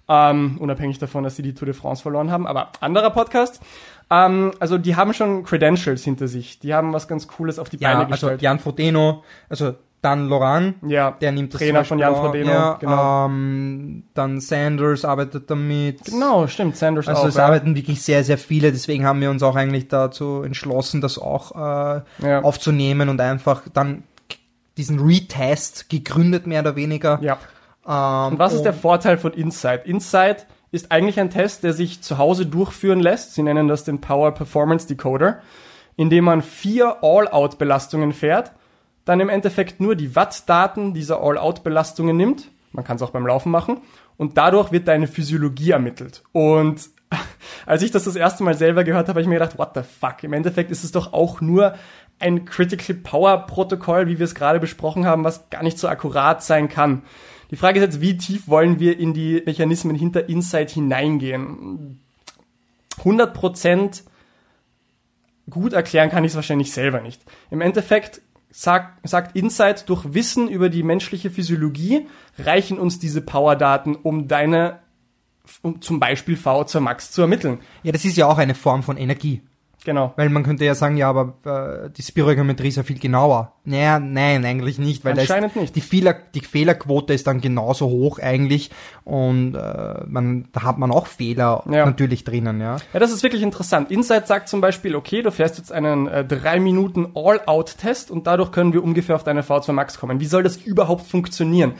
Ähm, 0.07 0.57
unabhängig 0.59 0.97
davon, 0.97 1.23
dass 1.23 1.35
sie 1.35 1.43
die 1.43 1.53
Tour 1.53 1.67
de 1.67 1.75
France 1.75 2.01
verloren 2.01 2.31
haben, 2.31 2.47
aber 2.47 2.71
anderer 2.81 3.11
Podcast. 3.11 3.61
Ähm, 4.09 4.51
also 4.59 4.77
die 4.77 4.95
haben 4.95 5.13
schon 5.13 5.43
Credentials 5.43 6.03
hinter 6.03 6.27
sich. 6.27 6.59
Die 6.59 6.73
haben 6.73 6.93
was 6.93 7.07
ganz 7.07 7.27
Cooles 7.27 7.59
auf 7.59 7.69
die 7.69 7.77
Ja, 7.77 7.89
Beine 7.89 7.99
also 8.01 8.11
gestellt. 8.11 8.41
Jan 8.41 8.59
Frodeno, 8.59 9.23
also 9.49 9.75
Dan 10.01 10.29
Loran, 10.29 10.75
Ja, 10.87 11.11
der 11.11 11.31
nimmt 11.33 11.53
das 11.53 11.59
Trainer 11.59 11.83
von 11.83 11.99
Jan. 11.99 12.15
Frodeno, 12.15 12.49
Ja, 12.51 12.73
genau. 12.79 13.25
ähm, 13.25 14.03
dann 14.13 14.39
Sanders 14.39 15.03
arbeitet 15.03 15.49
damit. 15.51 16.05
Genau, 16.05 16.47
stimmt. 16.47 16.77
Sanders 16.77 17.07
Also 17.09 17.23
auch. 17.23 17.27
es 17.27 17.35
ja. 17.35 17.45
arbeiten 17.45 17.75
wirklich 17.75 18.01
sehr, 18.01 18.23
sehr 18.23 18.37
viele, 18.37 18.71
deswegen 18.71 19.05
haben 19.05 19.19
wir 19.19 19.29
uns 19.29 19.43
auch 19.43 19.55
eigentlich 19.57 19.89
dazu 19.89 20.41
entschlossen, 20.43 21.01
das 21.01 21.17
auch 21.19 21.51
äh, 21.55 22.01
Ja. 22.25 22.41
aufzunehmen 22.43 23.09
und 23.09 23.19
einfach 23.19 23.63
dann 23.73 24.03
diesen 24.77 24.99
Retest 24.99 25.89
gegründet, 25.89 26.47
mehr 26.47 26.61
oder 26.61 26.77
weniger. 26.77 27.19
Ja. 27.21 27.37
Ähm, 27.85 28.33
Und 28.33 28.39
was 28.39 28.53
ist 28.53 28.63
der 28.63 28.73
Vorteil 28.73 29.17
von 29.17 29.33
Insight? 29.33 29.85
Insight 29.85 30.45
ist 30.71 30.91
eigentlich 30.91 31.19
ein 31.19 31.29
Test, 31.29 31.63
der 31.63 31.73
sich 31.73 32.01
zu 32.01 32.17
Hause 32.17 32.45
durchführen 32.45 32.99
lässt. 33.01 33.33
Sie 33.33 33.43
nennen 33.43 33.67
das 33.67 33.83
den 33.83 33.99
Power 33.99 34.31
Performance 34.33 34.87
Decoder, 34.87 35.39
indem 35.97 36.23
man 36.23 36.41
vier 36.41 36.97
All-Out-Belastungen 37.03 38.13
fährt, 38.13 38.51
dann 39.09 39.19
im 39.21 39.29
Endeffekt 39.29 39.79
nur 39.79 39.95
die 39.95 40.15
Wattdaten 40.15 40.93
dieser 40.93 41.21
All-Out-Belastungen 41.21 42.15
nimmt. 42.15 42.51
Man 42.71 42.85
kann 42.85 42.97
es 42.97 43.01
auch 43.01 43.09
beim 43.09 43.25
Laufen 43.25 43.51
machen. 43.51 43.81
Und 44.17 44.37
dadurch 44.37 44.71
wird 44.71 44.87
deine 44.87 45.07
Physiologie 45.07 45.71
ermittelt. 45.71 46.21
Und 46.31 46.89
als 47.65 47.81
ich 47.81 47.89
das 47.89 48.03
das 48.03 48.15
erste 48.15 48.43
Mal 48.43 48.55
selber 48.55 48.83
gehört 48.83 49.07
habe, 49.07 49.13
habe 49.13 49.21
ich 49.21 49.27
mir 49.27 49.39
gedacht, 49.39 49.57
what 49.57 49.71
the 49.73 49.81
fuck? 49.81 50.23
Im 50.23 50.33
Endeffekt 50.33 50.69
ist 50.69 50.83
es 50.83 50.91
doch 50.91 51.11
auch 51.11 51.41
nur 51.41 51.73
ein 52.19 52.45
Critical 52.45 52.95
Power 52.97 53.47
Protokoll, 53.47 54.07
wie 54.07 54.19
wir 54.19 54.25
es 54.25 54.35
gerade 54.35 54.59
besprochen 54.59 55.07
haben, 55.07 55.23
was 55.23 55.49
gar 55.49 55.63
nicht 55.63 55.79
so 55.79 55.87
akkurat 55.87 56.43
sein 56.43 56.69
kann. 56.69 57.01
Die 57.49 57.55
Frage 57.55 57.79
ist 57.79 57.85
jetzt, 57.85 58.01
wie 58.01 58.15
tief 58.15 58.47
wollen 58.47 58.79
wir 58.79 58.99
in 58.99 59.15
die 59.15 59.41
Mechanismen 59.43 59.95
hinter 59.95 60.29
Insight 60.29 60.69
hineingehen? 60.69 61.99
100% 63.03 64.03
gut 65.49 65.73
erklären 65.73 66.11
kann 66.11 66.23
ich 66.23 66.33
es 66.33 66.35
wahrscheinlich 66.35 66.73
selber 66.73 67.01
nicht. 67.01 67.23
Im 67.49 67.61
Endeffekt 67.61 68.21
sagt, 68.51 69.07
sagt 69.07 69.35
Insight, 69.35 69.89
durch 69.89 70.13
Wissen 70.13 70.47
über 70.47 70.69
die 70.69 70.83
menschliche 70.83 71.31
Physiologie 71.31 72.07
reichen 72.37 72.79
uns 72.79 72.99
diese 72.99 73.21
Powerdaten, 73.21 73.95
um 73.95 74.27
deine, 74.27 74.79
um 75.61 75.81
zum 75.81 75.99
Beispiel 75.99 76.35
VO2 76.35 76.79
Max 76.79 77.11
zu 77.11 77.21
ermitteln. 77.21 77.59
Ja, 77.83 77.91
das 77.91 78.05
ist 78.05 78.17
ja 78.17 78.27
auch 78.27 78.37
eine 78.37 78.55
Form 78.55 78.83
von 78.83 78.97
Energie. 78.97 79.41
Genau. 79.85 80.13
Weil 80.17 80.29
man 80.29 80.43
könnte 80.43 80.65
ja 80.65 80.75
sagen, 80.75 80.97
ja, 80.97 81.09
aber 81.09 81.35
äh, 81.85 81.89
die 81.89 82.01
Spirogrametrie 82.01 82.67
ist 82.67 82.75
ja 82.75 82.83
viel 82.83 82.99
genauer. 82.99 83.53
Naja, 83.63 83.99
nein, 83.99 84.43
eigentlich 84.43 84.77
nicht, 84.77 85.05
weil 85.05 85.13
da 85.13 85.21
Anscheinend 85.21 85.55
ist, 85.55 85.61
nicht. 85.61 85.75
Die, 85.75 85.81
Fehler, 85.81 86.13
die 86.13 86.41
Fehlerquote 86.41 87.13
ist 87.13 87.27
dann 87.27 87.39
genauso 87.39 87.85
hoch 87.87 88.19
eigentlich 88.19 88.71
und 89.05 89.55
äh, 89.55 90.03
man, 90.05 90.49
da 90.51 90.63
hat 90.63 90.77
man 90.79 90.91
auch 90.91 91.07
Fehler 91.07 91.63
Ja. 91.71 91.85
natürlich 91.85 92.25
drinnen, 92.25 92.59
ja. 92.59 92.77
Ja, 92.93 92.99
das 92.99 93.11
ist 93.11 93.23
wirklich 93.23 93.41
interessant. 93.41 93.89
Insight 93.89 94.27
sagt 94.27 94.49
zum 94.49 94.59
Beispiel, 94.59 94.95
okay, 94.95 95.21
du 95.21 95.31
fährst 95.31 95.57
jetzt 95.57 95.71
einen 95.71 96.07
äh, 96.07 96.25
3 96.25 96.59
Minuten 96.59 97.11
All-Out-Test 97.15 98.11
und 98.11 98.27
dadurch 98.27 98.51
können 98.51 98.73
wir 98.73 98.83
ungefähr 98.83 99.15
auf 99.15 99.23
deine 99.23 99.43
V2 99.43 99.71
Max 99.71 99.97
kommen. 99.97 100.19
Wie 100.19 100.25
soll 100.25 100.43
das 100.43 100.57
überhaupt 100.57 101.07
funktionieren? 101.07 101.73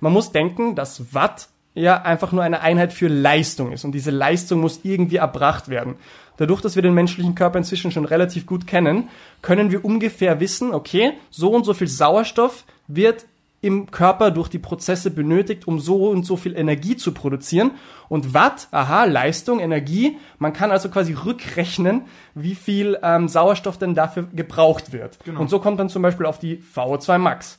Man 0.00 0.12
muss 0.12 0.30
denken, 0.30 0.74
dass 0.74 1.14
Watt 1.14 1.48
ja 1.74 2.00
einfach 2.02 2.32
nur 2.32 2.42
eine 2.42 2.60
Einheit 2.60 2.92
für 2.92 3.08
Leistung 3.08 3.72
ist 3.72 3.84
und 3.84 3.92
diese 3.92 4.10
Leistung 4.10 4.60
muss 4.60 4.80
irgendwie 4.82 5.16
erbracht 5.16 5.68
werden. 5.68 5.96
Dadurch, 6.36 6.60
dass 6.60 6.76
wir 6.76 6.82
den 6.82 6.94
menschlichen 6.94 7.34
Körper 7.34 7.58
inzwischen 7.58 7.90
schon 7.90 8.04
relativ 8.04 8.46
gut 8.46 8.66
kennen, 8.66 9.08
können 9.42 9.70
wir 9.70 9.84
ungefähr 9.84 10.40
wissen, 10.40 10.74
okay, 10.74 11.12
so 11.30 11.50
und 11.50 11.64
so 11.64 11.74
viel 11.74 11.88
Sauerstoff 11.88 12.64
wird 12.88 13.26
im 13.62 13.90
Körper 13.90 14.30
durch 14.30 14.48
die 14.48 14.58
Prozesse 14.58 15.10
benötigt, 15.10 15.66
um 15.66 15.80
so 15.80 16.10
und 16.10 16.24
so 16.24 16.36
viel 16.36 16.56
Energie 16.56 16.96
zu 16.96 17.12
produzieren. 17.12 17.72
Und 18.08 18.32
Watt, 18.34 18.68
aha, 18.70 19.04
Leistung, 19.04 19.60
Energie, 19.60 20.18
man 20.38 20.52
kann 20.52 20.70
also 20.70 20.88
quasi 20.88 21.14
rückrechnen, 21.14 22.02
wie 22.34 22.54
viel 22.54 22.98
ähm, 23.02 23.28
Sauerstoff 23.28 23.78
denn 23.78 23.94
dafür 23.94 24.28
gebraucht 24.32 24.92
wird. 24.92 25.18
Und 25.38 25.50
so 25.50 25.58
kommt 25.58 25.78
man 25.78 25.88
zum 25.88 26.02
Beispiel 26.02 26.26
auf 26.26 26.38
die 26.38 26.62
VO2 26.74 27.18
Max. 27.18 27.58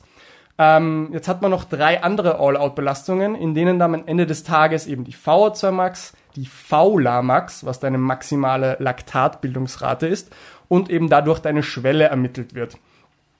Ähm, 0.56 1.10
jetzt 1.12 1.28
hat 1.28 1.42
man 1.42 1.50
noch 1.50 1.64
drei 1.64 2.02
andere 2.02 2.40
All-Out-Belastungen, 2.40 3.34
in 3.34 3.54
denen 3.54 3.78
dann 3.78 3.94
am 3.94 4.06
Ende 4.06 4.26
des 4.26 4.44
Tages 4.44 4.86
eben 4.86 5.04
die 5.04 5.14
VO2 5.14 5.70
Max, 5.70 6.14
die 6.38 6.46
VLA 6.46 7.22
Max, 7.22 7.66
was 7.66 7.80
deine 7.80 7.98
maximale 7.98 8.76
Laktatbildungsrate 8.78 10.06
ist, 10.06 10.30
und 10.68 10.88
eben 10.88 11.08
dadurch 11.08 11.40
deine 11.40 11.62
Schwelle 11.62 12.04
ermittelt 12.04 12.54
wird. 12.54 12.76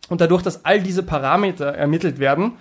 Und 0.09 0.21
dadurch, 0.21 0.43
dass 0.43 0.65
all 0.65 0.81
diese 0.81 1.03
Parameter 1.03 1.67
ermittelt 1.67 2.19
werden, 2.19 2.55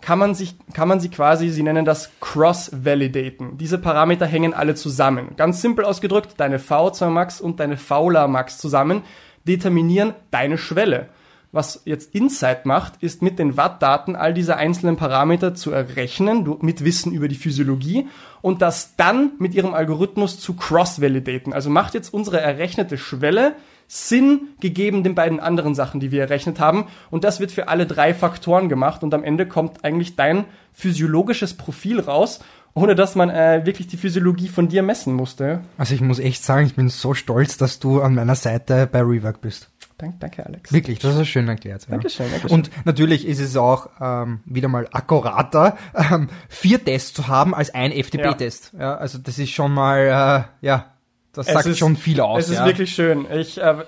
kann 0.00 0.18
man 0.18 0.34
sich, 0.34 0.56
kann 0.74 0.88
man 0.88 1.00
sie 1.00 1.08
quasi, 1.08 1.48
sie 1.48 1.62
nennen 1.62 1.84
das 1.84 2.10
Cross-Validaten. 2.20 3.56
Diese 3.56 3.78
Parameter 3.78 4.26
hängen 4.26 4.52
alle 4.52 4.74
zusammen. 4.74 5.36
Ganz 5.36 5.62
simpel 5.62 5.84
ausgedrückt, 5.84 6.34
deine 6.36 6.58
VO2 6.58 7.08
Max 7.08 7.40
und 7.40 7.60
deine 7.60 7.76
VLA 7.76 8.26
Max 8.26 8.58
zusammen 8.58 9.02
determinieren 9.44 10.14
deine 10.30 10.58
Schwelle. 10.58 11.08
Was 11.54 11.82
jetzt 11.84 12.16
Insight 12.16 12.66
macht, 12.66 12.94
ist 13.00 13.22
mit 13.22 13.38
den 13.38 13.56
Wattdaten 13.56 14.16
all 14.16 14.34
diese 14.34 14.56
einzelnen 14.56 14.96
Parameter 14.96 15.54
zu 15.54 15.70
errechnen, 15.70 16.56
mit 16.62 16.84
Wissen 16.84 17.12
über 17.12 17.28
die 17.28 17.36
Physiologie 17.36 18.08
und 18.42 18.60
das 18.60 18.96
dann 18.96 19.34
mit 19.38 19.54
ihrem 19.54 19.72
Algorithmus 19.72 20.40
zu 20.40 20.54
cross-validaten. 20.54 21.52
Also 21.52 21.70
macht 21.70 21.94
jetzt 21.94 22.12
unsere 22.12 22.40
errechnete 22.40 22.98
Schwelle 22.98 23.54
Sinn 23.86 24.48
gegeben 24.58 25.04
den 25.04 25.14
beiden 25.14 25.38
anderen 25.38 25.76
Sachen, 25.76 26.00
die 26.00 26.10
wir 26.10 26.22
errechnet 26.22 26.58
haben. 26.58 26.88
Und 27.12 27.22
das 27.22 27.38
wird 27.38 27.52
für 27.52 27.68
alle 27.68 27.86
drei 27.86 28.14
Faktoren 28.14 28.68
gemacht 28.68 29.04
und 29.04 29.14
am 29.14 29.22
Ende 29.22 29.46
kommt 29.46 29.84
eigentlich 29.84 30.16
dein 30.16 30.46
physiologisches 30.72 31.54
Profil 31.54 32.00
raus 32.00 32.40
ohne 32.74 32.96
dass 32.96 33.14
man 33.14 33.30
äh, 33.30 33.62
wirklich 33.64 33.86
die 33.86 33.96
Physiologie 33.96 34.48
von 34.48 34.68
dir 34.68 34.82
messen 34.82 35.14
musste. 35.14 35.60
Also 35.78 35.94
ich 35.94 36.00
muss 36.00 36.18
echt 36.18 36.44
sagen, 36.44 36.66
ich 36.66 36.74
bin 36.74 36.88
so 36.88 37.14
stolz, 37.14 37.56
dass 37.56 37.78
du 37.78 38.02
an 38.02 38.16
meiner 38.16 38.34
Seite 38.34 38.88
bei 38.90 39.00
Rework 39.00 39.40
bist. 39.40 39.70
Danke, 40.04 40.18
danke, 40.20 40.46
Alex. 40.46 40.72
Wirklich, 40.72 40.98
das 40.98 41.16
ist 41.16 41.28
schön 41.28 41.48
erklärt. 41.48 41.82
Ja. 41.84 41.92
Dankeschön, 41.92 42.30
Dankeschön. 42.30 42.50
Und 42.50 42.70
natürlich 42.84 43.26
ist 43.26 43.40
es 43.40 43.56
auch 43.56 43.88
ähm, 44.00 44.40
wieder 44.44 44.68
mal 44.68 44.86
akkurater, 44.92 45.76
ähm, 45.94 46.28
vier 46.48 46.84
Tests 46.84 47.14
zu 47.14 47.28
haben 47.28 47.54
als 47.54 47.74
ein 47.74 47.90
FTP-Test. 47.92 48.72
Ja. 48.74 48.80
ja. 48.80 48.96
also 48.96 49.18
das 49.18 49.38
ist 49.38 49.50
schon 49.50 49.72
mal, 49.72 50.46
äh, 50.60 50.66
ja, 50.66 50.94
das 51.32 51.46
sagt 51.46 51.66
ist, 51.66 51.78
schon 51.78 51.96
viel 51.96 52.20
aus. 52.20 52.44
Es 52.44 52.50
ist 52.50 52.64
wirklich 52.64 52.94
schön. 52.94 53.26
Ich, 53.32 53.60
äh, 53.60 53.84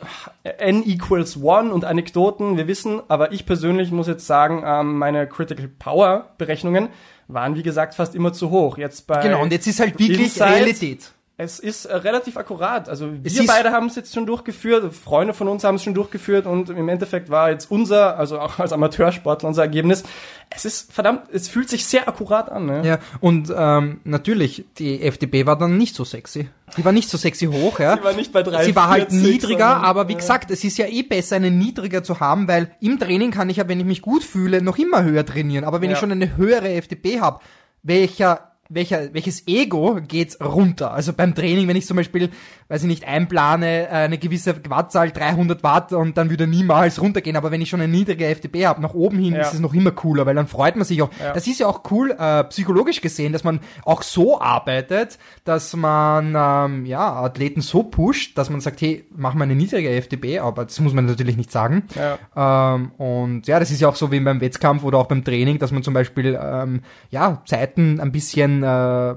n 0.58 0.82
equals 0.84 1.40
one 1.40 1.72
und 1.72 1.84
Anekdoten, 1.84 2.56
wir 2.56 2.66
wissen, 2.66 3.02
aber 3.08 3.30
ich 3.32 3.46
persönlich 3.46 3.92
muss 3.92 4.08
jetzt 4.08 4.26
sagen, 4.26 4.64
ähm, 4.66 4.98
meine 4.98 5.28
Critical 5.28 5.68
Power 5.68 6.30
Berechnungen 6.38 6.88
waren 7.28 7.54
wie 7.56 7.62
gesagt 7.62 7.94
fast 7.94 8.14
immer 8.14 8.32
zu 8.32 8.50
hoch. 8.50 8.78
Jetzt 8.78 9.06
bei 9.06 9.22
genau 9.22 9.42
und 9.42 9.52
jetzt 9.52 9.66
ist 9.66 9.80
halt 9.80 9.98
wirklich 9.98 10.18
Insight, 10.18 10.56
Realität. 10.56 11.12
Es 11.38 11.58
ist 11.58 11.84
äh, 11.84 11.94
relativ 11.94 12.38
akkurat. 12.38 12.88
Also 12.88 13.12
wir 13.12 13.46
beide 13.46 13.70
haben 13.70 13.88
es 13.88 13.94
jetzt 13.94 14.14
schon 14.14 14.24
durchgeführt, 14.24 14.94
Freunde 14.94 15.34
von 15.34 15.48
uns 15.48 15.64
haben 15.64 15.74
es 15.74 15.82
schon 15.82 15.92
durchgeführt 15.92 16.46
und 16.46 16.70
im 16.70 16.88
Endeffekt 16.88 17.28
war 17.28 17.50
jetzt 17.50 17.70
unser, 17.70 18.16
also 18.16 18.40
auch 18.40 18.58
als 18.58 18.72
Amateursportler 18.72 19.46
unser 19.46 19.60
Ergebnis. 19.60 20.02
Es 20.48 20.64
ist 20.64 20.90
verdammt, 20.90 21.24
es 21.30 21.48
fühlt 21.48 21.68
sich 21.68 21.84
sehr 21.84 22.08
akkurat 22.08 22.50
an. 22.50 22.64
Ne? 22.64 22.86
Ja, 22.86 22.98
und 23.20 23.52
ähm, 23.54 24.00
natürlich, 24.04 24.64
die 24.78 25.02
FDP 25.02 25.44
war 25.44 25.58
dann 25.58 25.76
nicht 25.76 25.94
so 25.94 26.04
sexy. 26.04 26.48
Die 26.78 26.84
war 26.86 26.92
nicht 26.92 27.10
so 27.10 27.18
sexy 27.18 27.44
hoch, 27.46 27.80
ja. 27.80 27.96
Sie 27.98 28.04
war 28.04 28.14
nicht 28.14 28.32
bei 28.32 28.42
3, 28.42 28.64
Sie 28.64 28.74
war 28.74 28.88
halt 28.88 29.12
niedriger, 29.12 29.72
sondern, 29.72 29.84
aber 29.84 30.08
wie 30.08 30.12
ja. 30.12 30.18
gesagt, 30.18 30.50
es 30.50 30.64
ist 30.64 30.78
ja 30.78 30.86
eh 30.86 31.02
besser, 31.02 31.36
eine 31.36 31.50
niedriger 31.50 32.02
zu 32.02 32.18
haben, 32.18 32.48
weil 32.48 32.70
im 32.80 32.98
Training 32.98 33.30
kann 33.30 33.50
ich 33.50 33.58
ja, 33.58 33.68
wenn 33.68 33.78
ich 33.78 33.86
mich 33.86 34.00
gut 34.00 34.24
fühle, 34.24 34.62
noch 34.62 34.78
immer 34.78 35.02
höher 35.02 35.26
trainieren. 35.26 35.64
Aber 35.64 35.82
wenn 35.82 35.90
ja. 35.90 35.96
ich 35.96 36.00
schon 36.00 36.12
eine 36.12 36.38
höhere 36.38 36.72
FDP 36.72 37.20
habe, 37.20 37.40
welcher 37.82 38.55
welcher, 38.68 39.14
welches 39.14 39.46
Ego 39.46 39.98
geht 40.06 40.38
runter. 40.40 40.92
Also 40.92 41.12
beim 41.12 41.34
Training, 41.34 41.68
wenn 41.68 41.76
ich 41.76 41.86
zum 41.86 41.96
Beispiel, 41.96 42.30
weiß 42.68 42.82
ich 42.82 42.88
nicht, 42.88 43.06
einplane, 43.06 43.86
äh, 43.86 43.90
eine 43.90 44.18
gewisse 44.18 44.54
Wattzahl, 44.68 45.10
300 45.10 45.62
Watt 45.62 45.92
und 45.92 46.16
dann 46.16 46.30
würde 46.30 46.46
niemals 46.46 47.00
runtergehen. 47.00 47.36
Aber 47.36 47.50
wenn 47.50 47.60
ich 47.60 47.68
schon 47.68 47.80
eine 47.80 47.92
niedrige 47.92 48.26
FDP 48.26 48.66
habe, 48.66 48.82
nach 48.82 48.94
oben 48.94 49.18
hin, 49.18 49.34
ja. 49.34 49.42
ist 49.42 49.54
es 49.54 49.60
noch 49.60 49.74
immer 49.74 49.92
cooler, 49.92 50.26
weil 50.26 50.34
dann 50.34 50.48
freut 50.48 50.76
man 50.76 50.84
sich 50.84 51.00
auch. 51.02 51.10
Ja. 51.20 51.32
Das 51.32 51.46
ist 51.46 51.60
ja 51.60 51.66
auch 51.66 51.82
cool, 51.90 52.14
äh, 52.18 52.44
psychologisch 52.44 53.00
gesehen, 53.00 53.32
dass 53.32 53.44
man 53.44 53.60
auch 53.84 54.02
so 54.02 54.40
arbeitet, 54.40 55.18
dass 55.44 55.74
man, 55.76 56.34
ähm, 56.36 56.86
ja, 56.86 57.12
Athleten 57.12 57.60
so 57.60 57.82
pusht, 57.84 58.36
dass 58.36 58.50
man 58.50 58.60
sagt, 58.60 58.80
hey, 58.80 59.04
mach 59.14 59.34
mal 59.34 59.44
eine 59.44 59.54
niedrige 59.54 59.90
FDP, 59.90 60.40
aber 60.40 60.64
das 60.64 60.78
muss 60.80 60.92
man 60.92 61.06
natürlich 61.06 61.36
nicht 61.36 61.50
sagen. 61.50 61.84
Ja. 61.94 62.74
Ähm, 62.74 62.92
und 62.92 63.46
ja, 63.46 63.60
das 63.60 63.70
ist 63.70 63.80
ja 63.80 63.88
auch 63.88 63.96
so 63.96 64.10
wie 64.10 64.20
beim 64.20 64.40
Wettkampf 64.40 64.82
oder 64.82 64.98
auch 64.98 65.06
beim 65.06 65.24
Training, 65.24 65.58
dass 65.58 65.72
man 65.72 65.82
zum 65.82 65.94
Beispiel, 65.94 66.38
ähm, 66.40 66.80
ja, 67.10 67.42
Zeiten 67.46 68.00
ein 68.00 68.12
bisschen 68.12 68.55
äh, 68.62 69.14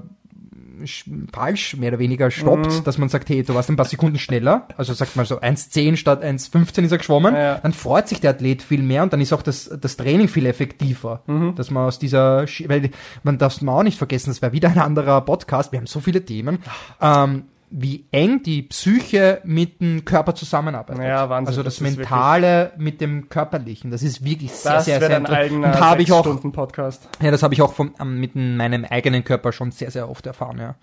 falsch 1.32 1.76
mehr 1.76 1.90
oder 1.90 1.98
weniger 1.98 2.30
stoppt, 2.30 2.70
mhm. 2.70 2.84
dass 2.84 2.98
man 2.98 3.08
sagt, 3.08 3.28
hey, 3.28 3.42
du 3.42 3.54
warst 3.54 3.68
ein 3.68 3.76
paar 3.76 3.86
Sekunden 3.86 4.18
schneller, 4.18 4.66
also 4.76 4.92
sagt 4.92 5.16
man 5.16 5.26
so 5.26 5.40
1,10 5.40 5.96
statt 5.96 6.22
1,15 6.24 6.84
ist 6.84 6.92
er 6.92 6.98
geschwommen, 6.98 7.34
ja, 7.34 7.40
ja. 7.40 7.58
dann 7.58 7.72
freut 7.72 8.08
sich 8.08 8.20
der 8.20 8.30
Athlet 8.30 8.62
viel 8.62 8.82
mehr 8.82 9.02
und 9.02 9.12
dann 9.12 9.20
ist 9.20 9.32
auch 9.32 9.42
das, 9.42 9.70
das 9.80 9.96
Training 9.96 10.28
viel 10.28 10.46
effektiver, 10.46 11.22
mhm. 11.26 11.54
dass 11.54 11.70
man 11.70 11.86
aus 11.86 11.98
dieser, 11.98 12.46
weil 12.66 12.90
man 13.22 13.38
darf 13.38 13.60
man 13.60 13.74
auch 13.74 13.82
nicht 13.82 13.98
vergessen, 13.98 14.30
das 14.30 14.42
wäre 14.42 14.52
wieder 14.52 14.70
ein 14.70 14.78
anderer 14.78 15.20
Podcast, 15.22 15.72
wir 15.72 15.78
haben 15.78 15.86
so 15.86 16.00
viele 16.00 16.24
Themen, 16.24 16.58
ähm, 17.00 17.44
wie 17.70 18.06
eng 18.10 18.42
die 18.42 18.62
Psyche 18.62 19.40
mit 19.44 19.80
dem 19.80 20.04
Körper 20.04 20.34
zusammenarbeitet. 20.34 21.04
Ja, 21.04 21.28
Wahnsinn. 21.28 21.48
Also 21.48 21.62
das, 21.62 21.76
das 21.76 21.82
Mentale 21.82 22.72
mit 22.76 23.00
dem 23.00 23.28
Körperlichen. 23.28 23.90
Das 23.90 24.02
ist 24.02 24.24
wirklich 24.24 24.52
sehr, 24.52 24.80
sehr, 24.80 25.00
sehr 25.00 25.30
eigener 25.30 25.68
und 25.68 25.80
habe 25.80 26.02
ich 26.02 26.12
auch 26.12 26.24
Podcast. 26.52 27.08
Ja, 27.22 27.30
das 27.30 27.42
habe 27.42 27.54
ich 27.54 27.62
auch 27.62 27.72
vom, 27.72 27.94
mit 28.04 28.34
meinem 28.34 28.84
eigenen 28.84 29.22
Körper 29.22 29.52
schon 29.52 29.70
sehr, 29.70 29.90
sehr 29.90 30.10
oft 30.10 30.26
erfahren. 30.26 30.58
Ja. 30.58 30.74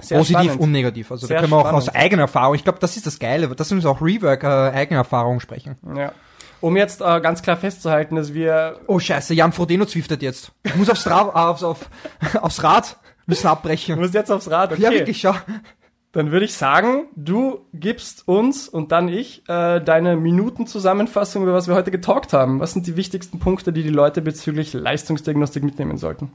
Sehr 0.00 0.18
Positiv 0.18 0.44
spannend. 0.44 0.60
und 0.62 0.72
negativ. 0.72 1.10
Also 1.10 1.26
sehr 1.26 1.36
da 1.36 1.40
können 1.42 1.52
wir 1.52 1.56
auch 1.58 1.60
spannend. 1.60 1.76
aus 1.76 1.88
eigener 1.90 2.22
Erfahrung. 2.22 2.54
Ich 2.54 2.64
glaube, 2.64 2.78
das 2.78 2.96
ist 2.96 3.06
das 3.06 3.18
Geile. 3.18 3.48
Das 3.48 3.70
müssen 3.70 3.84
wir 3.84 3.90
auch 3.90 4.00
Rework 4.00 4.42
äh, 4.42 4.46
eigener 4.46 5.00
Erfahrung 5.00 5.40
sprechen. 5.40 5.76
Ja. 5.94 6.12
Um 6.62 6.76
jetzt 6.76 7.00
äh, 7.00 7.20
ganz 7.20 7.42
klar 7.42 7.56
festzuhalten, 7.56 8.16
dass 8.16 8.32
wir. 8.32 8.80
Oh 8.86 8.98
Scheiße, 8.98 9.34
Jan 9.34 9.52
Frodeno 9.52 9.84
zwiftet 9.84 10.22
jetzt. 10.22 10.52
Ich 10.62 10.74
muss 10.76 10.88
aufs, 10.88 11.06
Ra 11.06 11.20
aufs, 11.20 11.62
auf, 11.62 11.90
aufs 12.40 12.62
Rad 12.62 12.96
müssen 13.26 13.46
abbrechen. 13.46 13.96
Du 13.96 14.00
musst 14.00 14.14
jetzt 14.14 14.30
aufs 14.30 14.50
Rad, 14.50 14.72
okay. 14.72 14.82
Ja, 14.82 14.90
wirklich, 14.90 15.20
schau. 15.20 15.34
Dann 16.12 16.32
würde 16.32 16.44
ich 16.44 16.54
sagen, 16.54 17.06
du 17.14 17.66
gibst 17.72 18.26
uns 18.26 18.68
und 18.68 18.90
dann 18.90 19.08
ich 19.08 19.48
äh, 19.48 19.80
deine 19.80 20.16
Minutenzusammenfassung, 20.16 21.44
über 21.44 21.54
was 21.54 21.68
wir 21.68 21.76
heute 21.76 21.92
getalkt 21.92 22.32
haben. 22.32 22.58
Was 22.58 22.72
sind 22.72 22.88
die 22.88 22.96
wichtigsten 22.96 23.38
Punkte, 23.38 23.72
die 23.72 23.84
die 23.84 23.90
Leute 23.90 24.20
bezüglich 24.20 24.72
Leistungsdiagnostik 24.72 25.62
mitnehmen 25.62 25.98
sollten? 25.98 26.32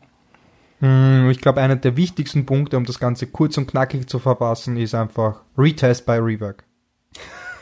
Hm, 0.79 1.29
ich 1.29 1.41
glaube, 1.41 1.61
einer 1.61 1.75
der 1.75 1.97
wichtigsten 1.97 2.45
Punkte, 2.45 2.77
um 2.77 2.85
das 2.85 2.99
Ganze 2.99 3.27
kurz 3.27 3.57
und 3.57 3.67
knackig 3.67 4.07
zu 4.07 4.19
verfassen, 4.19 4.77
ist 4.77 4.95
einfach 4.95 5.41
Retest 5.57 6.05
by 6.05 6.13
Rework. 6.13 6.63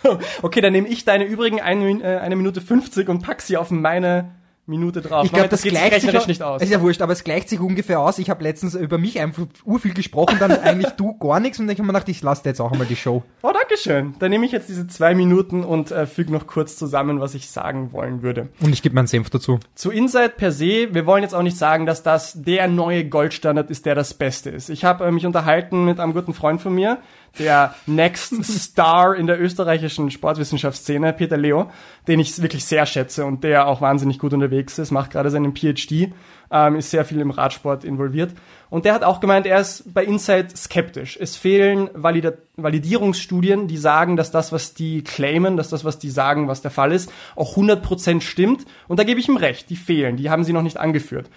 okay, 0.44 0.62
dann 0.62 0.74
nehme 0.74 0.90
ich 0.90 1.06
deine 1.06 1.26
übrigen 1.26 1.62
eine, 1.62 2.04
äh, 2.04 2.20
eine 2.20 2.36
Minute 2.36 2.62
50 2.62 3.10
und 3.10 3.24
pack 3.24 3.42
sie 3.42 3.58
auf 3.58 3.72
meine 3.72 4.36
Minute 4.66 5.02
drauf. 5.02 5.26
Ich 5.26 5.32
glaube, 5.34 5.50
das, 5.50 5.62
das 5.62 5.70
gleicht 5.70 6.02
sich 6.02 6.18
auch, 6.18 6.26
nicht 6.26 6.42
aus. 6.42 6.62
Ist 6.62 6.72
ja 6.72 6.80
wurscht, 6.80 7.02
aber 7.02 7.12
es 7.12 7.26
gleicht 7.26 7.50
sich 7.50 7.60
ungefähr 7.60 8.00
aus. 8.00 8.18
Ich 8.18 8.30
habe 8.30 8.44
letztens 8.44 8.76
über 8.76 8.98
mich 8.98 9.20
einfach 9.20 9.46
urviel 9.66 9.94
gesprochen, 9.94 10.38
dann 10.40 10.52
eigentlich 10.64 10.92
du 10.92 11.18
gar 11.18 11.42
nichts 11.42 11.60
und 11.60 11.70
ich 11.70 11.78
habe 11.78 11.84
mir 11.86 11.94
gedacht, 11.94 12.08
ich 12.08 12.22
lasse 12.22 12.44
jetzt 12.46 12.62
auch 12.62 12.72
einmal 12.72 12.88
die 12.88 12.96
Show. 12.96 13.24
Oh, 13.42 13.52
danke 13.52 13.78
schön. 13.78 14.16
Dann 14.20 14.32
nehme 14.32 14.46
ich 14.46 14.54
jetzt 14.54 14.70
diese 14.70 14.88
zwei 14.88 15.16
Minuten 15.16 15.66
und 15.66 15.92
äh, 15.92 16.06
füge 16.06 16.32
noch 16.32 16.48
kurz 16.48 16.78
zusammen, 16.78 17.20
was 17.20 17.34
ich 17.36 17.50
sagen 17.50 17.92
wollen 17.92 18.22
würde. 18.22 18.48
Und 18.62 18.72
ich 18.72 18.82
gebe 18.82 18.96
meinen 18.96 19.08
Senf 19.08 19.30
dazu. 19.30 19.60
Zu 19.76 19.92
Insight 19.92 20.38
per 20.38 20.54
se, 20.54 20.94
wir 20.94 21.06
wollen 21.06 21.24
jetzt 21.24 21.36
auch 21.36 21.44
nicht 21.44 21.58
sagen, 21.58 21.86
dass 21.86 22.02
das 22.02 22.42
der 22.42 22.70
neue 22.70 23.06
Goldstandard 23.06 23.70
ist, 23.70 23.86
der 23.86 23.96
das 23.96 24.14
Beste 24.14 24.50
ist. 24.50 24.70
Ich 24.70 24.86
habe 24.86 25.06
äh, 25.06 25.12
mich 25.12 25.26
unterhalten 25.26 25.84
mit 25.84 26.00
einem 26.00 26.14
guten 26.14 26.34
Freund 26.34 26.62
von 26.62 26.74
mir, 26.74 27.00
der 27.40 27.74
Next 27.88 28.44
Star 28.44 29.16
in 29.16 29.28
der 29.28 29.42
österreichischen 29.42 30.12
Sportwissenschaftsszene, 30.12 31.14
Peter 31.14 31.38
Leo, 31.38 31.72
den 32.08 32.20
ich 32.20 32.42
wirklich 32.42 32.66
sehr 32.66 32.86
schätze 32.86 33.26
und 33.26 33.44
der 33.44 33.68
auch 33.68 33.82
wahnsinnig 33.82 34.20
gut 34.20 34.34
unterwegs 34.34 34.78
ist, 34.78 34.92
macht 34.92 35.12
gerade 35.12 35.30
seinen 35.30 35.56
PhD, 35.56 36.14
ähm, 36.52 36.76
ist 36.76 36.92
sehr 36.92 37.06
viel 37.06 37.20
im 37.22 37.32
Radsport 37.32 37.84
involviert. 37.84 38.32
Und 38.70 38.86
der 38.86 38.94
hat 38.94 39.04
auch 39.04 39.20
gemeint, 39.20 39.46
er 39.46 39.60
ist 39.60 39.94
bei 39.94 40.04
Insight 40.04 40.56
skeptisch. 40.56 41.18
Es 41.20 41.36
fehlen 41.36 41.90
Valida 41.94 42.34
Validierungsstudien, 42.56 43.68
die 43.68 43.78
sagen, 43.78 44.16
dass 44.16 44.30
das, 44.30 44.52
was 44.52 44.76
die 44.76 45.04
claimen, 45.04 45.58
dass 45.58 45.70
das, 45.70 45.84
was 45.84 45.98
die 45.98 46.12
sagen, 46.12 46.48
was 46.48 46.62
der 46.62 46.70
Fall 46.70 46.92
ist, 46.92 47.12
auch 47.36 47.58
100% 47.58 48.22
stimmt. 48.22 48.66
Und 48.88 49.00
da 49.00 49.04
gebe 49.04 49.20
ich 49.20 49.28
ihm 49.28 49.38
recht, 49.38 49.72
die 49.72 49.76
fehlen, 49.76 50.18
die 50.18 50.30
haben 50.30 50.44
sie 50.44 50.54
noch 50.54 50.62
nicht 50.62 50.78
angeführt 50.78 51.30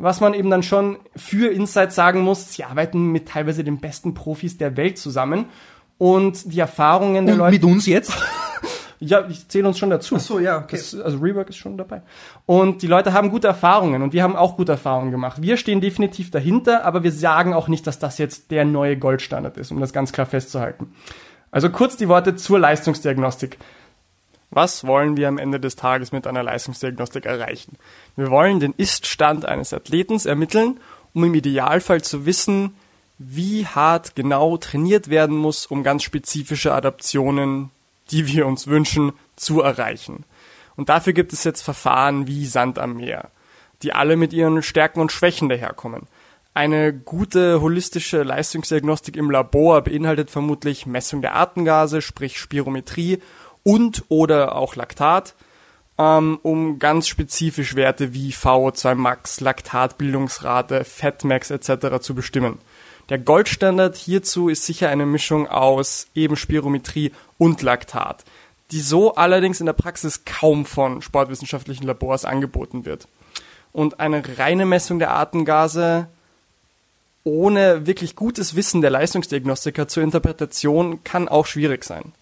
was 0.00 0.20
man 0.20 0.34
eben 0.34 0.50
dann 0.50 0.62
schon 0.62 0.98
für 1.14 1.52
Insight 1.52 1.92
sagen 1.92 2.20
muss, 2.20 2.52
sie 2.52 2.64
arbeiten 2.64 3.12
mit 3.12 3.28
teilweise 3.28 3.62
den 3.62 3.80
besten 3.80 4.14
Profis 4.14 4.56
der 4.56 4.76
Welt 4.76 4.98
zusammen 4.98 5.46
und 5.98 6.52
die 6.52 6.58
Erfahrungen 6.58 7.26
der 7.26 7.34
und 7.34 7.38
Leute. 7.40 7.52
Mit 7.52 7.64
uns 7.64 7.86
jetzt? 7.86 8.16
ja, 8.98 9.26
ich 9.28 9.46
zähle 9.48 9.68
uns 9.68 9.78
schon 9.78 9.90
dazu. 9.90 10.16
Ach 10.16 10.20
so, 10.20 10.38
ja, 10.38 10.58
okay. 10.58 10.76
Das, 10.76 10.98
also 10.98 11.18
Rework 11.18 11.50
ist 11.50 11.58
schon 11.58 11.76
dabei. 11.76 12.00
Und 12.46 12.80
die 12.80 12.86
Leute 12.86 13.12
haben 13.12 13.30
gute 13.30 13.48
Erfahrungen 13.48 14.00
und 14.00 14.14
wir 14.14 14.22
haben 14.22 14.36
auch 14.36 14.56
gute 14.56 14.72
Erfahrungen 14.72 15.10
gemacht. 15.10 15.42
Wir 15.42 15.58
stehen 15.58 15.82
definitiv 15.82 16.30
dahinter, 16.30 16.84
aber 16.84 17.02
wir 17.02 17.12
sagen 17.12 17.52
auch 17.52 17.68
nicht, 17.68 17.86
dass 17.86 17.98
das 17.98 18.16
jetzt 18.16 18.50
der 18.50 18.64
neue 18.64 18.96
Goldstandard 18.96 19.58
ist, 19.58 19.70
um 19.70 19.80
das 19.80 19.92
ganz 19.92 20.12
klar 20.12 20.26
festzuhalten. 20.26 20.92
Also 21.50 21.68
kurz 21.68 21.96
die 21.96 22.08
Worte 22.08 22.36
zur 22.36 22.58
Leistungsdiagnostik. 22.58 23.58
Was 24.50 24.84
wollen 24.84 25.16
wir 25.16 25.28
am 25.28 25.38
Ende 25.38 25.60
des 25.60 25.76
Tages 25.76 26.10
mit 26.10 26.26
einer 26.26 26.42
Leistungsdiagnostik 26.42 27.24
erreichen? 27.24 27.76
Wir 28.16 28.30
wollen 28.30 28.58
den 28.58 28.74
Ist-Stand 28.76 29.44
eines 29.46 29.72
Athletens 29.72 30.26
ermitteln, 30.26 30.80
um 31.14 31.24
im 31.24 31.34
Idealfall 31.34 32.02
zu 32.02 32.26
wissen, 32.26 32.74
wie 33.18 33.66
hart 33.66 34.16
genau 34.16 34.56
trainiert 34.56 35.08
werden 35.08 35.36
muss, 35.36 35.66
um 35.66 35.82
ganz 35.82 36.02
spezifische 36.02 36.72
Adaptionen, 36.72 37.70
die 38.10 38.26
wir 38.26 38.46
uns 38.46 38.66
wünschen, 38.66 39.12
zu 39.36 39.60
erreichen. 39.60 40.24
Und 40.74 40.88
dafür 40.88 41.12
gibt 41.12 41.32
es 41.32 41.44
jetzt 41.44 41.60
Verfahren 41.60 42.26
wie 42.26 42.46
Sand 42.46 42.78
am 42.78 42.96
Meer, 42.96 43.30
die 43.82 43.92
alle 43.92 44.16
mit 44.16 44.32
ihren 44.32 44.62
Stärken 44.62 45.00
und 45.00 45.12
Schwächen 45.12 45.48
daherkommen. 45.48 46.08
Eine 46.54 46.92
gute 46.92 47.60
holistische 47.60 48.24
Leistungsdiagnostik 48.24 49.16
im 49.16 49.30
Labor 49.30 49.82
beinhaltet 49.82 50.30
vermutlich 50.30 50.86
Messung 50.86 51.22
der 51.22 51.36
Atemgase, 51.36 52.02
sprich 52.02 52.38
Spirometrie 52.38 53.20
und 53.62 54.04
oder 54.08 54.56
auch 54.56 54.76
Laktat, 54.76 55.34
ähm, 55.98 56.38
um 56.42 56.78
ganz 56.78 57.08
spezifisch 57.08 57.76
Werte 57.76 58.14
wie 58.14 58.32
VO2 58.32 58.94
Max, 58.94 59.40
Laktatbildungsrate, 59.40 60.84
Fatmax 60.84 61.50
etc. 61.50 62.00
zu 62.00 62.14
bestimmen. 62.14 62.58
Der 63.08 63.18
Goldstandard 63.18 63.96
hierzu 63.96 64.48
ist 64.48 64.64
sicher 64.64 64.88
eine 64.88 65.04
Mischung 65.04 65.48
aus 65.48 66.06
eben 66.14 66.36
Spirometrie 66.36 67.12
und 67.38 67.62
Laktat. 67.62 68.24
die 68.70 68.80
so 68.80 69.14
allerdings 69.16 69.60
in 69.60 69.66
der 69.66 69.72
Praxis 69.72 70.24
kaum 70.24 70.64
von 70.64 71.02
sportwissenschaftlichen 71.02 71.86
Labors 71.86 72.24
angeboten 72.24 72.84
wird. 72.84 73.08
Und 73.72 74.00
eine 74.00 74.22
reine 74.38 74.66
Messung 74.66 74.98
der 74.98 75.10
Atemgase 75.12 76.08
ohne 77.24 77.86
wirklich 77.86 78.16
gutes 78.16 78.56
Wissen 78.56 78.80
der 78.80 78.90
Leistungsdiagnostiker 78.90 79.88
zur 79.88 80.02
Interpretation 80.02 81.04
kann 81.04 81.28
auch 81.28 81.46
schwierig 81.46 81.84
sein. 81.84 82.12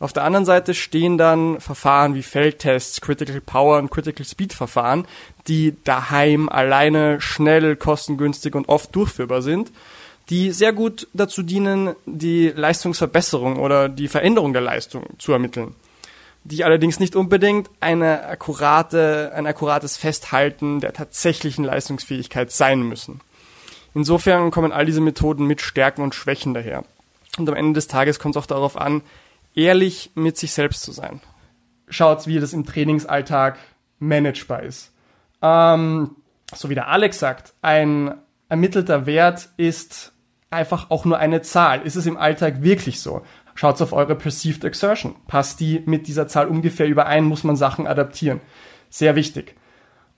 Auf 0.00 0.12
der 0.12 0.24
anderen 0.24 0.44
Seite 0.44 0.74
stehen 0.74 1.18
dann 1.18 1.60
Verfahren 1.60 2.14
wie 2.14 2.22
Feldtests, 2.22 3.00
Critical 3.00 3.40
Power 3.40 3.78
und 3.78 3.90
Critical 3.90 4.26
Speed 4.26 4.52
Verfahren, 4.52 5.06
die 5.46 5.76
daheim 5.84 6.48
alleine 6.48 7.20
schnell, 7.20 7.76
kostengünstig 7.76 8.54
und 8.54 8.68
oft 8.68 8.94
durchführbar 8.94 9.40
sind, 9.40 9.70
die 10.30 10.50
sehr 10.50 10.72
gut 10.72 11.06
dazu 11.12 11.42
dienen, 11.42 11.94
die 12.06 12.48
Leistungsverbesserung 12.48 13.58
oder 13.58 13.88
die 13.88 14.08
Veränderung 14.08 14.52
der 14.52 14.62
Leistung 14.62 15.04
zu 15.18 15.32
ermitteln. 15.32 15.74
Die 16.44 16.64
allerdings 16.64 17.00
nicht 17.00 17.16
unbedingt 17.16 17.70
eine 17.80 18.26
akkurate, 18.26 19.32
ein 19.34 19.46
akkurates 19.46 19.96
Festhalten 19.96 20.80
der 20.80 20.92
tatsächlichen 20.92 21.64
Leistungsfähigkeit 21.64 22.50
sein 22.52 22.82
müssen. 22.82 23.20
Insofern 23.94 24.50
kommen 24.50 24.72
all 24.72 24.84
diese 24.84 25.00
Methoden 25.00 25.46
mit 25.46 25.62
Stärken 25.62 26.02
und 26.02 26.14
Schwächen 26.14 26.52
daher. 26.52 26.84
Und 27.38 27.48
am 27.48 27.54
Ende 27.54 27.74
des 27.74 27.86
Tages 27.86 28.18
kommt 28.18 28.36
es 28.36 28.42
auch 28.42 28.46
darauf 28.46 28.76
an, 28.76 29.02
ehrlich 29.54 30.12
mit 30.14 30.36
sich 30.36 30.52
selbst 30.52 30.82
zu 30.82 30.92
sein. 30.92 31.20
Schaut, 31.88 32.26
wie 32.26 32.40
das 32.40 32.52
im 32.52 32.64
Trainingsalltag 32.64 33.58
managebar 33.98 34.62
ist. 34.62 34.92
Ähm, 35.42 36.16
so 36.54 36.70
wie 36.70 36.74
der 36.74 36.88
Alex 36.88 37.18
sagt, 37.18 37.54
ein 37.62 38.14
ermittelter 38.48 39.06
Wert 39.06 39.50
ist 39.56 40.12
einfach 40.50 40.90
auch 40.90 41.04
nur 41.04 41.18
eine 41.18 41.42
Zahl. 41.42 41.82
Ist 41.82 41.96
es 41.96 42.06
im 42.06 42.16
Alltag 42.16 42.62
wirklich 42.62 43.00
so? 43.00 43.22
Schaut 43.54 43.80
auf 43.82 43.92
eure 43.92 44.14
Perceived 44.14 44.64
Exertion. 44.64 45.14
Passt 45.26 45.60
die 45.60 45.82
mit 45.86 46.08
dieser 46.08 46.26
Zahl 46.26 46.48
ungefähr 46.48 46.86
überein? 46.86 47.24
Muss 47.24 47.44
man 47.44 47.56
Sachen 47.56 47.86
adaptieren? 47.86 48.40
Sehr 48.90 49.16
wichtig. 49.16 49.54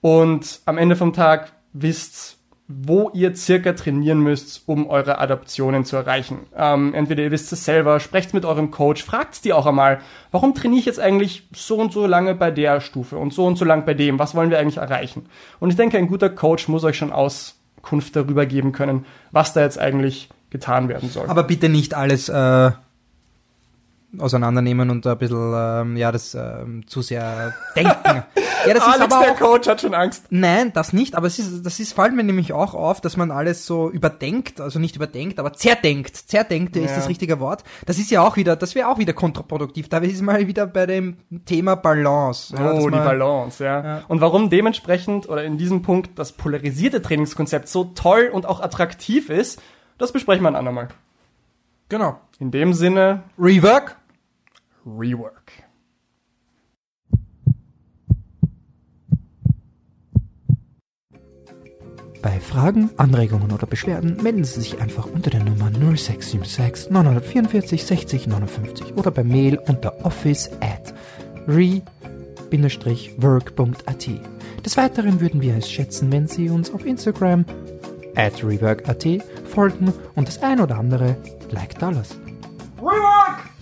Und 0.01 0.61
am 0.65 0.79
Ende 0.79 0.97
vom 0.97 1.13
Tag 1.13 1.53
wisst, 1.73 2.36
wo 2.69 3.11
ihr 3.15 3.37
circa 3.37 3.75
trainieren 3.75 4.19
müsst, 4.21 4.65
um 4.67 4.89
eure 4.89 5.19
Adaptionen 5.19 5.85
zu 5.85 5.97
erreichen. 5.97 6.41
Ähm, 6.57 6.95
entweder 6.95 7.23
ihr 7.23 7.31
wisst 7.31 7.53
es 7.53 7.65
selber, 7.65 8.01
sprecht 8.01 8.35
mit 8.35 8.45
eurem 8.45 8.73
Coach, 8.73 9.05
fragt 9.05 9.45
die 9.45 9.53
auch 9.53 9.67
einmal, 9.67 10.01
warum 10.33 10.53
trainiere 10.55 10.81
ich 10.81 10.87
jetzt 10.87 10.99
eigentlich 10.99 11.49
so 11.55 11.77
und 11.77 11.93
so 11.93 12.07
lange 12.07 12.35
bei 12.35 12.51
der 12.51 12.81
Stufe 12.81 13.19
und 13.19 13.33
so 13.33 13.47
und 13.47 13.57
so 13.57 13.65
lang 13.65 13.85
bei 13.85 13.95
dem, 13.95 14.19
was 14.19 14.35
wollen 14.35 14.51
wir 14.51 14.59
eigentlich 14.59 14.79
erreichen? 14.79 15.27
Und 15.61 15.71
ich 15.71 15.77
denke, 15.77 15.97
ein 15.97 16.09
guter 16.09 16.29
Coach 16.29 16.67
muss 16.67 16.83
euch 16.83 16.97
schon 16.97 17.13
Auskunft 17.13 18.17
darüber 18.17 18.47
geben 18.47 18.73
können, 18.73 19.07
was 19.31 19.53
da 19.53 19.61
jetzt 19.61 19.79
eigentlich 19.79 20.29
getan 20.51 20.89
werden 20.89 21.09
soll. 21.09 21.29
Aber 21.29 21.45
bitte 21.45 21.69
nicht 21.69 21.95
alles 21.95 22.29
äh, 22.29 22.71
auseinandernehmen 24.19 24.91
und 24.91 25.07
ein 25.07 25.19
bisschen, 25.19 25.53
ähm, 25.55 25.97
ja, 25.97 26.13
das 26.13 26.35
ähm, 26.35 26.87
zu 26.87 27.03
sehr 27.03 27.55
denken. 27.75 28.25
Ja, 28.67 28.75
das 28.75 28.83
Alex, 28.83 28.97
ist 28.97 29.13
aber 29.13 29.25
der 29.25 29.33
auch, 29.35 29.39
Coach 29.39 29.69
hat 29.69 29.81
schon 29.81 29.95
Angst. 29.95 30.27
Nein, 30.31 30.73
das 30.73 30.93
nicht, 30.93 31.15
aber 31.15 31.27
es 31.27 31.39
ist, 31.39 31.65
das 31.65 31.79
ist, 31.79 31.93
fällt 31.93 32.15
mir 32.15 32.25
nämlich 32.25 32.53
auch 32.53 32.75
auf, 32.75 33.01
dass 33.01 33.17
man 33.17 33.31
alles 33.31 33.67
so 33.67 33.91
überdenkt, 33.91 34.61
also 34.61 34.79
nicht 34.79 34.97
überdenkt, 34.97 35.39
aber 35.39 35.53
zerdenkt. 35.53 36.17
Zerdenkt 36.17 36.75
ja. 36.75 36.83
ist 36.83 36.97
das 36.97 37.09
richtige 37.09 37.39
Wort. 37.39 37.63
Das 37.85 37.99
ist 37.99 38.11
ja 38.11 38.27
auch 38.27 38.37
wieder, 38.37 38.57
das 38.57 38.75
wäre 38.75 38.89
auch 38.89 38.99
wieder 38.99 39.13
kontraproduktiv. 39.13 39.89
Da 39.89 39.99
ist 39.99 40.23
mal 40.23 40.47
wieder 40.49 40.67
bei 40.67 40.87
dem 40.87 41.19
Thema 41.45 41.77
Balance. 41.77 42.57
Ja, 42.57 42.73
oh, 42.73 42.91
die 42.91 42.97
Balance, 42.97 43.63
ja. 43.63 43.85
ja. 43.85 44.03
Und 44.09 44.21
warum 44.21 44.51
dementsprechend 44.51 45.29
oder 45.29 45.45
in 45.45 45.59
diesem 45.59 45.83
Punkt 45.83 46.19
das 46.19 46.33
polarisierte 46.33 47.03
Trainingskonzept 47.03 47.69
so 47.69 47.85
toll 47.85 48.31
und 48.33 48.47
auch 48.47 48.61
attraktiv 48.61 49.31
ist, 49.31 49.61
das 49.99 50.13
besprechen 50.13 50.43
wir 50.43 50.49
ein 50.49 50.57
andermal. 50.57 50.89
Genau. 51.89 52.21
In 52.39 52.51
dem 52.51 52.73
Sinne, 52.73 53.23
Rework. 53.39 53.97
Rework. 54.85 55.53
Bei 62.23 62.41
Fragen, 62.41 62.91
Anregungen 62.97 63.53
oder 63.53 63.69
Beschwerden 63.69 64.21
melden 64.21 64.43
Sie 64.43 64.61
sich 64.61 64.81
einfach 64.81 65.07
unter 65.07 65.31
der 65.31 65.45
Nummer 65.45 65.71
0676 65.71 66.91
944 66.91 67.85
60 67.85 68.27
59 68.27 68.97
oder 68.97 69.13
per 69.13 69.23
Mail 69.23 69.59
unter 69.69 70.05
office 70.05 70.51
at 70.61 70.93
re-work.at. 71.47 72.61
Des 74.65 74.77
Weiteren 74.77 75.21
würden 75.21 75.41
wir 75.41 75.57
es 75.57 75.71
schätzen, 75.71 76.11
wenn 76.11 76.27
Sie 76.27 76.51
uns 76.51 76.73
auf 76.73 76.85
Instagram 76.85 77.45
at 78.17 78.43
rework.at 78.43 79.23
folgen 79.47 79.93
und 80.15 80.29
das 80.29 80.43
ein 80.43 80.61
oder 80.61 80.79
andere 80.79 81.17
Like 81.51 81.79
da 81.79 81.91
lassen. 81.91 82.21
Rework! 82.79 83.56